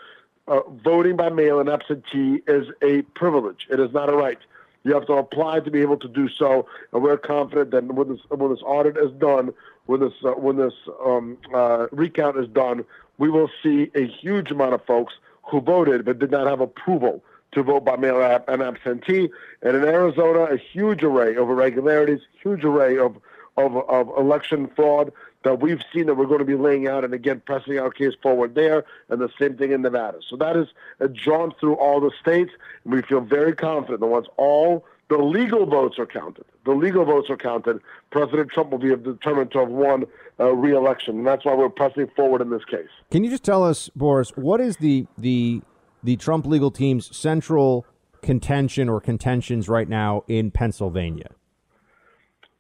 uh, 0.49 0.61
voting 0.85 1.17
by 1.17 1.29
mail 1.29 1.61
and 1.61 1.69
absentee 1.69 2.43
is 2.47 2.69
a 2.83 3.03
privilege. 3.15 3.67
It 3.71 3.81
is 3.81 3.93
not 3.93 4.09
a 4.09 4.17
right. 4.17 4.39
You 4.83 4.95
have 4.95 5.07
to 5.07 5.15
apply 5.15 5.61
to 5.61 5.71
be 5.71 5.83
able 5.83 5.99
to 5.99 6.09
do 6.09 6.29
so, 6.29 6.67
and 6.93 7.03
we're 7.03 7.19
confident 7.19 7.71
that 7.73 7.85
when 7.85 8.09
this 8.09 8.21
when 8.29 8.51
this 8.51 8.63
audit 8.65 8.97
is 8.97 9.13
done, 9.13 9.53
when 9.87 10.01
this 10.01 10.15
uh, 10.25 10.31
when 10.31 10.57
this 10.57 10.73
um, 11.05 11.37
uh, 11.53 11.87
recount 11.93 12.39
is 12.39 12.49
done, 12.49 12.85
we 13.19 13.29
will 13.29 13.51
see 13.63 13.91
a 13.95 14.07
huge 14.07 14.51
amount 14.51 14.73
of 14.73 14.85
folks 14.87 15.15
who 15.43 15.61
voted 15.61 16.05
but 16.07 16.19
did 16.19 16.31
not 16.31 16.47
have 16.47 16.61
approval 16.61 17.23
to 17.53 17.63
vote 17.63 17.85
by 17.85 17.97
mail 17.97 18.21
and 18.49 18.63
absentee. 18.63 19.29
And 19.63 19.77
in 19.77 19.85
Arizona, 19.85 20.45
a 20.45 20.57
huge 20.57 21.03
array 21.03 21.37
of 21.37 21.51
irregularities, 21.51 22.21
huge 22.43 22.65
array 22.65 22.97
of, 22.97 23.17
of, 23.57 23.77
of 23.89 24.09
election 24.17 24.71
fraud 24.75 25.13
that 25.43 25.61
we've 25.61 25.83
seen 25.93 26.07
that 26.07 26.15
we're 26.15 26.27
going 26.27 26.41
to 26.41 26.45
be 26.45 26.55
laying 26.55 26.87
out 26.87 27.05
and 27.05 27.15
again 27.15 27.43
pressing 27.47 27.79
our 27.79 27.91
case 27.91 28.13
forward 28.23 28.55
there, 28.55 28.85
and 29.09 29.21
the 29.21 29.31
same 29.39 29.57
thing 29.57 29.73
in 29.73 29.83
Nevada. 29.83 30.19
So 30.29 30.37
that 30.37 30.57
is 30.57 30.69
uh, 31.01 31.09
drawn 31.13 31.53
through 31.59 31.75
all 31.75 32.01
the 32.01 32.11
states, 32.21 32.53
and 32.85 32.93
we 32.93 33.03
feel 33.03 33.21
very 33.21 33.55
confident 33.55 34.01
that 34.01 34.07
once 34.07 34.27
all 34.37 34.85
the 35.09 35.19
legal 35.19 35.67
votes 35.67 35.99
are 35.99 36.07
counted, 36.07 36.45
the 36.65 36.73
legal 36.73 37.05
votes 37.05 37.31
are 37.31 37.37
counted, 37.37 37.81
President 38.11 38.51
Trump 38.51 38.71
will 38.71 38.79
be 38.79 38.95
determined 38.95 39.51
to 39.53 39.61
have 39.61 39.69
won 39.69 40.05
uh, 40.39 40.53
re-election, 40.53 41.19
and 41.19 41.27
that's 41.27 41.45
why 41.45 41.55
we're 41.55 41.69
pressing 41.69 42.09
forward 42.15 42.41
in 42.41 42.51
this 42.51 42.65
case. 42.65 42.89
Can 43.11 43.25
you 43.25 43.31
just 43.31 43.43
tell 43.43 43.65
us, 43.65 43.89
Boris, 43.97 44.31
what 44.37 44.61
is 44.61 44.77
the 44.77 45.07
the 45.17 45.63
the 46.03 46.17
Trump 46.17 46.47
legal 46.47 46.71
team's 46.71 47.15
central 47.17 47.87
contention 48.23 48.89
or 48.89 49.01
contentions 49.01 49.69
right 49.69 49.89
now 49.89 50.23
in 50.29 50.51
Pennsylvania? 50.51 51.31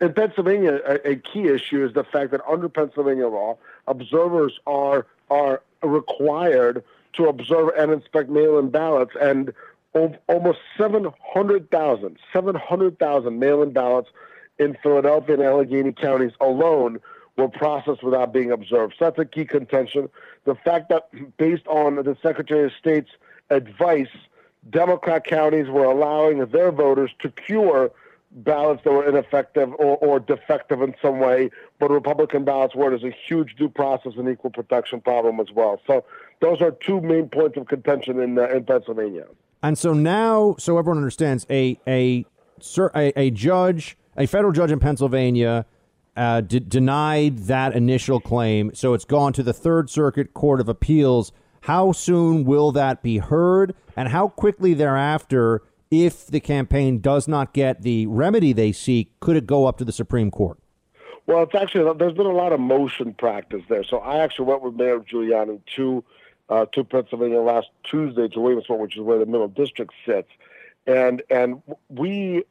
In 0.00 0.14
Pennsylvania, 0.14 0.80
a, 0.86 1.10
a, 1.10 1.16
key 1.16 1.48
issue 1.48 1.84
is 1.84 1.92
the 1.92 2.04
fact 2.04 2.30
that 2.30 2.40
under 2.48 2.68
Pennsylvania 2.68 3.28
law, 3.28 3.58
observers 3.86 4.58
are 4.66 5.06
are 5.28 5.62
required 5.82 6.82
to 7.12 7.26
observe 7.26 7.70
and 7.76 7.92
inspect 7.92 8.30
mail-in 8.30 8.70
ballots, 8.70 9.14
and 9.20 9.52
almost 9.92 10.58
700,000 10.78 12.18
700,000 12.32 13.38
mail-in 13.38 13.72
ballots 13.72 14.08
in 14.58 14.76
Philadelphia 14.82 15.34
and 15.34 15.44
Allegheny 15.44 15.92
counties 15.92 16.32
alone 16.40 17.00
were 17.36 17.48
processed 17.48 18.02
without 18.02 18.32
being 18.32 18.50
observed. 18.52 18.94
So 18.98 19.06
that's 19.06 19.18
a 19.18 19.24
key 19.24 19.44
contention. 19.44 20.08
The 20.44 20.54
fact 20.54 20.88
that, 20.90 21.08
based 21.36 21.66
on 21.66 21.96
the 21.96 22.16
Secretary 22.22 22.64
of 22.64 22.72
State's 22.78 23.10
advice, 23.50 24.08
Democrat 24.68 25.24
counties 25.24 25.68
were 25.68 25.84
allowing 25.84 26.44
their 26.46 26.70
voters 26.70 27.10
to 27.20 27.30
cure 27.30 27.90
ballots 28.30 28.82
that 28.84 28.92
were 28.92 29.08
ineffective 29.08 29.70
or, 29.72 29.96
or 29.98 30.20
defective 30.20 30.82
in 30.82 30.94
some 31.02 31.18
way, 31.18 31.50
but 31.78 31.90
Republican 31.90 32.44
ballots 32.44 32.74
were 32.74 32.90
there's 32.90 33.04
a 33.04 33.16
huge 33.26 33.56
due 33.56 33.68
process 33.68 34.12
and 34.16 34.28
equal 34.28 34.50
protection 34.50 35.00
problem 35.00 35.40
as 35.40 35.48
well. 35.52 35.80
So 35.86 36.04
those 36.40 36.60
are 36.62 36.70
two 36.70 37.00
main 37.00 37.28
points 37.28 37.56
of 37.56 37.66
contention 37.66 38.20
in 38.20 38.38
uh, 38.38 38.48
in 38.48 38.64
Pennsylvania. 38.64 39.26
And 39.62 39.76
so 39.76 39.92
now, 39.92 40.54
so 40.58 40.78
everyone 40.78 40.98
understands, 40.98 41.46
a 41.50 41.78
a 41.86 42.24
a, 42.94 43.18
a 43.18 43.30
judge, 43.30 43.96
a 44.16 44.26
federal 44.26 44.52
judge 44.52 44.70
in 44.70 44.80
Pennsylvania. 44.80 45.66
Uh, 46.16 46.40
d- 46.40 46.58
denied 46.58 47.38
that 47.38 47.74
initial 47.74 48.20
claim, 48.20 48.74
so 48.74 48.94
it's 48.94 49.04
gone 49.04 49.32
to 49.32 49.44
the 49.44 49.52
Third 49.52 49.88
Circuit 49.88 50.34
Court 50.34 50.60
of 50.60 50.68
Appeals 50.68 51.32
how 51.62 51.92
soon 51.92 52.44
will 52.44 52.72
that 52.72 53.02
be 53.02 53.18
heard? 53.18 53.74
And 53.96 54.08
how 54.08 54.28
quickly 54.28 54.74
thereafter, 54.74 55.62
if 55.90 56.26
the 56.26 56.40
campaign 56.40 57.00
does 57.00 57.26
not 57.26 57.52
get 57.52 57.82
the 57.82 58.06
remedy 58.06 58.52
they 58.52 58.72
seek, 58.72 59.18
could 59.20 59.36
it 59.36 59.46
go 59.46 59.66
up 59.66 59.78
to 59.78 59.84
the 59.84 59.92
Supreme 59.92 60.30
Court? 60.30 60.58
Well, 61.26 61.42
it's 61.42 61.54
actually, 61.54 61.92
there's 61.98 62.14
been 62.14 62.26
a 62.26 62.32
lot 62.32 62.52
of 62.52 62.60
motion 62.60 63.14
practice 63.14 63.62
there. 63.68 63.84
So 63.84 63.98
I 63.98 64.18
actually 64.18 64.46
went 64.46 64.62
with 64.62 64.74
Mayor 64.74 65.00
Giuliani 65.00 65.60
to, 65.76 66.04
uh, 66.48 66.66
to 66.72 66.84
Pennsylvania 66.84 67.40
last 67.40 67.68
Tuesday 67.84 68.28
to 68.28 68.40
Williamsport, 68.40 68.80
which 68.80 68.96
is 68.96 69.02
where 69.02 69.18
the 69.18 69.26
Middle 69.26 69.48
District 69.48 69.92
sits. 70.06 70.28
And, 70.86 71.22
and 71.30 71.62
we 71.88 72.44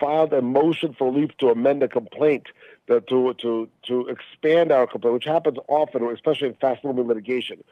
filed 0.00 0.32
a 0.32 0.42
motion 0.42 0.94
for 0.94 1.12
relief 1.12 1.30
to 1.38 1.50
amend 1.50 1.82
a 1.82 1.88
complaint 1.88 2.48
that 2.86 3.06
to, 3.08 3.34
to, 3.34 3.68
to 3.86 4.08
expand 4.08 4.72
our 4.72 4.86
complaint, 4.86 5.14
which 5.14 5.24
happens 5.24 5.58
often, 5.68 6.02
especially 6.08 6.48
in 6.48 6.54
fast 6.54 6.82
moving 6.82 7.06
litigation 7.06 7.62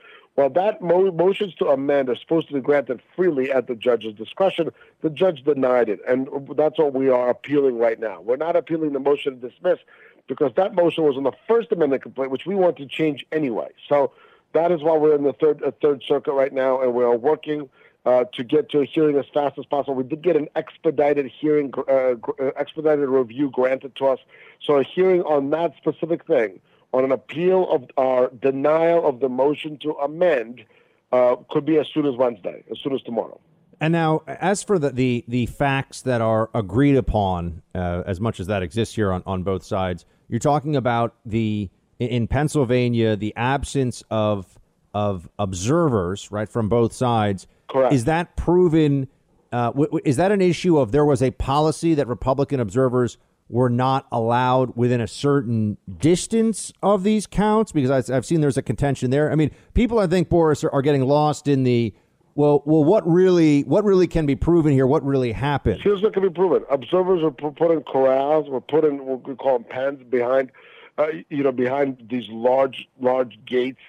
Well, 0.40 0.48
that 0.48 0.80
mo- 0.80 1.12
motions 1.12 1.54
to 1.56 1.66
amend 1.66 2.08
are 2.08 2.16
supposed 2.16 2.48
to 2.48 2.54
be 2.54 2.60
granted 2.60 3.02
freely 3.14 3.52
at 3.52 3.66
the 3.66 3.74
judge's 3.74 4.14
discretion. 4.14 4.70
The 5.02 5.10
judge 5.10 5.44
denied 5.44 5.90
it, 5.90 6.00
and 6.08 6.30
that's 6.56 6.78
what 6.78 6.94
we 6.94 7.10
are 7.10 7.28
appealing 7.28 7.76
right 7.76 8.00
now. 8.00 8.22
We're 8.22 8.36
not 8.36 8.56
appealing 8.56 8.94
the 8.94 9.00
motion 9.00 9.38
to 9.38 9.50
dismiss 9.50 9.80
because 10.28 10.52
that 10.56 10.74
motion 10.74 11.04
was 11.04 11.18
on 11.18 11.24
the 11.24 11.32
First 11.46 11.72
Amendment 11.72 12.02
complaint, 12.02 12.30
which 12.30 12.46
we 12.46 12.54
want 12.54 12.78
to 12.78 12.86
change 12.86 13.26
anyway. 13.30 13.68
So 13.86 14.12
that 14.54 14.72
is 14.72 14.82
why 14.82 14.96
we're 14.96 15.14
in 15.14 15.24
the 15.24 15.34
third 15.34 15.62
uh, 15.62 15.72
third 15.82 16.02
circuit 16.08 16.32
right 16.32 16.54
now, 16.54 16.80
and 16.80 16.94
we 16.94 17.04
are 17.04 17.14
working 17.14 17.68
uh, 18.06 18.24
to 18.32 18.42
get 18.42 18.70
to 18.70 18.80
a 18.80 18.86
hearing 18.86 19.18
as 19.18 19.26
fast 19.34 19.58
as 19.58 19.66
possible. 19.66 19.94
We 19.94 20.04
did 20.04 20.22
get 20.22 20.36
an 20.36 20.48
expedited 20.56 21.26
hearing, 21.26 21.70
uh, 21.86 21.92
uh, 21.92 22.14
expedited 22.56 23.10
review 23.10 23.50
granted 23.50 23.94
to 23.96 24.06
us. 24.06 24.20
So 24.62 24.76
a 24.76 24.84
hearing 24.84 25.20
on 25.24 25.50
that 25.50 25.76
specific 25.76 26.24
thing, 26.24 26.60
on 26.92 27.04
an 27.04 27.12
appeal 27.12 27.68
of 27.70 27.84
our 27.96 28.30
denial 28.40 29.06
of 29.06 29.20
the 29.20 29.28
motion 29.28 29.78
to 29.78 29.92
amend, 29.92 30.64
uh, 31.12 31.36
could 31.50 31.64
be 31.64 31.78
as 31.78 31.86
soon 31.88 32.06
as 32.06 32.16
Wednesday, 32.16 32.64
as 32.70 32.78
soon 32.80 32.94
as 32.94 33.02
tomorrow. 33.02 33.40
And 33.80 33.92
now, 33.92 34.22
as 34.26 34.62
for 34.62 34.78
the 34.78 34.90
the, 34.90 35.24
the 35.26 35.46
facts 35.46 36.02
that 36.02 36.20
are 36.20 36.50
agreed 36.54 36.96
upon, 36.96 37.62
uh, 37.74 38.02
as 38.06 38.20
much 38.20 38.38
as 38.38 38.46
that 38.48 38.62
exists 38.62 38.94
here 38.94 39.10
on, 39.10 39.22
on 39.24 39.42
both 39.42 39.64
sides, 39.64 40.04
you're 40.28 40.38
talking 40.38 40.76
about 40.76 41.14
the 41.24 41.70
in 41.98 42.26
Pennsylvania 42.26 43.16
the 43.16 43.34
absence 43.36 44.02
of 44.10 44.58
of 44.92 45.28
observers, 45.38 46.30
right, 46.30 46.48
from 46.48 46.68
both 46.68 46.92
sides. 46.92 47.46
Correct. 47.68 47.94
Is 47.94 48.04
that 48.04 48.36
proven? 48.36 49.08
Uh, 49.52 49.66
w- 49.66 49.86
w- 49.86 50.02
is 50.04 50.16
that 50.16 50.30
an 50.30 50.40
issue 50.40 50.78
of 50.78 50.92
there 50.92 51.04
was 51.04 51.22
a 51.22 51.30
policy 51.32 51.94
that 51.94 52.06
Republican 52.06 52.60
observers 52.60 53.18
were 53.50 53.68
not 53.68 54.06
allowed 54.10 54.76
within 54.76 55.00
a 55.00 55.08
certain 55.08 55.76
distance 55.98 56.72
of 56.82 57.02
these 57.02 57.26
counts? 57.26 57.72
Because 57.72 58.10
I, 58.10 58.16
I've 58.16 58.24
seen 58.24 58.40
there's 58.40 58.56
a 58.56 58.62
contention 58.62 59.10
there. 59.10 59.30
I 59.30 59.34
mean, 59.34 59.50
people 59.74 59.98
I 59.98 60.06
think 60.06 60.28
Boris 60.28 60.64
are, 60.64 60.70
are 60.70 60.82
getting 60.82 61.02
lost 61.02 61.48
in 61.48 61.64
the 61.64 61.94
well, 62.36 62.62
well, 62.64 62.84
what 62.84 63.06
really, 63.10 63.62
what 63.62 63.84
really 63.84 64.06
can 64.06 64.24
be 64.24 64.36
proven 64.36 64.72
here? 64.72 64.86
What 64.86 65.04
really 65.04 65.32
happened? 65.32 65.80
Here's 65.82 66.00
what 66.00 66.14
can 66.14 66.22
be 66.22 66.30
proven: 66.30 66.64
observers 66.70 67.22
were 67.22 67.32
pu- 67.32 67.50
put 67.50 67.70
in 67.70 67.82
corrals, 67.82 68.48
were 68.48 68.60
put 68.60 68.84
in 68.84 69.04
what 69.04 69.26
we 69.26 69.34
call 69.34 69.58
them 69.58 69.64
pens 69.64 70.02
behind, 70.08 70.52
uh, 70.96 71.08
you 71.28 71.42
know, 71.42 71.52
behind 71.52 72.06
these 72.08 72.28
large, 72.28 72.88
large 73.00 73.38
gates, 73.44 73.80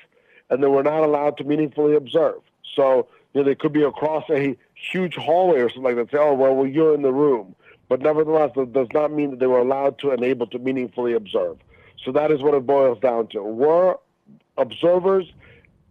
and 0.50 0.62
they 0.62 0.68
were 0.68 0.84
not 0.84 1.04
allowed 1.04 1.38
to 1.38 1.44
meaningfully 1.44 1.96
observe. 1.96 2.42
So, 2.76 3.08
you 3.34 3.42
know, 3.42 3.44
they 3.44 3.56
could 3.56 3.74
be 3.74 3.84
across 3.84 4.30
a 4.30 4.58
huge 4.74 5.16
hallway 5.16 5.60
or 5.60 5.70
something 5.70 5.84
like 5.84 5.96
that. 5.96 6.12
Say, 6.12 6.18
oh, 6.18 6.34
well, 6.34 6.56
well, 6.56 6.68
you're 6.68 6.96
in 6.96 7.04
the 7.04 7.14
room, 7.14 7.56
but 7.92 8.00
nevertheless, 8.00 8.52
that 8.56 8.72
does 8.72 8.88
not 8.94 9.12
mean 9.12 9.32
that 9.32 9.40
they 9.40 9.48
were 9.48 9.60
allowed 9.60 10.00
to 10.00 10.12
and 10.12 10.24
able 10.24 10.48
to 10.48 10.58
meaningfully 10.58 11.12
observe. 11.12 11.58
So 12.02 12.14
that 12.14 12.32
is 12.32 12.42
what 12.42 12.54
it 12.54 12.66
boils 12.66 12.98
down 13.02 13.28
to: 13.34 13.44
were 13.44 14.00
observers 14.58 15.26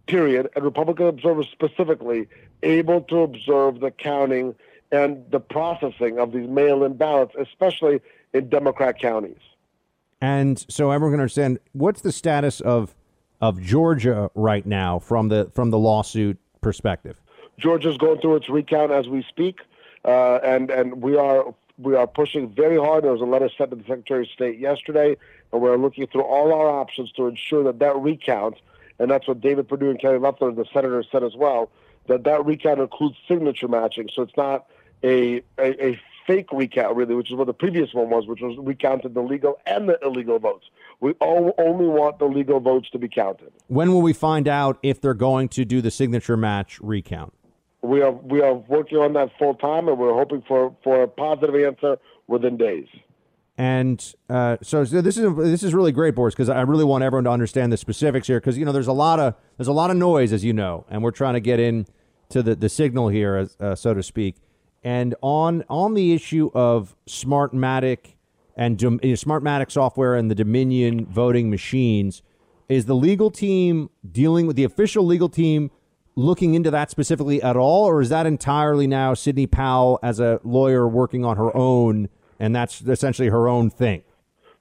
period, 0.07 0.49
and 0.55 0.65
Republican 0.65 1.05
observers 1.05 1.47
specifically, 1.51 2.27
able 2.63 3.01
to 3.01 3.19
observe 3.19 3.81
the 3.81 3.91
counting 3.91 4.55
and 4.91 5.23
the 5.29 5.39
processing 5.39 6.17
of 6.17 6.31
these 6.31 6.49
mail-in 6.49 6.95
ballots, 6.95 7.35
especially 7.39 8.01
in 8.33 8.49
Democrat 8.49 8.97
counties. 8.97 9.37
And 10.19 10.65
so 10.69 10.89
everyone 10.89 11.13
can 11.13 11.19
understand 11.19 11.59
what's 11.73 12.01
the 12.01 12.11
status 12.11 12.61
of 12.61 12.95
of 13.41 13.61
Georgia 13.61 14.31
right 14.33 14.65
now 14.65 14.97
from 14.97 15.27
the 15.27 15.51
from 15.53 15.69
the 15.69 15.77
lawsuit 15.77 16.39
perspective. 16.61 17.21
Georgia's 17.59 17.97
going 17.97 18.19
through 18.21 18.37
its 18.37 18.49
recount 18.49 18.91
as 18.91 19.07
we 19.07 19.23
speak, 19.29 19.59
uh, 20.03 20.39
and 20.43 20.71
and 20.71 21.03
we 21.03 21.15
are 21.15 21.53
we 21.81 21.95
are 21.95 22.07
pushing 22.07 22.49
very 22.49 22.77
hard. 22.77 23.03
There 23.03 23.11
was 23.11 23.21
a 23.21 23.25
letter 23.25 23.49
sent 23.57 23.71
to 23.71 23.75
the 23.75 23.83
Secretary 23.83 24.23
of 24.23 24.29
State 24.29 24.59
yesterday, 24.59 25.17
and 25.51 25.61
we're 25.61 25.77
looking 25.77 26.07
through 26.07 26.23
all 26.23 26.53
our 26.53 26.69
options 26.69 27.11
to 27.13 27.27
ensure 27.27 27.63
that 27.63 27.79
that 27.79 27.95
recount 27.97 28.57
and 29.01 29.09
that's 29.09 29.27
what 29.27 29.41
David 29.41 29.67
Perdue 29.67 29.89
and 29.89 29.99
Kelly 29.99 30.19
Loeffler, 30.19 30.51
the 30.51 30.65
senator, 30.71 31.03
said 31.11 31.23
as 31.23 31.35
well, 31.35 31.71
that 32.07 32.23
that 32.25 32.45
recount 32.45 32.79
includes 32.79 33.17
signature 33.27 33.67
matching. 33.67 34.09
So 34.13 34.21
it's 34.21 34.37
not 34.37 34.67
a, 35.03 35.37
a, 35.57 35.87
a 35.93 36.01
fake 36.27 36.51
recount, 36.51 36.95
really, 36.95 37.15
which 37.15 37.31
is 37.31 37.35
what 37.35 37.47
the 37.47 37.53
previous 37.53 37.95
one 37.95 38.11
was, 38.11 38.27
which 38.27 38.41
was 38.41 38.55
recounted 38.59 39.15
the 39.15 39.21
legal 39.21 39.59
and 39.65 39.89
the 39.89 39.97
illegal 40.03 40.37
votes. 40.37 40.67
We 40.99 41.13
all, 41.13 41.55
only 41.57 41.87
want 41.87 42.19
the 42.19 42.25
legal 42.25 42.59
votes 42.59 42.91
to 42.91 42.99
be 42.99 43.09
counted. 43.09 43.51
When 43.65 43.91
will 43.91 44.03
we 44.03 44.13
find 44.13 44.47
out 44.47 44.77
if 44.83 45.01
they're 45.01 45.15
going 45.15 45.49
to 45.49 45.65
do 45.65 45.81
the 45.81 45.89
signature 45.89 46.37
match 46.37 46.79
recount? 46.79 47.33
We 47.81 48.01
are 48.01 48.11
we 48.11 48.41
are 48.41 48.53
working 48.53 48.97
on 48.99 49.13
that 49.13 49.31
full 49.39 49.55
time, 49.55 49.87
and 49.87 49.97
we're 49.97 50.13
hoping 50.13 50.43
for, 50.47 50.75
for 50.83 51.03
a 51.03 51.07
positive 51.07 51.55
answer 51.55 51.97
within 52.27 52.57
days. 52.57 52.87
And 53.57 54.13
uh, 54.29 54.57
so, 54.61 54.85
this 54.85 55.17
is 55.17 55.35
this 55.35 55.63
is 55.63 55.73
really 55.73 55.91
great, 55.91 56.15
Boris, 56.15 56.33
because 56.33 56.49
I 56.49 56.61
really 56.61 56.83
want 56.83 57.03
everyone 57.03 57.25
to 57.25 57.31
understand 57.31 57.71
the 57.71 57.77
specifics 57.77 58.27
here. 58.27 58.39
Because 58.39 58.57
you 58.57 58.65
know, 58.65 58.71
there's 58.71 58.87
a 58.87 58.93
lot 58.93 59.19
of 59.19 59.35
there's 59.57 59.67
a 59.67 59.73
lot 59.73 59.89
of 59.91 59.97
noise, 59.97 60.31
as 60.31 60.43
you 60.43 60.53
know, 60.53 60.85
and 60.89 61.03
we're 61.03 61.11
trying 61.11 61.33
to 61.33 61.39
get 61.39 61.59
in 61.59 61.85
to 62.29 62.41
the, 62.41 62.55
the 62.55 62.69
signal 62.69 63.09
here, 63.09 63.35
as, 63.35 63.57
uh, 63.59 63.75
so 63.75 63.93
to 63.93 64.01
speak. 64.01 64.37
And 64.83 65.15
on 65.21 65.63
on 65.69 65.93
the 65.93 66.13
issue 66.13 66.49
of 66.53 66.95
Smartmatic 67.07 68.15
and 68.55 68.77
Dom- 68.77 68.99
Smartmatic 68.99 69.71
software 69.71 70.15
and 70.15 70.31
the 70.31 70.35
Dominion 70.35 71.05
voting 71.05 71.49
machines, 71.49 72.23
is 72.69 72.85
the 72.85 72.95
legal 72.95 73.29
team 73.29 73.89
dealing 74.09 74.47
with 74.47 74.55
the 74.55 74.63
official 74.63 75.05
legal 75.05 75.29
team 75.29 75.69
looking 76.15 76.53
into 76.53 76.71
that 76.71 76.91
specifically 76.91 77.41
at 77.41 77.55
all, 77.55 77.85
or 77.85 78.01
is 78.01 78.09
that 78.09 78.25
entirely 78.25 78.87
now 78.87 79.13
Sidney 79.13 79.47
Powell 79.47 79.99
as 80.03 80.19
a 80.19 80.39
lawyer 80.43 80.87
working 80.87 81.25
on 81.25 81.37
her 81.37 81.55
own? 81.55 82.09
and 82.41 82.55
that's 82.55 82.81
essentially 82.81 83.29
her 83.29 83.47
own 83.47 83.69
thing. 83.69 84.01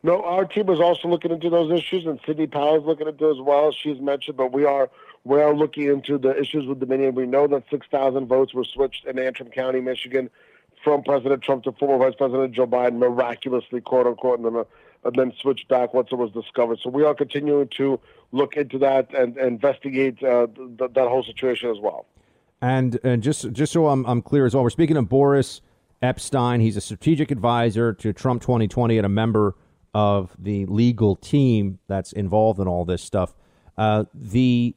No, 0.02 0.22
our 0.22 0.44
team 0.44 0.68
is 0.68 0.80
also 0.80 1.08
looking 1.08 1.30
into 1.30 1.48
those 1.48 1.72
issues, 1.72 2.04
and 2.06 2.20
Sidney 2.26 2.46
Powell 2.46 2.76
is 2.76 2.84
looking 2.84 3.08
into 3.08 3.30
as 3.30 3.40
well. 3.40 3.72
She's 3.72 4.00
mentioned, 4.00 4.36
but 4.36 4.52
we 4.52 4.64
are 4.64 4.90
we 5.24 5.40
are 5.40 5.54
looking 5.54 5.88
into 5.88 6.18
the 6.18 6.38
issues 6.38 6.66
with 6.66 6.78
Dominion. 6.78 7.14
We 7.14 7.26
know 7.26 7.46
that 7.48 7.64
6,000 7.70 8.26
votes 8.26 8.54
were 8.54 8.64
switched 8.64 9.04
in 9.06 9.18
Antrim 9.18 9.50
County, 9.50 9.80
Michigan, 9.80 10.30
from 10.82 11.02
President 11.02 11.42
Trump 11.42 11.64
to 11.64 11.72
former 11.72 11.98
Vice 12.02 12.16
President 12.16 12.54
Joe 12.54 12.66
Biden, 12.66 12.98
miraculously, 12.98 13.80
quote 13.82 14.06
unquote, 14.06 14.38
and 14.38 14.46
then, 14.46 14.56
uh, 14.56 14.64
and 15.04 15.14
then 15.16 15.32
switched 15.40 15.68
back 15.68 15.92
once 15.92 16.08
it 16.12 16.16
was 16.16 16.30
discovered. 16.32 16.78
So 16.82 16.90
we 16.90 17.04
are 17.04 17.14
continuing 17.14 17.68
to 17.78 17.98
look 18.32 18.56
into 18.56 18.78
that 18.78 19.12
and, 19.14 19.36
and 19.36 19.48
investigate 19.48 20.22
uh, 20.22 20.46
th- 20.46 20.90
that 20.94 21.08
whole 21.08 21.22
situation 21.22 21.70
as 21.70 21.78
well. 21.80 22.06
And 22.62 22.98
and 23.02 23.22
just 23.22 23.50
just 23.52 23.72
so 23.72 23.88
I'm 23.88 24.04
I'm 24.06 24.22
clear 24.22 24.44
as 24.44 24.54
well, 24.54 24.62
we're 24.62 24.70
speaking 24.70 24.96
of 24.96 25.08
Boris 25.08 25.62
Epstein. 26.02 26.60
He's 26.60 26.76
a 26.76 26.80
strategic 26.80 27.30
advisor 27.30 27.92
to 27.94 28.12
Trump 28.12 28.42
2020 28.42 28.98
and 28.98 29.06
a 29.06 29.08
member 29.08 29.54
of 29.94 30.36
the 30.38 30.66
legal 30.66 31.16
team 31.16 31.78
that's 31.88 32.12
involved 32.12 32.60
in 32.60 32.68
all 32.68 32.84
this 32.84 33.02
stuff. 33.02 33.34
Uh, 33.76 34.04
the, 34.14 34.74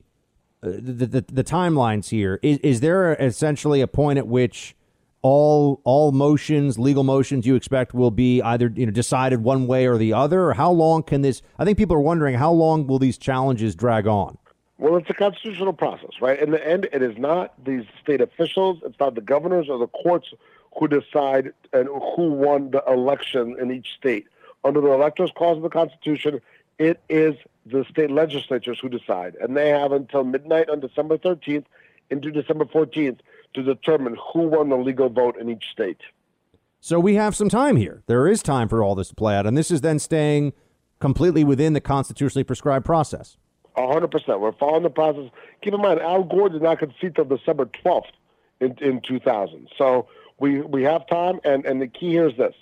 uh, 0.64 0.70
the, 0.72 1.06
the 1.06 1.26
the 1.30 1.44
timelines 1.44 2.10
here 2.10 2.40
is 2.42 2.58
is 2.60 2.80
there 2.80 3.14
essentially 3.16 3.82
a 3.82 3.88
point 3.88 4.18
at 4.18 4.28
which 4.28 4.76
all 5.24 5.82
all 5.86 6.12
motions, 6.12 6.78
legal 6.78 7.04
motions 7.04 7.48
you 7.48 7.56
expect 7.56 7.94
will 7.94 8.12
be 8.12 8.42
either 8.42 8.72
you 8.76 8.86
know 8.86 8.92
decided 8.92 9.44
one 9.44 9.66
way 9.66 9.88
or 9.88 9.98
the 9.98 10.14
other, 10.14 10.44
or 10.44 10.54
how 10.54 10.70
long 10.70 11.02
can 11.02 11.22
this? 11.22 11.42
I 11.58 11.66
think 11.66 11.78
people 11.78 11.96
are 11.96 12.02
wondering 12.02 12.36
how 12.36 12.52
long 12.52 12.86
will 12.86 13.00
these 13.00 13.18
challenges 13.18 13.74
drag 13.74 14.06
on. 14.06 14.38
Well, 14.78 14.98
it's 14.98 15.10
a 15.10 15.14
constitutional 15.14 15.74
process, 15.74 16.12
right? 16.22 16.40
In 16.40 16.52
the 16.52 16.68
end, 16.68 16.90
it 16.92 17.02
is 17.02 17.18
not 17.18 17.54
these 17.64 17.86
state 18.02 18.20
officials, 18.20 18.80
it's 18.86 19.00
not 19.00 19.16
the 19.16 19.22
governors 19.22 19.70
or 19.70 19.78
the 19.80 19.88
courts 19.88 20.34
who 20.78 20.88
decide 20.88 21.54
and 21.72 21.88
who 21.88 22.32
won 22.32 22.72
the 22.72 22.84
election 22.86 23.56
in 23.60 23.72
each 23.72 23.94
state. 23.98 24.28
Under 24.66 24.82
the 24.82 24.92
Electors 24.92 25.32
Clause 25.36 25.58
of 25.58 25.64
the 25.64 25.70
Constitution, 25.70 26.42
it 26.80 27.02
is 27.08 27.36
the 27.66 27.86
state 27.90 28.12
legislatures 28.12 28.80
who 28.80 28.90
decide, 28.90 29.36
and 29.36 29.56
they 29.56 29.70
have 29.70 29.94
until 29.94 30.26
midnight 30.26 30.70
on 30.70 30.82
December 30.82 31.18
13th 31.18 31.66
into 32.10 32.32
December 32.32 32.66
14th 32.66 33.20
to 33.54 33.64
determine 33.64 34.18
who 34.34 34.48
won 34.48 34.70
the 34.70 34.78
legal 34.78 35.10
vote 35.10 35.38
in 35.38 35.50
each 35.50 35.66
state. 35.72 36.02
So 36.80 37.00
we 37.00 37.16
have 37.16 37.36
some 37.36 37.50
time 37.50 37.78
here. 37.78 38.04
There 38.08 38.28
is 38.28 38.44
time 38.44 38.68
for 38.68 38.84
all 38.84 38.96
this 38.96 39.10
to 39.10 39.16
play 39.16 39.36
out, 39.36 39.46
and 39.46 39.58
this 39.58 39.72
is 39.72 39.82
then 39.82 40.00
staying 40.00 40.54
completely 41.00 41.44
within 41.44 41.74
the 41.74 41.82
constitutionally 41.82 42.44
prescribed 42.44 42.86
process. 42.86 43.38
100%. 43.78 44.40
We're 44.40 44.52
following 44.54 44.84
the 44.84 44.90
process. 44.90 45.30
Keep 45.62 45.74
in 45.74 45.82
mind, 45.82 46.00
Al 46.00 46.24
Gore 46.24 46.50
did 46.50 46.62
not 46.62 46.80
concede 46.80 47.16
till 47.16 47.26
December 47.26 47.66
12th 47.66 48.12
in, 48.60 48.76
in 48.82 49.02
2000. 49.02 49.70
So 49.78 50.08
we 50.40 50.62
we 50.62 50.84
have 50.84 51.08
time, 51.08 51.40
and 51.44 51.66
and 51.66 51.82
the 51.82 51.88
key 51.88 52.10
here 52.10 52.28
is 52.28 52.38
this: 52.38 52.56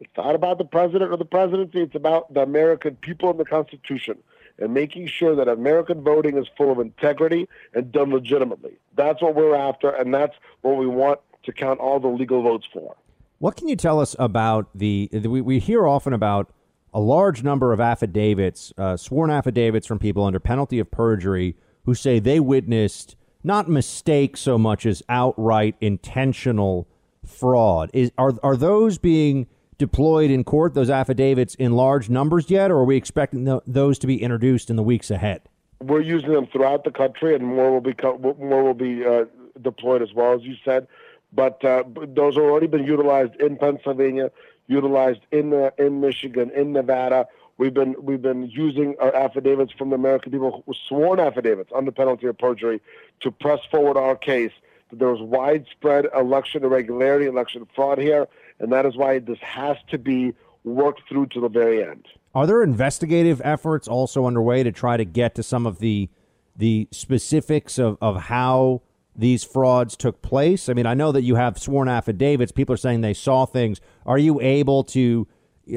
it's 0.00 0.10
not 0.16 0.34
about 0.34 0.58
the 0.58 0.64
president 0.64 1.12
or 1.12 1.16
the 1.16 1.24
presidency. 1.24 1.82
It's 1.82 1.94
about 1.94 2.32
the 2.32 2.42
American 2.42 2.96
people 2.96 3.30
and 3.30 3.38
the 3.38 3.44
Constitution, 3.44 4.18
and 4.58 4.72
making 4.72 5.06
sure 5.06 5.34
that 5.36 5.48
American 5.48 6.02
voting 6.02 6.38
is 6.38 6.46
full 6.56 6.72
of 6.72 6.78
integrity 6.78 7.48
and 7.74 7.92
done 7.92 8.10
legitimately. 8.10 8.72
That's 8.96 9.20
what 9.22 9.34
we're 9.34 9.54
after, 9.54 9.90
and 9.90 10.14
that's 10.14 10.34
what 10.62 10.76
we 10.76 10.86
want 10.86 11.20
to 11.44 11.52
count 11.52 11.80
all 11.80 12.00
the 12.00 12.08
legal 12.08 12.42
votes 12.42 12.66
for. 12.72 12.96
What 13.38 13.56
can 13.56 13.68
you 13.68 13.76
tell 13.76 14.00
us 14.00 14.16
about 14.18 14.68
the? 14.74 15.10
We, 15.12 15.40
we 15.40 15.58
hear 15.58 15.86
often 15.86 16.12
about 16.12 16.50
a 16.94 17.00
large 17.00 17.42
number 17.42 17.72
of 17.72 17.80
affidavits, 17.80 18.72
uh, 18.78 18.96
sworn 18.96 19.30
affidavits 19.30 19.86
from 19.86 19.98
people 19.98 20.24
under 20.24 20.40
penalty 20.40 20.78
of 20.78 20.90
perjury, 20.90 21.54
who 21.84 21.94
say 21.94 22.18
they 22.18 22.40
witnessed 22.40 23.16
not 23.44 23.68
mistake 23.68 24.36
so 24.36 24.56
much 24.56 24.86
as 24.86 25.02
outright 25.08 25.76
intentional 25.80 26.88
fraud. 27.24 27.90
Is 27.92 28.10
are 28.16 28.32
are 28.42 28.56
those 28.56 28.96
being 28.96 29.46
deployed 29.78 30.30
in 30.30 30.44
court? 30.44 30.74
Those 30.74 30.90
affidavits 30.90 31.54
in 31.54 31.72
large 31.72 32.08
numbers 32.08 32.50
yet, 32.50 32.70
or 32.70 32.78
are 32.78 32.84
we 32.84 32.96
expecting 32.96 33.44
th- 33.44 33.60
those 33.66 33.98
to 34.00 34.06
be 34.06 34.22
introduced 34.22 34.70
in 34.70 34.76
the 34.76 34.82
weeks 34.82 35.10
ahead? 35.10 35.42
we're 35.80 36.00
using 36.00 36.32
them 36.32 36.46
throughout 36.46 36.84
the 36.84 36.90
country, 36.90 37.34
and 37.34 37.44
more 37.44 37.72
will 37.72 37.80
be 37.80 37.94
more 38.38 38.62
will 38.62 38.74
be 38.74 39.04
uh, 39.04 39.24
deployed 39.60 40.02
as 40.02 40.12
well, 40.14 40.32
as 40.32 40.42
you 40.42 40.56
said. 40.64 40.86
But 41.32 41.64
uh, 41.64 41.84
those 42.08 42.36
have 42.36 42.44
already 42.44 42.66
been 42.66 42.84
utilized 42.84 43.34
in 43.36 43.56
Pennsylvania, 43.56 44.30
utilized 44.66 45.20
in 45.30 45.52
uh, 45.52 45.70
in 45.78 46.00
Michigan, 46.00 46.50
in 46.54 46.72
Nevada. 46.72 47.26
We've 47.58 47.74
been 47.74 47.94
we've 48.00 48.22
been 48.22 48.48
using 48.48 48.96
our 49.00 49.14
affidavits 49.14 49.72
from 49.72 49.90
the 49.90 49.96
American 49.96 50.32
people, 50.32 50.64
sworn 50.88 51.20
affidavits 51.20 51.70
under 51.74 51.90
penalty 51.90 52.26
of 52.26 52.38
perjury, 52.38 52.80
to 53.20 53.30
press 53.30 53.60
forward 53.70 53.96
our 53.96 54.16
case 54.16 54.52
that 54.90 54.98
there 54.98 55.08
was 55.08 55.20
widespread 55.20 56.06
election 56.14 56.64
irregularity, 56.64 57.26
election 57.26 57.66
fraud 57.74 57.98
here, 57.98 58.28
and 58.60 58.72
that 58.72 58.86
is 58.86 58.96
why 58.96 59.18
this 59.18 59.38
has 59.40 59.76
to 59.90 59.98
be 59.98 60.32
worked 60.64 61.02
through 61.08 61.26
to 61.26 61.40
the 61.40 61.48
very 61.48 61.82
end. 61.82 62.06
Are 62.34 62.46
there 62.46 62.62
investigative 62.62 63.40
efforts 63.44 63.88
also 63.88 64.26
underway 64.26 64.62
to 64.62 64.72
try 64.72 64.96
to 64.96 65.04
get 65.04 65.34
to 65.36 65.42
some 65.42 65.66
of 65.66 65.78
the 65.78 66.10
the 66.58 66.88
specifics 66.90 67.78
of, 67.78 67.98
of 68.00 68.22
how 68.22 68.82
these 69.14 69.44
frauds 69.44 69.96
took 69.96 70.22
place? 70.22 70.68
I 70.68 70.72
mean, 70.72 70.86
I 70.86 70.94
know 70.94 71.12
that 71.12 71.22
you 71.22 71.36
have 71.36 71.58
sworn 71.58 71.88
affidavits. 71.88 72.52
People 72.52 72.74
are 72.74 72.78
saying 72.78 73.00
they 73.00 73.14
saw 73.14 73.46
things. 73.46 73.80
Are 74.04 74.18
you 74.18 74.40
able 74.40 74.84
to, 74.84 75.26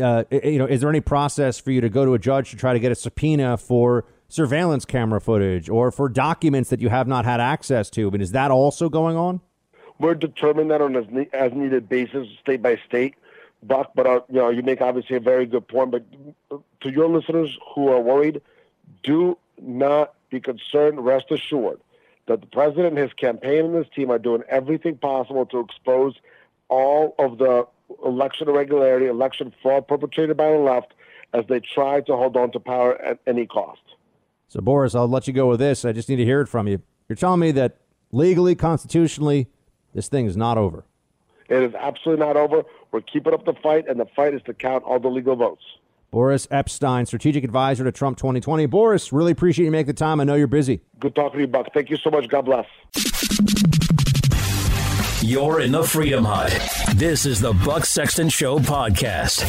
uh, 0.01 0.23
you 0.31 0.57
know, 0.57 0.65
is 0.65 0.81
there 0.81 0.89
any 0.89 1.01
process 1.01 1.60
for 1.60 1.72
you 1.72 1.81
to 1.81 1.89
go 1.89 2.06
to 2.06 2.14
a 2.14 2.19
judge 2.19 2.51
to 2.51 2.57
try 2.57 2.73
to 2.73 2.80
get 2.80 2.91
a 2.91 2.95
subpoena 2.95 3.57
for 3.57 4.06
surveillance 4.30 4.85
camera 4.85 5.19
footage 5.19 5.69
or 5.69 5.91
for 5.91 6.07
documents 6.07 6.69
that 6.69 6.80
you 6.80 6.89
have 6.89 7.07
not 7.07 7.26
had 7.26 7.39
access 7.41 7.89
to? 7.91 8.07
I 8.07 8.11
mean, 8.11 8.22
is 8.22 8.31
that 8.31 8.51
also 8.51 8.89
going 8.89 9.18
on? 9.18 9.41
We're 9.99 10.15
determining 10.15 10.69
that 10.69 10.81
on 10.81 10.95
as, 10.95 11.05
as 11.34 11.53
needed 11.53 11.89
basis, 11.89 12.27
state 12.39 12.61
by 12.61 12.80
state. 12.88 13.15
Buck, 13.61 13.91
but 13.93 14.07
uh, 14.07 14.21
you 14.30 14.35
know, 14.35 14.49
you 14.49 14.63
make 14.63 14.80
obviously 14.80 15.17
a 15.17 15.19
very 15.19 15.45
good 15.45 15.67
point. 15.67 15.91
But 15.91 16.05
to 16.81 16.89
your 16.89 17.09
listeners 17.09 17.57
who 17.76 17.89
are 17.89 17.99
worried, 17.99 18.41
do 19.03 19.38
not 19.61 20.13
be 20.30 20.39
concerned. 20.39 21.03
Rest 21.03 21.26
assured 21.30 21.81
that 22.27 22.41
the 22.41 22.47
president 22.47 22.97
his 22.97 23.11
campaign 23.13 23.65
and 23.65 23.76
his 23.76 23.88
team 23.93 24.09
are 24.11 24.19
doing 24.19 24.43
everything 24.47 24.97
possible 24.97 25.45
to 25.47 25.59
expose 25.59 26.15
all 26.69 27.15
of 27.19 27.38
the 27.38 27.67
election 28.05 28.47
irregularity, 28.47 29.07
election 29.07 29.53
fraud 29.61 29.88
perpetrated 29.88 30.38
by 30.38 30.51
the 30.51 30.57
left 30.57 30.93
as 31.34 31.45
they 31.49 31.59
try 31.59 32.01
to 32.01 32.15
hold 32.15 32.38
on 32.38 32.51
to 32.51 32.59
power 32.59 32.95
at 33.01 33.19
any 33.27 33.45
cost. 33.45 33.81
So, 34.47 34.61
Boris, 34.61 34.95
I'll 34.95 35.07
let 35.07 35.27
you 35.27 35.34
go 35.34 35.47
with 35.47 35.59
this. 35.59 35.85
I 35.85 35.91
just 35.91 36.09
need 36.09 36.15
to 36.17 36.26
hear 36.26 36.41
it 36.41 36.47
from 36.47 36.67
you. 36.67 36.81
You're 37.07 37.15
telling 37.15 37.39
me 37.39 37.51
that 37.51 37.77
legally, 38.11 38.55
constitutionally, 38.55 39.47
this 39.93 40.07
thing 40.07 40.25
is 40.25 40.37
not 40.37 40.57
over. 40.57 40.85
It 41.49 41.63
is 41.63 41.73
absolutely 41.73 42.25
not 42.25 42.37
over. 42.37 42.63
We're 42.91 43.01
keeping 43.01 43.33
up 43.33 43.45
the 43.45 43.53
fight, 43.53 43.87
and 43.87 43.99
the 43.99 44.05
fight 44.15 44.33
is 44.33 44.41
to 44.43 44.53
count 44.53 44.83
all 44.83 44.99
the 44.99 45.07
legal 45.07 45.35
votes. 45.35 45.63
Boris 46.11 46.47
Epstein, 46.49 47.05
strategic 47.05 47.43
advisor 47.43 47.83
to 47.83 47.91
Trump 47.91 48.17
2020. 48.17 48.65
Boris, 48.65 49.13
really 49.13 49.31
appreciate 49.31 49.65
you 49.65 49.71
making 49.71 49.87
the 49.87 49.93
time. 49.93 50.19
I 50.19 50.23
know 50.23 50.35
you're 50.35 50.47
busy. 50.47 50.81
Good 50.99 51.13
talking 51.15 51.37
to 51.37 51.41
you, 51.41 51.47
Buck. 51.47 51.67
Thank 51.73 51.89
you 51.89 51.97
so 51.97 52.09
much. 52.09 52.27
God 52.29 52.45
bless. 52.45 52.65
You're 55.21 55.61
in 55.61 55.71
the 55.71 55.83
Freedom 55.83 56.23
Hut. 56.25 56.49
This 56.95 57.25
is 57.25 57.39
the 57.41 57.53
Buck 57.53 57.85
Sexton 57.85 58.29
Show 58.29 58.57
podcast. 58.57 59.43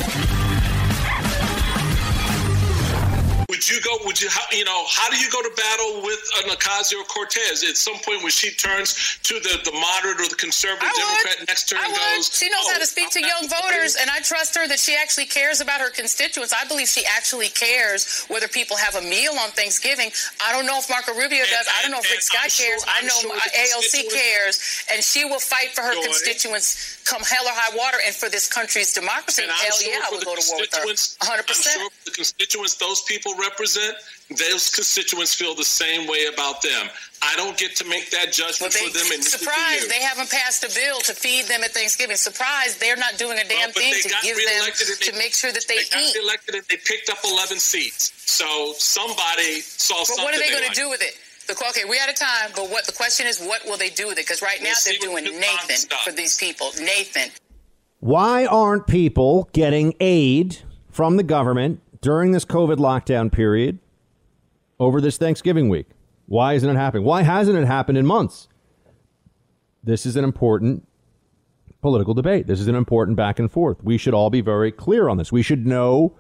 Would 3.61 3.69
you 3.69 3.81
go? 3.85 3.99
Would 4.07 4.17
you? 4.17 4.31
How, 4.33 4.41
you 4.57 4.65
know, 4.65 4.85
how 4.89 5.11
do 5.11 5.21
you 5.21 5.29
go 5.29 5.43
to 5.43 5.53
battle 5.53 6.01
with 6.01 6.17
an 6.41 6.49
Ocasio 6.49 7.05
Cortez 7.13 7.61
at 7.61 7.77
some 7.77 8.01
point 8.01 8.23
when 8.25 8.33
she 8.33 8.57
turns 8.57 9.21
to 9.21 9.35
the, 9.37 9.61
the 9.69 9.73
moderate 9.77 10.17
or 10.17 10.33
the 10.33 10.41
conservative 10.41 10.89
Democrat 10.97 11.45
next 11.47 11.69
to 11.69 11.77
her 11.77 11.85
and 11.85 11.93
goes? 11.93 12.33
She 12.33 12.49
knows 12.49 12.65
oh, 12.65 12.73
how 12.73 12.81
to 12.81 12.89
oh, 12.89 12.97
speak 12.97 13.11
to 13.11 13.21
young 13.21 13.53
voters, 13.53 14.01
and 14.01 14.09
I 14.09 14.25
trust 14.25 14.57
her 14.57 14.65
that 14.65 14.81
she 14.81 14.97
actually 14.97 15.27
cares 15.29 15.61
about 15.61 15.85
her 15.85 15.91
constituents. 15.91 16.57
I 16.57 16.65
believe 16.73 16.89
she 16.89 17.05
actually 17.05 17.53
cares 17.53 18.25
whether 18.33 18.49
people 18.49 18.81
have 18.81 18.97
a 18.97 19.05
meal 19.05 19.37
on 19.37 19.53
Thanksgiving. 19.53 20.09
I 20.41 20.57
don't 20.57 20.65
know 20.65 20.81
if 20.81 20.89
Marco 20.89 21.13
Rubio 21.13 21.45
does. 21.45 21.69
I 21.69 21.85
don't 21.85 21.93
know 21.93 22.01
if 22.01 22.09
Rick 22.09 22.25
Scott 22.25 22.49
cares. 22.49 22.81
I 22.89 23.05
know 23.05 23.21
sure 23.21 23.37
AOC 23.37 24.09
cares, 24.09 24.57
and 24.89 25.05
she 25.05 25.29
will 25.29 25.39
fight 25.39 25.77
for 25.77 25.85
her 25.85 25.93
constituents 26.01 26.97
come 27.05 27.21
hell 27.29 27.45
or 27.45 27.53
high 27.53 27.77
water, 27.77 27.99
and 28.07 28.15
for 28.15 28.33
this 28.33 28.49
country's 28.49 28.95
democracy. 28.97 29.43
And 29.43 29.53
hell 29.53 29.77
sure 29.77 29.93
yeah, 29.93 30.01
I 30.01 30.09
would 30.17 30.25
go 30.25 30.33
to 30.33 30.45
war 30.49 30.65
with 30.65 30.73
her. 30.73 30.81
constituents- 30.81 31.21
100. 31.21 31.41
I'm 31.41 31.45
percent 31.45 31.77
sure 31.77 31.91
the 32.09 32.11
constituents 32.17 32.75
those 32.81 33.03
people 33.03 33.35
represent, 33.35 33.50
those 33.59 34.71
constituents 34.71 35.35
feel 35.35 35.55
the 35.55 35.65
same 35.65 36.07
way 36.07 36.27
about 36.33 36.63
them. 36.63 36.89
I 37.23 37.35
don't 37.37 37.59
get 37.59 37.75
to 37.77 37.85
make 37.85 38.11
that 38.13 38.33
judgment 38.33 38.73
for 38.73 38.89
them. 38.89 39.03
And 39.11 39.21
neither 39.21 39.23
do 39.23 39.37
Surprise! 39.43 39.89
They 39.89 40.01
haven't 40.01 40.31
passed 40.31 40.65
a 40.65 40.71
bill 40.75 41.01
to 41.01 41.13
feed 41.13 41.47
them 41.47 41.63
at 41.65 41.73
Thanksgiving. 41.73 42.17
Surprise! 42.17 42.77
They're 42.79 42.97
not 42.97 43.19
doing 43.19 43.39
a 43.39 43.45
damn 43.45 43.69
Well, 43.69 43.73
thing 43.73 43.93
to 44.03 44.09
give 44.23 44.37
them 44.37 44.47
reelected 44.47 44.89
and 44.89 45.01
to 45.01 45.13
make 45.19 45.35
sure 45.35 45.53
that 45.53 45.67
they, 45.69 45.77
They 45.85 45.91
got 45.91 46.01
eat. 46.01 46.17
elected 46.23 46.55
and 46.55 46.65
they 46.71 46.77
picked 46.79 47.11
up 47.11 47.19
11 47.25 47.59
seats. 47.59 48.13
So 48.31 48.73
somebody 48.79 49.61
saw 49.61 49.99
But 50.01 50.07
something. 50.07 50.25
what 50.25 50.35
are 50.35 50.39
they 50.39 50.49
going 50.49 50.63
liked. 50.63 50.75
to 50.77 50.81
do 50.81 50.89
with 50.89 51.03
it? 51.03 51.19
The, 51.47 51.53
okay, 51.69 51.85
we're 51.85 52.01
out 52.01 52.09
of 52.09 52.15
time. 52.17 52.51
But 52.55 52.71
what 52.71 52.87
the 52.87 52.93
question 52.93 53.27
is, 53.27 53.41
what 53.41 53.65
will 53.67 53.77
they 53.77 53.91
do 53.91 54.07
with 54.07 54.17
it? 54.19 54.25
Because 54.25 54.41
right 54.41 54.63
now 54.63 54.69
We'll 54.71 54.75
see 54.77 54.97
they're 54.97 55.11
doing 55.11 55.25
Nathan 55.41 55.91
for 56.05 56.13
these 56.13 56.39
people. 56.39 56.71
Nathan. 56.81 57.31
Why 57.99 58.47
aren't 58.47 58.87
people 58.87 59.51
getting 59.53 59.95
aid 60.01 60.59
from 60.91 61.17
the 61.19 61.23
government 61.23 61.81
during 62.01 62.33
this 62.33 62.45
COVID 62.45 62.77
lockdown 62.77 63.31
period 63.31 63.79
over 64.79 65.01
this 65.01 65.17
Thanksgiving 65.17 65.69
week? 65.69 65.87
Why 66.27 66.55
isn't 66.55 66.69
it 66.69 66.77
happening? 66.77 67.05
Why 67.05 67.23
hasn't 67.23 67.59
it 67.59 67.67
happened 67.67 67.99
in 67.99 68.07
months? 68.07 68.49
This 69.83 70.07
is 70.07 70.17
an 70.17 70.25
important 70.25 70.87
political 71.81 72.15
debate. 72.15 72.47
This 72.47 72.61
is 72.61 72.69
an 72.69 72.75
important 72.75 73.17
back 73.17 73.39
and 73.39 73.51
forth. 73.51 73.83
We 73.83 73.99
should 73.99 74.15
all 74.15 74.31
be 74.31 74.41
very 74.41 74.71
clear 74.71 75.09
on 75.09 75.17
this. 75.17 75.33
We 75.33 75.43
should 75.43 75.67
know 75.67 76.17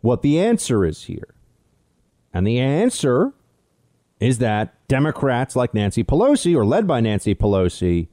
what 0.00 0.22
the 0.22 0.40
answer 0.40 0.84
is 0.84 1.04
here. 1.04 1.34
And 2.32 2.46
the 2.46 2.58
answer 2.58 3.32
is 4.20 4.38
that 4.38 4.74
Democrats 4.88 5.54
like 5.54 5.74
Nancy 5.74 6.02
Pelosi, 6.02 6.56
or 6.56 6.64
led 6.64 6.86
by 6.86 7.00
Nancy 7.00 7.34
Pelosi, 7.34 8.08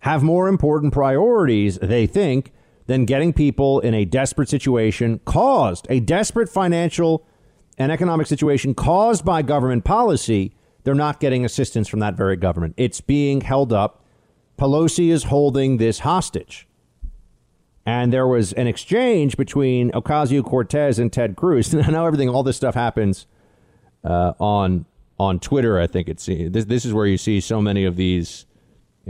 have 0.00 0.22
more 0.22 0.48
important 0.48 0.92
priorities, 0.92 1.78
they 1.78 2.06
think, 2.06 2.52
than 2.88 3.04
getting 3.04 3.32
people 3.34 3.80
in 3.80 3.94
a 3.94 4.04
desperate 4.04 4.48
situation 4.48 5.20
caused, 5.26 5.86
a 5.90 6.00
desperate 6.00 6.48
financial 6.48 7.24
and 7.76 7.92
economic 7.92 8.26
situation 8.26 8.74
caused 8.74 9.24
by 9.24 9.42
government 9.42 9.84
policy. 9.84 10.54
They're 10.82 10.94
not 10.94 11.20
getting 11.20 11.44
assistance 11.44 11.86
from 11.86 12.00
that 12.00 12.14
very 12.14 12.36
government. 12.36 12.74
It's 12.78 13.02
being 13.02 13.42
held 13.42 13.74
up. 13.74 14.02
Pelosi 14.58 15.10
is 15.10 15.24
holding 15.24 15.76
this 15.76 16.00
hostage. 16.00 16.66
And 17.84 18.10
there 18.10 18.26
was 18.26 18.54
an 18.54 18.66
exchange 18.66 19.36
between 19.36 19.90
Ocasio 19.92 20.42
Cortez 20.42 20.98
and 20.98 21.12
Ted 21.12 21.36
Cruz. 21.36 21.74
I 21.74 21.90
know 21.90 22.06
everything, 22.06 22.30
all 22.30 22.42
this 22.42 22.56
stuff 22.56 22.74
happens 22.74 23.26
uh, 24.02 24.32
on 24.40 24.86
on 25.18 25.40
Twitter. 25.40 25.78
I 25.78 25.86
think 25.86 26.08
it's 26.08 26.24
this. 26.24 26.64
This 26.64 26.84
is 26.84 26.94
where 26.94 27.06
you 27.06 27.18
see 27.18 27.40
so 27.40 27.60
many 27.60 27.84
of 27.84 27.96
these 27.96 28.46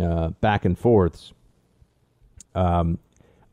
uh, 0.00 0.30
back 0.40 0.64
and 0.64 0.76
forths. 0.78 1.32
Um, 2.54 2.98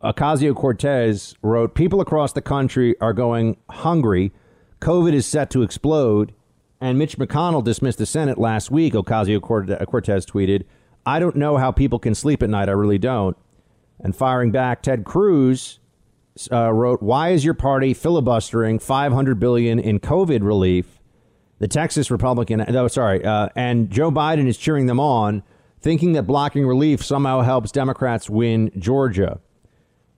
Ocasio 0.03 0.55
Cortez 0.55 1.35
wrote, 1.41 1.75
People 1.75 2.01
across 2.01 2.33
the 2.33 2.41
country 2.41 2.95
are 3.01 3.13
going 3.13 3.57
hungry. 3.69 4.31
COVID 4.79 5.13
is 5.13 5.25
set 5.25 5.49
to 5.51 5.63
explode. 5.63 6.33
And 6.81 6.99
Mitch 6.99 7.17
McConnell 7.17 7.63
dismissed 7.63 7.97
the 7.97 8.05
Senate 8.05 8.37
last 8.37 8.69
week, 8.69 8.93
Ocasio 8.93 9.41
Cortez 9.41 10.25
tweeted. 10.25 10.63
I 11.05 11.19
don't 11.19 11.35
know 11.35 11.57
how 11.57 11.71
people 11.71 11.99
can 11.99 12.13
sleep 12.13 12.43
at 12.43 12.49
night. 12.49 12.67
I 12.69 12.73
really 12.73 12.97
don't. 12.97 13.37
And 13.99 14.15
firing 14.15 14.51
back, 14.51 14.81
Ted 14.81 15.05
Cruz 15.05 15.79
uh, 16.51 16.71
wrote, 16.71 17.01
Why 17.01 17.29
is 17.29 17.45
your 17.45 17.53
party 17.53 17.93
filibustering 17.93 18.79
500 18.79 19.39
billion 19.39 19.79
in 19.79 19.99
COVID 19.99 20.43
relief? 20.43 20.99
The 21.59 21.67
Texas 21.69 22.11
Republican, 22.11 22.65
no, 22.67 22.87
sorry, 22.89 23.23
uh, 23.23 23.47
and 23.55 23.89
Joe 23.89 24.11
Biden 24.11 24.45
is 24.45 24.57
cheering 24.57 24.87
them 24.87 24.99
on, 24.99 25.41
thinking 25.79 26.11
that 26.13 26.23
blocking 26.23 26.67
relief 26.67 27.03
somehow 27.03 27.41
helps 27.41 27.71
Democrats 27.71 28.29
win 28.29 28.71
Georgia. 28.77 29.39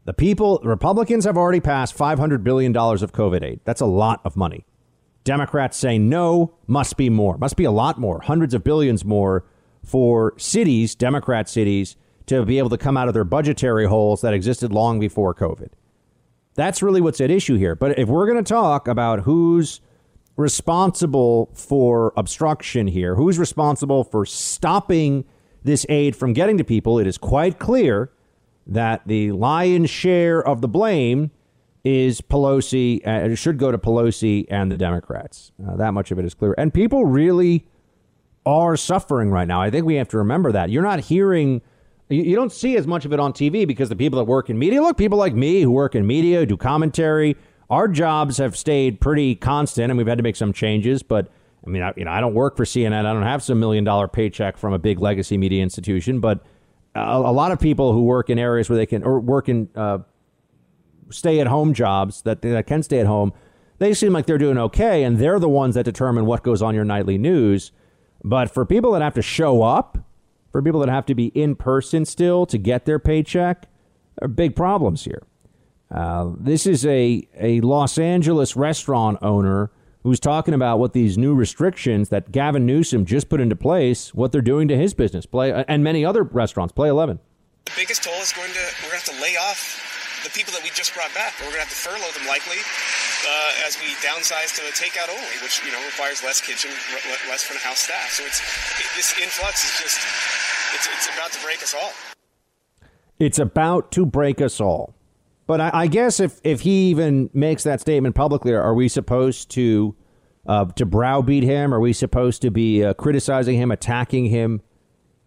The 0.08 0.14
people, 0.14 0.62
Republicans 0.64 1.26
have 1.26 1.36
already 1.36 1.60
passed 1.60 1.98
$500 1.98 2.42
billion 2.42 2.76
of 2.76 3.12
COVID 3.12 3.44
aid. 3.44 3.60
That's 3.66 3.82
a 3.82 3.86
lot 3.86 4.22
of 4.24 4.38
money. 4.38 4.66
Democrats 5.26 5.76
say 5.76 5.98
no, 5.98 6.56
must 6.66 6.96
be 6.96 7.10
more, 7.10 7.38
must 7.38 7.58
be 7.58 7.66
a 7.66 7.72
lot 7.72 8.00
more, 8.00 8.22
hundreds 8.22 8.54
of 8.54 8.64
billions 8.64 9.04
more 9.04 9.44
for 9.84 10.34
cities, 10.38 10.96
Democrat 10.96 11.50
cities, 11.50 11.98
to 12.26 12.46
be 12.46 12.58
able 12.58 12.70
to 12.70 12.78
come 12.78 12.96
out 12.96 13.10
of 13.10 13.14
their 13.14 13.26
budgetary 13.26 13.86
holes 13.86 14.22
that 14.22 14.34
existed 14.34 14.72
long 14.72 14.98
before 14.98 15.36
COVID. 15.36 15.72
That's 16.56 16.82
really 16.82 17.02
what's 17.02 17.20
at 17.20 17.30
issue 17.30 17.58
here. 17.58 17.76
But 17.76 18.00
if 18.00 18.08
we're 18.08 18.28
going 18.28 18.42
to 18.42 18.50
talk 18.50 18.88
about 18.88 19.24
who's 19.24 19.82
responsible 20.38 21.50
for 21.54 22.14
obstruction 22.16 22.88
here, 22.88 23.16
who's 23.16 23.38
responsible 23.38 24.06
for 24.06 24.26
stopping 24.26 25.26
this 25.66 25.86
aid 25.90 26.16
from 26.16 26.32
getting 26.32 26.58
to 26.60 26.64
people, 26.64 26.98
it 26.98 27.08
is 27.08 27.18
quite 27.18 27.60
clear 27.60 28.14
that 28.68 29.08
the 29.08 29.32
lion's 29.32 29.90
share 29.90 30.46
of 30.46 30.62
the 30.62 30.68
blame 30.68 31.32
is 31.84 32.22
Pelosi. 32.22 33.06
Uh, 33.08 33.32
it 33.32 33.36
should 33.38 33.58
go 33.58 33.72
to 33.72 33.78
Pelosi 33.78 34.46
and 34.50 34.72
the 34.72 34.78
Democrats. 34.78 35.52
Uh, 35.66 35.76
that 35.78 35.94
much 35.94 36.12
of 36.12 36.20
it 36.20 36.26
is 36.26 36.34
clear. 36.34 36.54
And 36.58 36.74
people 36.74 37.06
really 37.06 37.68
are 38.46 38.76
suffering 38.78 39.30
right 39.30 39.48
now. 39.48 39.62
I 39.62 39.70
think 39.70 39.86
we 39.86 39.96
have 39.96 40.10
to 40.10 40.18
remember 40.18 40.52
that. 40.52 40.70
You're 40.70 40.84
not 40.84 41.02
hearing, 41.02 41.62
you, 42.10 42.24
you 42.24 42.36
don't 42.36 42.52
see 42.52 42.76
as 42.78 42.86
much 42.88 43.06
of 43.06 43.14
it 43.14 43.20
on 43.20 43.34
TV 43.34 43.66
because 43.68 43.90
the 43.90 43.96
people 43.96 44.18
that 44.18 44.26
work 44.26 44.50
in 44.50 44.60
media, 44.60 44.82
look, 44.82 44.98
people 44.98 45.18
like 45.18 45.34
me 45.34 45.62
who 45.62 45.72
work 45.72 45.96
in 45.96 46.06
media, 46.06 46.46
do 46.46 46.58
commentary, 46.58 47.38
our 47.70 47.88
jobs 47.88 48.38
have 48.38 48.58
stayed 48.58 49.00
pretty 49.00 49.36
constant 49.36 49.92
and 49.92 49.98
we've 49.98 50.08
had 50.08 50.18
to 50.18 50.24
make 50.24 50.36
some 50.36 50.54
changes, 50.54 51.04
but 51.04 51.30
I 51.66 51.70
mean, 51.70 51.82
I, 51.82 51.94
you 51.98 52.06
know, 52.06 52.12
I 52.12 52.22
don't 52.22 52.34
work 52.34 52.56
for 52.56 52.64
CNN. 52.64 53.06
I 53.06 53.14
don't 53.14 53.24
have 53.24 53.44
some 53.44 53.60
million 53.60 53.84
dollar 53.84 54.08
paycheck 54.08 54.58
from 54.58 54.72
a 54.74 54.80
big 54.80 55.00
legacy 55.00 55.38
media 55.38 55.62
institution, 55.62 56.22
but 56.22 56.46
a, 56.98 57.18
a 57.18 57.34
lot 57.34 57.52
of 57.52 57.60
people 57.60 57.94
who 57.94 58.04
work 58.04 58.30
in 58.30 58.40
areas 58.40 58.70
where 58.70 58.78
they 58.78 58.86
can 58.86 59.04
or 59.04 59.20
work 59.20 59.50
in 59.50 59.70
uh, 59.76 60.00
stay 61.10 61.40
at 61.40 61.48
home 61.48 61.74
jobs 61.74 62.22
that, 62.24 62.42
that 62.42 62.68
can 62.68 62.84
stay 62.84 63.00
at 63.00 63.08
home, 63.08 63.34
they 63.80 63.94
seem 63.94 64.14
like 64.14 64.26
they're 64.26 64.38
doing 64.38 64.58
okay, 64.58 65.04
and 65.04 65.18
they're 65.18 65.40
the 65.40 65.50
ones 65.50 65.76
that 65.76 65.84
determine 65.84 66.26
what 66.26 66.44
goes 66.44 66.62
on 66.62 66.76
your 66.76 66.84
nightly 66.84 67.18
news. 67.18 67.72
But 68.24 68.50
for 68.52 68.66
people 68.66 68.92
that 68.94 69.02
have 69.02 69.14
to 69.16 69.22
show 69.22 69.62
up, 69.62 69.98
for 70.52 70.62
people 70.62 70.80
that 70.82 70.90
have 70.90 71.06
to 71.08 71.16
be 71.16 71.28
in 71.28 71.56
person 71.56 72.06
still 72.06 72.46
to 72.48 72.58
get 72.58 72.86
their 72.86 73.00
paycheck, 73.00 73.68
there 74.18 74.26
are 74.26 74.28
big 74.28 74.56
problems 74.56 75.06
here. 75.06 75.24
Uh, 75.92 76.32
this 76.38 76.66
is 76.66 76.86
a, 76.86 77.28
a 77.40 77.62
Los 77.62 77.98
Angeles 77.98 78.56
restaurant 78.56 79.20
owner 79.22 79.72
who's 80.08 80.22
talking 80.22 80.54
about 80.54 80.80
what 80.80 80.94
these 80.94 81.18
new 81.18 81.36
restrictions 81.36 82.08
that 82.08 82.32
Gavin 82.32 82.66
Newsom 82.66 83.04
just 83.04 83.28
put 83.28 83.42
into 83.42 83.58
place, 83.58 84.16
what 84.16 84.32
they're 84.32 84.42
doing 84.42 84.70
to 84.70 84.78
his 84.78 84.94
business, 84.94 85.26
play 85.26 85.52
and 85.68 85.84
many 85.84 86.06
other 86.06 86.24
restaurants. 86.24 86.72
Play 86.72 86.88
11. 86.88 87.20
The 87.66 87.72
biggest 87.76 88.08
toll 88.08 88.16
is 88.24 88.32
going 88.32 88.48
to 88.56 88.66
we're 88.80 88.96
going 88.96 89.04
to 89.04 89.12
have 89.12 89.12
to 89.12 89.22
lay 89.22 89.36
off 89.36 89.84
the 90.24 90.32
people 90.32 90.54
that 90.56 90.64
we 90.64 90.72
just 90.72 90.96
brought 90.96 91.14
back. 91.14 91.36
We're 91.44 91.52
going 91.52 91.60
to 91.60 91.68
have 91.68 91.76
to 91.76 91.82
furlough 91.84 92.12
them 92.16 92.24
likely 92.24 92.56
uh, 92.56 93.68
as 93.68 93.76
we 93.84 93.92
downsize 94.00 94.56
to 94.56 94.64
a 94.64 94.72
takeout 94.72 95.12
only, 95.12 95.36
which 95.44 95.60
you 95.68 95.76
know 95.76 95.84
requires 95.84 96.24
less 96.24 96.40
kitchen, 96.40 96.72
less 97.28 97.44
front 97.44 97.60
of 97.60 97.68
house 97.68 97.84
staff. 97.84 98.08
So 98.16 98.24
it's 98.24 98.40
it, 98.80 98.88
this 98.96 99.12
influx 99.20 99.68
is 99.68 99.76
just 99.76 100.00
it's 100.72 100.88
it's 100.88 101.12
about 101.12 101.36
to 101.36 101.40
break 101.44 101.60
us 101.60 101.76
all. 101.76 101.92
It's 103.20 103.40
about 103.40 103.92
to 103.92 104.06
break 104.06 104.40
us 104.40 104.62
all. 104.62 104.96
But 105.48 105.62
I, 105.62 105.72
I 105.74 105.88
guess 105.88 106.20
if 106.20 106.40
if 106.44 106.62
he 106.62 106.90
even 106.90 107.30
makes 107.34 107.64
that 107.64 107.82
statement 107.82 108.16
publicly, 108.16 108.54
are 108.54 108.74
we 108.74 108.90
supposed 108.90 109.50
to 109.52 109.96
uh, 110.46 110.66
to 110.66 110.86
browbeat 110.86 111.44
him? 111.44 111.74
Are 111.74 111.80
we 111.80 111.94
supposed 111.94 112.42
to 112.44 112.52
be 112.52 112.84
uh, 112.84 112.94
criticizing 112.94 113.58
him, 113.58 113.72
attacking 113.72 114.26
him 114.26 114.62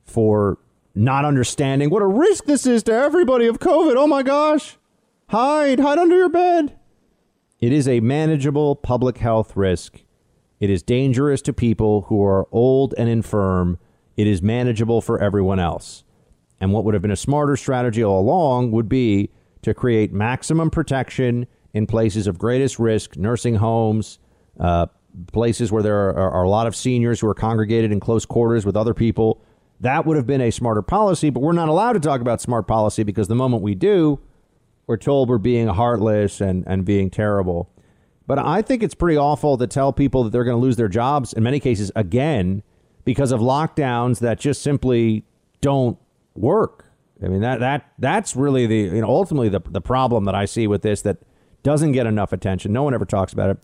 for 0.04 0.58
not 0.94 1.24
understanding 1.24 1.88
what 1.88 2.02
a 2.02 2.06
risk 2.06 2.44
this 2.44 2.66
is 2.66 2.82
to 2.84 2.92
everybody 2.92 3.46
of 3.46 3.58
COVID? 3.58 3.96
Oh 3.96 4.06
my 4.06 4.22
gosh! 4.22 4.76
Hide, 5.28 5.80
hide 5.80 5.98
under 5.98 6.16
your 6.16 6.28
bed. 6.28 6.76
It 7.58 7.72
is 7.72 7.88
a 7.88 8.00
manageable 8.00 8.76
public 8.76 9.18
health 9.18 9.56
risk. 9.56 10.02
It 10.60 10.68
is 10.68 10.82
dangerous 10.82 11.40
to 11.42 11.54
people 11.54 12.02
who 12.02 12.22
are 12.22 12.46
old 12.52 12.94
and 12.98 13.08
infirm. 13.08 13.78
It 14.16 14.26
is 14.26 14.42
manageable 14.42 15.00
for 15.00 15.18
everyone 15.18 15.58
else. 15.58 16.04
And 16.60 16.72
what 16.72 16.84
would 16.84 16.92
have 16.92 17.02
been 17.02 17.10
a 17.10 17.16
smarter 17.16 17.56
strategy 17.56 18.04
all 18.04 18.20
along 18.20 18.72
would 18.72 18.88
be 18.88 19.30
to 19.62 19.74
create 19.74 20.12
maximum 20.12 20.70
protection 20.70 21.46
in 21.72 21.86
places 21.86 22.26
of 22.26 22.38
greatest 22.38 22.78
risk, 22.78 23.16
nursing 23.16 23.56
homes, 23.56 24.18
uh, 24.58 24.86
places 25.32 25.72
where 25.72 25.82
there 25.82 26.10
are, 26.10 26.32
are, 26.32 26.42
a 26.42 26.48
lot 26.48 26.66
of 26.66 26.74
seniors 26.74 27.20
who 27.20 27.28
are 27.28 27.34
congregated 27.34 27.92
in 27.92 28.00
close 28.00 28.24
quarters 28.24 28.64
with 28.64 28.76
other 28.76 28.94
people. 28.94 29.42
That 29.80 30.06
would 30.06 30.16
have 30.16 30.26
been 30.26 30.40
a 30.40 30.50
smarter 30.50 30.82
policy, 30.82 31.30
but 31.30 31.40
we're 31.40 31.52
not 31.52 31.68
allowed 31.68 31.94
to 31.94 32.00
talk 32.00 32.20
about 32.20 32.40
smart 32.40 32.66
policy 32.66 33.02
because 33.02 33.28
the 33.28 33.34
moment 33.34 33.62
we 33.62 33.74
do, 33.74 34.20
we're 34.86 34.96
told 34.96 35.28
we're 35.28 35.38
being 35.38 35.68
heartless 35.68 36.40
and, 36.40 36.64
and 36.66 36.84
being 36.84 37.10
terrible. 37.10 37.70
But 38.26 38.38
I 38.38 38.62
think 38.62 38.82
it's 38.82 38.94
pretty 38.94 39.16
awful 39.16 39.58
to 39.58 39.66
tell 39.66 39.92
people 39.92 40.24
that 40.24 40.30
they're 40.30 40.44
going 40.44 40.56
to 40.56 40.60
lose 40.60 40.76
their 40.76 40.88
jobs, 40.88 41.32
in 41.32 41.42
many 41.42 41.58
cases, 41.58 41.90
again, 41.96 42.62
because 43.04 43.32
of 43.32 43.40
lockdowns 43.40 44.20
that 44.20 44.38
just 44.38 44.62
simply 44.62 45.24
don't 45.60 45.98
work. 46.34 46.84
I 47.22 47.28
mean 47.28 47.40
that 47.40 47.60
that 47.60 47.92
that's 47.98 48.34
really 48.34 48.66
the 48.66 48.76
you 48.76 49.00
know 49.00 49.08
ultimately 49.08 49.48
the 49.48 49.60
the 49.60 49.80
problem 49.80 50.24
that 50.24 50.34
I 50.34 50.44
see 50.44 50.66
with 50.66 50.82
this 50.82 51.02
that 51.02 51.18
doesn't 51.62 51.92
get 51.92 52.06
enough 52.06 52.32
attention. 52.32 52.72
No 52.72 52.82
one 52.82 52.94
ever 52.94 53.04
talks 53.04 53.32
about 53.32 53.50
it. 53.50 53.58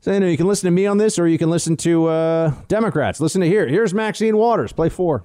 So 0.00 0.12
you 0.12 0.20
know 0.20 0.26
you 0.26 0.36
can 0.36 0.48
listen 0.48 0.66
to 0.66 0.72
me 0.72 0.86
on 0.86 0.98
this, 0.98 1.18
or 1.18 1.28
you 1.28 1.38
can 1.38 1.50
listen 1.50 1.76
to 1.78 2.06
uh, 2.06 2.54
Democrats. 2.68 3.20
Listen 3.20 3.40
to 3.40 3.46
here. 3.46 3.68
Here's 3.68 3.94
Maxine 3.94 4.36
Waters. 4.36 4.72
Play 4.72 4.88
four. 4.88 5.24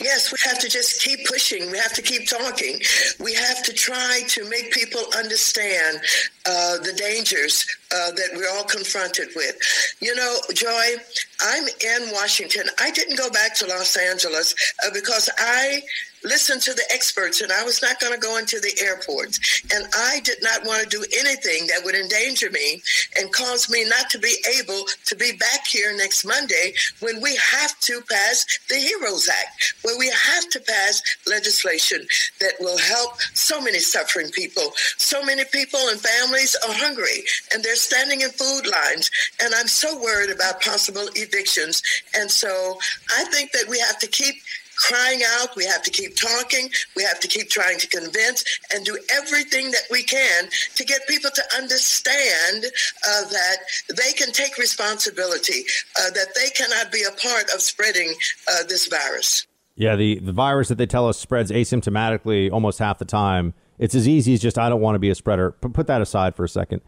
Yes, 0.00 0.30
we 0.30 0.36
have 0.44 0.58
to 0.58 0.68
just 0.68 1.02
keep 1.02 1.26
pushing. 1.26 1.70
We 1.70 1.78
have 1.78 1.94
to 1.94 2.02
keep 2.02 2.28
talking. 2.28 2.78
We 3.18 3.32
have 3.32 3.62
to 3.62 3.72
try 3.72 4.20
to 4.28 4.48
make 4.50 4.70
people 4.70 5.00
understand 5.16 6.00
uh, 6.44 6.76
the 6.78 6.92
dangers 6.92 7.64
uh, 7.90 8.10
that 8.10 8.28
we're 8.34 8.50
all 8.58 8.64
confronted 8.64 9.28
with. 9.34 9.56
You 10.00 10.14
know, 10.14 10.36
Joy, 10.52 10.96
I'm 11.40 11.64
in 11.64 12.12
Washington. 12.12 12.64
I 12.78 12.90
didn't 12.90 13.16
go 13.16 13.30
back 13.30 13.54
to 13.56 13.66
Los 13.66 13.96
Angeles 13.96 14.54
uh, 14.84 14.90
because 14.92 15.30
I 15.38 15.80
listen 16.24 16.60
to 16.60 16.74
the 16.74 16.84
experts, 16.92 17.40
and 17.40 17.52
I 17.52 17.64
was 17.64 17.82
not 17.82 18.00
going 18.00 18.12
to 18.12 18.20
go 18.20 18.38
into 18.38 18.60
the 18.60 18.74
airports. 18.82 19.62
And 19.74 19.86
I 19.94 20.20
did 20.24 20.38
not 20.42 20.64
want 20.64 20.82
to 20.82 20.88
do 20.88 21.04
anything 21.18 21.66
that 21.68 21.82
would 21.84 21.94
endanger 21.94 22.50
me 22.50 22.82
and 23.18 23.32
cause 23.32 23.70
me 23.70 23.84
not 23.88 24.10
to 24.10 24.18
be 24.18 24.36
able 24.58 24.84
to 25.04 25.16
be 25.16 25.32
back 25.32 25.66
here 25.66 25.96
next 25.96 26.24
Monday 26.24 26.72
when 27.00 27.20
we 27.20 27.36
have 27.36 27.78
to 27.80 28.00
pass 28.08 28.44
the 28.68 28.74
HEROES 28.74 29.28
Act, 29.28 29.74
where 29.82 29.98
we 29.98 30.08
have 30.08 30.48
to 30.50 30.60
pass 30.60 31.02
legislation 31.26 32.06
that 32.40 32.54
will 32.60 32.78
help 32.78 33.20
so 33.34 33.60
many 33.60 33.78
suffering 33.78 34.30
people. 34.30 34.72
So 34.96 35.24
many 35.24 35.44
people 35.44 35.80
and 35.88 36.00
families 36.00 36.56
are 36.66 36.74
hungry 36.74 37.24
and 37.52 37.62
they're 37.62 37.76
standing 37.76 38.22
in 38.22 38.30
food 38.30 38.66
lines. 38.66 39.10
And 39.42 39.54
I'm 39.54 39.68
so 39.68 40.00
worried 40.02 40.30
about 40.30 40.60
possible 40.62 41.08
evictions. 41.14 41.82
And 42.14 42.30
so 42.30 42.78
I 43.16 43.24
think 43.24 43.52
that 43.52 43.68
we 43.68 43.78
have 43.80 43.98
to 43.98 44.06
keep 44.06 44.36
crying 44.76 45.20
out. 45.38 45.56
We 45.56 45.64
have 45.64 45.82
to 45.82 45.90
keep 45.90 46.16
talking. 46.16 46.68
We 46.94 47.02
have 47.02 47.20
to 47.20 47.28
keep 47.28 47.50
trying 47.50 47.78
to 47.78 47.88
convince 47.88 48.44
and 48.74 48.84
do 48.84 48.98
everything 49.14 49.70
that 49.70 49.84
we 49.90 50.02
can 50.02 50.48
to 50.74 50.84
get 50.84 51.06
people 51.08 51.30
to 51.34 51.42
understand 51.56 52.64
uh, 52.64 53.24
that 53.30 53.56
they 53.96 54.12
can 54.12 54.32
take 54.32 54.58
responsibility, 54.58 55.64
uh, 56.00 56.10
that 56.10 56.34
they 56.34 56.50
cannot 56.50 56.92
be 56.92 57.02
a 57.02 57.12
part 57.12 57.44
of 57.54 57.60
spreading 57.60 58.14
uh, 58.50 58.62
this 58.68 58.86
virus. 58.86 59.46
Yeah, 59.76 59.94
the, 59.94 60.18
the 60.20 60.32
virus 60.32 60.68
that 60.68 60.78
they 60.78 60.86
tell 60.86 61.06
us 61.06 61.18
spreads 61.18 61.50
asymptomatically 61.50 62.50
almost 62.50 62.78
half 62.78 62.98
the 62.98 63.04
time. 63.04 63.52
It's 63.78 63.94
as 63.94 64.08
easy 64.08 64.32
as 64.32 64.40
just, 64.40 64.58
I 64.58 64.70
don't 64.70 64.80
want 64.80 64.94
to 64.94 64.98
be 64.98 65.10
a 65.10 65.14
spreader. 65.14 65.54
But 65.60 65.74
put 65.74 65.86
that 65.88 66.00
aside 66.00 66.34
for 66.34 66.44
a 66.44 66.48
second. 66.48 66.80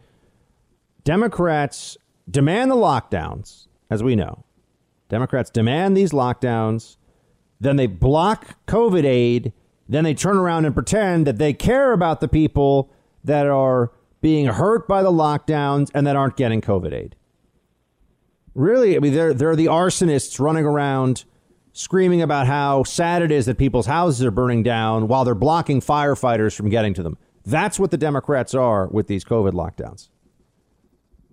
Democrats 1.03 1.97
demand 2.29 2.71
the 2.71 2.75
lockdowns, 2.75 3.67
as 3.91 4.01
we 4.01 4.15
know. 4.15 4.43
Democrats 5.07 5.49
demand 5.49 5.95
these 5.95 6.11
lockdowns 6.11 6.97
then 7.59 7.75
they 7.75 7.87
block 7.87 8.57
COVID 8.67 9.03
aid, 9.03 9.53
then 9.87 10.03
they 10.03 10.13
turn 10.13 10.37
around 10.37 10.65
and 10.65 10.73
pretend 10.73 11.27
that 11.27 11.37
they 11.37 11.53
care 11.53 11.91
about 11.91 12.21
the 12.21 12.27
people 12.27 12.89
that 13.23 13.47
are 13.47 13.91
being 14.21 14.47
hurt 14.47 14.87
by 14.87 15.01
the 15.03 15.11
lockdowns 15.11 15.89
and 15.93 16.05
that 16.07 16.15
aren't 16.15 16.37
getting 16.37 16.61
COVID 16.61 16.93
aid. 16.93 17.15
Really, 18.55 18.95
I 18.95 18.99
mean, 18.99 19.13
they're, 19.13 19.33
they're 19.33 19.55
the 19.55 19.67
arsonists 19.67 20.39
running 20.39 20.65
around 20.65 21.25
screaming 21.71 22.21
about 22.21 22.47
how 22.47 22.83
sad 22.83 23.21
it 23.21 23.31
is 23.31 23.45
that 23.45 23.57
people's 23.57 23.85
houses 23.85 24.25
are 24.25 24.31
burning 24.31 24.63
down 24.63 25.07
while 25.07 25.23
they're 25.23 25.35
blocking 25.35 25.79
firefighters 25.79 26.55
from 26.55 26.69
getting 26.69 26.93
to 26.93 27.03
them. 27.03 27.17
That's 27.45 27.79
what 27.79 27.91
the 27.91 27.97
Democrats 27.97 28.53
are 28.53 28.87
with 28.87 29.07
these 29.07 29.23
COVID 29.23 29.51
lockdowns. 29.51 30.09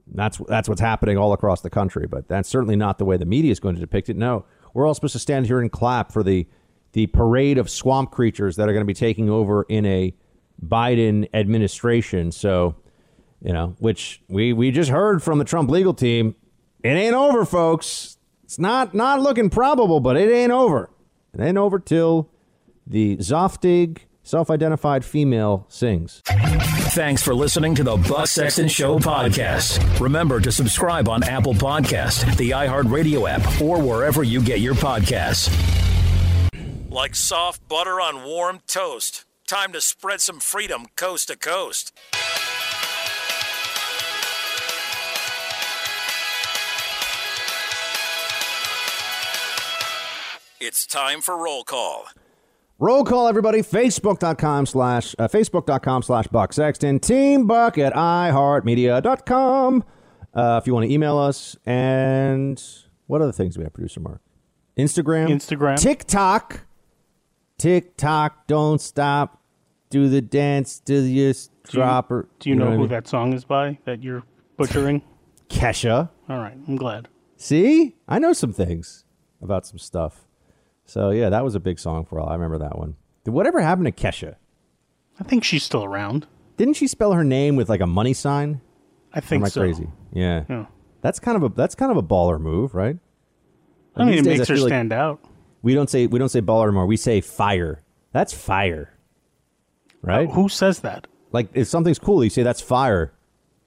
That's 0.06 0.38
that's 0.46 0.68
what's 0.68 0.80
happening 0.80 1.18
all 1.18 1.32
across 1.32 1.62
the 1.62 1.70
country, 1.70 2.06
but 2.06 2.28
that's 2.28 2.48
certainly 2.48 2.76
not 2.76 2.98
the 2.98 3.04
way 3.04 3.16
the 3.16 3.24
media 3.26 3.50
is 3.50 3.58
going 3.58 3.74
to 3.74 3.80
depict 3.80 4.08
it. 4.08 4.16
No, 4.16 4.44
we're 4.76 4.86
all 4.86 4.92
supposed 4.92 5.14
to 5.14 5.18
stand 5.18 5.46
here 5.46 5.58
and 5.58 5.72
clap 5.72 6.12
for 6.12 6.22
the 6.22 6.46
the 6.92 7.06
parade 7.06 7.56
of 7.56 7.70
swamp 7.70 8.10
creatures 8.10 8.56
that 8.56 8.68
are 8.68 8.72
going 8.72 8.82
to 8.82 8.86
be 8.86 8.94
taking 8.94 9.30
over 9.30 9.64
in 9.70 9.86
a 9.86 10.14
Biden 10.64 11.28
administration. 11.34 12.30
So, 12.30 12.76
you 13.42 13.54
know, 13.54 13.74
which 13.78 14.22
we 14.28 14.52
we 14.52 14.70
just 14.70 14.90
heard 14.90 15.22
from 15.22 15.38
the 15.38 15.44
Trump 15.46 15.70
legal 15.70 15.94
team, 15.94 16.34
it 16.84 16.90
ain't 16.90 17.14
over, 17.14 17.46
folks. 17.46 18.18
It's 18.44 18.58
not 18.58 18.92
not 18.92 19.22
looking 19.22 19.48
probable, 19.48 20.00
but 20.00 20.18
it 20.18 20.30
ain't 20.30 20.52
over. 20.52 20.90
It 21.32 21.40
ain't 21.40 21.56
over 21.56 21.78
till 21.78 22.28
the 22.86 23.16
Zoftig 23.16 24.00
self-identified 24.26 25.04
female 25.04 25.64
sings. 25.68 26.20
Thanks 26.26 27.22
for 27.22 27.34
listening 27.34 27.74
to 27.76 27.84
the 27.84 27.96
Buck 27.96 28.26
Sexton 28.26 28.68
Show 28.68 28.98
podcast. 28.98 30.00
Remember 30.00 30.40
to 30.40 30.50
subscribe 30.50 31.08
on 31.08 31.22
Apple 31.22 31.54
Podcast, 31.54 32.36
the 32.36 32.50
iHeartRadio 32.50 33.30
app, 33.30 33.62
or 33.62 33.80
wherever 33.80 34.22
you 34.22 34.42
get 34.42 34.60
your 34.60 34.74
podcasts. 34.74 35.50
Like 36.90 37.14
soft 37.14 37.66
butter 37.68 38.00
on 38.00 38.24
warm 38.24 38.60
toast. 38.66 39.24
Time 39.46 39.72
to 39.72 39.80
spread 39.80 40.20
some 40.20 40.40
freedom 40.40 40.86
coast 40.96 41.28
to 41.28 41.36
coast. 41.36 41.96
It's 50.58 50.86
time 50.86 51.20
for 51.20 51.36
roll 51.36 51.62
call. 51.62 52.06
Roll 52.78 53.04
call, 53.04 53.26
everybody. 53.26 53.62
Facebook.com 53.62 54.66
slash, 54.66 55.14
uh, 55.18 55.28
Facebook.com 55.28 56.02
slash 56.02 56.26
Buck 56.26 56.52
Sexton. 56.52 57.00
Team 57.00 57.46
Buck 57.46 57.78
at 57.78 57.94
iHeartMedia.com. 57.94 59.84
Uh, 60.34 60.60
if 60.60 60.66
you 60.66 60.74
want 60.74 60.84
to 60.86 60.92
email 60.92 61.16
us. 61.16 61.56
And 61.64 62.62
what 63.06 63.22
other 63.22 63.32
things 63.32 63.54
do 63.54 63.60
we 63.60 63.64
have, 63.64 63.72
producer 63.72 64.00
Mark? 64.00 64.20
Instagram. 64.76 65.28
Instagram. 65.28 65.80
TikTok. 65.80 66.66
TikTok. 67.56 68.46
Don't 68.46 68.80
stop. 68.80 69.42
Do 69.88 70.10
the 70.10 70.20
dance. 70.20 70.78
Do 70.80 71.00
the 71.00 71.34
drop. 71.66 72.10
Do 72.10 72.16
you, 72.16 72.28
do 72.40 72.50
you, 72.50 72.56
know, 72.56 72.64
know 72.64 72.70
who 72.72 72.76
I 72.76 72.80
mean? 72.80 72.88
that 72.88 73.08
song 73.08 73.32
is 73.32 73.46
by 73.46 73.78
that 73.86 74.02
you're 74.02 74.22
butchering? 74.58 75.00
Kesha. 75.48 76.10
All 76.28 76.38
right. 76.38 76.58
I'm 76.68 76.76
glad. 76.76 77.08
See, 77.38 77.96
I 78.06 78.18
know 78.18 78.34
some 78.34 78.52
things 78.52 79.06
about 79.40 79.66
some 79.66 79.78
stuff. 79.78 80.25
So 80.86 81.10
yeah, 81.10 81.28
that 81.30 81.44
was 81.44 81.54
a 81.54 81.60
big 81.60 81.78
song 81.78 82.04
for 82.04 82.18
all. 82.20 82.28
I 82.28 82.34
remember 82.34 82.58
that 82.58 82.78
one. 82.78 82.96
Did 83.24 83.32
whatever 83.32 83.60
happened 83.60 83.86
to 83.86 83.92
Kesha? 83.92 84.36
I 85.18 85.24
think 85.24 85.44
she's 85.44 85.64
still 85.64 85.84
around. 85.84 86.26
Didn't 86.56 86.74
she 86.74 86.86
spell 86.86 87.12
her 87.12 87.24
name 87.24 87.56
with 87.56 87.68
like 87.68 87.80
a 87.80 87.86
money 87.86 88.14
sign? 88.14 88.60
I 89.12 89.20
think 89.20 89.40
Am 89.40 89.46
I 89.46 89.48
so. 89.48 89.60
crazy? 89.60 89.88
Yeah. 90.12 90.44
Yeah. 90.48 90.66
That's 91.02 91.18
kind 91.18 91.36
of 91.36 91.42
a 91.42 91.54
that's 91.54 91.74
kind 91.74 91.90
of 91.90 91.96
a 91.96 92.02
baller 92.02 92.40
move, 92.40 92.74
right? 92.74 92.98
I 93.96 94.04
mean, 94.04 94.14
it 94.18 94.24
days, 94.24 94.38
makes 94.38 94.48
her 94.48 94.56
like 94.56 94.68
stand 94.68 94.92
out. 94.92 95.20
We 95.62 95.74
don't 95.74 95.88
say 95.90 96.06
we 96.06 96.18
don't 96.18 96.28
say 96.28 96.40
baller 96.40 96.64
anymore. 96.64 96.86
We 96.86 96.96
say 96.96 97.20
fire. 97.20 97.82
That's 98.12 98.32
fire. 98.32 98.92
Right? 100.02 100.28
Uh, 100.28 100.32
who 100.32 100.48
says 100.48 100.80
that? 100.80 101.06
Like 101.32 101.48
if 101.54 101.66
something's 101.66 101.98
cool, 101.98 102.22
you 102.22 102.30
say 102.30 102.42
that's 102.42 102.60
fire. 102.60 103.12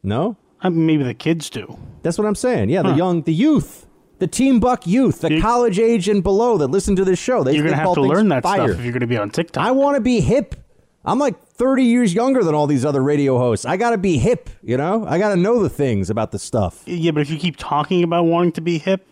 No? 0.04 0.38
I 0.62 0.70
mean, 0.70 0.86
maybe 0.86 1.04
the 1.04 1.14
kids 1.14 1.50
do. 1.50 1.78
That's 2.04 2.18
what 2.18 2.28
I'm 2.28 2.36
saying. 2.36 2.70
Yeah, 2.70 2.82
the 2.82 2.94
young, 2.94 3.22
the 3.24 3.34
youth, 3.34 3.86
the 4.20 4.28
Team 4.28 4.60
Buck 4.60 4.86
youth, 4.86 5.22
the 5.22 5.42
college 5.42 5.80
age 5.80 6.08
and 6.08 6.22
below 6.22 6.58
that 6.58 6.68
listen 6.68 6.96
to 6.98 7.06
this 7.06 7.20
show. 7.20 7.44
They 7.44 7.54
You're 7.54 7.64
they 7.64 7.70
gonna 7.72 7.82
have 7.84 7.94
to 7.96 8.02
learn 8.02 8.30
that 8.30 8.44
fire. 8.44 8.68
stuff 8.68 8.80
if 8.80 8.84
you're 8.84 8.94
gonna 8.94 9.08
be 9.08 9.18
on 9.18 9.30
TikTok. 9.30 9.66
I 9.66 9.72
want 9.72 9.96
to 9.96 10.02
be 10.02 10.20
hip. 10.22 10.56
I'm 11.06 11.18
like 11.18 11.42
30 11.42 11.84
years 11.84 12.14
younger 12.14 12.44
than 12.44 12.54
all 12.54 12.68
these 12.68 12.84
other 12.86 13.02
radio 13.02 13.38
hosts. 13.38 13.66
I 13.66 13.78
got 13.78 13.92
to 13.92 13.98
be 13.98 14.18
hip, 14.18 14.50
you 14.62 14.76
know? 14.76 15.06
I 15.08 15.18
got 15.18 15.30
to 15.30 15.38
know 15.38 15.64
the 15.64 15.70
things 15.70 16.10
about 16.10 16.32
the 16.32 16.40
stuff. 16.40 16.84
Yeah, 16.86 17.12
but 17.12 17.22
if 17.22 17.30
you 17.30 17.38
keep 17.38 17.56
talking 17.56 18.04
about 18.04 18.24
wanting 18.26 18.52
to 18.54 18.62
be 18.62 18.78
hip, 18.80 19.08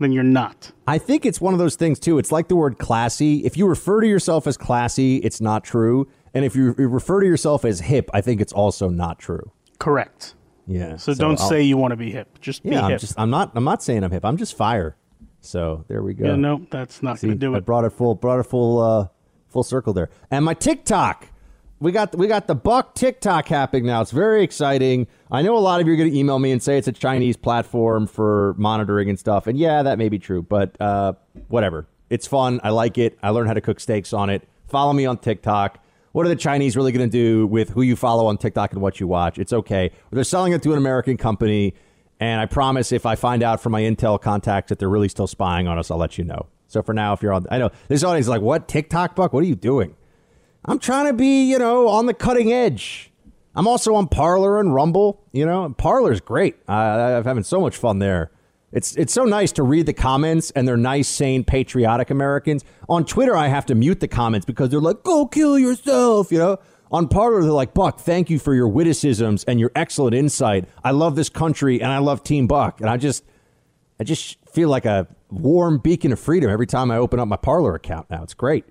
then 0.00 0.10
you're 0.12 0.24
not. 0.24 0.72
I 0.86 0.96
think 0.96 1.26
it's 1.26 1.40
one 1.40 1.52
of 1.52 1.58
those 1.58 1.76
things 1.76 1.98
too. 1.98 2.18
It's 2.18 2.32
like 2.32 2.48
the 2.48 2.56
word 2.56 2.78
classy. 2.78 3.44
If 3.44 3.56
you 3.56 3.66
refer 3.66 4.00
to 4.00 4.06
yourself 4.06 4.46
as 4.46 4.56
classy, 4.56 5.16
it's 5.18 5.40
not 5.40 5.64
true. 5.64 6.08
And 6.32 6.44
if 6.44 6.56
you 6.56 6.74
you 6.78 6.88
refer 6.88 7.20
to 7.20 7.26
yourself 7.26 7.64
as 7.64 7.80
hip, 7.80 8.10
I 8.14 8.20
think 8.20 8.40
it's 8.40 8.52
also 8.52 8.88
not 8.88 9.18
true. 9.18 9.52
Correct. 9.78 10.34
Yeah. 10.70 10.96
So, 10.96 11.14
don't 11.14 11.40
I'll- 11.40 11.48
say 11.48 11.62
you 11.62 11.76
want 11.76 11.92
to 11.92 11.96
be 11.96 12.10
hip. 12.12 12.38
Just 12.40 12.62
be 12.62 12.70
Yeah, 12.70 12.84
I'm 12.84 12.90
hip. 12.92 13.00
just 13.00 13.14
I'm 13.18 13.30
not 13.30 13.52
I'm 13.54 13.64
not 13.64 13.82
saying 13.82 14.04
I'm 14.04 14.10
hip. 14.10 14.24
I'm 14.24 14.36
just 14.36 14.54
fire. 14.56 14.96
So 15.40 15.84
there 15.88 16.02
we 16.02 16.14
go. 16.14 16.26
Yeah, 16.26 16.36
no, 16.36 16.66
that's 16.70 17.02
not 17.02 17.18
See, 17.18 17.28
going 17.28 17.38
to 17.38 17.46
do 17.46 17.54
I 17.54 17.58
it. 17.58 17.64
brought 17.66 17.84
it 17.84 17.90
full 17.90 18.14
brought 18.14 18.38
it 18.40 18.44
full 18.44 18.78
uh 18.80 19.08
full 19.48 19.62
circle 19.62 19.92
there. 19.92 20.10
And 20.30 20.44
my 20.44 20.54
TikTok. 20.54 21.28
We 21.80 21.92
got 21.92 22.16
we 22.18 22.26
got 22.26 22.48
the 22.48 22.56
Buck 22.56 22.96
TikTok 22.96 23.46
happening 23.46 23.86
now. 23.86 24.00
It's 24.00 24.10
very 24.10 24.42
exciting. 24.42 25.06
I 25.30 25.42
know 25.42 25.56
a 25.56 25.60
lot 25.60 25.80
of 25.80 25.86
you 25.86 25.92
are 25.92 25.96
going 25.96 26.10
to 26.10 26.18
email 26.18 26.40
me 26.40 26.50
and 26.50 26.60
say 26.60 26.76
it's 26.76 26.88
a 26.88 26.92
Chinese 26.92 27.36
platform 27.36 28.08
for 28.08 28.54
monitoring 28.58 29.08
and 29.08 29.16
stuff. 29.16 29.46
And 29.46 29.56
yeah, 29.56 29.84
that 29.84 29.96
may 29.96 30.08
be 30.08 30.18
true, 30.18 30.42
but 30.42 30.74
uh, 30.80 31.12
whatever. 31.46 31.86
It's 32.10 32.26
fun. 32.26 32.60
I 32.64 32.70
like 32.70 32.98
it. 32.98 33.16
I 33.22 33.30
learned 33.30 33.46
how 33.46 33.54
to 33.54 33.60
cook 33.60 33.78
steaks 33.78 34.12
on 34.12 34.28
it. 34.28 34.42
Follow 34.66 34.92
me 34.92 35.06
on 35.06 35.18
TikTok. 35.18 35.78
What 36.18 36.26
are 36.26 36.30
the 36.30 36.34
Chinese 36.34 36.76
really 36.76 36.90
going 36.90 37.08
to 37.08 37.16
do 37.16 37.46
with 37.46 37.70
who 37.70 37.82
you 37.82 37.94
follow 37.94 38.26
on 38.26 38.38
TikTok 38.38 38.72
and 38.72 38.82
what 38.82 38.98
you 38.98 39.06
watch? 39.06 39.38
It's 39.38 39.52
okay. 39.52 39.92
They're 40.10 40.24
selling 40.24 40.52
it 40.52 40.64
to 40.64 40.72
an 40.72 40.78
American 40.78 41.16
company, 41.16 41.74
and 42.18 42.40
I 42.40 42.46
promise 42.46 42.90
if 42.90 43.06
I 43.06 43.14
find 43.14 43.40
out 43.40 43.62
from 43.62 43.70
my 43.70 43.82
intel 43.82 44.20
contacts 44.20 44.70
that 44.70 44.80
they're 44.80 44.88
really 44.88 45.08
still 45.08 45.28
spying 45.28 45.68
on 45.68 45.78
us, 45.78 45.92
I'll 45.92 45.96
let 45.96 46.18
you 46.18 46.24
know. 46.24 46.46
So 46.66 46.82
for 46.82 46.92
now, 46.92 47.12
if 47.12 47.22
you're 47.22 47.32
on, 47.32 47.46
I 47.52 47.58
know 47.58 47.70
this 47.86 48.02
audience 48.02 48.24
is 48.24 48.30
like, 48.30 48.40
what 48.40 48.66
TikTok, 48.66 49.14
Buck? 49.14 49.32
What 49.32 49.44
are 49.44 49.46
you 49.46 49.54
doing? 49.54 49.94
I'm 50.64 50.80
trying 50.80 51.06
to 51.06 51.12
be, 51.12 51.48
you 51.48 51.56
know, 51.56 51.86
on 51.86 52.06
the 52.06 52.14
cutting 52.14 52.52
edge. 52.52 53.12
I'm 53.54 53.68
also 53.68 53.94
on 53.94 54.08
Parler 54.08 54.58
and 54.58 54.74
Rumble. 54.74 55.22
You 55.30 55.46
know, 55.46 55.72
Parler's 55.78 56.20
great. 56.20 56.56
I, 56.66 57.12
I'm 57.12 57.22
having 57.22 57.44
so 57.44 57.60
much 57.60 57.76
fun 57.76 58.00
there. 58.00 58.32
It's 58.70 58.94
it's 58.96 59.12
so 59.12 59.24
nice 59.24 59.52
to 59.52 59.62
read 59.62 59.86
the 59.86 59.94
comments, 59.94 60.50
and 60.50 60.68
they're 60.68 60.76
nice, 60.76 61.08
sane, 61.08 61.42
patriotic 61.44 62.10
Americans. 62.10 62.64
On 62.88 63.04
Twitter, 63.04 63.36
I 63.36 63.48
have 63.48 63.66
to 63.66 63.74
mute 63.74 64.00
the 64.00 64.08
comments 64.08 64.44
because 64.44 64.68
they're 64.68 64.80
like, 64.80 65.02
"Go 65.02 65.26
kill 65.26 65.58
yourself," 65.58 66.30
you 66.30 66.38
know. 66.38 66.58
On 66.90 67.08
Parler, 67.08 67.42
they're 67.42 67.50
like, 67.52 67.74
"Buck, 67.74 67.98
thank 68.00 68.30
you 68.30 68.38
for 68.38 68.54
your 68.54 68.68
witticisms 68.68 69.44
and 69.44 69.58
your 69.58 69.70
excellent 69.74 70.14
insight. 70.14 70.66
I 70.84 70.90
love 70.90 71.16
this 71.16 71.28
country, 71.28 71.80
and 71.80 71.90
I 71.90 71.98
love 71.98 72.22
Team 72.22 72.46
Buck." 72.46 72.80
And 72.80 72.90
I 72.90 72.98
just, 72.98 73.24
I 73.98 74.04
just 74.04 74.38
feel 74.50 74.68
like 74.68 74.84
a 74.84 75.06
warm 75.30 75.78
beacon 75.78 76.12
of 76.12 76.20
freedom 76.20 76.50
every 76.50 76.66
time 76.66 76.90
I 76.90 76.98
open 76.98 77.20
up 77.20 77.28
my 77.28 77.36
Parler 77.36 77.74
account. 77.74 78.10
Now 78.10 78.22
it's 78.22 78.34
great. 78.34 78.64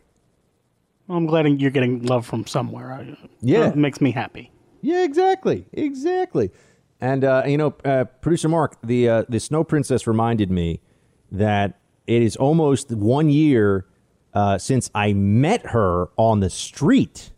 I'm 1.09 1.25
glad 1.25 1.47
you're 1.59 1.71
getting 1.71 2.03
love 2.03 2.25
from 2.25 2.45
somewhere. 2.45 3.17
Yeah. 3.41 3.69
It 3.69 3.75
makes 3.75 4.01
me 4.01 4.11
happy. 4.11 4.51
Yeah, 4.81 5.03
exactly, 5.03 5.65
exactly. 5.73 6.51
And 6.99 7.23
uh, 7.23 7.43
you 7.45 7.57
know, 7.57 7.75
uh, 7.85 8.05
producer 8.05 8.49
Mark, 8.49 8.77
the 8.81 9.09
uh, 9.09 9.23
the 9.29 9.39
Snow 9.39 9.63
Princess 9.63 10.07
reminded 10.07 10.49
me 10.49 10.81
that 11.31 11.79
it 12.07 12.21
is 12.21 12.35
almost 12.35 12.91
one 12.91 13.29
year 13.29 13.85
uh, 14.33 14.57
since 14.57 14.89
I 14.95 15.13
met 15.13 15.67
her 15.67 16.09
on 16.17 16.39
the 16.39 16.49
street, 16.49 17.31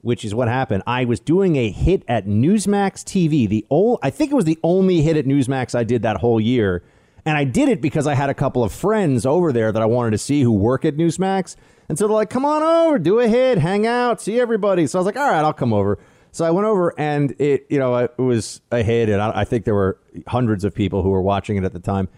which 0.00 0.24
is 0.24 0.34
what 0.34 0.48
happened. 0.48 0.82
I 0.86 1.04
was 1.04 1.20
doing 1.20 1.56
a 1.56 1.70
hit 1.70 2.02
at 2.08 2.26
Newsmax 2.26 3.04
TV. 3.04 3.48
The 3.48 3.64
ol- 3.70 4.00
I 4.02 4.10
think 4.10 4.32
it 4.32 4.34
was 4.34 4.46
the 4.46 4.58
only 4.64 5.02
hit 5.02 5.16
at 5.16 5.26
Newsmax 5.26 5.74
I 5.76 5.84
did 5.84 6.02
that 6.02 6.16
whole 6.16 6.40
year, 6.40 6.82
and 7.24 7.36
I 7.36 7.44
did 7.44 7.68
it 7.68 7.80
because 7.80 8.08
I 8.08 8.14
had 8.14 8.30
a 8.30 8.34
couple 8.34 8.64
of 8.64 8.72
friends 8.72 9.24
over 9.24 9.52
there 9.52 9.70
that 9.70 9.82
I 9.82 9.86
wanted 9.86 10.10
to 10.12 10.18
see 10.18 10.42
who 10.42 10.52
work 10.52 10.84
at 10.84 10.96
Newsmax, 10.96 11.54
and 11.88 11.96
so 11.96 12.08
they're 12.08 12.14
like, 12.14 12.30
"Come 12.30 12.44
on 12.44 12.64
over, 12.64 12.98
do 12.98 13.20
a 13.20 13.28
hit, 13.28 13.58
hang 13.58 13.86
out, 13.86 14.20
see 14.20 14.40
everybody." 14.40 14.88
So 14.88 14.98
I 14.98 15.00
was 15.00 15.06
like, 15.06 15.16
"All 15.16 15.30
right, 15.30 15.44
I'll 15.44 15.52
come 15.52 15.72
over." 15.72 16.00
So 16.34 16.44
I 16.46 16.50
went 16.50 16.66
over, 16.66 16.94
and 16.98 17.38
it, 17.38 17.66
you 17.68 17.78
know, 17.78 17.94
it 17.96 18.18
was 18.18 18.60
a 18.70 18.82
hit, 18.82 19.08
and 19.10 19.20
I, 19.20 19.40
I 19.40 19.44
think 19.44 19.64
there 19.66 19.74
were 19.74 19.98
hundreds 20.26 20.64
of 20.64 20.74
people 20.74 21.02
who 21.02 21.10
were 21.10 21.22
watching 21.22 21.56
it 21.56 21.64
at 21.64 21.72
the 21.74 21.78
time. 21.78 22.08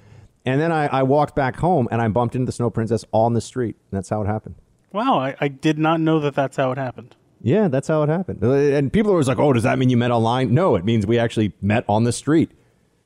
And 0.46 0.60
then 0.60 0.70
I, 0.72 0.86
I 0.86 1.02
walked 1.02 1.34
back 1.34 1.56
home, 1.56 1.88
and 1.90 2.00
I 2.00 2.06
bumped 2.08 2.34
into 2.36 2.46
the 2.46 2.52
Snow 2.52 2.70
Princess 2.70 3.04
on 3.12 3.34
the 3.34 3.40
street. 3.40 3.76
And 3.90 3.96
that's 3.98 4.08
how 4.08 4.22
it 4.22 4.26
happened. 4.26 4.54
Wow, 4.92 5.18
I, 5.18 5.34
I 5.40 5.48
did 5.48 5.78
not 5.78 6.00
know 6.00 6.20
that 6.20 6.34
that's 6.34 6.56
how 6.56 6.70
it 6.70 6.78
happened. 6.78 7.16
Yeah, 7.42 7.66
that's 7.68 7.88
how 7.88 8.02
it 8.04 8.08
happened. 8.08 8.42
And 8.42 8.92
people 8.92 9.10
are 9.10 9.14
always 9.16 9.28
like, 9.28 9.38
"Oh, 9.38 9.52
does 9.52 9.64
that 9.64 9.78
mean 9.78 9.90
you 9.90 9.96
met 9.98 10.10
online?" 10.12 10.54
No, 10.54 10.76
it 10.76 10.84
means 10.84 11.06
we 11.06 11.18
actually 11.18 11.52
met 11.60 11.84
on 11.88 12.04
the 12.04 12.12
street. 12.12 12.52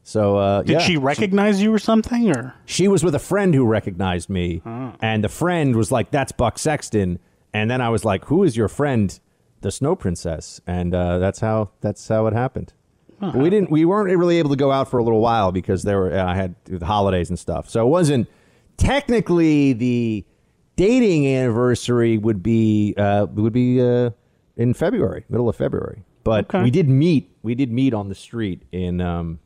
So 0.04 0.36
uh, 0.36 0.62
Did 0.62 0.72
yeah. 0.74 0.78
she 0.78 0.96
recognize 0.96 1.60
you 1.60 1.72
or 1.74 1.78
something? 1.78 2.30
Or 2.30 2.54
She 2.64 2.86
was 2.88 3.02
with 3.02 3.14
a 3.14 3.18
friend 3.18 3.52
who 3.54 3.66
recognized 3.66 4.28
me, 4.30 4.62
Oh. 4.64 4.92
and 5.00 5.24
the 5.24 5.28
friend 5.28 5.74
was 5.74 5.90
like, 5.90 6.10
"That's 6.12 6.30
Buck 6.32 6.58
Sexton." 6.58 7.18
And 7.52 7.70
then 7.70 7.80
I 7.80 7.88
was 7.88 8.04
like, 8.04 8.26
"Who 8.26 8.44
is 8.44 8.56
your 8.56 8.68
friend, 8.68 9.18
the 9.60 9.70
Snow 9.70 9.96
Princess?" 9.96 10.60
And 10.66 10.94
uh, 10.94 11.18
that's 11.18 11.40
how 11.40 11.70
that's 11.80 12.06
how 12.08 12.26
it 12.26 12.32
happened. 12.34 12.72
But 13.20 13.34
we 13.34 13.50
didn't. 13.50 13.70
We 13.70 13.84
weren't 13.84 14.16
really 14.16 14.38
able 14.38 14.50
to 14.50 14.56
go 14.56 14.70
out 14.70 14.88
for 14.88 14.98
a 14.98 15.02
little 15.02 15.20
while 15.20 15.50
because 15.50 15.82
there 15.82 15.98
were. 15.98 16.16
I 16.16 16.34
had 16.34 16.54
the 16.64 16.86
holidays 16.86 17.28
and 17.30 17.38
stuff, 17.38 17.68
so 17.68 17.84
it 17.84 17.90
wasn't 17.90 18.28
technically 18.76 19.72
the 19.72 20.24
dating 20.76 21.26
anniversary 21.26 22.16
would 22.16 22.42
be 22.42 22.94
uh, 22.96 23.26
would 23.32 23.52
be 23.52 23.82
uh, 23.82 24.10
in 24.56 24.72
February, 24.74 25.24
middle 25.28 25.48
of 25.48 25.56
February. 25.56 26.04
But 26.24 26.52
we 26.62 26.70
did 26.70 26.88
meet. 26.88 27.30
We 27.42 27.54
did 27.54 27.72
meet 27.72 27.92
on 27.94 28.08
the 28.08 28.14
street 28.14 28.62
in 28.70 29.00
um, 29.00 29.40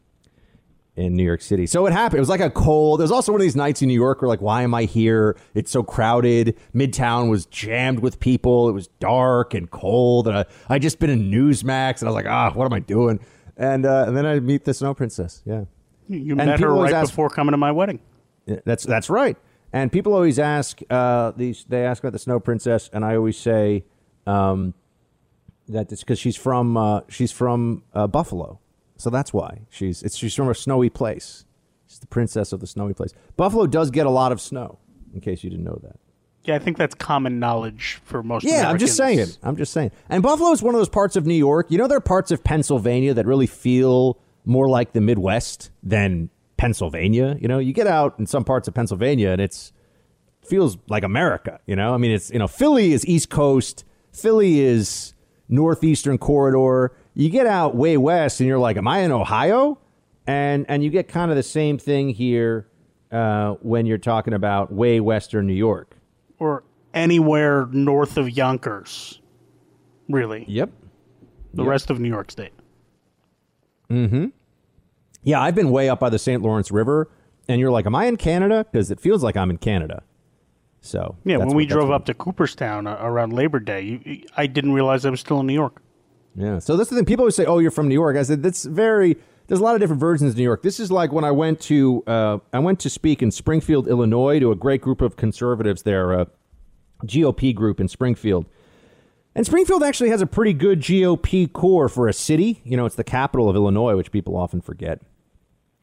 in 0.95 1.17
New 1.17 1.23
York 1.25 1.41
City. 1.41 1.67
So 1.67 1.87
it 1.87 1.93
happened. 1.93 2.19
It 2.19 2.21
was 2.21 2.29
like 2.29 2.41
a 2.41 2.51
cold. 2.51 3.01
There 3.01 3.05
was 3.05 3.13
also 3.13 3.33
one 3.33 3.41
of 3.41 3.45
these 3.45 3.57
nights 3.57 3.81
in 3.81 3.89
New 3.89 3.95
York 3.95 4.21
where 4.21 4.29
like, 4.29 4.43
why 4.43 4.63
am 4.63 4.75
I 4.75 4.85
here? 4.85 5.37
It's 5.55 5.71
so 5.71 5.83
crowded. 5.83 6.57
Midtown 6.75 7.31
was 7.31 7.47
jammed 7.47 8.01
with 8.01 8.21
people. 8.21 8.69
It 8.69 8.73
was 8.73 8.89
dark 9.01 9.55
and 9.55 9.71
cold. 9.71 10.29
And 10.29 10.37
I 10.37 10.45
I 10.69 10.79
just 10.79 10.99
been 10.99 11.09
in 11.11 11.31
Newsmax 11.31 12.01
and 12.01 12.09
I 12.09 12.13
was 12.13 12.15
like, 12.15 12.27
ah, 12.27 12.51
what 12.53 12.67
am 12.67 12.73
I 12.75 12.81
doing? 12.81 13.21
And 13.57 13.87
uh, 13.87 14.05
and 14.07 14.17
then 14.17 14.27
I 14.27 14.41
meet 14.41 14.65
the 14.65 14.75
Snow 14.75 14.93
Princess. 14.93 15.43
Yeah. 15.47 15.65
you 16.09 16.33
And 16.33 16.47
met 16.47 16.61
her 16.61 16.73
right 16.75 16.93
ask- 16.93 17.11
before 17.11 17.31
coming 17.31 17.53
to 17.53 17.57
my 17.59 17.73
wedding. 17.73 18.01
That's 18.65 18.85
that's 18.85 19.09
right. 19.09 19.37
And 19.73 19.91
people 19.91 20.13
always 20.13 20.39
ask 20.39 20.81
uh, 20.91 21.31
these. 21.35 21.65
They 21.67 21.87
ask 21.87 22.03
about 22.03 22.13
the 22.13 22.19
Snow 22.19 22.39
Princess, 22.39 22.91
and 22.93 23.05
I 23.07 23.17
always 23.17 23.39
say 23.39 23.85
um, 24.27 24.75
that 25.69 25.91
it's 25.91 26.03
because 26.03 26.19
she's 26.19 26.37
from 26.37 26.77
uh, 26.77 27.01
she's 27.09 27.33
from 27.33 27.83
uh, 27.95 28.07
Buffalo, 28.07 28.61
so 28.97 29.11
that's 29.11 29.33
why 29.33 29.63
she's 29.71 30.03
it's 30.03 30.17
she's 30.17 30.35
from 30.35 30.49
a 30.49 30.55
snowy 30.55 30.91
place. 30.91 31.45
She's 31.87 31.99
the 31.99 32.07
princess 32.07 32.53
of 32.53 32.61
the 32.61 32.67
snowy 32.67 32.95
place. 32.95 33.13
Buffalo 33.37 33.67
does 33.67 33.91
get 33.91 34.07
a 34.07 34.11
lot 34.11 34.33
of 34.33 34.41
snow, 34.41 34.79
in 35.15 35.21
case 35.21 35.45
you 35.45 35.51
didn't 35.51 35.65
know 35.65 35.79
that. 35.83 35.99
Yeah, 36.45 36.57
I 36.57 36.59
think 36.59 36.77
that's 36.77 36.95
common 36.95 37.39
knowledge 37.39 38.01
for 38.05 38.23
most. 38.23 38.45
Yeah, 38.45 38.69
I'm 38.69 38.79
just 38.79 38.97
saying. 38.97 39.29
I'm 39.43 39.57
just 39.57 39.73
saying. 39.73 39.93
And 40.09 40.23
Buffalo 40.23 40.51
is 40.51 40.61
one 40.63 40.75
of 40.75 40.81
those 40.81 40.89
parts 40.89 41.15
of 41.15 41.25
New 41.25 41.35
York. 41.35 41.71
You 41.71 41.79
know, 41.79 41.87
there 41.87 41.99
are 41.99 42.01
parts 42.01 42.31
of 42.33 42.43
Pennsylvania 42.43 43.15
that 43.15 43.27
really 43.27 43.47
feel 43.47 44.19
more 44.45 44.69
like 44.69 44.93
the 44.93 45.01
Midwest 45.01 45.71
than 45.85 46.31
Pennsylvania. 46.57 47.37
You 47.41 47.47
know, 47.47 47.59
you 47.59 47.73
get 47.73 47.87
out 47.87 48.19
in 48.19 48.27
some 48.27 48.45
parts 48.45 48.67
of 48.67 48.75
Pennsylvania 48.75 49.31
and 49.31 49.41
it's 49.41 49.73
feels 50.45 50.79
like 50.89 51.05
America. 51.05 51.61
You 51.67 51.77
know, 51.77 51.95
I 51.95 51.97
mean, 51.97 52.11
it's 52.11 52.31
you 52.31 52.39
know, 52.39 52.49
Philly 52.49 52.93
is 52.93 53.07
East 53.07 53.31
Coast. 53.31 53.85
Philly 54.13 54.61
is 54.61 55.15
northeastern 55.49 56.19
corridor. 56.19 56.93
You 57.15 57.29
get 57.29 57.47
out 57.47 57.75
way 57.75 57.97
west 57.97 58.41
and 58.41 58.47
you're 58.49 58.59
like, 58.59 58.77
am 58.77 58.89
I 58.89 59.01
in 59.01 59.13
Ohio? 59.13 59.79
And 60.27 60.65
and 60.69 60.83
you 60.85 60.91
get 60.91 61.09
kind 61.09 61.31
of 61.31 61.37
the 61.37 61.43
same 61.43 61.77
thing 61.79 62.11
here 62.11 62.67
uh, 63.11 63.55
when 63.63 63.87
you're 63.87 63.99
talking 63.99 64.33
about 64.35 64.73
way 64.73 65.01
western 65.01 65.47
New 65.47 65.53
York. 65.55 65.97
or 66.39 66.65
anywhere 66.95 67.67
north 67.73 68.17
of 68.19 68.31
Yonkers. 68.31 69.21
Really? 70.09 70.45
Yep. 70.49 70.71
The 71.55 71.63
Yep. 71.63 71.71
rest 71.71 71.91
of 71.91 72.01
New 72.01 72.09
York 72.09 72.31
State. 72.31 72.53
Mm-hmm. 73.91 74.27
Yeah, 75.23 75.41
I've 75.41 75.55
been 75.55 75.71
way 75.71 75.89
up 75.89 76.01
by 76.01 76.09
the 76.11 76.19
St. 76.19 76.43
Lawrence 76.43 76.71
River, 76.71 77.11
and 77.49 77.61
you're 77.61 77.71
like, 77.71 77.87
"Am 77.87 77.95
I 77.95 78.07
in 78.07 78.17
Canada?" 78.17 78.67
Because 78.71 78.91
it 78.91 79.01
feels 79.01 79.23
like 79.23 79.37
I'm 79.37 79.51
in 79.51 79.59
Canada. 79.59 80.03
So 80.81 81.17
Yeah, 81.25 81.37
when 81.37 81.49
we 81.49 81.65
what- 81.65 81.69
drove 81.71 81.91
up 81.91 82.07
to 82.07 82.15
Cooperstown 82.15 82.87
uh, 82.87 82.97
around 83.01 83.33
Labor 83.33 83.61
Day, 83.61 84.01
you, 84.05 84.25
I 84.37 84.47
didn't 84.47 84.73
realize 84.73 85.05
I 85.05 85.11
was 85.11 85.21
still 85.21 85.41
in 85.41 85.47
New 85.47 85.53
York. 85.53 85.82
Yeah. 86.35 86.59
So 86.59 86.77
that's 86.77 86.91
the 86.91 86.97
thing. 86.97 87.05
People 87.05 87.23
always 87.25 87.37
say, 87.37 87.45
"Oh, 87.45 87.59
you're 87.59 87.71
from 87.71 87.89
New 87.89 87.95
York." 87.95 88.17
I 88.17 88.23
said, 88.23 88.43
"That's 88.43 88.65
very. 88.65 89.17
there's 89.49 89.61
a 89.61 89.63
lot 89.63 89.75
of 89.75 89.81
different 89.81 90.01
versions 90.01 90.31
of 90.33 90.37
New 90.39 90.43
York. 90.45 90.63
This 90.63 90.81
is 90.81 90.91
like 90.91 91.13
when 91.13 91.25
I 91.25 91.31
went 91.31 91.61
to 91.63 92.03
uh, 92.07 92.39
I 92.53 92.59
went 92.59 92.81
to 92.81 92.91
speak 92.91 93.23
in 93.23 93.31
Springfield, 93.31 93.87
Illinois, 93.89 94.39
to 94.41 94.51
a 94.51 94.57
great 94.57 94.81
group 94.81 95.01
of 95.03 95.17
conservatives 95.17 95.83
there, 95.83 96.13
a 96.13 96.27
GOP 97.05 97.55
group 97.55 97.81
in 97.81 97.89
Springfield. 97.89 98.47
And 99.35 99.47
Springfield 99.47 99.83
actually 99.83 100.11
has 100.11 100.21
a 100.21 100.27
pretty 100.27 100.53
good 100.53 100.81
GOP 100.81 101.51
core 101.53 101.89
for 101.89 102.07
a 102.07 102.13
city. 102.13 102.61
You 102.65 102.77
know, 102.77 102.85
it's 102.87 102.97
the 102.97 103.05
capital 103.05 103.49
of 103.49 103.57
Illinois, 103.57 103.97
which 103.97 104.11
people 104.13 104.37
often 104.37 104.61
forget. 104.61 105.01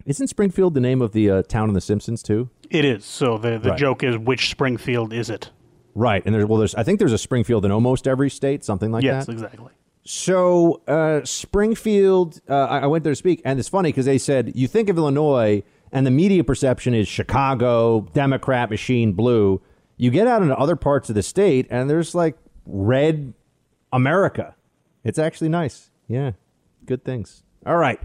Isn't 0.06 0.28
Springfield 0.28 0.74
the 0.76 0.80
name 0.80 1.02
of 1.02 1.12
the 1.12 1.30
uh, 1.30 1.42
town 1.44 1.68
in 1.68 1.74
The 1.76 1.82
Simpsons 1.82 2.24
too? 2.24 2.50
It 2.70 2.86
is. 2.86 3.06
So 3.06 3.38
the 3.38 3.60
the 3.60 3.72
Right. 3.72 3.78
joke 3.80 4.04
is, 4.04 4.18
which 4.18 4.50
Springfield 4.50 5.14
is 5.14 5.30
it? 5.30 5.50
Right, 5.96 6.24
and 6.26 6.34
there's 6.34 6.46
well, 6.46 6.58
there's 6.60 6.74
I 6.76 6.84
think 6.84 7.00
there's 7.00 7.12
a 7.12 7.18
Springfield 7.18 7.66
in 7.66 7.72
almost 7.72 8.08
every 8.08 8.30
state, 8.30 8.64
something 8.64 8.92
like 8.92 9.04
yes, 9.04 9.26
that. 9.26 9.34
Yes, 9.34 9.42
exactly. 9.44 9.72
So 10.12 10.82
uh, 10.88 11.24
Springfield, 11.24 12.42
uh, 12.50 12.56
I 12.56 12.88
went 12.88 13.04
there 13.04 13.12
to 13.12 13.16
speak, 13.16 13.44
and 13.46 13.60
it's 13.60 13.70
funny 13.70 13.90
because 13.90 14.08
they 14.08 14.18
said 14.18 14.52
you 14.56 14.68
think 14.68 14.90
of 14.90 14.98
Illinois, 14.98 15.62
and 15.92 16.04
the 16.04 16.10
media 16.10 16.44
perception 16.44 16.96
is 16.96 17.08
Chicago, 17.08 18.08
Democrat 18.16 18.72
machine, 18.72 19.14
blue. 19.14 19.62
You 19.98 20.10
get 20.10 20.26
out 20.26 20.42
into 20.42 20.58
other 20.58 20.76
parts 20.76 21.10
of 21.10 21.16
the 21.16 21.22
state, 21.22 21.68
and 21.70 21.88
there's 21.88 22.16
like 22.16 22.36
red 22.66 23.36
America. 23.94 24.56
It's 25.04 25.20
actually 25.20 25.50
nice. 25.50 25.92
Yeah, 26.08 26.32
good 26.88 27.06
things. 27.06 27.44
All 27.68 27.78
right. 27.78 28.02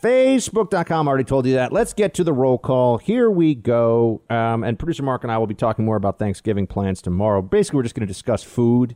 Facebook.com 0.00 1.08
already 1.08 1.24
told 1.24 1.46
you 1.46 1.54
that. 1.54 1.72
Let's 1.72 1.94
get 1.94 2.14
to 2.14 2.22
the 2.22 2.32
roll 2.32 2.58
call. 2.58 2.98
Here 2.98 3.28
we 3.28 3.56
go. 3.56 4.22
Um, 4.30 4.62
and 4.62 4.78
producer 4.78 5.02
Mark 5.02 5.24
and 5.24 5.32
I 5.32 5.38
will 5.38 5.48
be 5.48 5.54
talking 5.54 5.84
more 5.84 5.96
about 5.96 6.20
Thanksgiving 6.20 6.68
plans 6.68 7.02
tomorrow. 7.02 7.42
Basically, 7.42 7.78
we're 7.78 7.82
just 7.82 7.96
going 7.96 8.06
to 8.06 8.12
discuss 8.12 8.44
food 8.44 8.94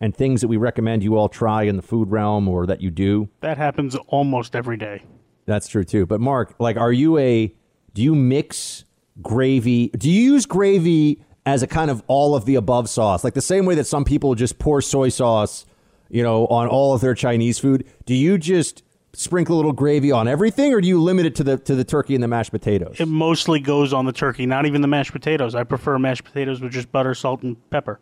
and 0.00 0.14
things 0.14 0.40
that 0.40 0.48
we 0.48 0.56
recommend 0.56 1.02
you 1.02 1.16
all 1.16 1.28
try 1.28 1.62
in 1.62 1.76
the 1.76 1.82
food 1.82 2.10
realm 2.10 2.48
or 2.48 2.66
that 2.66 2.80
you 2.80 2.90
do. 2.90 3.28
That 3.40 3.58
happens 3.58 3.94
almost 4.08 4.54
every 4.56 4.76
day. 4.76 5.02
That's 5.46 5.68
true 5.68 5.84
too. 5.84 6.06
But 6.06 6.20
Mark, 6.20 6.54
like, 6.58 6.76
are 6.76 6.92
you 6.92 7.18
a? 7.18 7.54
Do 7.92 8.02
you 8.02 8.14
mix 8.14 8.84
gravy? 9.22 9.88
Do 9.88 10.10
you 10.10 10.32
use 10.32 10.46
gravy 10.46 11.22
as 11.46 11.62
a 11.62 11.66
kind 11.66 11.90
of 11.90 12.02
all 12.06 12.34
of 12.34 12.44
the 12.44 12.54
above 12.54 12.88
sauce, 12.88 13.22
like 13.22 13.34
the 13.34 13.40
same 13.40 13.66
way 13.66 13.74
that 13.74 13.86
some 13.86 14.04
people 14.04 14.34
just 14.34 14.58
pour 14.58 14.80
soy 14.80 15.10
sauce, 15.10 15.66
you 16.08 16.22
know, 16.22 16.46
on 16.46 16.66
all 16.66 16.94
of 16.94 17.00
their 17.00 17.14
Chinese 17.14 17.58
food? 17.58 17.86
Do 18.06 18.14
you 18.14 18.38
just 18.38 18.82
sprinkle 19.12 19.54
a 19.54 19.58
little 19.58 19.72
gravy 19.72 20.10
on 20.10 20.26
everything, 20.26 20.72
or 20.72 20.80
do 20.80 20.88
you 20.88 21.00
limit 21.00 21.26
it 21.26 21.34
to 21.36 21.44
the 21.44 21.58
to 21.58 21.74
the 21.74 21.84
turkey 21.84 22.14
and 22.14 22.24
the 22.24 22.28
mashed 22.28 22.50
potatoes? 22.50 22.96
It 22.98 23.08
mostly 23.08 23.60
goes 23.60 23.92
on 23.92 24.06
the 24.06 24.12
turkey, 24.12 24.46
not 24.46 24.66
even 24.66 24.80
the 24.80 24.88
mashed 24.88 25.12
potatoes. 25.12 25.54
I 25.54 25.64
prefer 25.64 25.98
mashed 25.98 26.24
potatoes 26.24 26.60
with 26.60 26.72
just 26.72 26.90
butter, 26.90 27.14
salt, 27.14 27.42
and 27.42 27.56
pepper. 27.70 28.00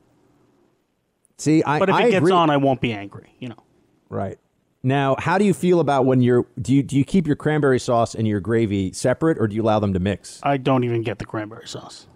See, 1.42 1.62
I 1.64 1.78
but 1.78 1.88
if 1.88 1.94
I 1.94 2.04
it 2.04 2.10
gets 2.12 2.18
agree. 2.18 2.32
on, 2.32 2.50
I 2.50 2.56
won't 2.56 2.80
be 2.80 2.92
angry. 2.92 3.34
You 3.38 3.48
know. 3.48 3.64
Right. 4.08 4.38
Now, 4.84 5.16
how 5.18 5.38
do 5.38 5.44
you 5.44 5.54
feel 5.54 5.80
about 5.80 6.06
when 6.06 6.20
you're 6.20 6.46
do 6.60 6.72
you 6.72 6.82
do 6.82 6.96
you 6.96 7.04
keep 7.04 7.26
your 7.26 7.36
cranberry 7.36 7.78
sauce 7.78 8.14
and 8.14 8.26
your 8.26 8.40
gravy 8.40 8.92
separate 8.92 9.38
or 9.38 9.46
do 9.46 9.54
you 9.54 9.62
allow 9.62 9.78
them 9.78 9.92
to 9.92 10.00
mix? 10.00 10.40
I 10.42 10.56
don't 10.56 10.84
even 10.84 11.02
get 11.02 11.18
the 11.18 11.24
cranberry 11.24 11.66
sauce. 11.68 12.06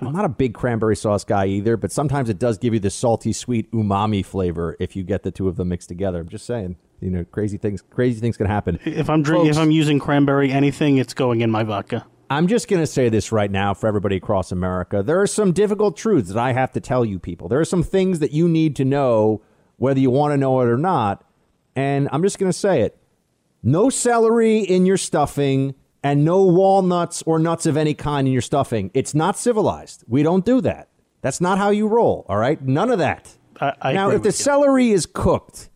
I'm 0.00 0.12
not 0.12 0.24
a 0.24 0.28
big 0.28 0.54
cranberry 0.54 0.96
sauce 0.96 1.22
guy 1.22 1.46
either, 1.46 1.76
but 1.76 1.92
sometimes 1.92 2.28
it 2.28 2.38
does 2.38 2.58
give 2.58 2.74
you 2.74 2.80
the 2.80 2.90
salty, 2.90 3.32
sweet 3.32 3.70
umami 3.70 4.24
flavor 4.24 4.76
if 4.80 4.96
you 4.96 5.04
get 5.04 5.22
the 5.22 5.30
two 5.30 5.46
of 5.46 5.54
them 5.54 5.68
mixed 5.68 5.88
together. 5.88 6.20
I'm 6.20 6.28
just 6.28 6.44
saying, 6.44 6.74
you 7.00 7.10
know, 7.10 7.24
crazy 7.24 7.56
things 7.56 7.82
crazy 7.82 8.20
things 8.20 8.36
can 8.36 8.46
happen. 8.46 8.80
If 8.84 9.08
I'm 9.08 9.22
drinking, 9.22 9.50
if 9.50 9.58
I'm 9.58 9.70
using 9.70 9.98
cranberry 10.00 10.50
anything, 10.50 10.98
it's 10.98 11.14
going 11.14 11.40
in 11.40 11.50
my 11.50 11.62
vodka. 11.62 12.04
I'm 12.32 12.46
just 12.46 12.66
going 12.66 12.80
to 12.80 12.86
say 12.86 13.10
this 13.10 13.30
right 13.30 13.50
now 13.50 13.74
for 13.74 13.86
everybody 13.86 14.16
across 14.16 14.52
America. 14.52 15.02
There 15.02 15.20
are 15.20 15.26
some 15.26 15.52
difficult 15.52 15.98
truths 15.98 16.30
that 16.30 16.38
I 16.38 16.54
have 16.54 16.72
to 16.72 16.80
tell 16.80 17.04
you 17.04 17.18
people. 17.18 17.46
There 17.46 17.60
are 17.60 17.64
some 17.66 17.82
things 17.82 18.20
that 18.20 18.32
you 18.32 18.48
need 18.48 18.74
to 18.76 18.86
know 18.86 19.42
whether 19.76 20.00
you 20.00 20.10
want 20.10 20.32
to 20.32 20.38
know 20.38 20.58
it 20.62 20.66
or 20.66 20.78
not. 20.78 21.24
And 21.76 22.08
I'm 22.10 22.22
just 22.22 22.38
going 22.38 22.50
to 22.50 22.58
say 22.58 22.80
it. 22.80 22.96
No 23.62 23.90
celery 23.90 24.60
in 24.60 24.86
your 24.86 24.96
stuffing 24.96 25.74
and 26.02 26.24
no 26.24 26.42
walnuts 26.42 27.22
or 27.26 27.38
nuts 27.38 27.66
of 27.66 27.76
any 27.76 27.92
kind 27.92 28.26
in 28.26 28.32
your 28.32 28.40
stuffing. 28.40 28.90
It's 28.94 29.14
not 29.14 29.36
civilized. 29.36 30.02
We 30.08 30.22
don't 30.22 30.46
do 30.46 30.62
that. 30.62 30.88
That's 31.20 31.40
not 31.40 31.58
how 31.58 31.68
you 31.68 31.86
roll, 31.86 32.24
all 32.30 32.38
right? 32.38 32.60
None 32.62 32.90
of 32.90 32.98
that. 32.98 33.28
I, 33.60 33.74
I 33.82 33.92
now, 33.92 34.08
if 34.08 34.22
the 34.22 34.28
you. 34.28 34.32
celery 34.32 34.90
is 34.90 35.04
cooked, 35.04 35.68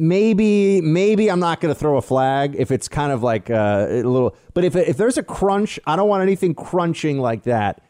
maybe 0.00 0.80
maybe 0.80 1.30
I'm 1.30 1.38
not 1.38 1.60
going 1.60 1.72
to 1.72 1.78
throw 1.78 1.98
a 1.98 2.02
flag 2.02 2.56
if 2.58 2.70
it's 2.70 2.88
kind 2.88 3.12
of 3.12 3.22
like 3.22 3.50
uh, 3.50 3.86
a 3.88 4.02
little. 4.02 4.34
But 4.54 4.64
if 4.64 4.74
if 4.74 4.96
there's 4.96 5.18
a 5.18 5.22
crunch, 5.22 5.78
I 5.86 5.94
don't 5.94 6.08
want 6.08 6.22
anything 6.22 6.54
crunching 6.54 7.18
like 7.18 7.44
that 7.44 7.82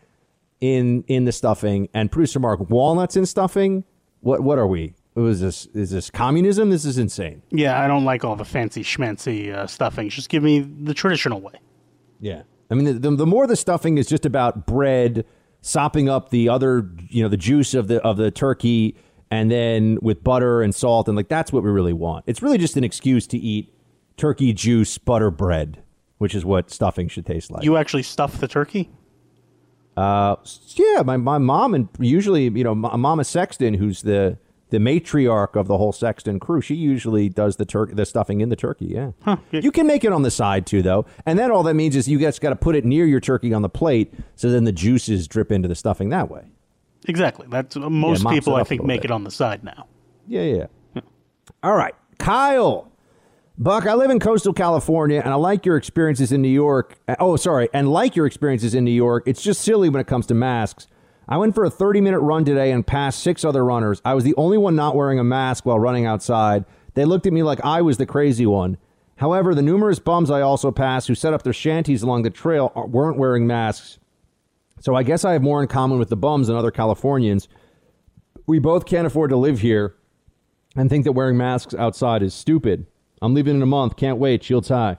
in 0.60 1.04
in 1.06 1.24
the 1.24 1.32
stuffing. 1.32 1.88
And 1.94 2.10
producer 2.10 2.40
Mark, 2.40 2.68
walnuts 2.68 3.16
in 3.16 3.24
stuffing. 3.24 3.84
What 4.20 4.42
what 4.42 4.58
are 4.58 4.66
we? 4.66 4.94
Was 5.14 5.40
this 5.40 5.66
is 5.66 5.90
this 5.90 6.10
communism? 6.10 6.70
This 6.70 6.84
is 6.84 6.98
insane. 6.98 7.42
Yeah, 7.50 7.80
I 7.80 7.86
don't 7.86 8.04
like 8.04 8.24
all 8.24 8.36
the 8.36 8.44
fancy 8.44 8.82
schmancy 8.82 9.54
uh, 9.54 9.66
stuffings. 9.66 10.14
Just 10.14 10.28
give 10.28 10.42
me 10.42 10.60
the 10.60 10.94
traditional 10.94 11.40
way. 11.40 11.54
Yeah. 12.20 12.42
I 12.70 12.74
mean, 12.74 12.84
the, 12.84 12.92
the, 12.92 13.16
the 13.16 13.26
more 13.26 13.46
the 13.46 13.56
stuffing 13.56 13.98
is 13.98 14.06
just 14.06 14.24
about 14.24 14.66
bread, 14.66 15.24
sopping 15.60 16.08
up 16.08 16.30
the 16.30 16.48
other, 16.48 16.88
you 17.08 17.22
know, 17.22 17.28
the 17.28 17.36
juice 17.36 17.74
of 17.74 17.88
the 17.88 18.00
of 18.02 18.16
the 18.16 18.30
turkey, 18.30 18.96
and 19.31 19.51
then 19.51 19.98
with 20.02 20.24
butter 20.24 20.62
and 20.62 20.74
salt, 20.74 21.09
and 21.09 21.16
like 21.16 21.28
that's 21.28 21.52
what 21.52 21.62
we 21.62 21.70
really 21.70 21.93
want. 21.93 22.24
It's 22.27 22.43
really 22.43 22.59
just 22.59 22.77
an 22.77 22.85
excuse 22.85 23.27
to 23.28 23.39
eat 23.39 23.73
turkey 24.16 24.52
juice 24.52 24.98
butter 24.98 25.31
bread, 25.31 25.82
which 26.19 26.35
is 26.35 26.44
what 26.44 26.70
stuffing 26.70 27.09
should 27.09 27.27
taste 27.27 27.51
like. 27.51 27.65
You 27.65 27.77
actually 27.77 28.02
stuff 28.02 28.40
the 28.40 28.48
turkey? 28.48 28.90
Uh, 29.97 30.36
yeah, 30.77 31.02
my, 31.05 31.16
my 31.16 31.39
mom 31.39 31.74
and 31.74 31.89
usually, 31.98 32.44
you 32.44 32.65
know, 32.65 32.74
Ma- 32.74 32.97
Mama 32.97 33.24
Sexton, 33.24 33.74
who's 33.74 34.02
the 34.02 34.39
the 34.70 34.78
matriarch 34.78 35.57
of 35.57 35.66
the 35.66 35.77
whole 35.77 35.93
Sexton 35.93 36.39
crew, 36.39 36.61
she 36.61 36.77
usually 36.77 37.28
does 37.28 37.57
the 37.57 37.65
turkey, 37.65 37.93
the 37.94 38.07
stuffing 38.07 38.40
in 38.40 38.51
the 38.51 38.57
turkey. 38.57 38.86
Yeah, 38.86 39.36
you 39.51 39.73
can 39.73 39.86
make 39.86 40.05
it 40.05 40.12
on 40.12 40.23
the 40.23 40.31
side 40.31 40.65
too, 40.65 40.81
though, 40.81 41.07
and 41.27 41.39
then 41.39 41.51
all 41.51 41.65
that 41.65 41.74
means 41.74 41.97
is 41.97 42.09
you 42.09 42.20
just 42.20 42.40
got 42.40 42.51
to 42.51 42.57
put 42.57 42.77
it 42.77 42.85
near 42.85 43.05
your 43.05 43.19
turkey 43.20 43.52
on 43.52 43.62
the 43.62 43.69
plate, 43.69 44.15
so 44.36 44.48
then 44.48 44.65
the 44.65 44.73
juices 44.73 45.27
drip 45.27 45.51
into 45.51 45.66
the 45.66 45.74
stuffing 45.74 46.11
that 46.11 46.31
way. 46.31 46.44
Exactly. 47.09 47.47
That's 47.51 47.77
uh, 47.77 47.89
most 47.90 48.22
mops 48.22 48.35
people 48.35 48.55
I 48.56 48.64
think 48.64 48.85
make 48.85 49.02
bit. 49.02 49.10
it 49.10 49.14
on 49.14 49.24
the 49.24 49.31
side 49.31 49.64
now. 49.64 49.86
Yeah, 50.27 50.43
yeah. 50.43 50.66
yeah. 50.94 51.02
All 51.62 51.74
right, 51.74 51.94
Kyle. 52.18 52.90
Buck, 53.59 53.86
I 53.86 53.93
live 53.93 54.10
in 54.10 54.20
coastal 54.20 54.55
California 54.55 55.20
and 55.22 55.28
I 55.35 55.36
like 55.36 55.66
your 55.66 55.77
experiences 55.77 56.32
in 56.32 56.40
New 56.40 56.48
York. 56.48 56.97
Uh, 57.06 57.16
Oh, 57.20 57.36
sorry. 57.36 57.68
And 57.74 57.93
like 57.93 58.16
your 58.16 58.27
experiences 58.27 58.74
in 58.74 58.85
New 58.85 58.90
York, 58.90 59.24
it's 59.27 59.43
just 59.43 59.60
silly 59.60 59.90
when 59.90 60.01
it 60.01 60.06
comes 60.06 60.24
to 60.28 60.35
masks. 60.35 60.86
I 61.28 61.36
went 61.36 61.55
for 61.55 61.64
a 61.64 61.70
30 61.70 62.01
minute 62.01 62.20
run 62.20 62.44
today 62.44 62.72
and 62.72 62.86
passed 62.86 63.20
six 63.22 63.44
other 63.44 63.64
runners. 63.64 64.01
I 64.05 64.14
was 64.14 64.24
the 64.24 64.35
only 64.36 64.56
one 64.59 64.77
not 64.77 64.97
wearing 64.97 65.18
a 65.18 65.24
mask 65.24 65.66
while 65.66 65.78
running 65.78 66.06
outside. 66.06 66.64
They 66.94 67.05
looked 67.05 67.27
at 67.27 67.32
me 67.32 67.43
like 67.43 67.60
I 67.62 67.82
was 67.82 67.98
the 67.98 68.06
crazy 68.06 68.47
one. 68.47 68.78
However, 69.16 69.55
the 69.55 69.62
numerous 69.62 69.98
bums 70.01 70.31
I 70.31 70.40
also 70.40 70.70
passed 70.72 71.06
who 71.06 71.14
set 71.14 71.35
up 71.35 71.43
their 71.43 71.52
shanties 71.52 72.02
along 72.02 72.22
the 72.22 72.31
trail 72.31 72.72
weren't 72.89 73.18
wearing 73.18 73.47
masks. 73.47 73.98
So 74.81 74.94
I 74.94 75.02
guess 75.02 75.24
I 75.24 75.32
have 75.32 75.43
more 75.43 75.62
in 75.62 75.69
common 75.69 75.98
with 75.98 76.09
the 76.09 76.16
bums 76.16 76.48
than 76.48 76.57
other 76.57 76.70
Californians. 76.70 77.48
We 78.47 78.59
both 78.59 78.86
can't 78.86 79.07
afford 79.07 79.31
to 79.31 79.36
live 79.36 79.61
here 79.61 79.94
and 80.74 80.89
think 80.89 81.05
that 81.05 81.12
wearing 81.12 81.36
masks 81.36 81.74
outside 81.74 82.23
is 82.23 82.35
stupid. 82.35 82.86
I'm 83.23 83.35
leaving 83.35 83.57
in 83.57 83.62
a 83.62 83.66
month. 83.66 83.97
Can't 83.97 84.19
wait. 84.19 84.43
Shields 84.43 84.69
high. 84.69 84.97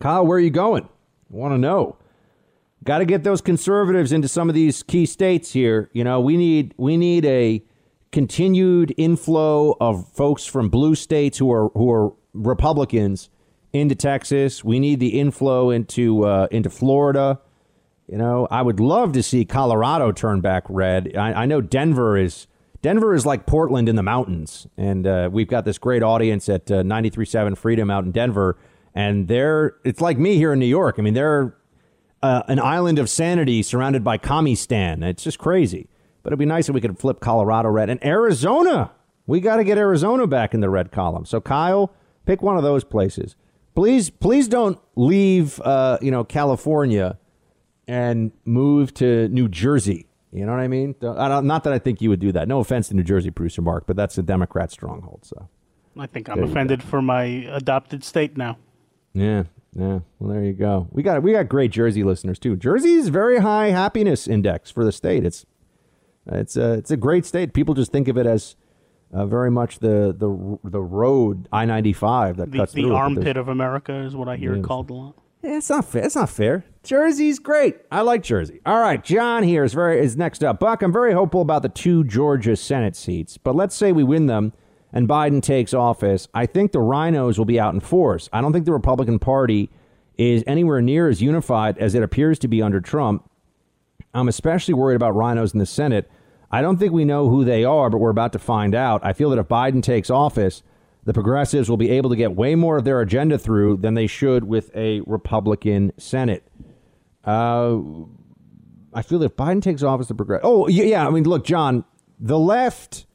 Kyle, 0.00 0.26
where 0.26 0.36
are 0.36 0.40
you 0.40 0.50
going? 0.50 0.84
I 0.84 0.88
want 1.28 1.54
to 1.54 1.58
know. 1.58 1.96
Got 2.84 2.98
to 2.98 3.04
get 3.04 3.22
those 3.22 3.40
conservatives 3.40 4.10
into 4.10 4.26
some 4.26 4.48
of 4.48 4.56
these 4.56 4.82
key 4.82 5.06
states 5.06 5.52
here. 5.52 5.88
You 5.92 6.02
know, 6.02 6.20
we 6.20 6.36
need 6.36 6.74
we 6.76 6.96
need 6.96 7.24
a 7.24 7.62
continued 8.10 8.92
inflow 8.96 9.76
of 9.80 10.08
folks 10.08 10.44
from 10.44 10.68
blue 10.68 10.96
states 10.96 11.38
who 11.38 11.52
are 11.52 11.68
who 11.74 11.90
are 11.92 12.12
Republicans 12.34 13.30
into 13.72 13.94
Texas. 13.94 14.64
We 14.64 14.80
need 14.80 14.98
the 14.98 15.20
inflow 15.20 15.70
into 15.70 16.24
uh, 16.24 16.48
into 16.50 16.70
Florida. 16.70 17.38
You 18.12 18.18
know, 18.18 18.46
I 18.50 18.60
would 18.60 18.78
love 18.78 19.12
to 19.14 19.22
see 19.22 19.46
Colorado 19.46 20.12
turn 20.12 20.42
back 20.42 20.64
red. 20.68 21.16
I, 21.16 21.32
I 21.32 21.46
know 21.46 21.62
Denver 21.62 22.18
is 22.18 22.46
Denver 22.82 23.14
is 23.14 23.24
like 23.24 23.46
Portland 23.46 23.88
in 23.88 23.96
the 23.96 24.02
mountains, 24.02 24.66
and 24.76 25.06
uh, 25.06 25.30
we've 25.32 25.48
got 25.48 25.64
this 25.64 25.78
great 25.78 26.02
audience 26.02 26.46
at 26.50 26.70
uh, 26.70 26.82
93.7 26.82 27.56
Freedom 27.56 27.90
out 27.90 28.04
in 28.04 28.12
Denver, 28.12 28.58
and 28.94 29.28
they're 29.28 29.76
it's 29.82 30.02
like 30.02 30.18
me 30.18 30.36
here 30.36 30.52
in 30.52 30.58
New 30.58 30.66
York. 30.66 30.96
I 30.98 31.00
mean, 31.02 31.14
they're 31.14 31.56
uh, 32.22 32.42
an 32.48 32.58
island 32.58 32.98
of 32.98 33.08
sanity 33.08 33.62
surrounded 33.62 34.04
by 34.04 34.18
Commie-stan. 34.18 35.02
It's 35.02 35.24
just 35.24 35.38
crazy. 35.38 35.88
But 36.22 36.34
it'd 36.34 36.38
be 36.38 36.44
nice 36.44 36.68
if 36.68 36.74
we 36.74 36.82
could 36.82 36.98
flip 36.98 37.18
Colorado 37.18 37.70
red 37.70 37.88
and 37.88 38.04
Arizona. 38.04 38.90
We 39.26 39.40
got 39.40 39.56
to 39.56 39.64
get 39.64 39.78
Arizona 39.78 40.26
back 40.26 40.52
in 40.52 40.60
the 40.60 40.68
red 40.68 40.92
column. 40.92 41.24
So 41.24 41.40
Kyle, 41.40 41.94
pick 42.26 42.42
one 42.42 42.58
of 42.58 42.62
those 42.62 42.84
places. 42.84 43.36
Please, 43.74 44.10
please 44.10 44.48
don't 44.48 44.78
leave. 44.96 45.58
Uh, 45.60 45.96
you 46.02 46.10
know, 46.10 46.24
California 46.24 47.16
and 47.92 48.32
move 48.46 48.94
to 48.94 49.28
New 49.28 49.48
Jersey. 49.48 50.06
You 50.32 50.46
know 50.46 50.52
what 50.52 50.60
I 50.62 50.68
mean? 50.68 50.94
I 51.02 51.28
don't, 51.28 51.46
not 51.46 51.62
that 51.64 51.74
I 51.74 51.78
think 51.78 52.00
you 52.00 52.08
would 52.08 52.20
do 52.20 52.32
that. 52.32 52.48
No 52.48 52.60
offense 52.60 52.88
to 52.88 52.94
New 52.96 53.02
Jersey, 53.02 53.30
producer 53.30 53.60
Mark, 53.60 53.84
but 53.86 53.96
that's 53.96 54.16
a 54.16 54.22
Democrat 54.22 54.70
stronghold. 54.70 55.26
So 55.26 55.48
I 55.98 56.06
think 56.06 56.30
I'm 56.30 56.36
There 56.38 56.46
offended 56.46 56.82
for 56.82 57.02
my 57.02 57.24
adopted 57.24 58.02
state 58.02 58.38
now. 58.38 58.56
yeah, 59.12 59.42
yeah. 59.74 59.98
Well, 60.18 60.32
there 60.32 60.42
you 60.42 60.54
go. 60.54 60.88
We 60.90 61.02
got 61.02 61.22
we 61.22 61.32
got 61.32 61.50
great 61.50 61.70
Jersey 61.70 62.02
listeners 62.02 62.38
too. 62.38 62.56
Jersey's 62.56 63.08
very 63.08 63.40
high 63.40 63.68
happiness 63.72 64.26
index 64.26 64.70
for 64.70 64.84
the 64.86 64.92
state. 64.92 65.26
It's 65.26 65.44
it's 66.26 66.56
a 66.56 66.72
it's 66.74 66.90
a 66.90 66.96
great 66.96 67.26
state. 67.26 67.52
People 67.52 67.74
just 67.74 67.92
think 67.92 68.08
of 68.08 68.16
it 68.16 68.24
as 68.24 68.56
uh, 69.12 69.26
very 69.26 69.50
much 69.50 69.80
the 69.80 70.14
the 70.18 70.58
the 70.64 70.80
road 70.80 71.46
I 71.52 71.66
ninety 71.66 71.92
five 71.92 72.38
that 72.38 72.52
The, 72.52 72.58
cuts 72.58 72.72
the 72.72 72.82
through 72.82 72.94
armpit 72.94 73.36
of 73.36 73.48
America 73.48 73.92
is 73.94 74.16
what 74.16 74.28
I 74.28 74.36
hear 74.36 74.54
it 74.54 74.62
called 74.64 74.88
a 74.88 74.94
lot. 74.94 75.14
Yeah, 75.42 75.58
it's 75.58 75.68
not 75.68 75.84
fair. 75.84 76.04
It's 76.04 76.16
not 76.16 76.30
fair. 76.30 76.64
Jersey's 76.82 77.38
great. 77.38 77.76
I 77.90 78.00
like 78.00 78.22
Jersey. 78.22 78.60
All 78.66 78.80
right, 78.80 79.02
John 79.02 79.44
here 79.44 79.62
is 79.62 79.72
very 79.72 80.04
is 80.04 80.16
next 80.16 80.42
up. 80.42 80.58
Buck, 80.58 80.82
I'm 80.82 80.92
very 80.92 81.12
hopeful 81.12 81.40
about 81.40 81.62
the 81.62 81.68
two 81.68 82.02
Georgia 82.04 82.56
Senate 82.56 82.96
seats, 82.96 83.38
but 83.38 83.54
let's 83.54 83.74
say 83.74 83.92
we 83.92 84.02
win 84.02 84.26
them 84.26 84.52
and 84.92 85.08
Biden 85.08 85.42
takes 85.42 85.72
office. 85.72 86.28
I 86.34 86.46
think 86.46 86.72
the 86.72 86.80
RINOs 86.80 87.38
will 87.38 87.44
be 87.44 87.58
out 87.58 87.74
in 87.74 87.80
force. 87.80 88.28
I 88.32 88.40
don't 88.40 88.52
think 88.52 88.66
the 88.66 88.72
Republican 88.72 89.18
Party 89.18 89.70
is 90.18 90.44
anywhere 90.46 90.82
near 90.82 91.08
as 91.08 91.22
unified 91.22 91.78
as 91.78 91.94
it 91.94 92.02
appears 92.02 92.38
to 92.40 92.48
be 92.48 92.60
under 92.60 92.80
Trump. 92.80 93.28
I'm 94.12 94.28
especially 94.28 94.74
worried 94.74 94.96
about 94.96 95.14
RINOs 95.14 95.54
in 95.54 95.58
the 95.58 95.66
Senate. 95.66 96.10
I 96.50 96.60
don't 96.60 96.78
think 96.78 96.92
we 96.92 97.06
know 97.06 97.30
who 97.30 97.44
they 97.44 97.64
are, 97.64 97.88
but 97.88 97.98
we're 97.98 98.10
about 98.10 98.32
to 98.34 98.38
find 98.38 98.74
out. 98.74 99.00
I 99.04 99.14
feel 99.14 99.30
that 99.30 99.38
if 99.38 99.48
Biden 99.48 99.82
takes 99.82 100.10
office, 100.10 100.62
the 101.04 101.14
progressives 101.14 101.70
will 101.70 101.78
be 101.78 101.90
able 101.90 102.10
to 102.10 102.16
get 102.16 102.36
way 102.36 102.54
more 102.54 102.76
of 102.76 102.84
their 102.84 103.00
agenda 103.00 103.38
through 103.38 103.78
than 103.78 103.94
they 103.94 104.06
should 104.06 104.44
with 104.44 104.70
a 104.76 105.00
Republican 105.00 105.92
Senate. 105.96 106.44
Uh, 107.24 107.78
I 108.92 109.02
feel 109.02 109.18
that 109.20 109.26
if 109.26 109.36
Biden 109.36 109.62
takes 109.62 109.82
office, 109.82 110.08
the 110.08 110.14
progress. 110.14 110.40
Oh, 110.44 110.68
yeah. 110.68 111.06
I 111.06 111.10
mean, 111.10 111.24
look, 111.24 111.44
John, 111.44 111.84
the 112.18 112.38
left 112.38 113.06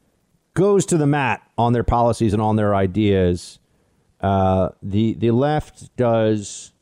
goes 0.53 0.85
to 0.87 0.97
the 0.97 1.07
mat 1.07 1.41
on 1.57 1.73
their 1.73 1.83
policies 1.83 2.33
and 2.33 2.41
on 2.41 2.55
their 2.55 2.73
ideas. 2.73 3.59
Uh, 4.19 4.69
the 4.81 5.13
the 5.13 5.29
left 5.29 5.95
does 5.95 6.73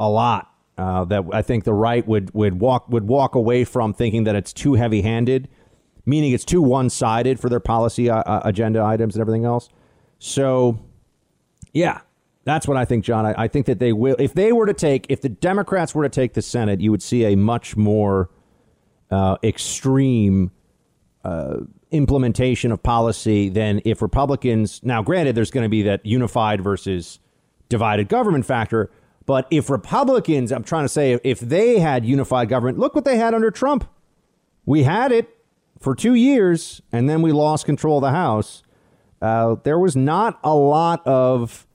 a 0.00 0.08
lot 0.08 0.52
uh, 0.76 1.04
that 1.04 1.24
I 1.32 1.42
think 1.42 1.62
the 1.62 1.72
right 1.72 2.06
would 2.06 2.34
would 2.34 2.58
walk 2.58 2.88
would 2.88 3.06
walk 3.06 3.36
away 3.36 3.62
from 3.62 3.94
thinking 3.94 4.24
that 4.24 4.34
it's 4.34 4.52
too 4.52 4.74
heavy 4.74 5.02
handed, 5.02 5.48
meaning 6.04 6.32
it's 6.32 6.44
too 6.44 6.60
one 6.60 6.90
sided 6.90 7.38
for 7.38 7.48
their 7.48 7.60
policy 7.60 8.10
uh, 8.10 8.16
uh, 8.16 8.40
agenda 8.44 8.82
items 8.82 9.14
and 9.14 9.20
everything 9.20 9.44
else. 9.44 9.68
So, 10.18 10.80
yeah, 11.72 12.00
that's 12.44 12.66
what 12.66 12.76
I 12.76 12.84
think, 12.84 13.04
John. 13.04 13.26
I, 13.26 13.44
I 13.44 13.48
think 13.48 13.66
that 13.66 13.78
they 13.78 13.92
will 13.92 14.16
if 14.18 14.34
they 14.34 14.52
were 14.52 14.66
to 14.66 14.74
take 14.74 15.06
if 15.08 15.20
the 15.20 15.28
Democrats 15.28 15.94
were 15.94 16.02
to 16.02 16.08
take 16.08 16.34
the 16.34 16.42
Senate, 16.42 16.80
you 16.80 16.90
would 16.90 17.02
see 17.02 17.24
a 17.24 17.36
much 17.36 17.76
more 17.76 18.30
uh, 19.10 19.36
extreme 19.42 20.50
uh, 21.24 21.58
implementation 21.90 22.72
of 22.72 22.82
policy 22.82 23.48
than 23.48 23.80
if 23.84 24.02
Republicans. 24.02 24.80
Now, 24.82 25.02
granted, 25.02 25.34
there's 25.34 25.50
going 25.50 25.64
to 25.64 25.68
be 25.68 25.82
that 25.82 26.04
unified 26.04 26.62
versus 26.62 27.20
divided 27.68 28.08
government 28.08 28.46
factor. 28.46 28.90
But 29.24 29.46
if 29.50 29.70
Republicans, 29.70 30.50
I'm 30.50 30.64
trying 30.64 30.84
to 30.84 30.88
say, 30.88 31.18
if 31.22 31.38
they 31.38 31.78
had 31.78 32.04
unified 32.04 32.48
government, 32.48 32.78
look 32.78 32.94
what 32.94 33.04
they 33.04 33.18
had 33.18 33.34
under 33.34 33.50
Trump. 33.52 33.88
We 34.66 34.82
had 34.82 35.12
it 35.12 35.28
for 35.78 35.94
two 35.94 36.14
years, 36.14 36.82
and 36.90 37.08
then 37.08 37.22
we 37.22 37.30
lost 37.32 37.66
control 37.66 37.98
of 37.98 38.02
the 38.02 38.10
House. 38.10 38.62
Uh, 39.20 39.56
there 39.62 39.78
was 39.78 39.94
not 39.94 40.40
a 40.42 40.54
lot 40.54 41.06
of 41.06 41.66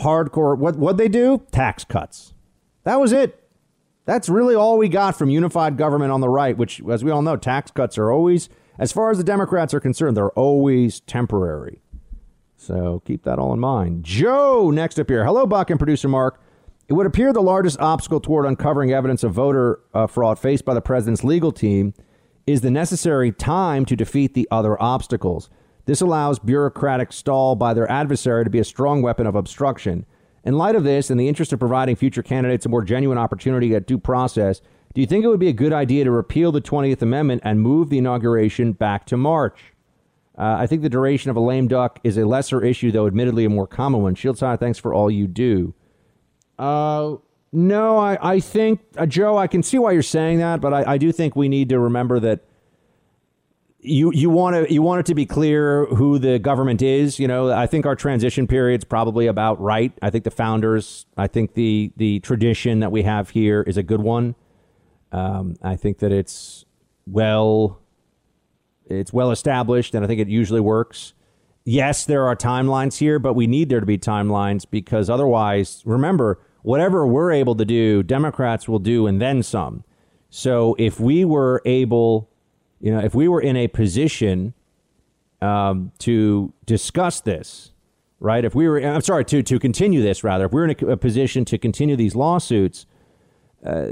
hardcore. 0.00 0.56
What 0.56 0.76
what 0.76 0.96
they 0.96 1.08
do? 1.08 1.42
Tax 1.50 1.84
cuts. 1.84 2.34
That 2.84 3.00
was 3.00 3.12
it. 3.12 3.40
That's 4.04 4.28
really 4.28 4.54
all 4.54 4.76
we 4.76 4.88
got 4.88 5.16
from 5.16 5.30
unified 5.30 5.78
government 5.78 6.12
on 6.12 6.20
the 6.20 6.28
right, 6.28 6.56
which, 6.56 6.82
as 6.90 7.02
we 7.02 7.10
all 7.10 7.22
know, 7.22 7.36
tax 7.36 7.70
cuts 7.70 7.96
are 7.96 8.12
always, 8.12 8.50
as 8.78 8.92
far 8.92 9.10
as 9.10 9.16
the 9.16 9.24
Democrats 9.24 9.72
are 9.72 9.80
concerned, 9.80 10.16
they're 10.16 10.30
always 10.30 11.00
temporary. 11.00 11.80
So 12.56 13.02
keep 13.06 13.24
that 13.24 13.38
all 13.38 13.54
in 13.54 13.60
mind. 13.60 14.04
Joe, 14.04 14.70
next 14.70 14.98
up 14.98 15.08
here. 15.08 15.24
Hello, 15.24 15.46
Buck 15.46 15.70
and 15.70 15.78
producer 15.78 16.08
Mark. 16.08 16.40
It 16.86 16.92
would 16.92 17.06
appear 17.06 17.32
the 17.32 17.40
largest 17.40 17.80
obstacle 17.80 18.20
toward 18.20 18.44
uncovering 18.44 18.92
evidence 18.92 19.24
of 19.24 19.32
voter 19.32 19.80
uh, 19.94 20.06
fraud 20.06 20.38
faced 20.38 20.66
by 20.66 20.74
the 20.74 20.82
president's 20.82 21.24
legal 21.24 21.50
team 21.50 21.94
is 22.46 22.60
the 22.60 22.70
necessary 22.70 23.32
time 23.32 23.86
to 23.86 23.96
defeat 23.96 24.34
the 24.34 24.46
other 24.50 24.80
obstacles. 24.82 25.48
This 25.86 26.00
allows 26.00 26.38
bureaucratic 26.38 27.12
stall 27.12 27.56
by 27.56 27.74
their 27.74 27.90
adversary 27.90 28.44
to 28.44 28.50
be 28.50 28.58
a 28.58 28.64
strong 28.64 29.02
weapon 29.02 29.26
of 29.26 29.34
obstruction. 29.34 30.06
In 30.44 30.58
light 30.58 30.76
of 30.76 30.84
this, 30.84 31.10
in 31.10 31.18
the 31.18 31.28
interest 31.28 31.52
of 31.52 31.58
providing 31.58 31.96
future 31.96 32.22
candidates 32.22 32.66
a 32.66 32.68
more 32.68 32.82
genuine 32.82 33.18
opportunity 33.18 33.74
at 33.74 33.86
due 33.86 33.98
process, 33.98 34.60
do 34.94 35.00
you 35.00 35.06
think 35.06 35.24
it 35.24 35.28
would 35.28 35.40
be 35.40 35.48
a 35.48 35.52
good 35.52 35.72
idea 35.72 36.04
to 36.04 36.10
repeal 36.10 36.52
the 36.52 36.60
20th 36.60 37.02
Amendment 37.02 37.42
and 37.44 37.60
move 37.60 37.90
the 37.90 37.98
inauguration 37.98 38.72
back 38.72 39.06
to 39.06 39.16
March? 39.16 39.74
Uh, 40.36 40.56
I 40.58 40.66
think 40.66 40.82
the 40.82 40.88
duration 40.88 41.30
of 41.30 41.36
a 41.36 41.40
lame 41.40 41.68
duck 41.68 41.98
is 42.02 42.16
a 42.16 42.26
lesser 42.26 42.62
issue, 42.62 42.90
though 42.90 43.06
admittedly 43.06 43.44
a 43.44 43.50
more 43.50 43.66
common 43.66 44.02
one. 44.02 44.14
Shieldside, 44.14 44.60
thanks 44.60 44.78
for 44.78 44.92
all 44.92 45.10
you 45.10 45.26
do. 45.26 45.74
Uh, 46.58 47.16
no, 47.52 47.96
I, 47.98 48.34
I 48.34 48.40
think, 48.40 48.80
uh, 48.96 49.06
Joe, 49.06 49.36
I 49.36 49.46
can 49.46 49.62
see 49.62 49.78
why 49.78 49.92
you're 49.92 50.02
saying 50.02 50.38
that, 50.38 50.60
but 50.60 50.74
I, 50.74 50.94
I 50.94 50.98
do 50.98 51.12
think 51.12 51.36
we 51.36 51.48
need 51.48 51.68
to 51.68 51.78
remember 51.78 52.18
that 52.20 52.40
you 53.84 54.10
you 54.12 54.30
want 54.30 54.56
to 54.56 54.72
you 54.72 54.82
want 54.82 55.00
it 55.00 55.06
to 55.06 55.14
be 55.14 55.26
clear 55.26 55.84
who 55.86 56.18
the 56.18 56.38
government 56.38 56.82
is. 56.82 57.18
You 57.18 57.28
know, 57.28 57.52
I 57.52 57.66
think 57.66 57.86
our 57.86 57.94
transition 57.94 58.46
period's 58.46 58.84
probably 58.84 59.26
about 59.26 59.60
right. 59.60 59.92
I 60.00 60.10
think 60.10 60.24
the 60.24 60.30
founders, 60.30 61.06
I 61.16 61.26
think 61.26 61.54
the 61.54 61.92
the 61.96 62.20
tradition 62.20 62.80
that 62.80 62.90
we 62.90 63.02
have 63.02 63.30
here 63.30 63.62
is 63.62 63.76
a 63.76 63.82
good 63.82 64.00
one. 64.00 64.34
Um, 65.12 65.56
I 65.62 65.76
think 65.76 65.98
that 65.98 66.10
it's 66.10 66.64
well 67.06 67.78
it's 68.86 69.12
well 69.12 69.30
established, 69.30 69.94
and 69.94 70.04
I 70.04 70.08
think 70.08 70.20
it 70.20 70.28
usually 70.28 70.60
works. 70.60 71.12
Yes, 71.64 72.04
there 72.04 72.26
are 72.26 72.36
timelines 72.36 72.98
here, 72.98 73.18
but 73.18 73.34
we 73.34 73.46
need 73.46 73.68
there 73.68 73.80
to 73.80 73.86
be 73.86 73.98
timelines 73.98 74.66
because 74.70 75.08
otherwise, 75.08 75.82
remember, 75.86 76.40
whatever 76.62 77.06
we're 77.06 77.32
able 77.32 77.54
to 77.54 77.64
do, 77.64 78.02
Democrats 78.02 78.68
will 78.68 78.78
do 78.78 79.06
and 79.06 79.20
then 79.20 79.42
some. 79.42 79.84
So 80.28 80.74
if 80.78 80.98
we 80.98 81.24
were 81.24 81.62
able, 81.64 82.28
you 82.84 82.92
know, 82.92 83.00
if 83.00 83.14
we 83.14 83.28
were 83.28 83.40
in 83.40 83.56
a 83.56 83.66
position 83.66 84.52
um, 85.40 85.90
to 86.00 86.52
discuss 86.66 87.22
this, 87.22 87.72
right? 88.20 88.44
If 88.44 88.54
we 88.54 88.68
were, 88.68 88.78
I'm 88.78 89.00
sorry, 89.00 89.24
to 89.24 89.42
to 89.42 89.58
continue 89.58 90.02
this 90.02 90.22
rather, 90.22 90.44
if 90.44 90.52
we 90.52 90.56
we're 90.56 90.68
in 90.68 90.76
a, 90.78 90.86
a 90.88 90.96
position 90.98 91.46
to 91.46 91.56
continue 91.56 91.96
these 91.96 92.14
lawsuits, 92.14 92.84
uh, 93.64 93.86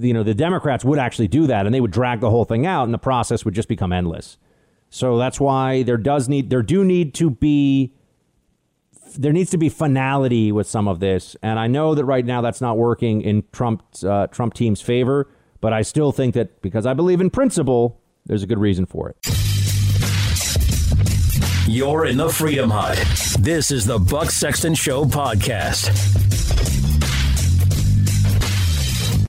you 0.00 0.12
know, 0.12 0.24
the 0.24 0.34
Democrats 0.34 0.84
would 0.84 0.98
actually 0.98 1.28
do 1.28 1.46
that, 1.46 1.64
and 1.64 1.72
they 1.72 1.80
would 1.80 1.92
drag 1.92 2.18
the 2.18 2.28
whole 2.28 2.44
thing 2.44 2.66
out, 2.66 2.82
and 2.82 2.92
the 2.92 2.98
process 2.98 3.44
would 3.44 3.54
just 3.54 3.68
become 3.68 3.92
endless. 3.92 4.36
So 4.90 5.16
that's 5.16 5.38
why 5.38 5.84
there 5.84 5.96
does 5.96 6.28
need 6.28 6.50
there 6.50 6.62
do 6.62 6.84
need 6.84 7.14
to 7.14 7.30
be 7.30 7.94
there 9.16 9.32
needs 9.32 9.50
to 9.50 9.58
be 9.58 9.68
finality 9.68 10.50
with 10.50 10.66
some 10.66 10.88
of 10.88 10.98
this, 10.98 11.36
and 11.40 11.60
I 11.60 11.68
know 11.68 11.94
that 11.94 12.04
right 12.04 12.26
now 12.26 12.40
that's 12.40 12.60
not 12.60 12.78
working 12.78 13.22
in 13.22 13.44
Trump's 13.52 14.02
uh, 14.02 14.26
Trump 14.26 14.54
team's 14.54 14.80
favor, 14.80 15.28
but 15.60 15.72
I 15.72 15.82
still 15.82 16.10
think 16.10 16.34
that 16.34 16.60
because 16.62 16.84
I 16.84 16.94
believe 16.94 17.20
in 17.20 17.30
principle, 17.30 18.00
there's 18.26 18.42
a 18.42 18.46
good 18.46 18.58
reason 18.58 18.86
for 18.86 19.10
it. 19.10 19.16
You're 21.66 22.04
in 22.04 22.18
the 22.18 22.28
Freedom 22.28 22.70
Hut. 22.70 23.02
This 23.38 23.70
is 23.70 23.86
the 23.86 23.98
Buck 23.98 24.30
Sexton 24.30 24.74
Show 24.74 25.04
podcast. 25.04 25.90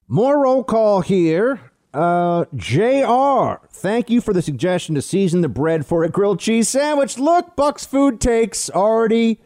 More 0.07 0.43
roll 0.43 0.63
call 0.63 1.01
here. 1.01 1.59
Uh, 1.93 2.43
JR, 2.53 3.65
thank 3.69 4.09
you 4.09 4.19
for 4.19 4.33
the 4.33 4.41
suggestion 4.41 4.95
to 4.95 5.01
season 5.01 5.39
the 5.41 5.49
bread 5.49 5.85
for 5.85 6.03
a 6.03 6.09
grilled 6.09 6.41
cheese 6.41 6.67
sandwich. 6.67 7.17
Look, 7.17 7.55
Buck's 7.55 7.85
food 7.85 8.19
takes 8.19 8.69
already 8.69 9.39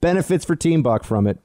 benefits 0.00 0.44
for 0.44 0.56
Team 0.56 0.82
Buck 0.82 1.04
from 1.04 1.28
it. 1.28 1.38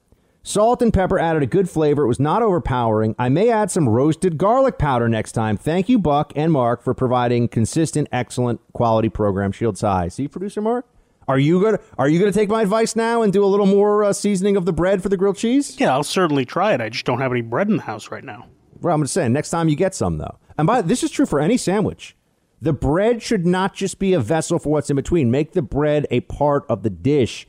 Salt 0.44 0.82
and 0.82 0.92
pepper 0.92 1.20
added 1.20 1.44
a 1.44 1.46
good 1.46 1.70
flavor. 1.70 2.02
It 2.02 2.08
was 2.08 2.18
not 2.18 2.42
overpowering. 2.42 3.14
I 3.16 3.28
may 3.28 3.48
add 3.48 3.70
some 3.70 3.88
roasted 3.88 4.38
garlic 4.38 4.76
powder 4.76 5.08
next 5.08 5.32
time. 5.32 5.56
Thank 5.56 5.88
you, 5.88 6.00
Buck 6.00 6.32
and 6.34 6.50
Mark, 6.50 6.82
for 6.82 6.94
providing 6.94 7.46
consistent, 7.46 8.08
excellent 8.10 8.60
quality 8.72 9.08
program. 9.08 9.52
Shields 9.52 9.82
high. 9.82 10.08
See, 10.08 10.26
producer 10.26 10.60
Mark, 10.60 10.84
are 11.28 11.38
you 11.38 11.62
gonna 11.62 11.78
are 11.96 12.08
you 12.08 12.18
gonna 12.18 12.32
take 12.32 12.48
my 12.48 12.62
advice 12.62 12.96
now 12.96 13.22
and 13.22 13.32
do 13.32 13.44
a 13.44 13.46
little 13.46 13.66
more 13.66 14.02
uh, 14.02 14.12
seasoning 14.12 14.56
of 14.56 14.64
the 14.64 14.72
bread 14.72 15.00
for 15.00 15.08
the 15.08 15.16
grilled 15.16 15.36
cheese? 15.36 15.78
Yeah, 15.78 15.92
I'll 15.92 16.02
certainly 16.02 16.44
try 16.44 16.74
it. 16.74 16.80
I 16.80 16.88
just 16.88 17.04
don't 17.04 17.20
have 17.20 17.30
any 17.30 17.42
bread 17.42 17.68
in 17.68 17.76
the 17.76 17.82
house 17.82 18.10
right 18.10 18.24
now. 18.24 18.46
Well, 18.80 18.96
I'm 18.96 19.02
just 19.02 19.14
saying, 19.14 19.32
next 19.32 19.50
time 19.50 19.68
you 19.68 19.76
get 19.76 19.94
some, 19.94 20.18
though. 20.18 20.38
And 20.58 20.66
by 20.66 20.82
this 20.82 21.04
is 21.04 21.12
true 21.12 21.26
for 21.26 21.38
any 21.38 21.56
sandwich. 21.56 22.16
The 22.60 22.72
bread 22.72 23.22
should 23.22 23.46
not 23.46 23.74
just 23.74 24.00
be 24.00 24.12
a 24.12 24.20
vessel 24.20 24.58
for 24.58 24.70
what's 24.70 24.90
in 24.90 24.96
between. 24.96 25.30
Make 25.30 25.52
the 25.52 25.62
bread 25.62 26.06
a 26.10 26.20
part 26.20 26.64
of 26.68 26.82
the 26.82 26.90
dish. 26.90 27.46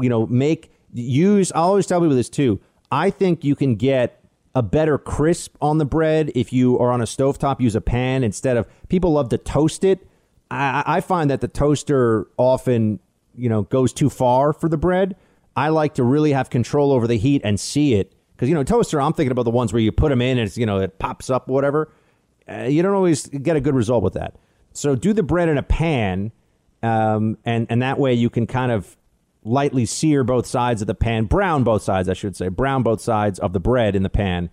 You 0.00 0.08
know, 0.08 0.26
make 0.26 0.71
use. 0.92 1.52
I 1.52 1.60
always 1.60 1.86
tell 1.86 2.00
people 2.00 2.16
this 2.16 2.28
too. 2.28 2.60
I 2.90 3.10
think 3.10 3.44
you 3.44 3.56
can 3.56 3.76
get 3.76 4.22
a 4.54 4.62
better 4.62 4.98
crisp 4.98 5.56
on 5.60 5.78
the 5.78 5.84
bread 5.84 6.30
if 6.34 6.52
you 6.52 6.78
are 6.78 6.90
on 6.90 7.00
a 7.00 7.04
stovetop. 7.04 7.60
Use 7.60 7.74
a 7.74 7.80
pan 7.80 8.22
instead 8.22 8.56
of 8.56 8.66
people 8.88 9.12
love 9.12 9.30
to 9.30 9.38
toast 9.38 9.84
it. 9.84 10.06
I, 10.50 10.82
I 10.86 11.00
find 11.00 11.30
that 11.30 11.40
the 11.40 11.48
toaster 11.48 12.26
often, 12.36 13.00
you 13.34 13.48
know, 13.48 13.62
goes 13.62 13.92
too 13.92 14.10
far 14.10 14.52
for 14.52 14.68
the 14.68 14.76
bread. 14.76 15.16
I 15.56 15.68
like 15.68 15.94
to 15.94 16.02
really 16.02 16.32
have 16.32 16.50
control 16.50 16.92
over 16.92 17.06
the 17.06 17.16
heat 17.16 17.42
and 17.44 17.58
see 17.58 17.94
it 17.94 18.12
because 18.34 18.48
you 18.48 18.54
know 18.54 18.64
toaster. 18.64 19.00
I'm 19.00 19.12
thinking 19.12 19.32
about 19.32 19.44
the 19.44 19.50
ones 19.50 19.72
where 19.72 19.80
you 19.80 19.92
put 19.92 20.08
them 20.08 20.20
in 20.20 20.38
and 20.38 20.46
it's 20.46 20.56
you 20.56 20.66
know 20.66 20.78
it 20.78 20.98
pops 20.98 21.30
up 21.30 21.48
whatever. 21.48 21.92
Uh, 22.48 22.62
you 22.62 22.82
don't 22.82 22.94
always 22.94 23.28
get 23.28 23.56
a 23.56 23.60
good 23.60 23.74
result 23.74 24.02
with 24.02 24.14
that. 24.14 24.36
So 24.72 24.96
do 24.96 25.12
the 25.12 25.22
bread 25.22 25.48
in 25.48 25.58
a 25.58 25.62
pan, 25.62 26.32
um, 26.82 27.38
and 27.44 27.66
and 27.70 27.82
that 27.82 27.98
way 27.98 28.14
you 28.14 28.30
can 28.30 28.46
kind 28.46 28.72
of 28.72 28.96
lightly 29.44 29.86
sear 29.86 30.24
both 30.24 30.46
sides 30.46 30.80
of 30.80 30.86
the 30.86 30.94
pan, 30.94 31.24
brown 31.24 31.64
both 31.64 31.82
sides, 31.82 32.08
I 32.08 32.14
should 32.14 32.36
say, 32.36 32.48
brown 32.48 32.82
both 32.82 33.00
sides 33.00 33.38
of 33.38 33.52
the 33.52 33.60
bread 33.60 33.96
in 33.96 34.02
the 34.02 34.10
pan, 34.10 34.50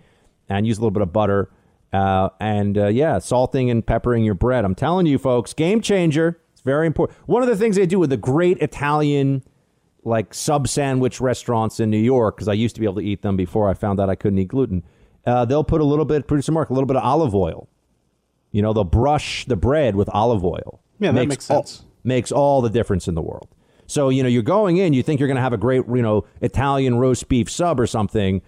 and 0.47 0.65
use 0.65 0.77
a 0.77 0.81
little 0.81 0.91
bit 0.91 1.03
of 1.03 1.13
butter. 1.13 1.51
Uh, 1.91 2.29
and 2.39 2.77
uh, 2.77 2.87
yeah, 2.87 3.19
salting 3.19 3.69
and 3.69 3.85
peppering 3.85 4.23
your 4.23 4.35
bread. 4.35 4.65
I'm 4.65 4.75
telling 4.75 5.05
you, 5.05 5.17
folks, 5.17 5.53
game 5.53 5.81
changer. 5.81 6.39
It's 6.53 6.61
very 6.61 6.87
important. 6.87 7.17
One 7.27 7.41
of 7.41 7.49
the 7.49 7.55
things 7.55 7.75
they 7.75 7.85
do 7.85 7.99
with 7.99 8.09
the 8.09 8.17
great 8.17 8.57
Italian 8.59 9.43
like 10.03 10.33
sub 10.33 10.67
sandwich 10.67 11.19
restaurants 11.19 11.79
in 11.79 11.89
New 11.89 11.97
York, 11.97 12.37
because 12.37 12.47
I 12.47 12.53
used 12.53 12.75
to 12.75 12.81
be 12.81 12.85
able 12.85 12.95
to 12.95 13.01
eat 13.01 13.21
them 13.21 13.35
before 13.35 13.69
I 13.69 13.73
found 13.73 13.99
out 13.99 14.09
I 14.09 14.15
couldn't 14.15 14.39
eat 14.39 14.47
gluten. 14.47 14.83
Uh, 15.25 15.45
they'll 15.45 15.63
put 15.63 15.81
a 15.81 15.85
little 15.85 16.05
bit, 16.05 16.27
producer 16.27 16.51
Mark, 16.51 16.69
a 16.69 16.73
little 16.73 16.87
bit 16.87 16.95
of 16.95 17.03
olive 17.03 17.35
oil. 17.35 17.67
You 18.51 18.61
know, 18.61 18.73
they'll 18.73 18.83
brush 18.83 19.45
the 19.45 19.55
bread 19.55 19.95
with 19.95 20.09
olive 20.09 20.43
oil. 20.43 20.79
Yeah, 20.99 21.11
that 21.11 21.27
makes 21.27 21.45
sense. 21.45 21.85
makes 22.03 22.31
all 22.31 22.61
the 22.61 22.69
difference 22.69 23.07
in 23.07 23.15
the 23.15 23.21
world. 23.21 23.49
So 23.89 24.09
you 24.09 24.21
know, 24.21 24.29
you're 24.29 24.43
going 24.43 24.77
in, 24.77 24.93
you 24.93 25.01
think 25.01 25.19
you're 25.19 25.27
going 25.27 25.37
to 25.37 25.41
have 25.41 25.53
a 25.53 25.57
great, 25.57 25.83
you 25.87 26.01
know, 26.01 26.25
Italian 26.41 26.99
roast 26.99 27.27
beef 27.27 27.49
sub 27.49 27.79
or 27.79 27.87
something. 27.87 28.41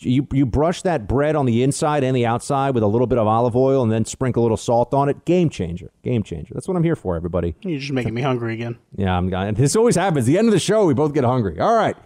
You 0.00 0.26
you 0.32 0.44
brush 0.44 0.82
that 0.82 1.08
bread 1.08 1.34
on 1.36 1.46
the 1.46 1.62
inside 1.62 2.04
and 2.04 2.16
the 2.16 2.26
outside 2.26 2.74
with 2.74 2.82
a 2.82 2.86
little 2.86 3.06
bit 3.06 3.18
of 3.18 3.26
olive 3.26 3.56
oil, 3.56 3.82
and 3.82 3.90
then 3.90 4.04
sprinkle 4.04 4.42
a 4.42 4.44
little 4.44 4.56
salt 4.56 4.92
on 4.94 5.08
it. 5.08 5.24
Game 5.24 5.50
changer, 5.50 5.90
game 6.02 6.22
changer. 6.22 6.52
That's 6.54 6.68
what 6.68 6.76
I'm 6.76 6.84
here 6.84 6.96
for, 6.96 7.16
everybody. 7.16 7.54
You're 7.62 7.80
just 7.80 7.92
making 7.92 8.14
me 8.14 8.22
hungry 8.22 8.54
again. 8.54 8.78
Yeah, 8.96 9.16
I'm. 9.16 9.54
This 9.54 9.74
always 9.76 9.96
happens. 9.96 10.26
The 10.26 10.38
end 10.38 10.48
of 10.48 10.52
the 10.52 10.60
show, 10.60 10.84
we 10.84 10.94
both 10.94 11.14
get 11.14 11.24
hungry. 11.24 11.58
All 11.58 11.74
right, 11.74 11.96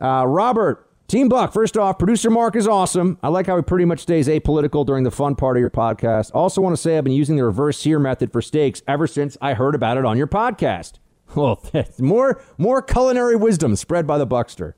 uh, 0.00 0.24
Robert, 0.26 0.88
Team 1.08 1.28
Buck. 1.28 1.52
First 1.52 1.76
off, 1.76 1.98
producer 1.98 2.30
Mark 2.30 2.54
is 2.54 2.68
awesome. 2.68 3.18
I 3.22 3.28
like 3.28 3.46
how 3.46 3.56
he 3.56 3.62
pretty 3.62 3.86
much 3.86 4.00
stays 4.00 4.28
apolitical 4.28 4.86
during 4.86 5.02
the 5.04 5.10
fun 5.10 5.34
part 5.34 5.56
of 5.56 5.60
your 5.60 5.70
podcast. 5.70 6.30
Also, 6.34 6.60
want 6.60 6.74
to 6.74 6.80
say 6.80 6.96
I've 6.96 7.04
been 7.04 7.12
using 7.12 7.36
the 7.36 7.44
reverse 7.44 7.78
sear 7.78 7.98
method 7.98 8.32
for 8.32 8.40
steaks 8.42 8.82
ever 8.86 9.06
since 9.06 9.36
I 9.40 9.54
heard 9.54 9.74
about 9.74 9.96
it 9.96 10.04
on 10.04 10.16
your 10.16 10.28
podcast. 10.28 10.94
Well, 11.36 11.62
that's 11.72 12.00
more 12.00 12.42
more 12.58 12.82
culinary 12.82 13.36
wisdom 13.36 13.76
spread 13.76 14.06
by 14.06 14.18
the 14.18 14.26
Buckster. 14.26 14.76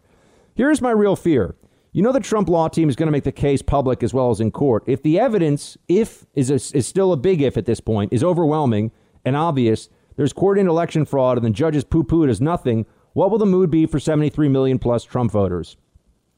Here's 0.55 0.81
my 0.81 0.93
real 0.93 1.17
fear. 1.17 1.57
You 1.93 2.03
know 2.03 2.13
the 2.13 2.21
Trump 2.21 2.49
law 2.49 2.69
team 2.69 2.89
is 2.89 2.97
going 2.97 3.07
to 3.07 3.13
make 3.13 3.25
the 3.25 3.33
case 3.33 3.63
public 3.63 4.03
as 4.03 4.15
well 4.15 4.31
as 4.31 4.41
in 4.41 4.51
court. 4.51 4.85
If 4.87 5.03
the 5.03 5.19
evidence, 5.19 5.77
if 5.89 6.27
is 6.35 6.51
a, 6.51 6.55
is 6.77 6.87
still 6.87 7.13
a 7.13 7.17
big 7.17 7.41
if 7.41 7.57
at 7.57 7.67
this 7.67 7.81
point, 7.81 8.13
is 8.13 8.25
overwhelming 8.25 8.93
and 9.25 9.37
obvious, 9.37 9.89
there's 10.17 10.33
court 10.33 10.57
coordinated 10.57 10.71
election 10.71 11.05
fraud 11.05 11.39
and 11.39 11.47
the 11.47 11.51
judges 11.51 11.85
poo-poo 11.85 12.25
it 12.25 12.31
as 12.31 12.41
nothing. 12.41 12.87
What 13.13 13.31
will 13.31 13.39
the 13.39 13.47
mood 13.47 13.71
be 13.71 13.87
for 13.87 14.01
73 14.01 14.49
million 14.49 14.79
plus 14.79 15.05
Trump 15.05 15.31
voters? 15.33 15.77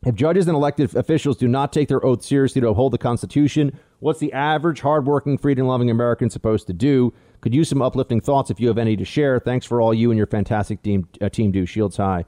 If 0.05 0.15
judges 0.15 0.47
and 0.47 0.55
elected 0.55 0.95
officials 0.95 1.37
do 1.37 1.49
not 1.49 1.73
take 1.73 1.89
their 1.89 2.05
oath 2.05 2.23
seriously 2.23 2.61
to 2.61 2.69
uphold 2.69 2.93
the 2.93 2.99
Constitution, 2.99 3.79
what's 3.99 4.21
the 4.21 4.33
average, 4.33 4.81
hardworking, 4.81 5.39
freedom-loving 5.39 5.91
American 5.91 6.31
supposed 6.31 6.67
to 6.67 6.73
do? 6.73 7.13
Could 7.47 7.55
use 7.55 7.69
some 7.69 7.81
uplifting 7.81 8.21
thoughts 8.21 8.51
if 8.51 8.59
you 8.59 8.67
have 8.67 8.77
any 8.77 8.97
to 8.97 9.05
share. 9.05 9.39
Thanks 9.39 9.65
for 9.65 9.81
all 9.81 9.95
you 9.95 10.11
and 10.11 10.19
your 10.19 10.27
fantastic 10.27 10.83
team, 10.83 11.09
uh, 11.21 11.29
team 11.29 11.53
do. 11.53 11.65
Shields 11.65 11.97
high. 11.97 12.25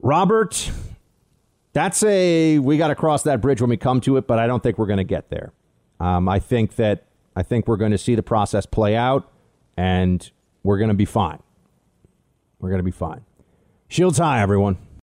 Robert, 0.00 0.72
that's 1.72 2.02
a 2.02 2.58
we 2.58 2.78
got 2.78 2.88
to 2.88 2.96
cross 2.96 3.22
that 3.22 3.40
bridge 3.40 3.60
when 3.60 3.70
we 3.70 3.76
come 3.76 4.00
to 4.00 4.16
it, 4.16 4.26
but 4.26 4.40
I 4.40 4.48
don't 4.48 4.60
think 4.60 4.76
we're 4.76 4.88
going 4.88 4.96
to 4.96 5.04
get 5.04 5.30
there. 5.30 5.52
Um, 6.00 6.28
I 6.28 6.40
think 6.40 6.74
that 6.74 7.04
I 7.36 7.44
think 7.44 7.68
we're 7.68 7.76
going 7.76 7.92
to 7.92 7.96
see 7.96 8.16
the 8.16 8.24
process 8.24 8.66
play 8.66 8.96
out, 8.96 9.30
and 9.76 10.28
we're 10.64 10.78
going 10.78 10.88
to 10.88 10.94
be 10.94 11.04
fine. 11.04 11.40
We're 12.58 12.70
going 12.70 12.80
to 12.80 12.82
be 12.82 12.90
fine. 12.90 13.24
Shields 13.86 14.18
high, 14.18 14.42
everyone. 14.42 14.78